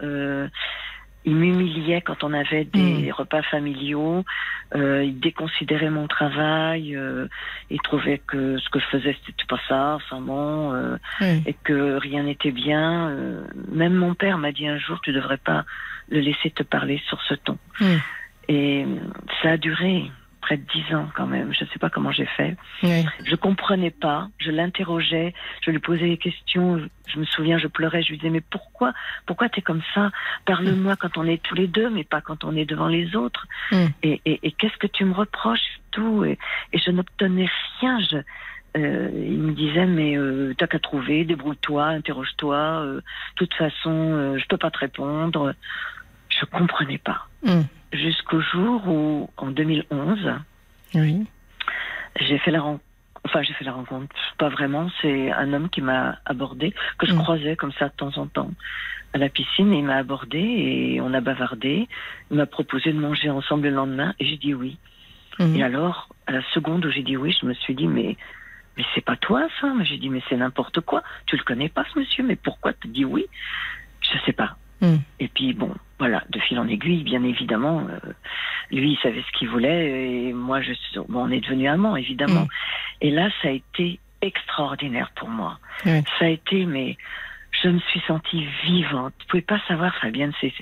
il 1.25 1.35
m'humiliait 1.35 2.01
quand 2.01 2.23
on 2.23 2.33
avait 2.33 2.65
des 2.65 3.09
hmm. 3.09 3.13
repas 3.13 3.41
familiaux. 3.43 4.25
Euh, 4.75 5.03
il 5.03 5.19
déconsidérait 5.19 5.89
mon 5.89 6.07
travail. 6.07 6.95
Euh, 6.95 7.27
il 7.69 7.79
trouvait 7.81 8.21
que 8.25 8.57
ce 8.57 8.69
que 8.69 8.79
je 8.79 8.85
faisais 8.85 9.15
c'était 9.25 9.45
pas 9.47 9.59
ça, 9.67 9.95
enfin 9.95 10.19
bon, 10.19 10.73
euh, 10.73 10.97
et 11.45 11.53
que 11.63 11.97
rien 11.97 12.23
n'était 12.23 12.51
bien. 12.51 13.09
Euh, 13.09 13.43
même 13.71 13.93
mon 13.93 14.15
père 14.15 14.37
m'a 14.37 14.51
dit 14.51 14.67
un 14.67 14.77
jour 14.77 14.99
tu 15.01 15.13
devrais 15.13 15.37
pas 15.37 15.65
le 16.09 16.19
laisser 16.19 16.51
te 16.51 16.63
parler 16.63 17.01
sur 17.07 17.21
ce 17.21 17.35
ton. 17.35 17.57
Hmm. 17.79 17.97
Et 18.49 18.85
ça 19.41 19.51
a 19.51 19.57
duré 19.57 20.11
près 20.43 20.57
de 20.57 20.63
dix 20.73 20.93
ans 20.93 21.07
quand 21.15 21.25
même. 21.25 21.53
Je 21.53 21.63
ne 21.63 21.69
sais 21.69 21.79
pas 21.79 21.89
comment 21.89 22.11
j'ai 22.11 22.25
fait. 22.25 22.57
Oui. 22.83 23.05
Je 23.25 23.35
comprenais 23.35 23.91
pas. 23.91 24.27
Je 24.39 24.51
l'interrogeais. 24.51 25.33
Je 25.61 25.71
lui 25.71 25.79
posais 25.79 26.09
des 26.09 26.17
questions. 26.17 26.81
Je 27.07 27.19
me 27.19 27.23
souviens, 27.23 27.57
je 27.57 27.67
pleurais. 27.67 28.03
Je 28.03 28.09
lui 28.09 28.17
disais 28.17 28.29
mais 28.29 28.41
pourquoi, 28.41 28.93
pourquoi 29.25 29.47
t'es 29.47 29.61
comme 29.61 29.81
ça? 29.93 30.11
Parle-moi 30.45 30.97
quand 30.97 31.17
on 31.17 31.25
est 31.25 31.41
tous 31.41 31.55
les 31.55 31.67
deux, 31.67 31.89
mais 31.89 32.03
pas 32.03 32.19
quand 32.19 32.43
on 32.43 32.55
est 32.57 32.65
devant 32.65 32.89
les 32.89 33.15
autres. 33.15 33.47
Mm. 33.71 33.85
Et, 34.03 34.21
et, 34.25 34.39
et 34.43 34.51
qu'est-ce 34.51 34.77
que 34.77 34.87
tu 34.87 35.05
me 35.05 35.13
reproches 35.13 35.79
tout? 35.91 36.25
Et, 36.25 36.37
et, 36.73 36.77
je 36.77 36.91
n'obtenais 36.91 37.49
rien. 37.79 37.99
Je, 38.11 38.17
euh, 38.75 39.09
il 39.13 39.39
me 39.39 39.53
disait 39.53 39.85
mais 39.85 40.17
euh, 40.17 40.53
t'as 40.57 40.67
qu'à 40.67 40.79
trouver, 40.79 41.23
débrouille-toi, 41.23 41.85
interroge-toi. 41.85 42.57
Euh, 42.57 42.95
de 42.95 43.01
toute 43.37 43.53
façon, 43.53 43.91
euh, 43.91 44.37
je 44.37 44.45
peux 44.47 44.57
pas 44.57 44.71
te 44.71 44.79
répondre. 44.79 45.53
Je 46.27 46.45
comprenais 46.45 46.97
pas. 46.97 47.27
Mm 47.43 47.61
jusqu'au 47.93 48.41
jour 48.41 48.87
où, 48.87 49.29
en 49.37 49.51
2011, 49.51 50.33
oui. 50.95 51.25
J'ai 52.19 52.37
fait 52.39 52.51
la 52.51 52.61
rencontre. 52.61 52.83
Enfin, 53.25 53.41
j'ai 53.41 53.53
fait 53.53 53.63
la 53.63 53.71
rencontre, 53.71 54.13
pas 54.37 54.49
vraiment. 54.49 54.89
C'est 55.01 55.31
un 55.31 55.53
homme 55.53 55.69
qui 55.69 55.81
m'a 55.81 56.19
abordé, 56.25 56.73
que 56.97 57.07
je 57.07 57.13
mm. 57.13 57.19
croisais 57.19 57.55
comme 57.55 57.71
ça 57.73 57.87
de 57.87 57.93
temps 57.93 58.17
en 58.17 58.27
temps 58.27 58.51
à 59.13 59.17
la 59.17 59.29
piscine. 59.29 59.71
Et 59.71 59.77
il 59.77 59.85
m'a 59.85 59.95
abordé 59.95 60.39
et 60.39 61.01
on 61.01 61.13
a 61.13 61.21
bavardé. 61.21 61.87
Il 62.31 62.37
m'a 62.37 62.45
proposé 62.45 62.91
de 62.91 62.99
manger 62.99 63.29
ensemble 63.29 63.69
le 63.69 63.75
lendemain 63.75 64.13
et 64.19 64.25
j'ai 64.25 64.37
dit 64.37 64.53
oui. 64.53 64.77
Mm. 65.39 65.55
Et 65.55 65.63
alors, 65.63 66.09
à 66.27 66.33
la 66.33 66.43
seconde 66.53 66.85
où 66.85 66.91
j'ai 66.91 67.03
dit 67.03 67.15
oui, 67.15 67.35
je 67.39 67.45
me 67.45 67.53
suis 67.53 67.75
dit 67.75 67.87
mais 67.87 68.17
mais 68.75 68.83
c'est 68.93 69.05
pas 69.05 69.15
toi 69.15 69.47
ça? 69.61 69.71
J'ai 69.83 69.97
dit 69.97 70.09
mais 70.09 70.21
c'est 70.27 70.35
n'importe 70.35 70.81
quoi. 70.81 71.01
Tu 71.25 71.37
le 71.37 71.43
connais 71.43 71.69
pas 71.69 71.85
ce 71.93 71.99
monsieur, 71.99 72.23
mais 72.23 72.35
pourquoi 72.35 72.73
tu 72.73 72.89
dis 72.89 73.05
oui? 73.05 73.25
Je 74.01 74.17
sais 74.25 74.33
pas. 74.33 74.57
Mm. 74.83 74.97
Et 75.21 75.27
puis 75.29 75.53
bon, 75.53 75.73
voilà, 75.97 76.23
de 76.29 76.39
fil 76.39 76.59
en 76.59 76.67
aiguille, 76.67 77.03
bien 77.03 77.23
évidemment, 77.23 77.87
euh, 77.89 78.11
lui 78.69 78.91
il 78.91 78.97
savait 78.97 79.23
ce 79.23 79.37
qu'il 79.37 79.49
voulait 79.49 80.27
et 80.27 80.33
moi 80.33 80.61
je 80.61 80.73
bon, 81.07 81.25
on 81.25 81.31
est 81.31 81.39
devenu 81.39 81.67
amants 81.67 81.95
évidemment. 81.95 82.47
Et 83.01 83.09
là, 83.09 83.29
ça 83.41 83.47
a 83.47 83.51
été 83.51 83.99
extraordinaire 84.21 85.11
pour 85.15 85.29
moi. 85.29 85.59
Ça 85.83 86.25
a 86.25 86.27
été, 86.27 86.65
mais 86.65 86.97
je 87.63 87.69
me 87.69 87.79
suis 87.79 88.01
sentie 88.07 88.45
vivante. 88.65 89.13
Vous 89.19 89.25
pouvez 89.29 89.41
pas 89.41 89.59
savoir, 89.67 89.95
Fabienne, 89.95 90.33
c'est 90.41 90.53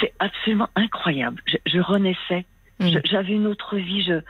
c'est 0.00 0.12
absolument 0.18 0.68
incroyable. 0.76 1.42
Je, 1.66 1.80
renaissais, 1.80 2.46
mm. 2.78 2.98
j'avais 3.04 3.32
une 3.32 3.46
autre 3.46 3.76
vie. 3.76 4.02
Je 4.02 4.20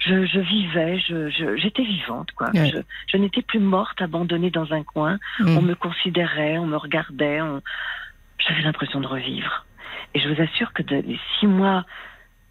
je, 0.00 0.26
je 0.26 0.40
vivais, 0.40 0.98
je, 0.98 1.56
j'étais 1.56 1.84
vivante, 1.84 2.30
quoi. 2.32 2.50
Je, 2.52 2.78
je 3.06 3.16
n'étais 3.16 3.40
plus 3.40 3.60
morte, 3.60 4.02
abandonnée 4.02 4.50
dans 4.50 4.72
un 4.72 4.82
coin. 4.82 5.18
On 5.40 5.62
me 5.62 5.74
considérait, 5.74 6.58
on 6.58 6.66
me 6.66 6.76
regardait. 6.76 7.40
J'avais 8.46 8.62
l'impression 8.62 9.00
de 9.00 9.06
revivre. 9.06 9.66
Et 10.14 10.20
je 10.20 10.28
vous 10.28 10.40
assure 10.40 10.72
que 10.72 10.82
de, 10.82 10.96
les 10.96 11.18
six 11.38 11.46
mois, 11.46 11.84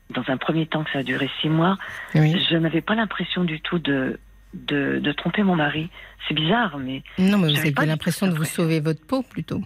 dans 0.10 0.24
un 0.28 0.38
premier 0.38 0.66
temps 0.66 0.84
que 0.84 0.92
ça 0.92 1.00
a 1.00 1.04
duré 1.04 1.30
six 1.42 1.50
mois, 1.50 1.78
je 2.14 2.58
n'avais 2.58 2.82
pas 2.82 2.96
l'impression 2.96 3.44
du 3.44 3.62
tout 3.62 3.80
de 3.80 4.20
de, 4.54 5.12
tromper 5.14 5.44
mon 5.44 5.56
mari. 5.56 5.90
C'est 6.28 6.34
bizarre, 6.34 6.78
mais. 6.78 7.04
Non, 7.18 7.38
mais 7.38 7.52
vous 7.52 7.60
avez 7.60 7.86
l'impression 7.86 8.28
de 8.28 8.36
vous 8.36 8.46
sauver 8.46 8.80
votre 8.80 9.06
peau 9.06 9.24
plutôt. 9.24 9.62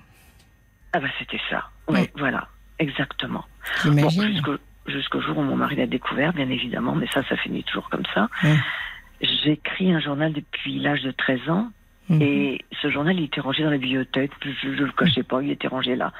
Ah, 0.93 0.99
bah, 0.99 1.07
c'était 1.19 1.41
ça. 1.49 1.69
Oui, 1.87 2.09
voilà, 2.15 2.47
exactement. 2.79 3.45
Bon, 3.85 4.09
jusqu'au 4.87 5.21
jour 5.21 5.37
où 5.37 5.43
mon 5.43 5.55
mari 5.55 5.75
l'a 5.75 5.85
découvert, 5.85 6.33
bien 6.33 6.49
évidemment, 6.49 6.95
mais 6.95 7.07
ça, 7.13 7.21
ça 7.27 7.35
finit 7.37 7.63
toujours 7.63 7.89
comme 7.89 8.05
ça. 8.13 8.29
J'écris 9.21 9.91
un 9.91 9.99
journal 9.99 10.31
depuis 10.33 10.79
l'âge 10.79 11.01
de 11.01 11.11
13 11.11 11.49
ans. 11.49 11.69
Mhm. 12.09 12.21
Et 12.21 12.61
ce 12.81 12.89
journal, 12.89 13.17
il 13.17 13.25
était 13.25 13.41
rangé 13.41 13.63
dans 13.63 13.69
la 13.69 13.77
bibliothèque. 13.77 14.31
Je 14.43 14.69
ne 14.69 14.85
le 14.85 14.91
cachais 14.91 15.23
pas, 15.23 15.41
il 15.41 15.51
était 15.51 15.67
rangé 15.67 15.95
là. 15.95 16.13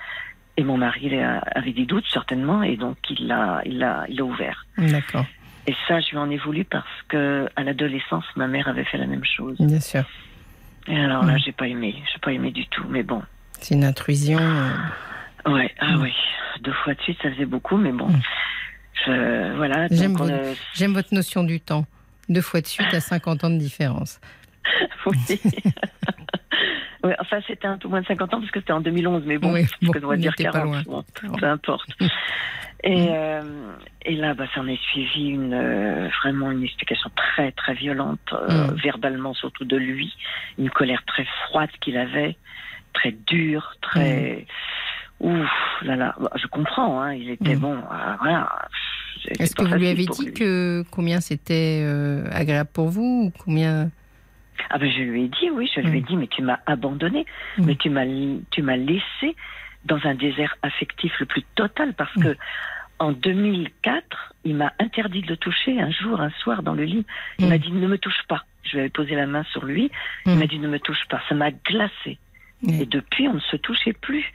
Et 0.58 0.64
mon 0.64 0.78
mari 0.78 1.16
avait 1.56 1.72
des 1.72 1.86
doutes, 1.86 2.06
certainement, 2.12 2.64
et 2.64 2.78
donc 2.78 2.98
il 3.10 3.28
l'a 3.28 3.62
il 3.66 3.82
a, 3.84 4.06
il 4.10 4.20
a 4.20 4.24
ouvert. 4.24 4.66
D'accord. 4.78 5.26
Et 5.68 5.76
ça, 5.88 6.00
je 6.00 6.12
lui 6.12 6.18
en 6.18 6.30
ai 6.30 6.38
voulu 6.38 6.64
parce 6.64 6.86
que 7.10 7.48
à 7.56 7.64
l'adolescence, 7.64 8.24
ma 8.36 8.48
mère 8.48 8.68
avait 8.68 8.86
fait 8.86 8.98
la 8.98 9.06
même 9.06 9.26
chose. 9.26 9.58
Bien 9.60 9.80
sûr. 9.80 10.04
Et 10.88 10.98
alors 10.98 11.26
là, 11.26 11.38
j'ai 11.38 11.52
pas 11.52 11.68
aimé, 11.68 11.96
j'ai 12.12 12.20
pas 12.20 12.32
aimé 12.32 12.52
du 12.52 12.66
tout. 12.68 12.86
Mais 12.90 13.04
bon. 13.04 13.22
C'est 13.60 13.76
une 13.76 13.84
intrusion. 13.84 14.40
Euh. 14.40 15.52
Ouais, 15.52 15.74
ah 15.80 15.96
oui, 16.00 16.14
deux 16.62 16.74
fois 16.74 16.94
de 16.94 17.02
suite, 17.02 17.18
ça 17.22 17.32
faisait 17.32 17.46
beaucoup, 17.46 17.78
mais 17.78 17.92
bon. 17.92 18.08
Je, 19.06 19.56
voilà. 19.56 19.88
J'aime 19.92 20.14
votre, 20.14 20.94
votre 20.94 21.14
notion 21.14 21.44
du 21.44 21.60
temps. 21.60 21.86
Deux 22.30 22.42
fois 22.42 22.62
de 22.62 22.68
suite 22.68 22.88
à 22.94 23.00
50 23.00 23.44
ans 23.44 23.50
de 23.50 23.58
différence. 23.58 24.20
oui. 25.06 25.40
ouais, 27.04 27.16
enfin, 27.20 27.40
c'était 27.48 27.68
un 27.68 27.78
peu 27.78 27.88
moins 27.88 28.02
de 28.02 28.08
50 28.08 28.34
ans 28.34 28.40
parce 28.40 28.52
que 28.52 28.60
c'était 28.60 28.74
en 28.74 28.82
2011, 28.82 29.24
mais 29.26 29.38
bon, 29.38 29.54
oui, 29.54 29.66
bon, 29.82 29.94
on 30.04 30.08
va 30.08 30.18
dire 30.18 30.36
40. 30.36 30.86
Bon, 30.86 31.04
peu 31.38 31.46
importe. 31.46 31.90
Et, 32.84 32.96
mm. 32.96 33.08
euh, 33.10 33.42
et 34.06 34.16
là, 34.16 34.34
bah, 34.34 34.46
ça 34.54 34.62
en 34.62 34.68
est 34.68 34.82
suivi 34.82 35.30
une, 35.30 35.54
euh, 35.54 36.10
vraiment 36.22 36.52
une 36.52 36.64
explication 36.64 37.10
très, 37.16 37.52
très 37.52 37.74
violente, 37.74 38.20
euh, 38.34 38.68
mm. 38.68 38.76
verbalement 38.76 39.34
surtout 39.34 39.66
de 39.66 39.78
lui, 39.78 40.14
une 40.58 40.70
colère 40.70 41.04
très 41.08 41.26
froide 41.46 41.70
qu'il 41.82 41.98
avait, 41.98 42.38
très 42.94 43.12
dure, 43.12 43.76
très... 43.82 44.46
Mm. 44.46 44.46
Ouf, 45.20 45.50
là 45.82 45.96
là, 45.96 46.16
bah, 46.20 46.30
je 46.36 46.46
comprends, 46.46 47.02
hein, 47.02 47.16
il 47.16 47.32
était 47.32 47.56
bon, 47.56 47.76
voilà. 48.22 48.56
Est-ce 49.40 49.56
que 49.56 49.64
vous 49.64 49.74
lui 49.74 49.88
avez 49.88 50.06
dit 50.06 50.32
que 50.32 50.84
combien 50.92 51.22
c'était 51.22 51.84
agréable 52.32 52.70
pour 52.72 52.90
vous 52.90 53.24
ou 53.26 53.34
combien 53.44 53.90
ah 54.70 54.78
ben 54.78 54.92
je 54.92 55.02
lui 55.02 55.26
ai 55.26 55.28
dit 55.28 55.50
oui, 55.52 55.70
je 55.74 55.82
lui 55.82 56.00
ai 56.00 56.02
dit 56.02 56.16
mais 56.16 56.28
tu 56.28 56.42
m'as 56.42 56.60
abandonné, 56.66 57.26
mais 57.58 57.76
tu 57.76 57.90
m'as 57.90 58.06
tu 58.52 58.62
m'as 58.62 58.78
laissé 58.78 59.36
dans 59.86 60.00
un 60.06 60.16
désert 60.16 60.56
affectif 60.62 61.14
le 61.20 61.26
plus 61.26 61.44
total 61.56 61.94
parce 61.94 62.14
que 62.16 62.36
en 63.00 63.12
2004, 63.12 64.34
il 64.44 64.56
m'a 64.56 64.74
interdit 64.80 65.22
de 65.22 65.28
le 65.28 65.38
toucher 65.38 65.80
un 65.80 65.92
jour, 65.92 66.20
un 66.20 66.32
soir 66.42 66.64
dans 66.64 66.74
le 66.74 66.84
lit. 66.84 67.06
Il 67.38 67.46
mm. 67.46 67.50
m'a 67.50 67.58
dit 67.58 67.72
ne 67.72 67.88
me 67.88 67.98
touche 67.98 68.24
pas. 68.28 68.44
Je 68.64 68.72
lui 68.72 68.80
avais 68.80 68.90
posé 68.90 69.16
la 69.16 69.28
main 69.28 69.44
sur 69.52 69.66
lui. 69.66 69.92
Il 70.26 70.36
mm. 70.36 70.40
m'a 70.40 70.48
dit 70.48 70.60
ne 70.60 70.68
me 70.68 70.80
touche 70.80 71.06
pas. 71.10 71.22
Ça 71.30 71.36
m'a 71.36 71.52
glacé. 71.52 72.18
Et 72.68 72.88
depuis, 72.88 73.28
on 73.28 73.36
ne 73.36 73.40
se 73.40 73.56
touchait 73.56 73.94
plus. 73.94 74.26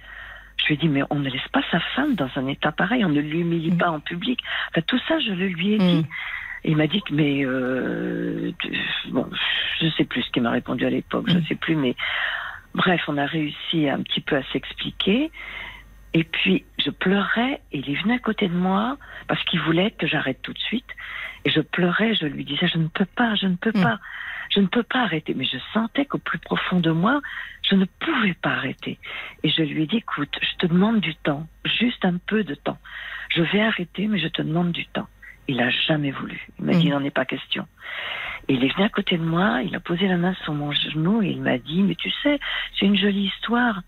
Je 0.58 0.66
lui 0.66 0.74
ai 0.74 0.76
dit 0.76 0.88
mais 0.88 1.02
on 1.10 1.16
ne 1.16 1.28
laisse 1.28 1.48
pas 1.52 1.62
sa 1.72 1.80
femme 1.96 2.14
dans 2.14 2.30
un 2.36 2.46
état 2.46 2.70
pareil. 2.70 3.04
On 3.04 3.08
ne 3.08 3.20
l'humilie 3.20 3.72
mm. 3.72 3.78
pas 3.78 3.90
en 3.90 4.00
public. 4.00 4.40
Enfin, 4.70 4.82
tout 4.86 5.00
ça, 5.08 5.18
je 5.18 5.32
le 5.32 5.48
lui 5.48 5.74
ai 5.74 5.78
dit. 5.78 6.06
Il 6.64 6.76
m'a 6.76 6.86
dit 6.86 7.02
mais 7.10 7.44
euh, 7.44 8.52
bon, 9.10 9.28
je 9.80 9.88
sais 9.96 10.04
plus 10.04 10.22
ce 10.22 10.30
qu'il 10.30 10.42
m'a 10.42 10.50
répondu 10.50 10.86
à 10.86 10.90
l'époque. 10.90 11.24
Je 11.28 11.38
ne 11.38 11.44
sais 11.44 11.56
plus, 11.56 11.74
mais 11.74 11.96
Bref, 12.74 13.02
on 13.08 13.18
a 13.18 13.26
réussi 13.26 13.88
un 13.88 14.02
petit 14.02 14.20
peu 14.20 14.36
à 14.36 14.42
s'expliquer. 14.52 15.30
Et 16.14 16.24
puis, 16.24 16.64
je 16.78 16.90
pleurais 16.90 17.60
et 17.72 17.78
il 17.78 17.90
est 17.90 18.02
venu 18.02 18.14
à 18.14 18.18
côté 18.18 18.48
de 18.48 18.54
moi 18.54 18.98
parce 19.28 19.42
qu'il 19.44 19.60
voulait 19.60 19.90
que 19.92 20.06
j'arrête 20.06 20.40
tout 20.42 20.52
de 20.52 20.58
suite. 20.58 20.88
Et 21.44 21.50
je 21.50 21.60
pleurais, 21.60 22.14
je 22.14 22.26
lui 22.26 22.44
disais, 22.44 22.68
je 22.68 22.78
ne 22.78 22.88
peux 22.88 23.06
pas, 23.06 23.34
je 23.34 23.46
ne 23.46 23.56
peux 23.56 23.72
hmm. 23.74 23.82
pas, 23.82 23.98
je 24.50 24.60
ne 24.60 24.66
peux 24.66 24.82
pas 24.82 25.00
arrêter. 25.00 25.34
Mais 25.34 25.44
je 25.44 25.56
sentais 25.72 26.04
qu'au 26.04 26.18
plus 26.18 26.38
profond 26.38 26.80
de 26.80 26.90
moi, 26.90 27.20
je 27.68 27.74
ne 27.74 27.84
pouvais 27.84 28.34
pas 28.34 28.50
arrêter. 28.50 28.98
Et 29.42 29.48
je 29.48 29.62
lui 29.62 29.82
ai 29.82 29.86
dit, 29.86 29.98
écoute, 29.98 30.34
je 30.40 30.56
te 30.58 30.66
demande 30.66 31.00
du 31.00 31.14
temps, 31.16 31.46
juste 31.64 32.04
un 32.04 32.18
peu 32.26 32.44
de 32.44 32.54
temps. 32.54 32.78
Je 33.30 33.42
vais 33.42 33.62
arrêter, 33.62 34.06
mais 34.06 34.18
je 34.18 34.28
te 34.28 34.42
demande 34.42 34.72
du 34.72 34.86
temps. 34.86 35.08
Il 35.48 35.60
a 35.60 35.70
jamais 35.70 36.10
voulu. 36.10 36.46
Il 36.58 36.64
m'a 36.64 36.72
dit, 36.72 36.78
hmm. 36.78 36.88
il 36.88 36.90
n'en 36.90 37.04
est 37.04 37.10
pas 37.10 37.24
question. 37.24 37.66
Et 38.48 38.54
il 38.54 38.64
est 38.64 38.74
venu 38.74 38.84
à 38.84 38.88
côté 38.88 39.16
de 39.16 39.22
moi, 39.22 39.62
il 39.62 39.74
a 39.74 39.80
posé 39.80 40.08
la 40.08 40.16
main 40.16 40.34
sur 40.44 40.52
mon 40.52 40.72
genou 40.72 41.22
et 41.22 41.28
il 41.28 41.42
m'a 41.42 41.58
dit, 41.58 41.82
mais 41.82 41.94
tu 41.94 42.10
sais, 42.22 42.38
c'est 42.78 42.86
une 42.86 42.96
jolie 42.96 43.26
histoire. 43.26 43.82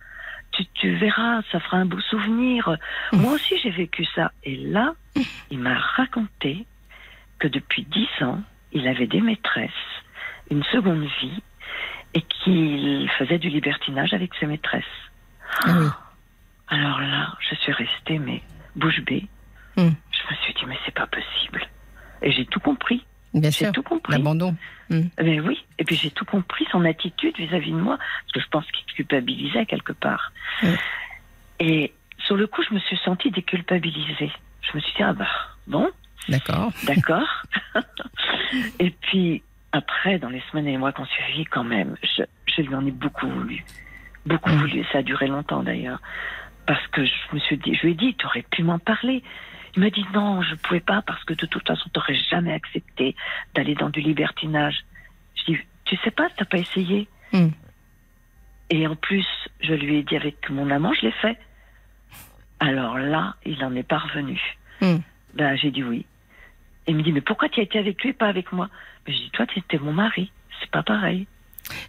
Tu, 0.53 0.65
tu, 0.75 0.95
verras, 0.95 1.43
ça 1.51 1.59
fera 1.59 1.79
un 1.79 1.85
beau 1.85 2.01
souvenir. 2.01 2.77
Moi 3.13 3.33
aussi, 3.33 3.59
j'ai 3.59 3.71
vécu 3.71 4.05
ça. 4.15 4.31
Et 4.45 4.57
là, 4.57 4.95
il 5.51 5.59
m'a 5.59 5.75
raconté 5.75 6.65
que 7.41 7.49
depuis 7.49 7.85
dix 7.85 8.09
ans, 8.23 8.41
il 8.73 8.87
avait 8.87 9.09
des 9.09 9.21
maîtresses, 9.21 9.71
une 10.51 10.63
seconde 10.65 11.07
vie, 11.21 11.43
et 12.15 12.23
qu'il 12.23 13.11
faisait 13.19 13.39
du 13.39 13.49
libertinage 13.49 14.15
avec 14.15 14.33
ses 14.39 14.47
maîtresses. 14.47 14.85
Ah 15.67 15.99
Alors 16.69 17.01
là, 17.01 17.35
je 17.41 17.55
suis 17.57 17.73
restée, 17.73 18.19
mais 18.19 18.43
bouche 18.77 19.01
bée. 19.01 19.27
Hmm. 19.77 19.91
Je 20.11 20.31
me 20.31 20.37
suis 20.43 20.55
dit, 20.55 20.65
mais 20.67 20.79
c'est 20.85 20.95
pas 20.95 21.07
possible. 21.07 21.67
Et 22.23 22.33
j'ai 22.33 22.47
tout 22.47 22.61
compris. 22.61 23.05
Bien 23.35 23.51
sûr. 23.51 23.73
tout 23.73 23.83
compris. 23.83 24.13
L'abandon. 24.13 24.55
Mais 24.91 24.99
hmm. 24.99 25.11
ben 25.17 25.41
oui. 25.41 25.65
Et 25.79 25.85
puis 25.85 25.97
j'ai 25.97 26.11
tout 26.11 26.25
compris, 26.25 26.65
son 26.71 26.85
attitude 26.85 27.37
vis-à-vis 27.37 27.73
de 27.73 27.77
moi, 27.77 27.99
parce 27.99 28.33
que 28.33 28.41
je 28.41 28.49
pense 28.49 28.65
qu'il 28.71 28.85
culpabilisait 28.95 29.67
quelque 29.67 29.93
part. 29.93 30.33
Et 31.59 31.93
sur 32.27 32.37
le 32.37 32.47
coup, 32.47 32.63
je 32.69 32.75
me 32.75 32.81
suis 32.81 32.97
sentie 32.99 33.31
déculpabilisée. 33.31 34.31
Je 34.63 34.77
me 34.77 34.81
suis 34.81 34.93
dit, 34.95 35.03
ah 35.03 35.13
bah, 35.13 35.29
bon. 35.67 35.91
D'accord. 36.29 36.73
D'accord. 36.87 37.43
et 38.79 38.91
puis, 38.91 39.43
après, 39.73 40.19
dans 40.19 40.29
les 40.31 40.43
semaines 40.51 40.69
et 40.69 40.73
les 40.73 40.79
mois 40.79 40.93
qu'on 40.93 41.07
suivit, 41.07 41.45
quand 41.45 41.65
même, 41.65 41.97
je, 42.03 42.23
je, 42.47 42.63
lui 42.63 42.75
en 42.75 42.87
ai 42.87 42.91
beaucoup 42.91 43.29
voulu. 43.29 43.65
Beaucoup 44.27 44.51
hmm. 44.51 44.59
voulu. 44.59 44.85
Ça 44.93 44.99
a 44.99 45.03
duré 45.03 45.27
longtemps 45.27 45.63
d'ailleurs. 45.63 46.01
Parce 46.67 46.87
que 46.89 47.05
je 47.05 47.13
me 47.33 47.41
suis 47.41 47.59
dit, 47.59 47.75
je 47.75 47.83
lui 47.83 47.93
ai 47.93 47.95
dit, 47.95 48.15
tu 48.15 48.25
aurais 48.27 48.43
pu 48.43 48.63
m'en 48.63 48.79
parler. 48.79 49.23
Il 49.77 49.83
m'a 49.83 49.91
dit 49.91 50.05
non, 50.15 50.43
je 50.43 50.53
ne 50.53 50.57
pouvais 50.57 50.81
pas 50.81 51.03
parce 51.03 51.23
que 51.25 51.35
de 51.35 51.47
toute 51.47 51.67
façon, 51.67 51.89
tu 51.93 51.99
n'aurais 51.99 52.19
jamais 52.31 52.53
accepté 52.53 53.17
d'aller 53.55 53.75
dans 53.75 53.91
du 53.91 54.01
libertinage. 54.01 54.85
Je 55.35 55.53
dis, 55.53 55.59
tu 55.85 55.97
sais 55.99 56.11
pas, 56.11 56.29
tu 56.31 56.37
n'as 56.41 56.47
pas 56.47 56.59
essayé. 56.59 57.09
Hmm. 57.33 57.49
Et 58.71 58.87
en 58.87 58.97
plus, 58.97 59.27
je 59.61 59.75
lui 59.75 59.97
ai 59.97 60.03
dit 60.03 60.17
avec 60.17 60.49
mon 60.49 60.71
amant, 60.71 60.93
je 60.95 61.07
l'ai 61.07 61.13
fait. 61.13 61.37
Alors 62.61 62.99
là, 62.99 63.35
il 63.45 63.59
n'en 63.59 63.75
est 63.75 63.83
pas 63.83 63.99
revenu. 63.99 64.41
Hmm. 64.81 64.99
Ben, 65.35 65.57
j'ai 65.57 65.71
dit 65.71 65.83
oui. 65.83 66.07
il 66.87 66.97
me 66.97 67.03
dit, 67.03 67.13
mais 67.13 67.21
pourquoi 67.21 67.49
tu 67.49 67.61
as 67.61 67.65
été 67.65 67.79
avec 67.79 68.03
lui 68.03 68.11
et 68.11 68.15
pas 68.15 68.29
avec 68.29 68.53
moi? 68.53 68.69
Ben, 69.05 69.13
Je 69.13 69.19
dis, 69.19 69.31
toi, 69.31 69.47
tu 69.47 69.59
étais 69.59 69.79
mon 69.79 69.93
mari. 69.93 70.31
C'est 70.61 70.71
pas 70.71 70.83
pareil. 70.83 71.27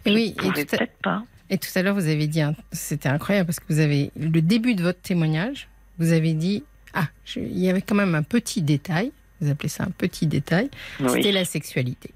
Et 0.04 0.12
oui, 0.12 0.34
et 0.36 0.64
peut-être 0.64 0.98
pas. 1.02 1.22
Et 1.48 1.58
tout 1.58 1.68
à 1.76 1.82
l'heure, 1.82 1.94
vous 1.94 2.08
avez 2.08 2.26
dit, 2.26 2.42
c'était 2.72 3.08
incroyable 3.08 3.46
parce 3.46 3.60
que 3.60 3.66
vous 3.68 3.78
avez, 3.78 4.10
le 4.16 4.40
début 4.40 4.74
de 4.74 4.82
votre 4.82 5.00
témoignage, 5.00 5.68
vous 5.98 6.12
avez 6.12 6.34
dit, 6.34 6.64
ah, 6.96 7.08
il 7.36 7.58
y 7.58 7.70
avait 7.70 7.82
quand 7.82 7.94
même 7.94 8.14
un 8.14 8.22
petit 8.22 8.62
détail, 8.62 9.12
vous 9.40 9.50
appelez 9.50 9.68
ça 9.68 9.84
un 9.84 9.90
petit 9.90 10.26
détail, 10.26 10.70
c'était 10.98 11.32
la 11.32 11.44
sexualité. 11.44 12.10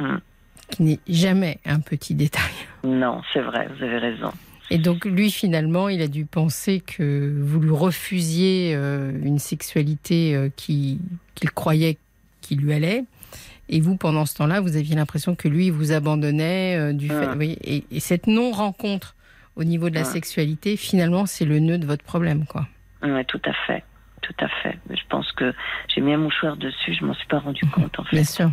Hmm. 0.00 0.16
Qui 0.70 0.82
n'est 0.82 1.00
jamais 1.08 1.58
un 1.64 1.80
petit 1.80 2.14
détail. 2.14 2.50
Non, 2.82 3.22
c'est 3.32 3.40
vrai, 3.40 3.68
vous 3.76 3.84
avez 3.84 3.98
raison. 3.98 4.32
Et 4.70 4.78
donc 4.78 5.04
lui, 5.04 5.30
finalement, 5.30 5.88
il 5.88 6.02
a 6.02 6.08
dû 6.08 6.24
penser 6.24 6.80
que 6.80 7.38
vous 7.40 7.60
lui 7.60 7.70
refusiez 7.70 8.74
euh, 8.74 9.12
une 9.22 9.38
sexualité 9.38 10.34
euh, 10.34 10.48
qu'il 10.56 10.98
croyait 11.54 11.98
qu'il 12.40 12.60
lui 12.60 12.72
allait. 12.72 13.04
Et 13.68 13.80
vous, 13.80 13.96
pendant 13.96 14.26
ce 14.26 14.36
temps-là, 14.36 14.60
vous 14.60 14.76
aviez 14.76 14.94
l'impression 14.96 15.34
que 15.34 15.48
lui 15.48 15.70
vous 15.70 15.92
abandonnait 15.92 16.76
euh, 16.78 16.92
du 16.92 17.08
fait. 17.08 17.28
Oui, 17.36 17.58
et, 17.62 18.00
cette 18.00 18.26
non-rencontre 18.26 19.14
au 19.56 19.64
niveau 19.64 19.90
de 19.90 19.94
la 19.94 20.04
sexualité, 20.04 20.76
finalement, 20.76 21.26
c'est 21.26 21.44
le 21.44 21.58
nœud 21.58 21.78
de 21.78 21.86
votre 21.86 22.04
problème, 22.04 22.44
quoi. 22.44 22.66
Oui, 23.02 23.24
tout 23.26 23.40
à 23.44 23.52
fait. 23.66 23.82
Tout 24.26 24.44
à 24.44 24.48
fait. 24.62 24.78
Je 24.90 25.02
pense 25.08 25.30
que 25.32 25.52
j'ai 25.88 26.00
mis 26.00 26.12
un 26.12 26.18
mouchoir 26.18 26.56
dessus, 26.56 26.94
je 26.94 27.04
m'en 27.04 27.14
suis 27.14 27.26
pas 27.28 27.38
rendu 27.38 27.64
compte, 27.66 27.98
en 27.98 28.04
fait. 28.04 28.16
Bien 28.16 28.24
sûr. 28.24 28.50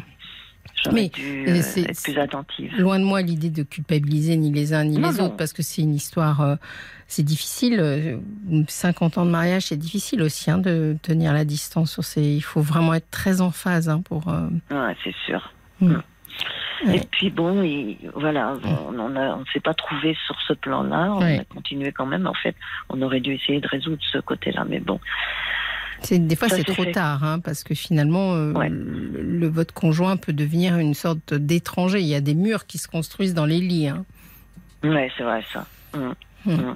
Mais 0.92 1.10
dû 1.10 1.46
euh, 1.48 1.56
être 1.56 2.04
plus 2.04 2.18
attentive. 2.18 2.74
Loin 2.78 3.00
de 3.00 3.06
moi 3.06 3.22
l'idée 3.22 3.50
de 3.50 3.64
culpabiliser 3.64 4.36
ni 4.36 4.52
les 4.52 4.74
uns 4.74 4.84
ni 4.84 4.98
les 4.98 5.20
autres, 5.22 5.38
parce 5.38 5.54
que 5.54 5.62
c'est 5.62 5.82
une 5.82 5.96
histoire, 5.96 6.42
euh, 6.42 6.56
c'est 7.08 7.24
difficile. 7.24 8.20
50 8.68 9.18
ans 9.18 9.26
de 9.26 9.32
mariage, 9.32 9.64
c'est 9.68 9.78
difficile 9.78 10.22
aussi 10.22 10.52
hein, 10.52 10.58
de 10.58 10.98
tenir 11.02 11.34
la 11.34 11.46
distance. 11.46 11.92
Sur 11.92 12.04
ces... 12.04 12.22
Il 12.22 12.42
faut 12.42 12.62
vraiment 12.62 12.94
être 12.94 13.10
très 13.12 13.42
en 13.42 13.52
phase 13.52 13.90
hein, 13.90 14.02
pour. 14.02 14.28
Euh, 14.28 14.50
ouais, 14.72 14.96
c'est 15.04 15.16
sûr. 15.26 15.54
Et 16.92 17.00
puis 17.12 17.30
bon, 17.30 17.64
voilà, 18.16 18.56
on 18.88 18.92
ne 18.92 19.46
s'est 19.54 19.60
pas 19.60 19.74
trouvé 19.74 20.18
sur 20.26 20.36
ce 20.48 20.54
plan-là. 20.54 21.14
On 21.14 21.22
a 21.22 21.44
continué 21.46 21.92
quand 21.92 22.06
même. 22.06 22.28
En 22.28 22.34
fait, 22.34 22.56
on 22.90 23.02
aurait 23.02 23.22
dû 23.22 23.34
essayer 23.34 23.62
de 23.62 23.68
résoudre 23.68 24.02
ce 24.12 24.18
côté-là, 24.18 24.66
mais 24.68 24.80
bon. 24.80 25.00
Des 26.12 26.36
fois, 26.36 26.50
c'est 26.50 26.64
trop 26.64 26.86
tard, 26.86 27.24
hein, 27.24 27.40
parce 27.40 27.64
que 27.64 27.76
finalement, 27.76 28.34
euh, 28.34 28.54
le, 28.70 29.48
votre 29.48 29.74
conjoint 29.74 30.18
peut 30.18 30.34
devenir 30.34 30.78
une 30.78 30.94
sorte 30.94 31.34
d'étranger. 31.34 32.00
Il 32.02 32.08
y 32.08 32.16
a 32.16 32.22
des 32.22 32.34
murs 32.34 32.66
qui 32.66 32.78
se 32.78 32.88
construisent 32.88 33.34
dans 33.34 33.46
les 33.46 33.60
lits. 33.60 33.88
Hein. 33.88 34.06
Oui, 34.84 35.10
c'est 35.18 35.24
vrai, 35.24 35.44
ça. 35.52 35.66
Mmh. 35.96 36.12
Mmh. 36.46 36.52
Mmh. 36.52 36.76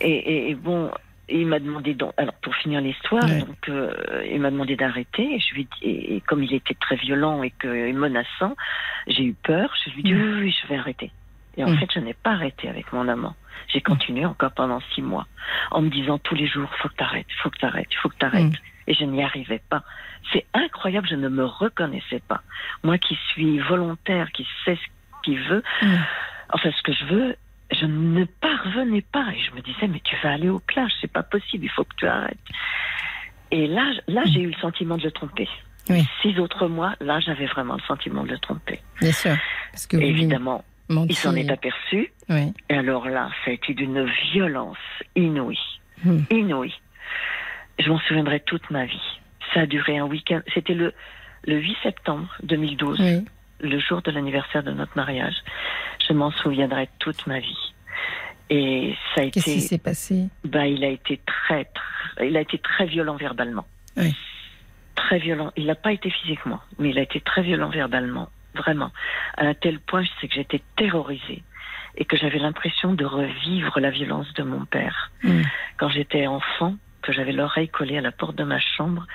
Et, 0.00 0.54
bon, 0.54 0.90
il 1.40 1.46
m'a 1.46 1.58
demandé, 1.58 1.94
donc, 1.94 2.12
alors 2.16 2.34
pour 2.34 2.54
finir 2.56 2.80
l'histoire, 2.80 3.26
donc 3.26 3.68
euh, 3.68 3.92
il 4.30 4.40
m'a 4.40 4.50
demandé 4.50 4.76
d'arrêter. 4.76 5.34
Et, 5.34 5.38
je 5.38 5.54
lui, 5.54 5.68
et, 5.82 6.20
comme 6.26 6.42
il 6.42 6.52
était 6.54 6.74
très 6.74 6.96
violent 6.96 7.42
et, 7.42 7.50
que, 7.50 7.68
et 7.68 7.92
menaçant, 7.92 8.56
j'ai 9.06 9.24
eu 9.24 9.34
peur. 9.34 9.72
Je 9.84 9.90
lui 9.90 10.00
ai 10.00 10.02
dit 10.02 10.14
oui, 10.14 10.40
oui, 10.40 10.56
je 10.62 10.68
vais 10.68 10.76
arrêter. 10.76 11.10
Et 11.56 11.64
en 11.64 11.76
fait, 11.76 11.88
je 11.94 12.00
n'ai 12.00 12.14
pas 12.14 12.30
arrêté 12.30 12.68
avec 12.68 12.92
mon 12.92 13.08
amant. 13.08 13.34
J'ai 13.68 13.82
continué 13.82 14.24
encore 14.24 14.52
pendant 14.52 14.80
six 14.94 15.02
mois 15.02 15.26
en 15.70 15.82
me 15.82 15.90
disant 15.90 16.18
tous 16.18 16.34
les 16.34 16.46
jours, 16.46 16.68
faut 16.80 16.88
que 16.88 16.94
t'arrêtes, 16.94 17.26
faut 17.42 17.50
que 17.50 17.58
t'arrêtes, 17.58 17.92
faut 18.00 18.08
que 18.08 18.16
t'arrêtes. 18.16 18.52
Mm. 18.52 18.56
Et 18.86 18.94
je 18.94 19.04
n'y 19.04 19.22
arrivais 19.22 19.60
pas. 19.68 19.82
C'est 20.32 20.46
incroyable, 20.54 21.06
je 21.08 21.14
ne 21.14 21.28
me 21.28 21.44
reconnaissais 21.44 22.22
pas. 22.26 22.42
Moi 22.82 22.98
qui 22.98 23.18
suis 23.28 23.58
volontaire, 23.58 24.32
qui 24.32 24.46
sais 24.64 24.76
ce 24.76 25.22
qu'il 25.22 25.40
veut, 25.40 25.62
mm. 25.82 25.96
enfin 26.50 26.70
ce 26.74 26.82
que 26.82 26.92
je 26.92 27.04
veux, 27.04 27.36
je 27.72 27.86
ne 27.86 28.24
parvenais 28.24 29.02
pas. 29.02 29.26
Et 29.34 29.40
je 29.40 29.54
me 29.54 29.60
disais, 29.60 29.88
mais 29.88 30.00
tu 30.00 30.16
vas 30.22 30.32
aller 30.32 30.48
au 30.48 30.60
clash, 30.60 30.92
c'est 31.00 31.12
pas 31.12 31.22
possible, 31.22 31.64
il 31.64 31.70
faut 31.70 31.84
que 31.84 31.94
tu 31.96 32.06
arrêtes. 32.06 32.38
Et 33.50 33.66
là, 33.66 33.92
là, 34.08 34.22
j'ai 34.26 34.40
eu 34.40 34.48
le 34.48 34.60
sentiment 34.60 34.96
de 34.96 35.04
le 35.04 35.10
tromper. 35.10 35.48
Oui. 35.90 36.04
Six 36.22 36.38
autres 36.38 36.68
mois, 36.68 36.94
là, 37.00 37.20
j'avais 37.20 37.46
vraiment 37.46 37.74
le 37.74 37.82
sentiment 37.82 38.24
de 38.24 38.30
le 38.30 38.38
tromper. 38.38 38.80
Bien 39.00 39.12
sûr. 39.12 39.36
Parce 39.72 39.86
que 39.86 39.96
évidemment, 39.96 40.64
il 40.88 41.16
s'en 41.16 41.34
est 41.34 41.50
aperçu. 41.50 42.12
Et 42.30 42.74
alors 42.74 43.08
là, 43.08 43.30
ça 43.44 43.50
a 43.50 43.54
été 43.54 43.74
d'une 43.74 44.04
violence 44.32 44.78
inouïe. 45.16 45.58
Hmm. 46.04 46.20
Inouïe. 46.30 46.74
Je 47.78 47.88
m'en 47.90 47.98
souviendrai 48.00 48.40
toute 48.40 48.70
ma 48.70 48.86
vie. 48.86 49.18
Ça 49.52 49.60
a 49.60 49.66
duré 49.66 49.98
un 49.98 50.06
week-end. 50.06 50.40
C'était 50.54 50.74
le, 50.74 50.94
le 51.44 51.58
8 51.58 51.76
septembre 51.82 52.28
2012, 52.42 53.00
le 53.62 53.78
jour 53.78 54.02
de 54.02 54.10
l'anniversaire 54.10 54.62
de 54.62 54.72
notre 54.72 54.96
mariage. 54.96 55.36
Je 56.06 56.12
m'en 56.12 56.30
souviendrai 56.30 56.88
toute 56.98 57.26
ma 57.26 57.38
vie. 57.38 57.74
Et 58.50 58.94
ça 59.14 59.22
a 59.22 59.24
été. 59.24 59.40
Qu'est-ce 59.40 59.54
qui 59.54 59.60
s'est 59.60 59.78
passé? 59.78 60.28
Bah, 60.44 60.66
il 60.66 60.84
a 60.84 60.88
été 60.88 61.20
très, 61.24 61.64
très, 61.64 62.28
il 62.28 62.36
a 62.36 62.40
été 62.40 62.58
très 62.58 62.86
violent 62.86 63.16
verbalement. 63.16 63.66
Très 64.94 65.18
violent. 65.18 65.52
Il 65.56 65.66
n'a 65.66 65.74
pas 65.74 65.92
été 65.92 66.10
physiquement, 66.10 66.60
mais 66.78 66.90
il 66.90 66.98
a 66.98 67.02
été 67.02 67.20
très 67.20 67.42
violent 67.42 67.70
verbalement 67.70 68.28
vraiment. 68.54 68.90
À 69.36 69.46
un 69.46 69.54
tel 69.54 69.80
point, 69.80 70.02
je 70.02 70.10
sais 70.20 70.28
que 70.28 70.34
j'étais 70.34 70.62
terrorisée 70.76 71.42
et 71.96 72.04
que 72.04 72.16
j'avais 72.16 72.38
l'impression 72.38 72.94
de 72.94 73.04
revivre 73.04 73.78
la 73.80 73.90
violence 73.90 74.32
de 74.34 74.42
mon 74.42 74.64
père. 74.64 75.10
Mm. 75.22 75.42
Quand 75.76 75.88
j'étais 75.88 76.26
enfant, 76.26 76.76
que 77.02 77.12
j'avais 77.12 77.32
l'oreille 77.32 77.68
collée 77.68 77.98
à 77.98 78.00
la 78.00 78.12
porte 78.12 78.36
de 78.36 78.44
ma 78.44 78.60
chambre 78.60 79.06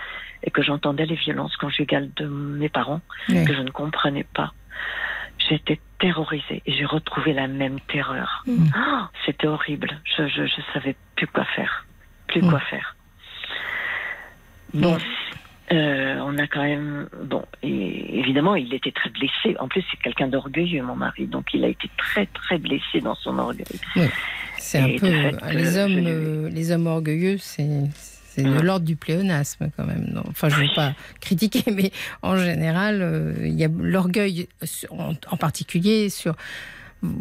et 0.44 0.52
que 0.52 0.62
j'entendais 0.62 1.06
les 1.06 1.16
violences 1.16 1.56
conjugales 1.58 2.10
de 2.16 2.26
mes 2.26 2.70
parents, 2.70 3.02
que 3.28 3.54
je 3.54 3.62
ne 3.62 3.70
comprenais 3.70 4.26
pas. 4.34 4.54
J'étais 5.50 5.80
terrorisée 6.00 6.62
et 6.66 6.72
j'ai 6.74 6.86
retrouvé 6.86 7.34
la 7.34 7.48
même 7.48 7.80
terreur. 7.82 8.44
Mm. 8.48 8.66
Oh, 8.76 9.02
c'était 9.26 9.48
horrible. 9.48 10.00
Je, 10.04 10.28
je, 10.28 10.46
je, 10.46 10.62
savais 10.74 10.96
plus 11.16 11.28
quoi 11.28 11.46
faire. 11.56 11.86
Plus 12.28 12.42
mm. 12.42 12.50
quoi 12.50 12.60
faire. 12.60 12.96
Bon, 14.74 14.98
euh, 15.72 16.20
on 16.22 16.38
a 16.38 16.48
quand 16.48 16.64
même 16.64 17.10
bon 17.26 17.44
et 17.62 18.20
évidemment 18.20 18.56
il 18.56 18.74
était 18.74 18.92
très 18.94 19.10
blessé 19.10 19.58
en 19.60 19.68
plus 19.68 19.84
c'est 19.92 19.98
quelqu'un 20.02 20.30
d'orgueilleux 20.30 20.82
mon 20.82 20.96
mari 20.96 21.28
donc 21.28 21.54
il 21.54 21.66
a 21.66 21.68
été 21.68 21.90
très 21.98 22.26
très 22.28 22.58
blessé 22.58 23.02
dans 23.02 23.16
son 23.16 23.38
orgueil 23.38 23.66
c'est 24.58 24.80
un 24.80 24.98
peu 24.98 25.12
les 25.52 25.78
hommes 25.78 26.06
euh, 26.06 26.50
les 26.50 26.72
hommes 26.72 26.88
orgueilleux 26.88 27.38
c'est 27.38 27.68
c'est 28.38 28.44
de 28.44 28.60
l'ordre 28.60 28.86
du 28.86 28.96
pléonasme 28.96 29.70
quand 29.76 29.86
même. 29.86 30.22
Enfin, 30.30 30.50
je 30.50 30.62
ne 30.62 30.68
veux 30.68 30.76
pas 30.76 30.94
critiquer, 31.22 31.72
mais 31.72 31.92
en 32.22 32.38
général, 32.38 33.00
euh, 33.02 33.34
il 33.42 33.56
y 33.56 33.64
a 33.64 33.68
l'orgueil 33.68 34.48
en, 34.90 35.38
particulier 35.38 36.10
sur. 36.10 36.36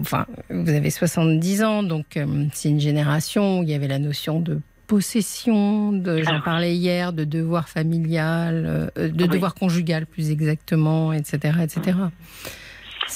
Enfin, 0.01 0.27
vous 0.51 0.71
avez 0.71 0.91
70 0.91 1.63
ans, 1.63 1.83
donc 1.83 2.19
c'est 2.53 2.71
une 2.71 2.81
génération 2.81 3.61
où 3.61 3.63
il 3.63 3.69
y 3.69 3.75
avait 3.75 3.89
la 3.89 3.99
notion 3.99 4.41
de 4.41 4.61
possession, 4.87 5.93
de, 5.93 6.23
j'en 6.23 6.41
parlais 6.41 6.77
hier, 6.77 7.13
de 7.13 7.25
devoir 7.25 7.69
familial, 7.69 8.91
euh, 8.97 9.09
de 9.09 9.27
devoir 9.27 9.55
conjugal 9.55 10.07
plus 10.07 10.31
exactement, 10.31 11.13
etc., 11.13 11.59
etc. 11.63 11.99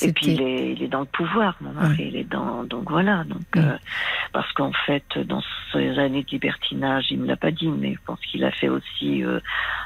Et 0.02 0.12
puis 0.12 0.26
il 0.26 0.42
est, 0.42 0.72
il 0.72 0.82
est, 0.82 0.88
dans 0.88 1.00
le 1.00 1.06
pouvoir, 1.06 1.56
mon 1.60 1.72
mari, 1.72 2.08
il 2.08 2.16
est 2.16 2.24
dans 2.24 2.64
donc 2.64 2.90
voilà 2.90 3.24
donc 3.24 3.42
euh, 3.56 3.76
parce 4.32 4.50
qu'en 4.52 4.72
fait 4.86 5.04
dans 5.18 5.42
ses 5.72 5.98
années 5.98 6.22
de 6.22 6.30
libertinage, 6.30 7.06
il 7.10 7.18
me 7.18 7.26
l'a 7.26 7.36
pas 7.36 7.50
dit, 7.50 7.68
mais 7.68 7.94
je 7.94 7.98
pense 8.04 8.20
qu'il 8.20 8.44
a 8.44 8.50
fait 8.50 8.68
aussi 8.68 9.24
euh, 9.24 9.40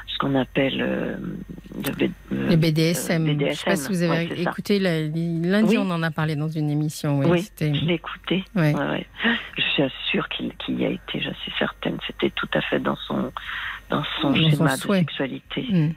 ce 0.07 0.17
qu'on 0.17 0.35
appelle 0.35 0.81
euh, 0.81 1.15
le, 2.29 2.55
BDSM. 2.55 3.25
BDSM. 3.25 3.49
Je 3.49 3.53
sais 3.53 3.65
pas 3.65 3.75
si 3.75 3.89
vous 3.89 4.01
avez 4.03 4.41
écouté 4.41 4.79
lundi, 4.79 5.77
on 5.77 5.89
en 5.89 6.03
a 6.03 6.11
parlé 6.11 6.35
dans 6.35 6.49
une 6.49 6.69
émission. 6.69 7.19
Oui, 7.19 7.47
je 7.59 7.65
l'ai 7.65 7.95
écouté. 7.95 8.43
Je 8.55 9.61
suis 9.61 9.83
sûre 10.11 10.27
qu'il 10.29 10.79
y 10.79 10.85
a 10.85 10.89
été, 10.89 11.19
je 11.19 11.31
suis 11.41 11.51
certaine. 11.57 11.97
C'était 12.07 12.29
tout 12.29 12.49
à 12.53 12.61
fait 12.61 12.79
dans 12.79 12.95
son 13.07 13.31
dans 13.89 14.03
son 14.21 14.33
schéma 14.33 14.75
de 14.75 14.81
sexualité. 14.81 15.65
Mm. 15.69 15.91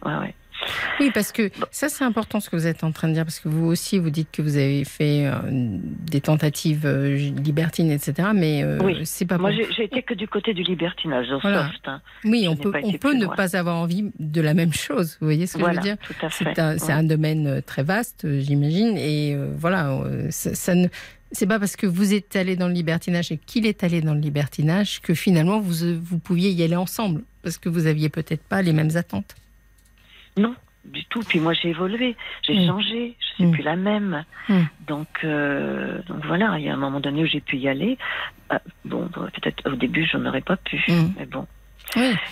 Oui, 1.00 1.10
parce 1.12 1.32
que 1.32 1.50
ça, 1.70 1.88
c'est 1.88 2.04
important 2.04 2.40
ce 2.40 2.50
que 2.50 2.56
vous 2.56 2.66
êtes 2.66 2.84
en 2.84 2.92
train 2.92 3.08
de 3.08 3.14
dire, 3.14 3.24
parce 3.24 3.40
que 3.40 3.48
vous 3.48 3.66
aussi, 3.66 3.98
vous 3.98 4.10
dites 4.10 4.30
que 4.32 4.42
vous 4.42 4.56
avez 4.56 4.84
fait 4.84 5.26
euh, 5.26 5.32
des 5.50 6.20
tentatives 6.20 6.86
euh, 6.86 7.16
libertines, 7.16 7.90
etc. 7.90 8.30
Mais 8.34 8.62
euh, 8.62 9.04
c'est 9.04 9.26
pas 9.26 9.38
Moi, 9.38 9.52
j'ai 9.52 9.84
été 9.84 10.02
que 10.02 10.14
du 10.14 10.26
côté 10.26 10.54
du 10.54 10.62
libertinage, 10.62 11.28
voilà. 11.42 11.70
Hein. 11.86 12.00
Oui, 12.24 12.46
on 12.48 12.56
peut, 12.56 12.72
on 12.82 12.92
peut 12.92 13.14
ne 13.14 13.26
pas 13.26 13.56
avoir 13.56 13.76
envie 13.76 14.10
de 14.18 14.40
la 14.40 14.54
même 14.54 14.72
chose. 14.72 15.16
Vous 15.20 15.26
voyez 15.26 15.46
ce 15.46 15.58
que 15.58 15.64
je 15.64 15.70
veux 15.70 15.82
dire 15.82 15.96
C'est 16.30 16.58
un, 16.58 16.76
un, 16.88 17.02
domaine 17.04 17.62
très 17.62 17.82
vaste, 17.82 18.26
j'imagine. 18.40 18.96
Et 18.96 19.36
voilà, 19.56 20.02
ça, 20.30 20.54
ça 20.54 20.74
ne 20.74 20.88
c'est 21.30 21.46
pas 21.46 21.58
parce 21.58 21.76
que 21.76 21.86
vous 21.86 22.14
êtes 22.14 22.36
allé 22.36 22.56
dans 22.56 22.68
le 22.68 22.74
libertinage 22.74 23.32
et 23.32 23.36
qu'il 23.36 23.66
est 23.66 23.84
allé 23.84 24.00
dans 24.00 24.14
le 24.14 24.20
libertinage 24.20 25.00
que 25.00 25.14
finalement 25.14 25.60
vous, 25.60 25.98
vous 26.00 26.18
pouviez 26.18 26.50
y 26.50 26.62
aller 26.62 26.76
ensemble, 26.76 27.22
parce 27.42 27.58
que 27.58 27.68
vous 27.68 27.86
aviez 27.86 28.08
peut-être 28.08 28.42
pas 28.42 28.62
les 28.62 28.72
mêmes 28.72 28.96
attentes. 28.96 29.34
Non, 30.38 30.54
du 30.84 31.04
tout. 31.06 31.20
Puis 31.20 31.40
moi, 31.40 31.52
j'ai 31.52 31.68
évolué, 31.68 32.16
j'ai 32.42 32.54
mm. 32.54 32.66
changé, 32.66 33.16
je 33.20 33.26
suis 33.34 33.46
mm. 33.46 33.52
plus 33.52 33.62
la 33.62 33.76
même. 33.76 34.24
Mm. 34.48 34.60
Donc, 34.86 35.08
euh, 35.24 36.00
donc 36.06 36.24
voilà, 36.26 36.58
il 36.58 36.64
y 36.64 36.68
a 36.68 36.74
un 36.74 36.78
moment 36.78 37.00
donné 37.00 37.22
où 37.22 37.26
j'ai 37.26 37.40
pu 37.40 37.56
y 37.56 37.68
aller. 37.68 37.98
Ah, 38.50 38.60
bon, 38.84 39.08
peut-être 39.08 39.70
au 39.70 39.76
début, 39.76 40.06
je 40.06 40.16
n'aurais 40.16 40.40
pas 40.40 40.56
pu, 40.56 40.82
mais 41.18 41.26
bon. 41.26 41.46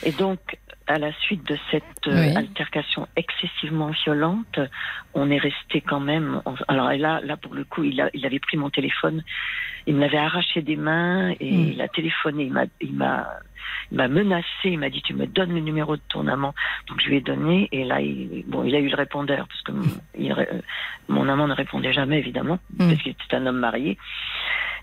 Et 0.03 0.13
donc, 0.13 0.39
à 0.87 0.99
la 0.99 1.13
suite 1.15 1.45
de 1.47 1.57
cette 1.71 2.07
euh, 2.07 2.37
altercation 2.37 3.09
excessivement 3.17 3.91
violente, 4.05 4.61
on 5.15 5.31
est 5.31 5.39
resté 5.39 5.81
quand 5.81 6.01
même. 6.01 6.41
Alors 6.69 6.93
là, 6.93 7.21
là 7.23 7.37
pour 7.37 7.55
le 7.55 7.65
coup, 7.65 7.83
il, 7.83 8.01
a, 8.01 8.11
il 8.15 8.25
avait 8.25 8.39
pris 8.39 8.57
mon 8.57 8.71
téléphone, 8.71 9.25
il 9.87 9.95
me 9.95 10.01
l'avait 10.01 10.19
arraché 10.19 10.63
des 10.63 10.77
mains 10.77 11.33
et 11.41 11.49
il 11.49 11.81
a 11.81 11.89
téléphoné. 11.89 12.51
Il 12.81 12.93
m'a, 12.95 13.29
il 13.91 13.97
m'a, 13.97 14.09
menacé. 14.09 14.47
Il 14.65 14.79
m'a 14.79 14.91
dit 14.91 15.03
tu 15.03 15.15
me 15.15 15.27
donnes 15.27 15.55
le 15.55 15.61
numéro 15.61 15.97
de 15.97 16.03
ton 16.09 16.27
amant. 16.27 16.55
Donc 16.89 17.01
je 17.01 17.09
lui 17.09 17.17
ai 17.17 17.21
donné 17.21 17.69
et 17.73 17.85
là, 17.85 18.01
il, 18.01 18.45
bon, 18.47 18.65
il 18.65 18.75
a 18.75 18.79
eu 18.79 18.89
le 18.89 18.97
répondeur 18.97 19.47
parce 19.49 19.63
que 19.63 19.73
mon, 19.73 20.37
mon 21.09 21.29
amant 21.29 21.49
ne 21.49 21.55
répondait 21.55 21.93
jamais 21.93 22.19
évidemment 22.19 22.59
parce 22.79 23.03
qu'il 23.03 23.13
était 23.13 23.37
un 23.37 23.47
homme 23.47 23.59
marié. 23.59 23.99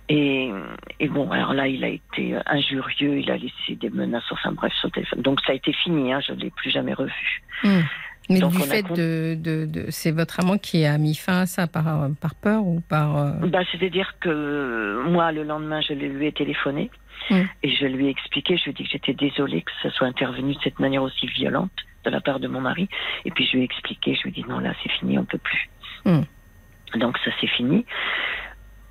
Et, 0.10 0.52
et, 1.00 1.08
bon, 1.08 1.32
alors 1.32 1.54
là, 1.54 1.68
il 1.68 1.84
a 1.84 1.88
été 1.88 2.36
injurieux, 2.46 3.20
il 3.20 3.32
a 3.32 3.38
laissé 3.38 3.76
des 3.76 3.90
menaces, 3.90 4.30
enfin 4.32 4.52
bref, 4.52 4.74
sur 4.74 4.92
téléphone. 4.92 5.22
Donc 5.22 5.40
ça 5.46 5.54
a 5.54 5.56
été 5.56 5.72
fini, 5.72 6.12
hein, 6.12 6.20
je 6.20 6.34
ne 6.34 6.40
l'ai 6.40 6.50
plus 6.50 6.72
jamais 6.72 6.94
revu. 6.94 7.42
Hmm. 7.64 7.82
Mais 8.30 8.40
du 8.40 8.60
fait 8.60 8.84
de, 8.84 9.36
de, 9.36 9.86
c'est 9.90 10.12
votre 10.12 10.40
amant 10.40 10.58
qui 10.58 10.86
a 10.86 10.98
mis 10.98 11.16
fin 11.16 11.42
à 11.42 11.46
ça 11.46 11.68
par, 11.68 12.10
par 12.22 12.36
peur 12.36 12.66
ou 12.66 12.80
par. 12.82 13.18
Euh, 13.18 13.32
bah, 13.48 13.60
c'est-à-dire 13.72 14.16
que 14.20 15.04
moi, 15.10 15.32
le 15.32 15.44
lendemain, 15.44 15.82
je 15.82 15.94
lui 15.94 16.26
ai 16.26 16.32
téléphoné 16.32 16.90
mm. 17.30 17.42
et 17.64 17.76
je 17.76 17.86
lui 17.86 18.08
ai 18.08 18.10
expliqué, 18.10 18.58
je 18.58 18.64
lui 18.66 18.72
ai 18.72 18.74
dit 18.74 18.84
que 18.84 18.90
j'étais 18.92 19.14
désolée 19.14 19.62
que 19.62 19.72
ça 19.82 19.92
soit 19.92 20.08
intervenu 20.08 20.54
de 20.54 20.60
cette 20.64 20.80
manière 20.80 21.04
aussi 21.04 21.28
violente 21.28 21.72
de 22.06 22.10
la 22.10 22.22
part 22.22 22.40
de 22.40 22.48
mon 22.48 22.62
mari. 22.62 22.88
Et 23.26 23.32
puis 23.32 23.46
je 23.46 23.54
lui 23.54 23.62
ai 23.62 23.66
expliqué, 23.66 24.16
je 24.16 24.24
lui 24.24 24.30
ai 24.30 24.34
dit 24.34 24.46
non, 24.48 24.60
là, 24.60 24.74
c'est 24.82 24.92
fini, 24.92 25.18
on 25.18 25.26
peut 25.26 25.40
plus. 25.40 25.70
Mm. 26.06 27.00
Donc 27.00 27.18
ça, 27.26 27.32
c'est 27.42 27.48
fini. 27.48 27.86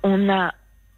On 0.03 0.29
a 0.29 0.53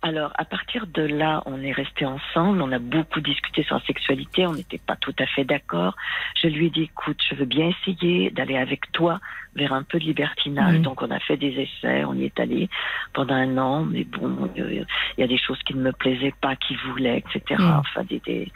alors, 0.06 0.32
à 0.36 0.46
partir 0.46 0.86
de 0.86 1.02
là, 1.02 1.42
on 1.48 1.64
est 1.64 1.72
resté 1.72 2.06
ensemble, 2.06 2.62
on 2.62 2.72
a 2.72 2.78
beaucoup 2.78 3.22
discuté 3.22 3.64
sur 3.64 3.74
la 3.74 3.82
sexualité, 3.88 4.46
on 4.46 4.54
n'était 4.54 4.78
pas 4.78 4.96
tout 4.96 5.16
à 5.18 5.26
fait 5.26 5.46
d'accord. 5.46 5.96
Je 6.40 6.48
lui 6.48 6.68
ai 6.68 6.70
dit, 6.70 6.84
écoute, 6.84 7.18
je 7.28 7.34
veux 7.34 7.46
bien 7.46 7.70
essayer 7.70 8.30
d'aller 8.30 8.56
avec 8.56 8.92
toi 8.92 9.20
vers 9.56 9.74
un 9.74 9.82
peu 9.82 9.98
de 9.98 10.04
libertinage. 10.04 10.80
Donc, 10.82 11.02
on 11.02 11.10
a 11.10 11.20
fait 11.22 11.38
des 11.38 11.54
essais, 11.60 12.06
on 12.06 12.14
y 12.14 12.26
est 12.26 12.40
allé 12.40 12.70
pendant 13.14 13.34
un 13.34 13.58
an, 13.58 13.84
mais 13.84 14.04
bon, 14.04 14.48
il 14.56 14.86
y 15.18 15.24
a 15.24 15.28
des 15.28 15.40
choses 15.40 15.58
qui 15.66 15.74
ne 15.74 15.82
me 15.82 15.92
plaisaient 15.92 16.36
pas, 16.40 16.56
qui 16.56 16.76
voulaient, 16.88 17.18
etc. 17.18 17.60
Enfin, 17.60 18.04
des, 18.08 18.52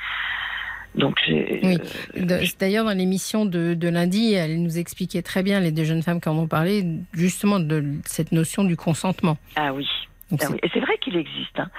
Donc, 0.93 1.19
oui. 1.27 1.79
Euh, 2.15 2.45
d'ailleurs, 2.59 2.85
dans 2.85 2.95
l'émission 2.95 3.47
de, 3.47 3.73
de, 3.73 3.87
lundi, 3.87 4.33
elle 4.35 4.61
nous 4.61 4.77
expliquait 4.77 5.23
très 5.23 5.41
bien, 5.41 5.61
les 5.61 5.71
deux 5.71 5.83
jeunes 5.83 6.03
femmes 6.03 6.21
qui 6.21 6.29
en 6.29 6.37
ont 6.37 6.47
parlé, 6.47 6.85
justement 7.11 7.59
de 7.59 7.95
cette 8.05 8.33
notion 8.33 8.63
du 8.63 8.77
consentement. 8.77 9.39
Ah 9.55 9.73
oui. 9.73 9.87
Ah 10.31 10.45
et 10.61 10.69
c'est 10.73 10.79
vrai 10.79 10.97
qu'il 10.99 11.15
existe. 11.15 11.59
Hein. 11.59 11.69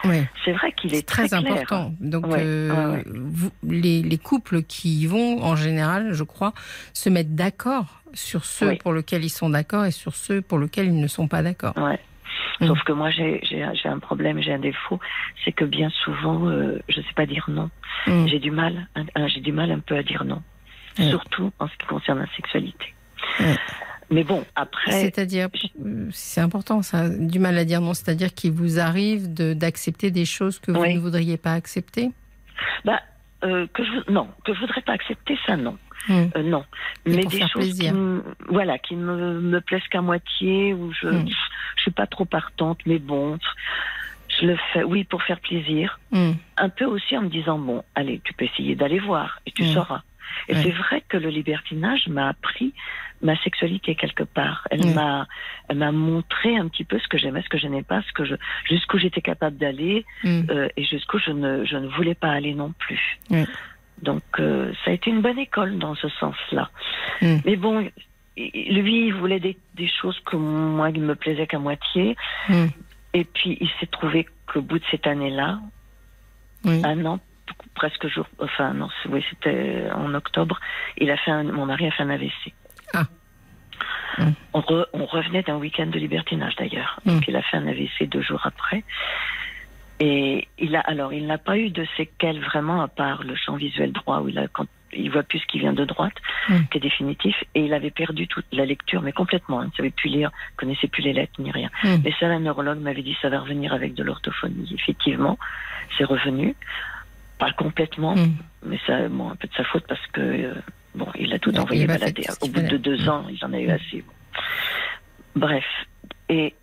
C'est 0.44 0.52
vrai 0.52 0.72
qu'il 0.72 0.94
est, 0.94 1.06
très, 1.06 1.32
important. 1.34 1.94
Donc, 2.00 2.26
euh, 2.26 3.02
les, 3.62 4.02
les, 4.02 4.18
couples 4.18 4.62
qui 4.62 5.02
y 5.02 5.06
vont, 5.06 5.42
en 5.42 5.54
général, 5.54 6.12
je 6.12 6.24
crois, 6.24 6.52
se 6.92 7.08
mettent 7.08 7.34
d'accord 7.36 8.02
sur 8.12 8.44
ceux 8.44 8.76
pour 8.76 8.92
lesquels 8.92 9.24
ils 9.24 9.30
sont 9.30 9.50
d'accord 9.50 9.84
et 9.84 9.92
sur 9.92 10.14
ceux 10.14 10.42
pour 10.42 10.58
lesquels 10.58 10.86
ils 10.86 11.00
ne 11.00 11.06
sont 11.06 11.28
pas 11.28 11.42
d'accord. 11.42 11.74
Mm. 11.78 12.66
Sauf 12.66 12.82
que 12.82 12.92
moi, 12.92 13.10
j'ai 13.10 13.40
un 13.84 13.98
problème, 13.98 14.42
j'ai 14.42 14.52
un 14.52 14.58
défaut, 14.58 14.98
c'est 15.44 15.52
que 15.52 15.64
bien 15.64 15.90
souvent, 16.04 16.48
euh, 16.48 16.78
je 16.88 16.98
ne 16.98 17.04
sais 17.04 17.14
pas 17.14 17.26
dire 17.26 17.44
non. 17.48 17.70
Mm. 18.06 18.26
J'ai 18.26 18.38
du 18.40 18.50
mal, 18.50 18.88
j'ai 19.28 19.40
du 19.40 19.52
mal 19.52 19.70
un 19.70 19.80
peu 19.80 19.96
à 19.96 20.02
dire 20.02 20.24
non, 20.24 20.42
surtout 20.96 21.52
en 21.60 21.68
ce 21.68 21.76
qui 21.76 21.86
concerne 21.86 22.18
la 22.18 22.34
sexualité. 22.34 22.94
Mais 24.10 24.24
bon, 24.24 24.44
après. 24.56 24.90
C'est-à-dire, 24.90 25.48
c'est 26.10 26.40
important 26.40 26.82
ça, 26.82 27.08
du 27.08 27.38
mal 27.38 27.56
à 27.56 27.64
dire 27.64 27.80
non, 27.80 27.94
c'est-à-dire 27.94 28.34
qu'il 28.34 28.52
vous 28.52 28.80
arrive 28.80 29.32
d'accepter 29.32 30.10
des 30.10 30.24
choses 30.24 30.58
que 30.58 30.72
vous 30.72 30.84
ne 30.84 30.98
voudriez 30.98 31.36
pas 31.36 31.52
accepter 31.52 32.10
bah, 32.84 33.00
euh, 33.44 33.66
que 33.72 33.84
je, 33.84 34.10
Non, 34.10 34.28
que 34.44 34.52
je 34.52 34.60
voudrais 34.60 34.82
pas 34.82 34.92
accepter, 34.92 35.38
ça 35.46 35.56
non. 35.56 35.78
Hmm. 36.08 36.26
Euh, 36.36 36.42
non. 36.42 36.64
Mais 37.06 37.24
des 37.24 37.46
choses 37.46 37.78
qui, 37.78 37.90
voilà, 38.48 38.78
qui 38.78 38.96
me, 38.96 39.40
me 39.40 39.60
plaisent 39.60 39.86
qu'à 39.90 40.02
moitié, 40.02 40.74
ou 40.74 40.92
je, 40.92 41.06
hmm. 41.06 41.28
je 41.76 41.82
suis 41.82 41.90
pas 41.90 42.06
trop 42.06 42.24
partante, 42.24 42.80
mais 42.86 42.98
bon, 42.98 43.38
je 44.40 44.46
le 44.46 44.56
fais, 44.72 44.82
oui, 44.82 45.04
pour 45.04 45.22
faire 45.22 45.40
plaisir. 45.40 46.00
Hmm. 46.10 46.32
Un 46.56 46.68
peu 46.68 46.84
aussi 46.84 47.16
en 47.16 47.22
me 47.22 47.28
disant, 47.28 47.58
bon, 47.58 47.84
allez, 47.94 48.20
tu 48.24 48.32
peux 48.32 48.46
essayer 48.46 48.74
d'aller 48.74 48.98
voir, 48.98 49.40
et 49.46 49.52
tu 49.52 49.64
sauras. 49.64 50.02
Et 50.48 50.54
c'est 50.54 50.70
vrai 50.70 51.02
que 51.08 51.16
le 51.16 51.28
libertinage 51.28 52.08
m'a 52.08 52.28
appris 52.28 52.72
ma 53.22 53.36
sexualité 53.42 53.94
quelque 53.94 54.22
part. 54.22 54.66
Elle 54.70 54.94
m'a, 54.94 55.26
elle 55.68 55.78
m'a 55.78 55.92
montré 55.92 56.56
un 56.56 56.68
petit 56.68 56.84
peu 56.84 56.98
ce 56.98 57.08
que 57.08 57.18
j'aimais, 57.18 57.42
ce 57.42 57.48
que 57.48 57.58
je 57.58 57.66
n'aimais 57.66 57.82
pas, 57.82 58.02
ce 58.02 58.12
que 58.12 58.24
je, 58.24 58.34
jusqu'où 58.68 58.98
j'étais 58.98 59.20
capable 59.20 59.56
d'aller 59.56 60.04
mm. 60.24 60.42
euh, 60.50 60.68
et 60.76 60.84
jusqu'où 60.84 61.18
je 61.18 61.30
ne, 61.30 61.64
je 61.64 61.76
ne 61.76 61.88
voulais 61.88 62.14
pas 62.14 62.30
aller 62.30 62.54
non 62.54 62.72
plus. 62.78 63.18
Donc 64.02 64.22
euh, 64.38 64.72
ça 64.84 64.90
a 64.90 64.94
été 64.94 65.10
une 65.10 65.20
bonne 65.20 65.38
école 65.38 65.78
dans 65.78 65.94
ce 65.94 66.08
sens-là. 66.08 66.70
Mm. 67.20 67.36
Mais 67.44 67.56
bon, 67.56 67.80
lui, 68.36 69.06
il 69.06 69.14
voulait 69.14 69.40
des, 69.40 69.56
des, 69.74 69.88
choses 69.88 70.18
que 70.24 70.36
moi, 70.36 70.90
il 70.90 71.02
me 71.02 71.14
plaisait 71.14 71.46
qu'à 71.46 71.58
moitié. 71.58 72.16
Mm. 72.48 72.66
Et 73.12 73.24
puis 73.24 73.58
il 73.60 73.68
s'est 73.80 73.86
trouvé 73.86 74.26
qu'au 74.46 74.62
bout 74.62 74.78
de 74.78 74.84
cette 74.90 75.06
année-là, 75.06 75.58
un 76.64 77.04
an 77.06 77.20
presque 77.74 78.06
jour, 78.08 78.26
enfin 78.38 78.74
non, 78.74 78.88
oui, 79.08 79.24
c'était 79.30 79.86
en 79.94 80.14
octobre, 80.14 80.60
il 80.98 81.10
a 81.10 81.16
fait 81.16 81.30
un, 81.30 81.44
mon 81.44 81.66
mari 81.66 81.86
a 81.86 81.90
fait 81.90 82.02
un 82.02 82.10
AVC. 82.10 82.52
Ah. 82.94 83.06
On, 84.52 84.60
revenait 85.06 85.42
d'un 85.42 85.56
week-end 85.56 85.86
de 85.86 85.98
libertinage 85.98 86.54
d'ailleurs. 86.56 87.00
Mm. 87.04 87.10
Donc 87.10 87.28
il 87.28 87.36
a 87.36 87.42
fait 87.42 87.56
un 87.56 87.66
AVC 87.66 88.08
deux 88.08 88.22
jours 88.22 88.42
après. 88.44 88.84
Et 89.98 90.48
il 90.58 90.76
a 90.76 90.80
alors 90.80 91.12
il 91.12 91.26
n'a 91.26 91.38
pas 91.38 91.58
eu 91.58 91.70
de 91.70 91.86
séquelles 91.96 92.40
vraiment 92.40 92.82
à 92.82 92.88
part 92.88 93.22
le 93.22 93.34
champ 93.36 93.56
visuel 93.56 93.92
droit 93.92 94.20
où 94.20 94.28
il 94.28 94.38
a 94.38 94.48
quand 94.48 94.66
il 94.92 95.10
voit 95.10 95.22
plus 95.22 95.38
ce 95.38 95.46
qui 95.46 95.58
vient 95.58 95.72
de 95.72 95.84
droite, 95.84 96.14
mm. 96.48 96.58
qui 96.70 96.78
est 96.78 96.80
définitif, 96.80 97.36
et 97.54 97.64
il 97.64 97.72
avait 97.74 97.90
perdu 97.90 98.26
toute 98.26 98.46
la 98.52 98.66
lecture, 98.66 99.02
mais 99.02 99.12
complètement. 99.12 99.62
Il 99.62 99.66
ne 99.66 99.72
savait 99.72 99.90
plus 99.90 100.08
lire, 100.08 100.30
connaissait 100.56 100.88
plus 100.88 101.02
les 101.02 101.12
lettres 101.12 101.40
ni 101.40 101.50
rien. 101.50 101.70
Mm. 101.84 101.96
Mais 102.04 102.12
ça, 102.18 102.26
la 102.28 102.38
neurologue 102.38 102.80
m'avait 102.80 103.02
dit 103.02 103.16
ça 103.22 103.28
va 103.28 103.40
revenir 103.40 103.72
avec 103.72 103.94
de 103.94 104.02
l'orthophonie. 104.02 104.74
Effectivement, 104.74 105.38
c'est 105.96 106.04
revenu, 106.04 106.56
pas 107.38 107.52
complètement, 107.52 108.14
mais 108.64 108.78
ça, 108.86 109.08
bon, 109.08 109.30
un 109.30 109.36
peu 109.36 109.48
de 109.48 109.54
sa 109.54 109.64
faute 109.64 109.84
parce 109.88 110.04
que 110.08 110.20
euh, 110.20 110.54
Bon, 110.94 111.06
il 111.18 111.32
a 111.32 111.38
tout 111.38 111.56
envoyé 111.56 111.86
balader. 111.86 112.24
Au 112.40 112.48
bout 112.48 112.62
de 112.62 112.76
deux 112.76 113.08
ans, 113.08 113.26
il 113.30 113.44
en 113.44 113.52
a 113.52 113.60
eu 113.60 113.70
assez. 113.70 114.04
Bref. 115.34 115.64
Et 116.28 116.54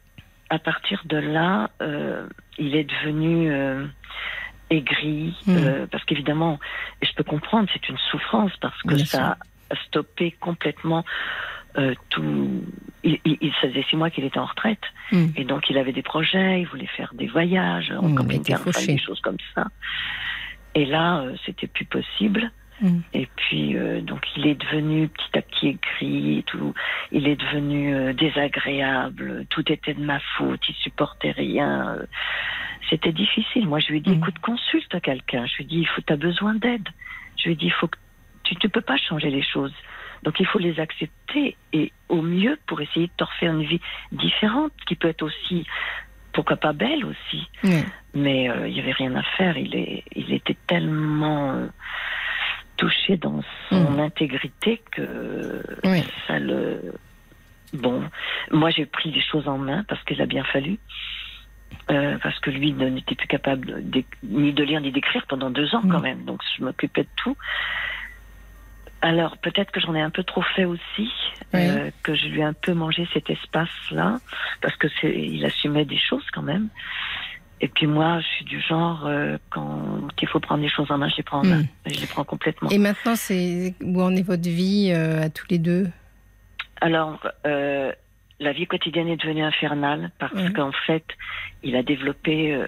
à 0.50 0.60
partir 0.60 1.02
de 1.06 1.18
là, 1.18 1.70
euh, 1.82 2.28
il 2.58 2.76
est 2.76 2.86
devenu 2.86 3.52
euh, 3.52 3.86
aigri, 4.70 5.36
hmm. 5.46 5.58
euh, 5.58 5.88
parce 5.90 6.04
qu'évidemment, 6.06 6.60
je 7.02 7.12
peux 7.16 7.24
comprendre, 7.24 7.70
c'est 7.74 7.90
une 7.90 7.98
souffrance, 8.12 8.52
parce 8.62 8.82
que 8.84 8.98
ça 8.98 9.38
a 9.70 9.76
stoppé 9.88 10.32
complètement 10.40 11.04
tout. 12.10 12.64
Il, 13.04 13.20
il, 13.24 13.52
ça 13.62 13.68
faisait 13.68 13.86
six 13.88 13.96
mois 13.96 14.10
qu'il 14.10 14.24
était 14.24 14.40
en 14.40 14.46
retraite, 14.46 14.82
hmm. 15.12 15.28
et 15.36 15.44
donc 15.44 15.70
il 15.70 15.78
avait 15.78 15.92
des 15.92 16.02
projets, 16.02 16.62
il 16.62 16.68
voulait 16.68 16.88
faire 16.88 17.14
des 17.14 17.28
voyages 17.28 17.92
en 17.92 18.10
mmh, 18.10 18.16
camping-car, 18.16 18.64
des 18.64 18.98
choses 18.98 19.22
comme 19.22 19.38
ça. 19.54 19.68
Et 20.74 20.86
là, 20.86 21.24
c'était 21.46 21.68
plus 21.68 21.86
possible. 21.86 22.52
Mm. 22.82 23.00
Et 23.14 23.28
puis, 23.36 23.76
euh, 23.76 24.02
donc, 24.02 24.26
il 24.36 24.48
est 24.48 24.56
devenu 24.56 25.08
petit 25.08 25.38
à 25.38 25.42
petit 25.42 25.68
écrit, 25.70 26.44
tout. 26.46 26.74
Il 27.12 27.28
est 27.28 27.36
devenu 27.36 27.94
euh, 27.94 28.14
désagréable. 28.14 29.46
Tout 29.50 29.72
était 29.72 29.94
de 29.94 30.04
ma 30.04 30.20
faute. 30.38 30.62
Il 30.70 30.76
supportait 30.76 31.32
rien. 31.32 31.96
Euh, 31.96 32.06
c'était 32.90 33.12
difficile. 33.12 33.68
Moi, 33.68 33.80
je 33.80 33.88
lui 33.88 33.98
ai 33.98 34.02
dit, 34.02 34.12
mm. 34.12 34.20
écoute, 34.20 34.40
consulte 34.40 35.02
quelqu'un. 35.02 35.46
Je 35.46 35.58
lui 35.58 35.64
ai 35.64 35.68
dit, 35.68 35.80
il 35.80 35.88
faut, 35.88 36.02
t'as 36.02 36.18
besoin 36.18 36.56
d'aide. 36.56 36.88
Je 37.38 37.46
lui 37.46 37.54
ai 37.54 37.56
dit, 37.56 37.66
il 37.66 37.74
faut 37.74 37.88
que 37.88 37.98
tu 38.44 38.56
ne 38.64 38.70
peux 38.70 38.82
pas 38.82 38.98
changer 38.98 39.30
les 39.30 39.44
choses. 39.44 39.74
Donc, 40.24 40.40
il 40.40 40.46
faut 40.46 40.60
les 40.60 40.80
accepter 40.80 41.56
et 41.74 41.92
au 42.10 42.22
mieux 42.22 42.58
pour 42.66 42.82
essayer 42.82 43.08
de 43.08 43.12
te 43.18 43.24
refaire 43.24 43.54
une 43.54 43.64
vie 43.64 43.82
différente, 44.12 44.72
qui 44.88 44.96
peut 44.96 45.10
être 45.10 45.22
aussi 45.22 45.66
pourquoi 46.34 46.58
pas 46.58 46.74
belle 46.74 47.06
aussi. 47.06 47.48
Mais 48.14 48.46
il 48.46 48.74
n'y 48.74 48.80
avait 48.80 48.92
rien 48.92 49.16
à 49.16 49.24
faire. 49.24 49.58
Il, 49.58 49.76
est, 49.76 50.04
il 50.16 50.34
était 50.34 50.58
tellement 50.66 51.68
touché 52.78 53.18
dans 53.18 53.42
son 53.70 53.92
mm. 53.92 54.00
intégrité 54.00 54.82
que 54.92 55.64
ça 56.28 56.40
le. 56.40 56.94
Bon, 57.74 58.02
moi 58.52 58.70
j'ai 58.70 58.86
pris 58.86 59.12
les 59.12 59.22
choses 59.22 59.48
en 59.48 59.58
main 59.58 59.84
parce 59.88 60.02
qu'il 60.04 60.22
a 60.22 60.26
bien 60.26 60.44
fallu. 60.46 60.80
Euh, 61.90 62.18
parce 62.22 62.40
que 62.40 62.50
lui 62.50 62.74
n'était 62.74 63.16
plus 63.16 63.28
capable 63.28 63.84
ni 64.24 64.54
de 64.54 64.64
lire 64.64 64.80
ni 64.80 64.92
d'écrire 64.92 65.26
pendant 65.28 65.50
deux 65.50 65.74
ans 65.76 65.82
quand 65.82 66.00
mm. 66.00 66.04
même, 66.04 66.24
donc 66.26 66.42
je 66.58 66.64
m'occupais 66.64 67.04
de 67.04 67.10
tout. 67.18 67.36
Alors 69.02 69.38
peut-être 69.38 69.72
que 69.72 69.80
j'en 69.80 69.96
ai 69.96 70.02
un 70.02 70.10
peu 70.10 70.24
trop 70.24 70.42
fait 70.42 70.66
aussi, 70.66 71.10
euh, 71.54 71.92
que 72.04 72.16
je 72.16 72.28
lui 72.28 72.40
ai 72.40 72.44
un 72.44 72.54
peu 72.54 72.74
mangé 72.74 73.08
cet 73.14 73.30
espace-là, 73.30 74.18
parce 74.62 74.76
que 74.76 74.88
c'est, 75.00 75.14
il 75.14 75.46
assumait 75.46 75.86
des 75.86 76.00
choses 76.00 76.26
quand 76.34 76.42
même. 76.42 76.70
Et 77.60 77.68
puis 77.68 77.88
moi, 77.88 78.20
je 78.20 78.28
suis 78.28 78.46
du 78.46 78.62
genre, 78.62 79.06
euh, 79.08 79.38
quand 79.50 80.08
il 80.22 80.28
faut 80.28 80.40
prendre 80.40 80.62
les 80.62 80.70
choses 80.70 80.92
en 80.92 80.98
main, 80.98 81.10
je 81.10 81.18
les 81.18 81.24
prends 81.24 81.40
en 81.40 81.46
main. 81.46 81.62
Hmm. 81.62 81.68
Je 81.88 82.00
les 82.00 82.08
prends 82.08 82.24
complètement. 82.24 82.70
Et 82.70 82.78
maintenant, 82.78 83.16
c'est 83.16 83.74
où 83.82 84.02
en 84.02 84.16
est 84.16 84.22
votre 84.22 84.48
vie 84.48 84.92
euh, 84.94 85.24
à 85.24 85.30
tous 85.30 85.48
les 85.50 85.58
deux? 85.58 85.88
Alors, 86.82 87.20
euh, 87.48 87.92
la 88.40 88.54
vie 88.54 88.68
quotidienne 88.68 89.08
est 89.08 89.18
devenue 89.18 89.44
infernale 89.44 90.12
parce 90.20 90.50
qu'en 90.54 90.72
fait, 90.86 91.06
il 91.64 91.76
a 91.76 91.82
développé 91.82 92.64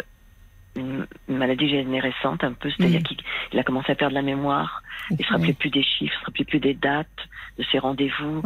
une, 0.76 1.06
maladie 1.28 1.70
générescente 1.70 2.44
un 2.44 2.54
peu, 2.54 2.72
c'est-à-dire 2.72 3.02
hmm. 3.02 3.16
qu'il 3.50 3.60
a 3.60 3.64
commencé 3.64 3.92
à 3.92 3.96
perdre 3.96 4.16
la 4.16 4.24
mémoire. 4.24 4.82
Il 5.12 5.18
ne 5.20 5.24
se 5.24 5.30
rappelait 5.32 5.54
plus 5.54 5.70
des 5.70 5.84
chiffres, 5.84 6.02
il 6.02 6.18
ne 6.18 6.22
se 6.22 6.26
rappelait 6.26 6.46
plus 6.46 6.60
des 6.60 6.74
dates 6.74 7.08
de 7.60 7.66
ses 7.72 7.78
rendez-vous. 7.80 8.42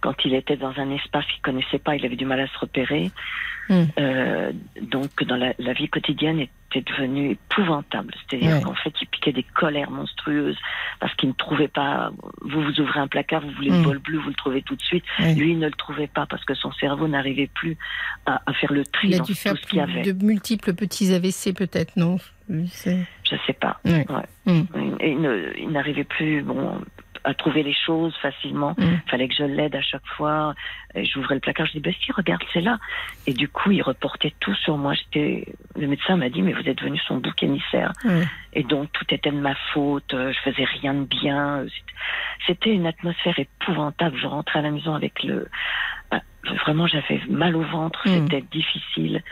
Quand 0.00 0.14
il 0.24 0.34
était 0.34 0.56
dans 0.56 0.72
un 0.78 0.90
espace 0.90 1.24
qu'il 1.26 1.40
connaissait 1.42 1.78
pas, 1.78 1.96
il 1.96 2.04
avait 2.04 2.16
du 2.16 2.26
mal 2.26 2.40
à 2.40 2.46
se 2.48 2.58
repérer. 2.58 3.10
Hmm. 3.68 3.84
Euh, 3.98 4.52
donc, 4.82 5.24
dans 5.24 5.36
la, 5.36 5.72
vie 5.72 5.88
quotidienne 5.88 6.40
était 6.40 6.82
devenue 6.92 7.30
épouvantable. 7.30 8.14
C'est-à-dire 8.28 8.60
qu'en 8.62 8.74
fait, 8.74 8.92
il 9.00 9.06
piquait 9.06 9.32
des 9.32 9.42
colères 9.42 9.90
monstrueuses 9.90 10.58
parce 11.00 11.14
qu'il 11.14 11.30
ne 11.30 11.34
trouvait 11.34 11.68
pas. 11.68 12.10
Vous 12.42 12.62
vous 12.62 12.80
ouvrez 12.80 13.00
un 13.00 13.06
placard, 13.06 13.40
vous 13.40 13.52
voulez 13.52 13.70
le 13.70 13.78
hmm. 13.78 13.84
bol 13.84 13.98
bleu, 13.98 14.18
vous 14.18 14.28
le 14.28 14.34
trouvez 14.34 14.62
tout 14.62 14.76
de 14.76 14.82
suite. 14.82 15.04
Lui, 15.18 15.52
il 15.52 15.58
ne 15.58 15.66
le 15.66 15.72
trouvait 15.72 16.08
pas 16.08 16.26
parce 16.26 16.44
que 16.44 16.54
son 16.54 16.72
cerveau 16.72 17.08
n'arrivait 17.08 17.50
plus 17.54 17.76
à, 18.26 18.40
faire 18.60 18.72
le 18.72 18.84
tri 18.84 19.08
il 19.08 19.14
a 19.14 19.18
dû 19.20 19.34
faire 19.34 19.56
ce 19.56 19.66
qu'il 19.66 19.78
y 19.78 19.82
avait. 19.82 20.02
De 20.02 20.24
multiples 20.24 20.74
petits 20.74 21.14
AVC, 21.14 21.54
peut-être, 21.56 21.96
non? 21.96 22.18
Je 22.48 23.36
sais 23.46 23.52
pas. 23.54 23.80
Hmm. 23.84 24.64
il 25.00 25.68
n'arrivait 25.70 26.04
plus. 26.04 26.42
Bon, 26.42 26.78
à 27.24 27.34
trouver 27.34 27.62
les 27.62 27.74
choses 27.74 28.14
facilement. 28.20 28.74
Il 28.78 28.86
mm. 28.86 29.00
fallait 29.08 29.28
que 29.28 29.34
je 29.34 29.44
l'aide 29.44 29.74
à 29.74 29.82
chaque 29.82 30.06
fois. 30.16 30.54
J'ouvrais 30.94 31.34
le 31.34 31.40
placard, 31.40 31.66
je 31.66 31.72
dis, 31.72 31.80
ben 31.80 31.92
si, 32.04 32.12
regarde, 32.12 32.42
c'est 32.52 32.60
là. 32.60 32.78
Et 33.26 33.32
du 33.32 33.48
coup, 33.48 33.70
il 33.70 33.82
reportait 33.82 34.34
tout 34.40 34.54
sur 34.54 34.76
moi. 34.76 34.94
J'étais, 34.94 35.46
le 35.74 35.86
médecin 35.86 36.16
m'a 36.16 36.28
dit, 36.28 36.42
mais 36.42 36.52
vous 36.52 36.68
êtes 36.68 36.78
devenu 36.78 36.98
son 37.08 37.16
bouc 37.16 37.42
émissaire. 37.42 37.92
Et 38.52 38.62
donc, 38.62 38.92
tout 38.92 39.06
était 39.10 39.30
de 39.30 39.36
ma 39.36 39.54
faute. 39.72 40.10
Je 40.12 40.38
faisais 40.44 40.64
rien 40.64 40.94
de 40.94 41.04
bien. 41.04 41.64
C'était 42.46 42.72
une 42.72 42.86
atmosphère 42.86 43.38
épouvantable. 43.38 44.16
Je 44.18 44.26
rentrais 44.26 44.58
à 44.58 44.62
la 44.62 44.70
maison 44.70 44.94
avec 44.94 45.22
le, 45.22 45.48
bah, 46.10 46.20
vraiment, 46.64 46.86
j'avais 46.86 47.20
mal 47.28 47.56
au 47.56 47.62
ventre. 47.62 48.06
Mm. 48.06 48.24
C'était 48.24 48.42
difficile. 48.42 49.22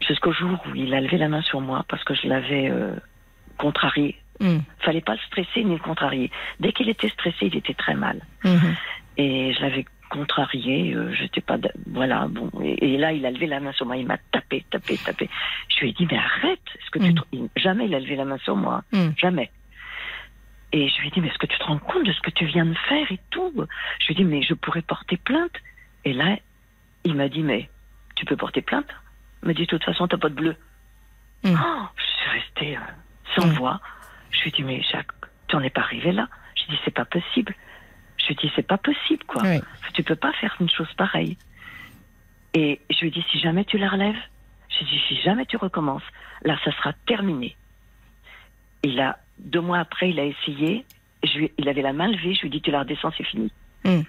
Jusqu'au 0.00 0.32
jour 0.32 0.64
où 0.68 0.74
il 0.74 0.94
a 0.94 1.00
levé 1.00 1.18
la 1.18 1.28
main 1.28 1.42
sur 1.42 1.60
moi 1.60 1.84
parce 1.88 2.04
que 2.04 2.14
je 2.14 2.28
l'avais 2.28 2.70
euh, 2.70 2.94
contrarié. 3.58 4.16
Mm. 4.40 4.58
Fallait 4.80 5.00
pas 5.00 5.14
le 5.14 5.20
stresser 5.20 5.64
ni 5.64 5.74
le 5.74 5.80
contrarier. 5.80 6.30
Dès 6.60 6.72
qu'il 6.72 6.88
était 6.88 7.08
stressé, 7.08 7.46
il 7.46 7.56
était 7.56 7.74
très 7.74 7.94
mal. 7.94 8.20
Mm-hmm. 8.44 8.74
Et 9.18 9.54
je 9.54 9.60
l'avais 9.60 9.84
contrarié. 10.10 10.94
Euh, 10.94 11.12
j'étais 11.14 11.40
pas 11.40 11.58
voilà 11.86 12.26
bon. 12.28 12.50
Et, 12.62 12.96
là, 12.96 13.12
il 13.12 13.24
a 13.26 13.30
levé 13.30 13.46
la 13.46 13.60
main 13.60 13.72
sur 13.72 13.86
moi. 13.86 13.96
Il 13.96 14.06
m'a 14.06 14.18
tapé, 14.32 14.64
tapé, 14.70 14.98
tapé. 14.98 15.28
Je 15.68 15.80
lui 15.80 15.90
ai 15.90 15.92
dit 15.92 16.06
mais 16.10 16.18
arrête. 16.18 16.60
Est-ce 16.74 16.90
que 16.90 16.98
tu 16.98 17.12
mm. 17.12 17.48
jamais 17.56 17.86
il 17.86 17.94
a 17.94 18.00
levé 18.00 18.16
la 18.16 18.24
main 18.24 18.38
sur 18.38 18.56
moi. 18.56 18.82
Mm. 18.92 19.08
Jamais. 19.16 19.50
Et 20.72 20.88
je 20.88 21.00
lui 21.00 21.08
ai 21.08 21.10
dit 21.10 21.20
mais 21.20 21.28
est-ce 21.28 21.38
que 21.38 21.46
tu 21.46 21.58
te 21.58 21.64
rends 21.64 21.78
compte 21.78 22.04
de 22.04 22.12
ce 22.12 22.20
que 22.20 22.30
tu 22.30 22.44
viens 22.46 22.66
de 22.66 22.74
faire 22.88 23.10
et 23.10 23.20
tout? 23.30 23.52
Je 24.00 24.06
lui 24.06 24.14
ai 24.14 24.16
dit 24.16 24.24
mais 24.24 24.42
je 24.42 24.54
pourrais 24.54 24.82
porter 24.82 25.16
plainte. 25.16 25.54
Et 26.04 26.12
là, 26.12 26.36
il 27.04 27.14
m'a 27.14 27.28
dit 27.28 27.42
mais 27.42 27.68
tu 28.14 28.24
peux 28.24 28.36
porter 28.36 28.62
plainte? 28.62 28.88
Il 29.42 29.48
m'a 29.48 29.54
dit 29.54 29.62
de 29.62 29.66
toute 29.66 29.84
façon 29.84 30.06
t'as 30.08 30.18
pas 30.18 30.28
de 30.28 30.34
bleu. 30.34 30.56
Oh, 31.44 31.48
je 31.96 32.02
suis 32.02 32.30
restée 32.30 32.76
euh, 32.76 32.80
sans 33.36 33.48
voix. 33.54 33.80
Je 34.36 34.42
lui 34.42 34.48
ai 34.50 34.52
dit, 34.52 34.62
mais 34.62 34.82
Jacques, 34.82 35.12
tu 35.48 35.56
n'en 35.56 35.62
es 35.62 35.70
pas 35.70 35.82
arrivé 35.82 36.12
là. 36.12 36.28
Je 36.54 36.64
lui 36.64 36.72
ai 36.72 36.76
dit, 36.76 36.82
c'est 36.84 36.94
pas 36.94 37.04
possible. 37.04 37.54
Je 38.18 38.26
lui 38.26 38.34
ai 38.34 38.46
dit, 38.46 38.52
c'est 38.54 38.66
pas 38.66 38.78
possible, 38.78 39.24
quoi. 39.26 39.42
Tu 39.94 40.02
peux 40.02 40.16
pas 40.16 40.32
faire 40.34 40.54
une 40.60 40.70
chose 40.70 40.92
pareille. 40.96 41.38
Et 42.54 42.80
je 42.90 43.00
lui 43.00 43.08
ai 43.08 43.10
dit, 43.10 43.24
si 43.30 43.38
jamais 43.40 43.64
tu 43.64 43.78
la 43.78 43.88
relèves, 43.88 44.16
je 44.68 44.78
lui 44.78 44.84
ai 44.84 44.98
dit, 44.98 45.02
si 45.08 45.22
jamais 45.22 45.46
tu 45.46 45.56
recommences, 45.56 46.02
là, 46.42 46.58
ça 46.64 46.72
sera 46.72 46.92
terminé. 47.06 47.56
Il 48.82 49.00
a, 49.00 49.18
deux 49.38 49.60
mois 49.60 49.78
après, 49.78 50.10
il 50.10 50.20
a 50.20 50.24
essayé. 50.24 50.84
Je 51.22 51.46
il 51.58 51.68
avait 51.68 51.82
la 51.82 51.92
main 51.92 52.08
levée. 52.08 52.34
Je 52.34 52.42
lui 52.42 52.48
ai 52.48 52.50
dit, 52.50 52.60
tu 52.60 52.70
la 52.70 52.80
redescends, 52.80 53.12
c'est 53.16 53.24
fini. 53.24 53.50
Hmm. 53.84 54.02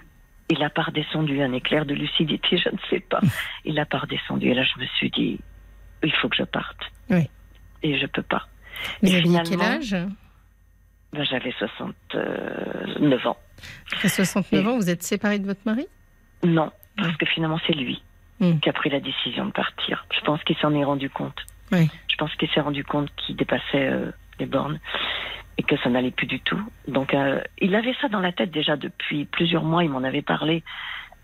Il 0.50 0.58
n'a 0.60 0.70
pas 0.70 0.82
redescendu 0.82 1.42
un 1.42 1.52
éclair 1.52 1.84
de 1.84 1.94
lucidité, 1.94 2.56
je 2.64 2.68
ne 2.70 2.78
sais 2.90 3.00
pas. 3.00 3.20
Il 3.64 3.74
n'a 3.74 3.86
pas 3.86 3.98
redescendu. 3.98 4.48
Et 4.50 4.54
là, 4.54 4.64
je 4.64 4.80
me 4.80 4.86
suis 4.86 5.10
dit, 5.10 5.38
il 6.02 6.12
faut 6.12 6.28
que 6.28 6.36
je 6.36 6.44
parte. 6.44 6.80
Oui. 7.10 7.28
Et 7.82 7.98
je 7.98 8.06
peux 8.06 8.22
pas. 8.22 8.46
Vous 9.02 9.14
aviez 9.14 9.38
quel 9.44 9.60
âge? 9.60 9.96
ben, 11.12 11.24
J'avais 11.24 11.52
69 11.58 13.26
ans. 13.26 13.36
À 14.02 14.08
69 14.08 14.66
ans, 14.66 14.76
vous 14.76 14.90
êtes 14.90 15.02
séparée 15.02 15.38
de 15.38 15.46
votre 15.46 15.60
mari? 15.64 15.86
Non, 16.44 16.70
parce 16.96 17.16
que 17.16 17.26
finalement, 17.26 17.58
c'est 17.66 17.74
lui 17.74 18.02
hmm. 18.40 18.58
qui 18.60 18.68
a 18.68 18.72
pris 18.72 18.90
la 18.90 19.00
décision 19.00 19.46
de 19.46 19.52
partir. 19.52 20.06
Je 20.14 20.20
pense 20.24 20.42
qu'il 20.44 20.56
s'en 20.56 20.74
est 20.74 20.84
rendu 20.84 21.10
compte. 21.10 21.38
Oui. 21.72 21.88
Je 22.08 22.16
pense 22.16 22.34
qu'il 22.36 22.48
s'est 22.50 22.60
rendu 22.60 22.84
compte 22.84 23.10
qu'il 23.16 23.36
dépassait 23.36 23.88
euh, 23.88 24.10
les 24.38 24.46
bornes 24.46 24.80
et 25.58 25.62
que 25.62 25.76
ça 25.78 25.90
n'allait 25.90 26.12
plus 26.12 26.26
du 26.26 26.40
tout. 26.40 26.60
Donc, 26.86 27.14
euh, 27.14 27.40
il 27.58 27.74
avait 27.74 27.94
ça 28.00 28.08
dans 28.08 28.20
la 28.20 28.32
tête 28.32 28.50
déjà 28.50 28.76
depuis 28.76 29.24
plusieurs 29.24 29.64
mois. 29.64 29.84
Il 29.84 29.90
m'en 29.90 30.04
avait 30.04 30.22
parlé. 30.22 30.62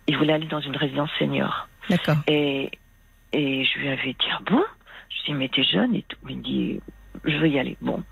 Il 0.06 0.16
voulait 0.18 0.32
aller 0.32 0.46
dans 0.46 0.60
une 0.60 0.76
résidence 0.76 1.10
senior. 1.18 1.68
D'accord. 1.88 2.16
Et, 2.26 2.70
et 3.32 3.64
je 3.64 3.78
lui 3.78 3.88
avais 3.88 4.12
dit, 4.12 4.26
ah 4.32 4.40
bon? 4.44 4.62
Je 5.08 5.14
lui 5.14 5.20
ai 5.20 5.26
dit, 5.26 5.34
mais 5.34 5.48
t'es 5.48 5.64
jeune 5.64 5.94
et 5.94 6.02
tout. 6.02 6.18
Il 6.28 6.38
me 6.38 6.42
dit, 6.42 6.80
je 7.24 7.36
veux 7.36 7.48
y 7.48 7.58
aller. 7.58 7.76
Bon. 7.80 8.02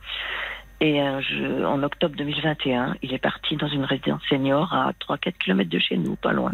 Et 0.83 1.01
euh, 1.01 1.21
je, 1.21 1.65
en 1.65 1.81
octobre 1.85 2.17
2021, 2.17 2.97
il 3.03 3.15
est 3.15 3.19
parti 3.19 3.55
dans 3.57 3.69
une 3.69 3.85
résidence 3.85 4.21
senior 4.29 4.75
à 4.75 4.93
3-4 5.09 5.35
km 5.39 5.71
de 5.71 5.79
chez 5.79 5.97
nous, 5.97 6.17
pas 6.17 6.33
loin. 6.33 6.51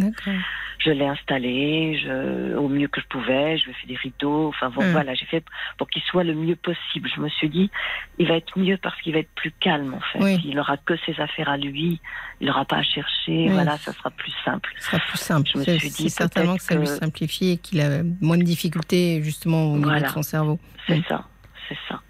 Je 0.81 0.91
l'ai 0.91 1.07
installé 1.07 1.99
je, 2.05 2.55
au 2.55 2.69
mieux 2.69 2.89
que 2.89 3.01
je 3.01 3.07
pouvais, 3.07 3.57
je 3.57 3.65
lui 3.65 3.71
ai 3.71 3.75
fait 3.75 3.87
des 3.87 3.97
rideaux, 3.97 4.49
enfin 4.49 4.69
bon, 4.69 4.85
hmm. 4.85 4.93
voilà, 4.93 5.15
j'ai 5.15 5.25
fait 5.25 5.43
pour 5.79 5.89
qu'il 5.89 6.03
soit 6.03 6.25
le 6.25 6.35
mieux 6.35 6.57
possible. 6.57 7.09
Je 7.17 7.23
me 7.23 7.31
suis 7.31 7.49
dit, 7.49 7.71
il 8.19 8.29
va 8.29 8.37
être 8.37 8.59
mieux 8.59 8.77
parce 8.77 9.01
qu'il 9.01 9.15
va 9.15 9.21
être 9.21 9.33
plus 9.35 9.51
calme 9.51 9.95
en 9.95 10.01
fait. 10.13 10.37
Il 10.45 10.57
n'aura 10.57 10.77
que 10.77 10.95
ses 11.07 11.19
affaires 11.23 11.49
à 11.49 11.57
lui, 11.57 11.99
il 12.43 12.49
n'aura 12.49 12.67
pas 12.67 12.77
à 12.77 12.83
chercher, 12.83 13.49
voilà, 13.49 13.79
ça 13.79 13.95
sera 13.95 14.11
plus 14.11 14.35
simple. 14.45 14.71
Ça 14.77 14.91
sera 14.91 15.07
plus 15.09 15.19
simple. 15.19 15.51
Je 15.55 15.59
me 15.59 15.79
suis 15.79 15.89
dit 15.89 16.11
certainement 16.11 16.57
que 16.57 16.63
ça 16.63 16.75
lui 16.75 16.87
simplifie 16.87 17.53
et 17.53 17.57
qu'il 17.57 17.81
a 17.81 18.03
moins 18.21 18.37
de 18.37 18.45
difficultés 18.45 19.23
justement 19.23 19.73
au 19.73 19.79
niveau 19.79 19.99
de 19.99 20.07
son 20.09 20.23
cerveau. 20.23 20.61
C'est 20.87 21.03
ça, 21.09 21.25
c'est 21.67 21.79
ça. 21.89 22.03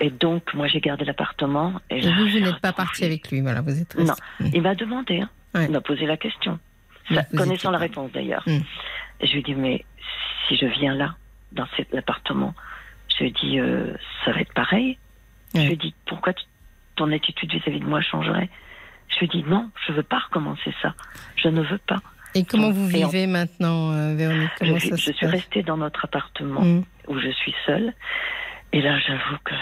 Et 0.00 0.10
donc, 0.10 0.54
moi, 0.54 0.66
j'ai 0.66 0.80
gardé 0.80 1.04
l'appartement. 1.04 1.80
Et, 1.90 2.00
vous, 2.00 2.28
vous 2.28 2.40
n'êtes 2.40 2.60
pas 2.60 2.72
parti 2.72 3.04
avec 3.04 3.30
lui, 3.30 3.40
voilà, 3.40 3.60
vous 3.60 3.80
êtes 3.80 3.96
Non, 3.96 4.14
il 4.40 4.62
m'a 4.62 4.74
demandé, 4.74 5.20
hein. 5.20 5.30
il 5.54 5.70
m'a 5.70 5.80
posé 5.80 6.06
la 6.06 6.16
question, 6.16 6.58
connaissant 7.36 7.70
la 7.70 7.78
réponse 7.78 8.10
d'ailleurs. 8.12 8.42
Hmm. 8.46 8.60
Je 9.22 9.32
lui 9.32 9.38
ai 9.40 9.42
dit, 9.42 9.54
mais 9.54 9.84
si 10.48 10.56
je 10.56 10.66
viens 10.66 10.94
là, 10.94 11.14
dans 11.52 11.66
cet 11.76 11.94
appartement, 11.94 12.54
je 13.08 13.24
lui 13.24 13.28
ai 13.28 13.30
dit, 13.30 13.60
euh, 13.60 13.94
ça 14.24 14.32
va 14.32 14.40
être 14.40 14.52
pareil. 14.52 14.98
Je 15.54 15.60
lui 15.60 15.74
ai 15.74 15.76
dit, 15.76 15.94
pourquoi 16.06 16.32
ton 16.96 17.12
attitude 17.12 17.52
vis-à-vis 17.52 17.80
de 17.80 17.84
moi 17.84 18.00
changerait? 18.00 18.50
Je 19.08 19.18
lui 19.20 19.26
ai 19.26 19.28
dit, 19.28 19.44
non, 19.44 19.70
je 19.86 19.92
ne 19.92 19.98
veux 19.98 20.02
pas 20.02 20.18
recommencer 20.18 20.74
ça. 20.82 20.94
Je 21.36 21.48
ne 21.48 21.62
veux 21.62 21.78
pas. 21.78 22.00
Et 22.34 22.44
comment 22.44 22.72
vous 22.72 22.88
vivez 22.88 23.28
maintenant, 23.28 23.92
euh, 23.92 24.16
Véronique? 24.16 24.50
Comment 24.58 24.76
Je, 24.78 24.96
je 24.96 25.12
suis 25.12 25.26
restée 25.26 25.62
dans 25.62 25.76
notre 25.76 26.04
appartement 26.04 26.62
hmm. 26.62 26.82
où 27.06 27.18
je 27.20 27.30
suis 27.30 27.54
seule. 27.64 27.94
Et 28.74 28.82
là, 28.82 28.98
j'avoue 28.98 29.36
que 29.44 29.54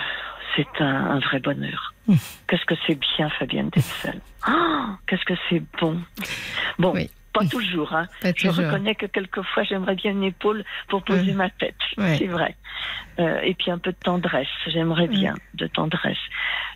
c'est 0.57 0.81
un, 0.81 1.19
vrai 1.19 1.39
bonheur. 1.39 1.93
Mmh. 2.09 2.15
Qu'est-ce 2.49 2.65
que 2.65 2.75
c'est 2.87 2.99
bien, 2.99 3.29
Fabienne, 3.29 3.69
d'être 3.69 3.85
seule. 3.85 4.21
Oh, 4.49 4.87
qu'est-ce 5.07 5.25
que 5.25 5.35
c'est 5.49 5.63
bon. 5.81 6.01
Bon, 6.79 6.95
pas 7.33 7.45
toujours. 7.47 7.95
Hein. 7.95 8.09
je 8.23 8.49
reconnais 8.49 8.95
que 8.95 9.07
quelquefois, 9.07 9.63
j'aimerais 9.65 9.95
bien 9.95 10.13
une 10.13 10.25
épaule 10.25 10.65
pour 10.89 11.05
poser 11.05 11.33
ma 11.33 11.51
tête. 11.51 11.77
C'est 11.97 12.27
vrai. 12.27 12.57
Euh, 13.21 13.41
et 13.43 13.55
puis 13.55 13.71
un 13.71 13.79
peu 13.79 13.93
de 13.93 13.97
tendresse. 14.03 14.49
J'aimerais 14.67 15.07
bien 15.07 15.35
de 15.55 15.67
tendresse. 15.67 16.19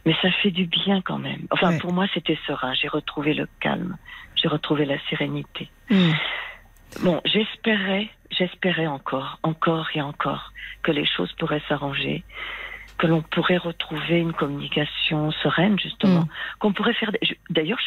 Mais 0.04 0.14
ça 0.22 0.30
fait 0.42 0.50
du 0.50 0.66
bien 0.66 1.00
quand 1.00 1.18
même. 1.18 1.46
Enfin, 1.50 1.76
pour 1.78 1.92
moi, 1.92 2.06
c'était 2.14 2.38
serein. 2.46 2.74
J'ai 2.74 2.88
retrouvé 2.88 3.34
le 3.34 3.48
calme. 3.60 3.96
J'ai 4.36 4.48
retrouvé 4.48 4.84
la 4.84 4.98
sérénité. 5.08 5.70
Mmh. 5.90 6.12
Bon, 7.02 7.20
j'espérais, 7.24 8.08
j'espérais 8.30 8.86
encore, 8.86 9.38
encore 9.42 9.88
et 9.94 10.00
encore 10.00 10.52
que 10.82 10.92
les 10.92 11.06
choses 11.06 11.32
pourraient 11.32 11.62
s'arranger, 11.68 12.24
que 12.98 13.06
l'on 13.06 13.22
pourrait 13.22 13.58
retrouver 13.58 14.18
une 14.18 14.32
communication 14.32 15.30
sereine, 15.30 15.78
justement, 15.78 16.22
mm. 16.22 16.28
qu'on 16.58 16.72
pourrait 16.72 16.94
faire. 16.94 17.10
D'ailleurs, 17.50 17.78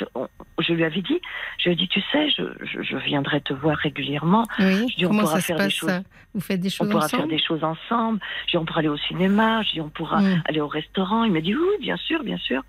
je, 0.59 0.73
lui 0.73 0.83
avais 0.83 1.01
dit, 1.01 1.19
je 1.57 1.65
lui 1.65 1.71
ai 1.73 1.75
dit, 1.75 1.87
tu 1.87 2.01
sais, 2.11 2.29
je, 2.29 2.97
viendrai 2.97 3.41
te 3.41 3.53
voir 3.53 3.77
régulièrement. 3.77 4.45
Oui, 4.59 4.93
je 4.97 5.05
comment 5.05 5.19
on 5.19 5.23
pourra 5.23 5.41
ça 5.41 5.41
faire 5.41 5.57
se 5.57 5.61
passe, 5.61 5.67
des 5.67 5.73
choses. 5.73 6.03
Vous 6.35 6.41
faites 6.41 6.61
des 6.61 6.69
choses 6.69 6.87
On 6.87 6.91
pourra 6.91 7.07
faire 7.07 7.27
des 7.27 7.39
choses 7.39 7.63
ensemble. 7.63 8.19
Je 8.45 8.51
dis, 8.51 8.57
on 8.57 8.65
pourra 8.65 8.79
aller 8.79 8.89
au 8.89 8.97
cinéma. 8.97 9.63
Je 9.63 9.71
dis, 9.71 9.81
on 9.81 9.89
pourra 9.89 10.21
mm. 10.21 10.43
aller 10.45 10.61
au 10.61 10.67
restaurant. 10.67 11.23
Il 11.23 11.31
m'a 11.31 11.41
dit, 11.41 11.55
oui, 11.55 11.75
bien 11.79 11.97
sûr, 11.97 12.23
bien 12.23 12.37
sûr. 12.37 12.63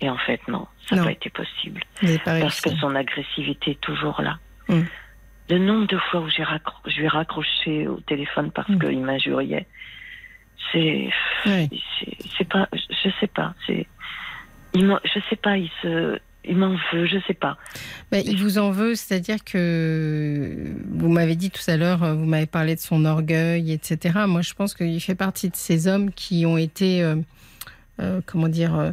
Et 0.00 0.10
en 0.10 0.18
fait, 0.18 0.46
non, 0.46 0.66
ça 0.88 0.96
n'a 0.96 1.04
pas 1.04 1.12
été 1.12 1.30
possible. 1.30 1.82
Parce 2.24 2.60
que 2.60 2.70
son 2.76 2.94
agressivité 2.94 3.72
est 3.72 3.80
toujours 3.80 4.20
là. 4.20 4.38
Mm 4.68 4.82
le 5.50 5.58
nombre 5.58 5.86
de 5.86 5.98
fois 5.98 6.20
où 6.20 6.28
j'ai 6.28 6.44
je 6.86 6.96
lui 6.98 7.04
ai 7.04 7.08
raccroché 7.08 7.88
au 7.88 8.00
téléphone 8.00 8.50
parce 8.50 8.68
mm. 8.68 8.78
qu'il 8.78 9.00
m'injuriait, 9.00 9.66
c'est, 10.72 11.10
c'est 11.44 12.48
pas, 12.48 12.68
je 12.72 13.10
sais 13.20 13.26
pas, 13.26 13.54
c'est, 13.66 13.86
il 14.74 14.98
je 15.04 15.20
sais 15.30 15.36
pas, 15.36 15.56
il 15.56 15.70
se, 15.82 16.18
il 16.48 16.56
m'en 16.56 16.74
veut, 16.92 17.06
je 17.06 17.18
sais 17.26 17.34
pas. 17.34 17.56
Ben, 18.10 18.22
il 18.24 18.42
vous 18.42 18.58
en 18.58 18.70
veut, 18.70 18.94
c'est-à-dire 18.94 19.44
que 19.44 20.74
vous 20.90 21.08
m'avez 21.08 21.36
dit 21.36 21.50
tout 21.50 21.62
à 21.68 21.76
l'heure, 21.76 22.14
vous 22.14 22.24
m'avez 22.24 22.46
parlé 22.46 22.74
de 22.74 22.80
son 22.80 23.04
orgueil, 23.04 23.72
etc. 23.72 24.20
Moi, 24.26 24.42
je 24.42 24.54
pense 24.54 24.74
qu'il 24.74 25.00
fait 25.00 25.14
partie 25.14 25.50
de 25.50 25.56
ces 25.56 25.86
hommes 25.88 26.10
qui 26.10 26.46
ont 26.46 26.56
été, 26.56 27.02
euh, 27.02 27.16
euh, 28.00 28.20
comment 28.26 28.48
dire, 28.48 28.74
euh, 28.74 28.92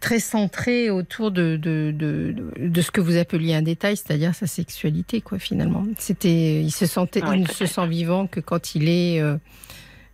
très 0.00 0.20
centré 0.20 0.90
autour 0.90 1.30
de, 1.30 1.56
de, 1.56 1.92
de, 1.96 2.34
de, 2.58 2.80
ce 2.82 2.90
que 2.90 3.00
vous 3.00 3.16
appeliez 3.16 3.54
un 3.54 3.62
détail, 3.62 3.96
c'est-à-dire 3.96 4.34
sa 4.34 4.46
sexualité, 4.46 5.20
quoi, 5.20 5.38
finalement. 5.38 5.84
C'était, 5.98 6.62
il 6.62 6.70
se 6.70 6.86
sentait, 6.86 7.22
il 7.32 7.42
ne 7.42 7.48
se 7.48 7.66
sent 7.66 7.86
vivant 7.86 8.26
que 8.26 8.40
quand 8.40 8.74
il 8.74 8.88
est. 8.88 9.20
Euh, 9.20 9.36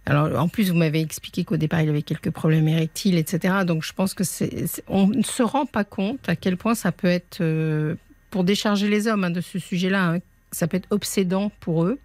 alors, 0.06 0.38
en 0.38 0.48
plus, 0.48 0.70
vous 0.70 0.76
m'avez 0.76 1.00
expliqué 1.00 1.44
qu'au 1.44 1.56
départ, 1.56 1.80
il 1.80 1.88
avait 1.88 2.02
quelques 2.02 2.30
problèmes 2.30 2.68
érectiles, 2.68 3.16
etc. 3.16 3.64
Donc, 3.66 3.84
je 3.84 3.92
pense 3.92 4.14
que 4.14 4.22
c'est, 4.22 4.66
on 4.86 5.06
ne 5.08 5.22
se 5.22 5.42
rend 5.42 5.66
pas 5.66 5.84
compte 5.84 6.28
à 6.28 6.36
quel 6.36 6.56
point 6.56 6.74
ça 6.74 6.92
peut 6.92 7.08
être, 7.08 7.38
euh, 7.40 7.94
pour 8.30 8.44
décharger 8.44 8.88
les 8.88 9.08
hommes 9.08 9.24
hein, 9.24 9.30
de 9.30 9.40
ce 9.40 9.58
sujet-là, 9.58 10.10
hein, 10.10 10.18
ça 10.52 10.68
peut 10.68 10.76
être 10.76 10.88
obsédant 10.90 11.50
pour 11.60 11.84
eux. 11.84 11.98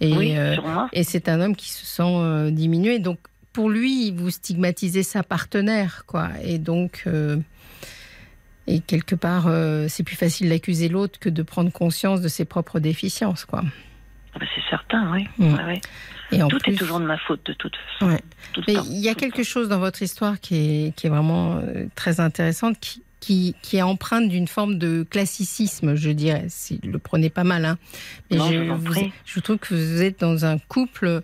Et, 0.00 0.36
euh, 0.36 0.56
et 0.92 1.04
c'est 1.04 1.28
un 1.28 1.40
homme 1.40 1.54
qui 1.54 1.70
se 1.70 1.86
sent 1.86 2.50
diminué. 2.50 2.98
Donc, 2.98 3.18
pour 3.52 3.70
lui, 3.70 4.10
vous 4.10 4.30
stigmatisez 4.30 5.02
sa 5.02 5.22
partenaire, 5.22 6.04
quoi. 6.06 6.30
Et 6.42 6.58
donc, 6.58 7.04
euh, 7.06 7.36
et 8.66 8.80
quelque 8.80 9.14
part, 9.14 9.46
euh, 9.46 9.86
c'est 9.88 10.02
plus 10.02 10.16
facile 10.16 10.48
d'accuser 10.48 10.88
l'autre 10.88 11.18
que 11.18 11.28
de 11.28 11.42
prendre 11.42 11.70
conscience 11.70 12.20
de 12.20 12.28
ses 12.28 12.44
propres 12.44 12.80
déficiences, 12.80 13.44
quoi. 13.44 13.62
Ah 14.34 14.38
bah, 14.38 14.46
c'est 14.54 14.70
certain, 14.70 15.12
oui. 15.12 15.26
Mm. 15.38 15.56
Et 16.32 16.38
Tout 16.48 16.70
est 16.70 16.74
toujours 16.74 17.00
de 17.00 17.04
ma 17.04 17.18
faute, 17.18 17.44
de 17.44 17.52
toute 17.52 17.74
façon. 17.76 18.16
Mais 18.66 18.74
il 18.86 18.98
y 18.98 19.08
a 19.10 19.14
quelque 19.14 19.42
chose 19.42 19.68
dans 19.68 19.78
votre 19.78 20.00
histoire 20.00 20.40
qui 20.40 20.56
est, 20.56 20.96
qui 20.96 21.06
est 21.06 21.10
vraiment 21.10 21.56
euh, 21.56 21.86
très 21.94 22.20
intéressante, 22.20 22.78
qui, 22.80 23.02
qui, 23.20 23.54
qui 23.60 23.76
est 23.76 23.82
empreinte 23.82 24.30
d'une 24.30 24.48
forme 24.48 24.78
de 24.78 25.02
classicisme, 25.02 25.94
je 25.94 26.10
dirais. 26.10 26.46
Si, 26.48 26.80
le 26.82 26.98
prenez 26.98 27.28
pas 27.28 27.44
mal, 27.44 27.66
hein. 27.66 27.76
Mais 28.30 28.38
je, 28.38 29.10
je, 29.26 29.40
trouve 29.40 29.58
que 29.58 29.74
vous 29.74 30.00
êtes 30.00 30.20
dans 30.20 30.46
un 30.46 30.58
couple. 30.58 31.22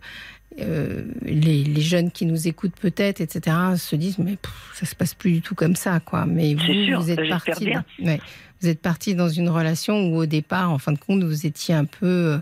Euh, 0.61 1.05
les, 1.23 1.63
les, 1.63 1.81
jeunes 1.81 2.11
qui 2.11 2.27
nous 2.27 2.49
écoutent 2.49 2.75
peut-être, 2.81 3.21
etc., 3.21 3.57
se 3.77 3.95
disent 3.95 4.19
mais 4.19 4.37
ça 4.75 4.87
se 4.87 4.95
passe 4.97 5.15
plus 5.15 5.31
du 5.31 5.41
tout 5.41 5.55
comme 5.55 5.77
ça, 5.77 6.01
quoi. 6.01 6.27
Mais 6.27 6.55
vous, 6.55 6.85
sûr, 6.85 7.01
vous 7.01 7.11
êtes 7.11 7.29
parti, 7.29 7.73
ouais, 8.01 8.21
vous 8.61 8.69
êtes 8.69 8.83
parti 8.83 9.15
dans 9.15 9.29
une 9.29 9.49
relation 9.49 10.09
où 10.09 10.17
au 10.17 10.27
départ, 10.27 10.73
en 10.73 10.79
fin 10.79 10.93
de 10.93 10.99
compte, 10.99 11.23
vous 11.23 11.47
étiez 11.47 11.75
un 11.75 11.85
peu 11.85 12.07
euh, 12.07 12.39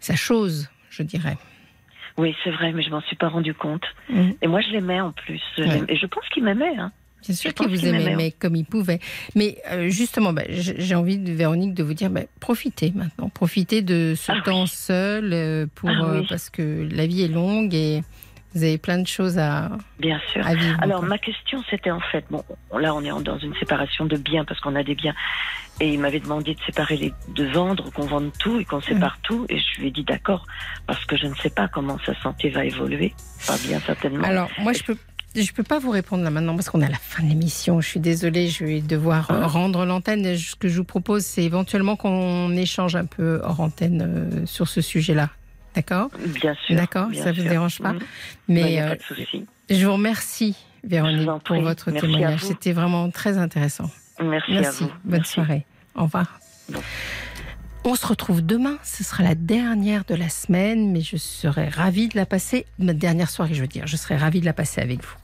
sa 0.00 0.16
chose, 0.16 0.68
je 0.90 1.02
dirais. 1.02 1.38
Oui, 2.18 2.36
c'est 2.44 2.50
vrai, 2.50 2.72
mais 2.72 2.82
je 2.82 2.90
m'en 2.90 3.00
suis 3.00 3.16
pas 3.16 3.28
rendu 3.28 3.54
compte. 3.54 3.84
Mm. 4.10 4.30
Et 4.42 4.46
moi, 4.46 4.60
je 4.60 4.70
l'aimais 4.70 5.00
en 5.00 5.12
plus. 5.12 5.40
Et 5.56 5.96
je 5.96 6.06
pense 6.06 6.28
qu'il 6.28 6.44
m'aimait. 6.44 6.76
Hein. 6.76 6.92
Bien 7.22 7.34
sûr 7.34 7.54
qu'il 7.54 7.68
vous 7.68 7.86
aimait, 7.86 8.16
mais 8.16 8.30
comme 8.30 8.56
il 8.56 8.64
pouvait. 8.64 9.00
Mais 9.34 9.58
euh, 9.70 9.88
justement, 9.88 10.32
bah, 10.32 10.42
j'ai 10.48 10.94
envie, 10.94 11.18
de, 11.18 11.32
Véronique, 11.32 11.74
de 11.74 11.82
vous 11.82 11.94
dire, 11.94 12.10
bah, 12.10 12.22
profitez 12.40 12.92
maintenant. 12.94 13.28
Profitez 13.28 13.82
de 13.82 14.14
ce 14.16 14.32
ah 14.32 14.40
temps 14.44 14.66
seul 14.66 15.32
euh, 15.32 15.66
pour, 15.74 15.90
ah 15.90 16.04
euh, 16.04 16.22
parce 16.28 16.50
que 16.50 16.88
la 16.90 17.06
vie 17.06 17.22
est 17.22 17.28
longue 17.28 17.74
et 17.74 18.02
vous 18.54 18.64
avez 18.64 18.78
plein 18.78 18.98
de 18.98 19.06
choses 19.06 19.38
à, 19.38 19.70
Bien 19.98 20.20
sûr. 20.32 20.44
vivre. 20.44 20.78
Alors, 20.82 21.02
ma 21.02 21.18
question, 21.18 21.62
c'était 21.70 21.90
en 21.90 22.00
fait, 22.00 22.24
bon, 22.30 22.42
là, 22.76 22.94
on 22.94 23.02
est 23.02 23.22
dans 23.22 23.38
une 23.38 23.54
séparation 23.56 24.06
de 24.06 24.16
biens 24.16 24.44
parce 24.44 24.60
qu'on 24.60 24.74
a 24.74 24.82
des 24.82 24.94
biens. 24.94 25.14
Et 25.82 25.94
il 25.94 26.00
m'avait 26.00 26.20
demandé 26.20 26.54
de 26.54 26.60
séparer 26.60 26.96
les, 26.96 27.14
de 27.28 27.44
vendre, 27.44 27.90
qu'on 27.92 28.06
vende 28.06 28.32
tout 28.38 28.58
et 28.60 28.64
qu'on 28.64 28.82
sépare 28.82 29.18
tout. 29.22 29.46
Et 29.48 29.58
je 29.58 29.80
lui 29.80 29.88
ai 29.88 29.90
dit 29.90 30.04
d'accord, 30.04 30.46
parce 30.86 31.04
que 31.06 31.16
je 31.16 31.26
ne 31.26 31.34
sais 31.36 31.48
pas 31.48 31.68
comment 31.68 31.98
sa 32.04 32.14
santé 32.20 32.50
va 32.50 32.64
évoluer. 32.64 33.14
Pas 33.46 33.56
bien 33.66 33.80
certainement. 33.80 34.24
Alors, 34.24 34.50
moi, 34.58 34.72
je 34.72 34.82
peux 34.82 34.96
je 35.34 35.40
ne 35.40 35.54
peux 35.54 35.62
pas 35.62 35.78
vous 35.78 35.90
répondre 35.90 36.24
là 36.24 36.30
maintenant 36.30 36.54
parce 36.56 36.68
qu'on 36.70 36.80
est 36.80 36.86
à 36.86 36.90
la 36.90 36.96
fin 36.96 37.22
de 37.22 37.28
l'émission. 37.28 37.80
Je 37.80 37.88
suis 37.88 38.00
désolée, 38.00 38.48
je 38.48 38.64
vais 38.64 38.80
devoir 38.80 39.26
ah. 39.30 39.46
rendre 39.46 39.84
l'antenne. 39.84 40.36
Ce 40.36 40.56
que 40.56 40.68
je 40.68 40.78
vous 40.78 40.84
propose, 40.84 41.24
c'est 41.24 41.44
éventuellement 41.44 41.96
qu'on 41.96 42.50
échange 42.56 42.96
un 42.96 43.06
peu 43.06 43.40
hors 43.44 43.60
antenne 43.60 44.02
euh, 44.02 44.46
sur 44.46 44.68
ce 44.68 44.80
sujet-là. 44.80 45.30
D'accord? 45.74 46.10
Bien 46.18 46.54
sûr. 46.66 46.74
D'accord, 46.74 47.08
ça 47.14 47.32
ne 47.32 47.40
vous 47.40 47.48
dérange 47.48 47.78
pas? 47.78 47.92
Mm. 47.92 48.00
Mais 48.48 48.82
euh, 48.82 48.96
je 49.68 49.86
vous 49.86 49.92
remercie, 49.92 50.56
Véronique, 50.82 51.28
pour 51.44 51.60
votre 51.60 51.92
témoignage. 51.92 52.40
C'était 52.40 52.72
vraiment 52.72 53.10
très 53.10 53.38
intéressant. 53.38 53.88
Merci, 54.20 54.56
à 54.56 54.70
vous. 54.70 54.90
Bonne 55.04 55.24
soirée. 55.24 55.64
Au 55.94 56.02
revoir. 56.04 56.40
On 57.82 57.94
se 57.94 58.06
retrouve 58.06 58.42
demain, 58.42 58.76
ce 58.84 59.02
sera 59.02 59.22
la 59.22 59.34
dernière 59.34 60.04
de 60.04 60.14
la 60.14 60.28
semaine, 60.28 60.92
mais 60.92 61.00
je 61.00 61.16
serai 61.16 61.66
ravie 61.68 62.08
de 62.08 62.16
la 62.16 62.26
passer, 62.26 62.66
ma 62.78 62.92
dernière 62.92 63.30
soirée 63.30 63.54
je 63.54 63.62
veux 63.62 63.68
dire, 63.68 63.86
je 63.86 63.96
serai 63.96 64.16
ravie 64.16 64.40
de 64.40 64.44
la 64.44 64.52
passer 64.52 64.82
avec 64.82 65.02
vous. 65.02 65.16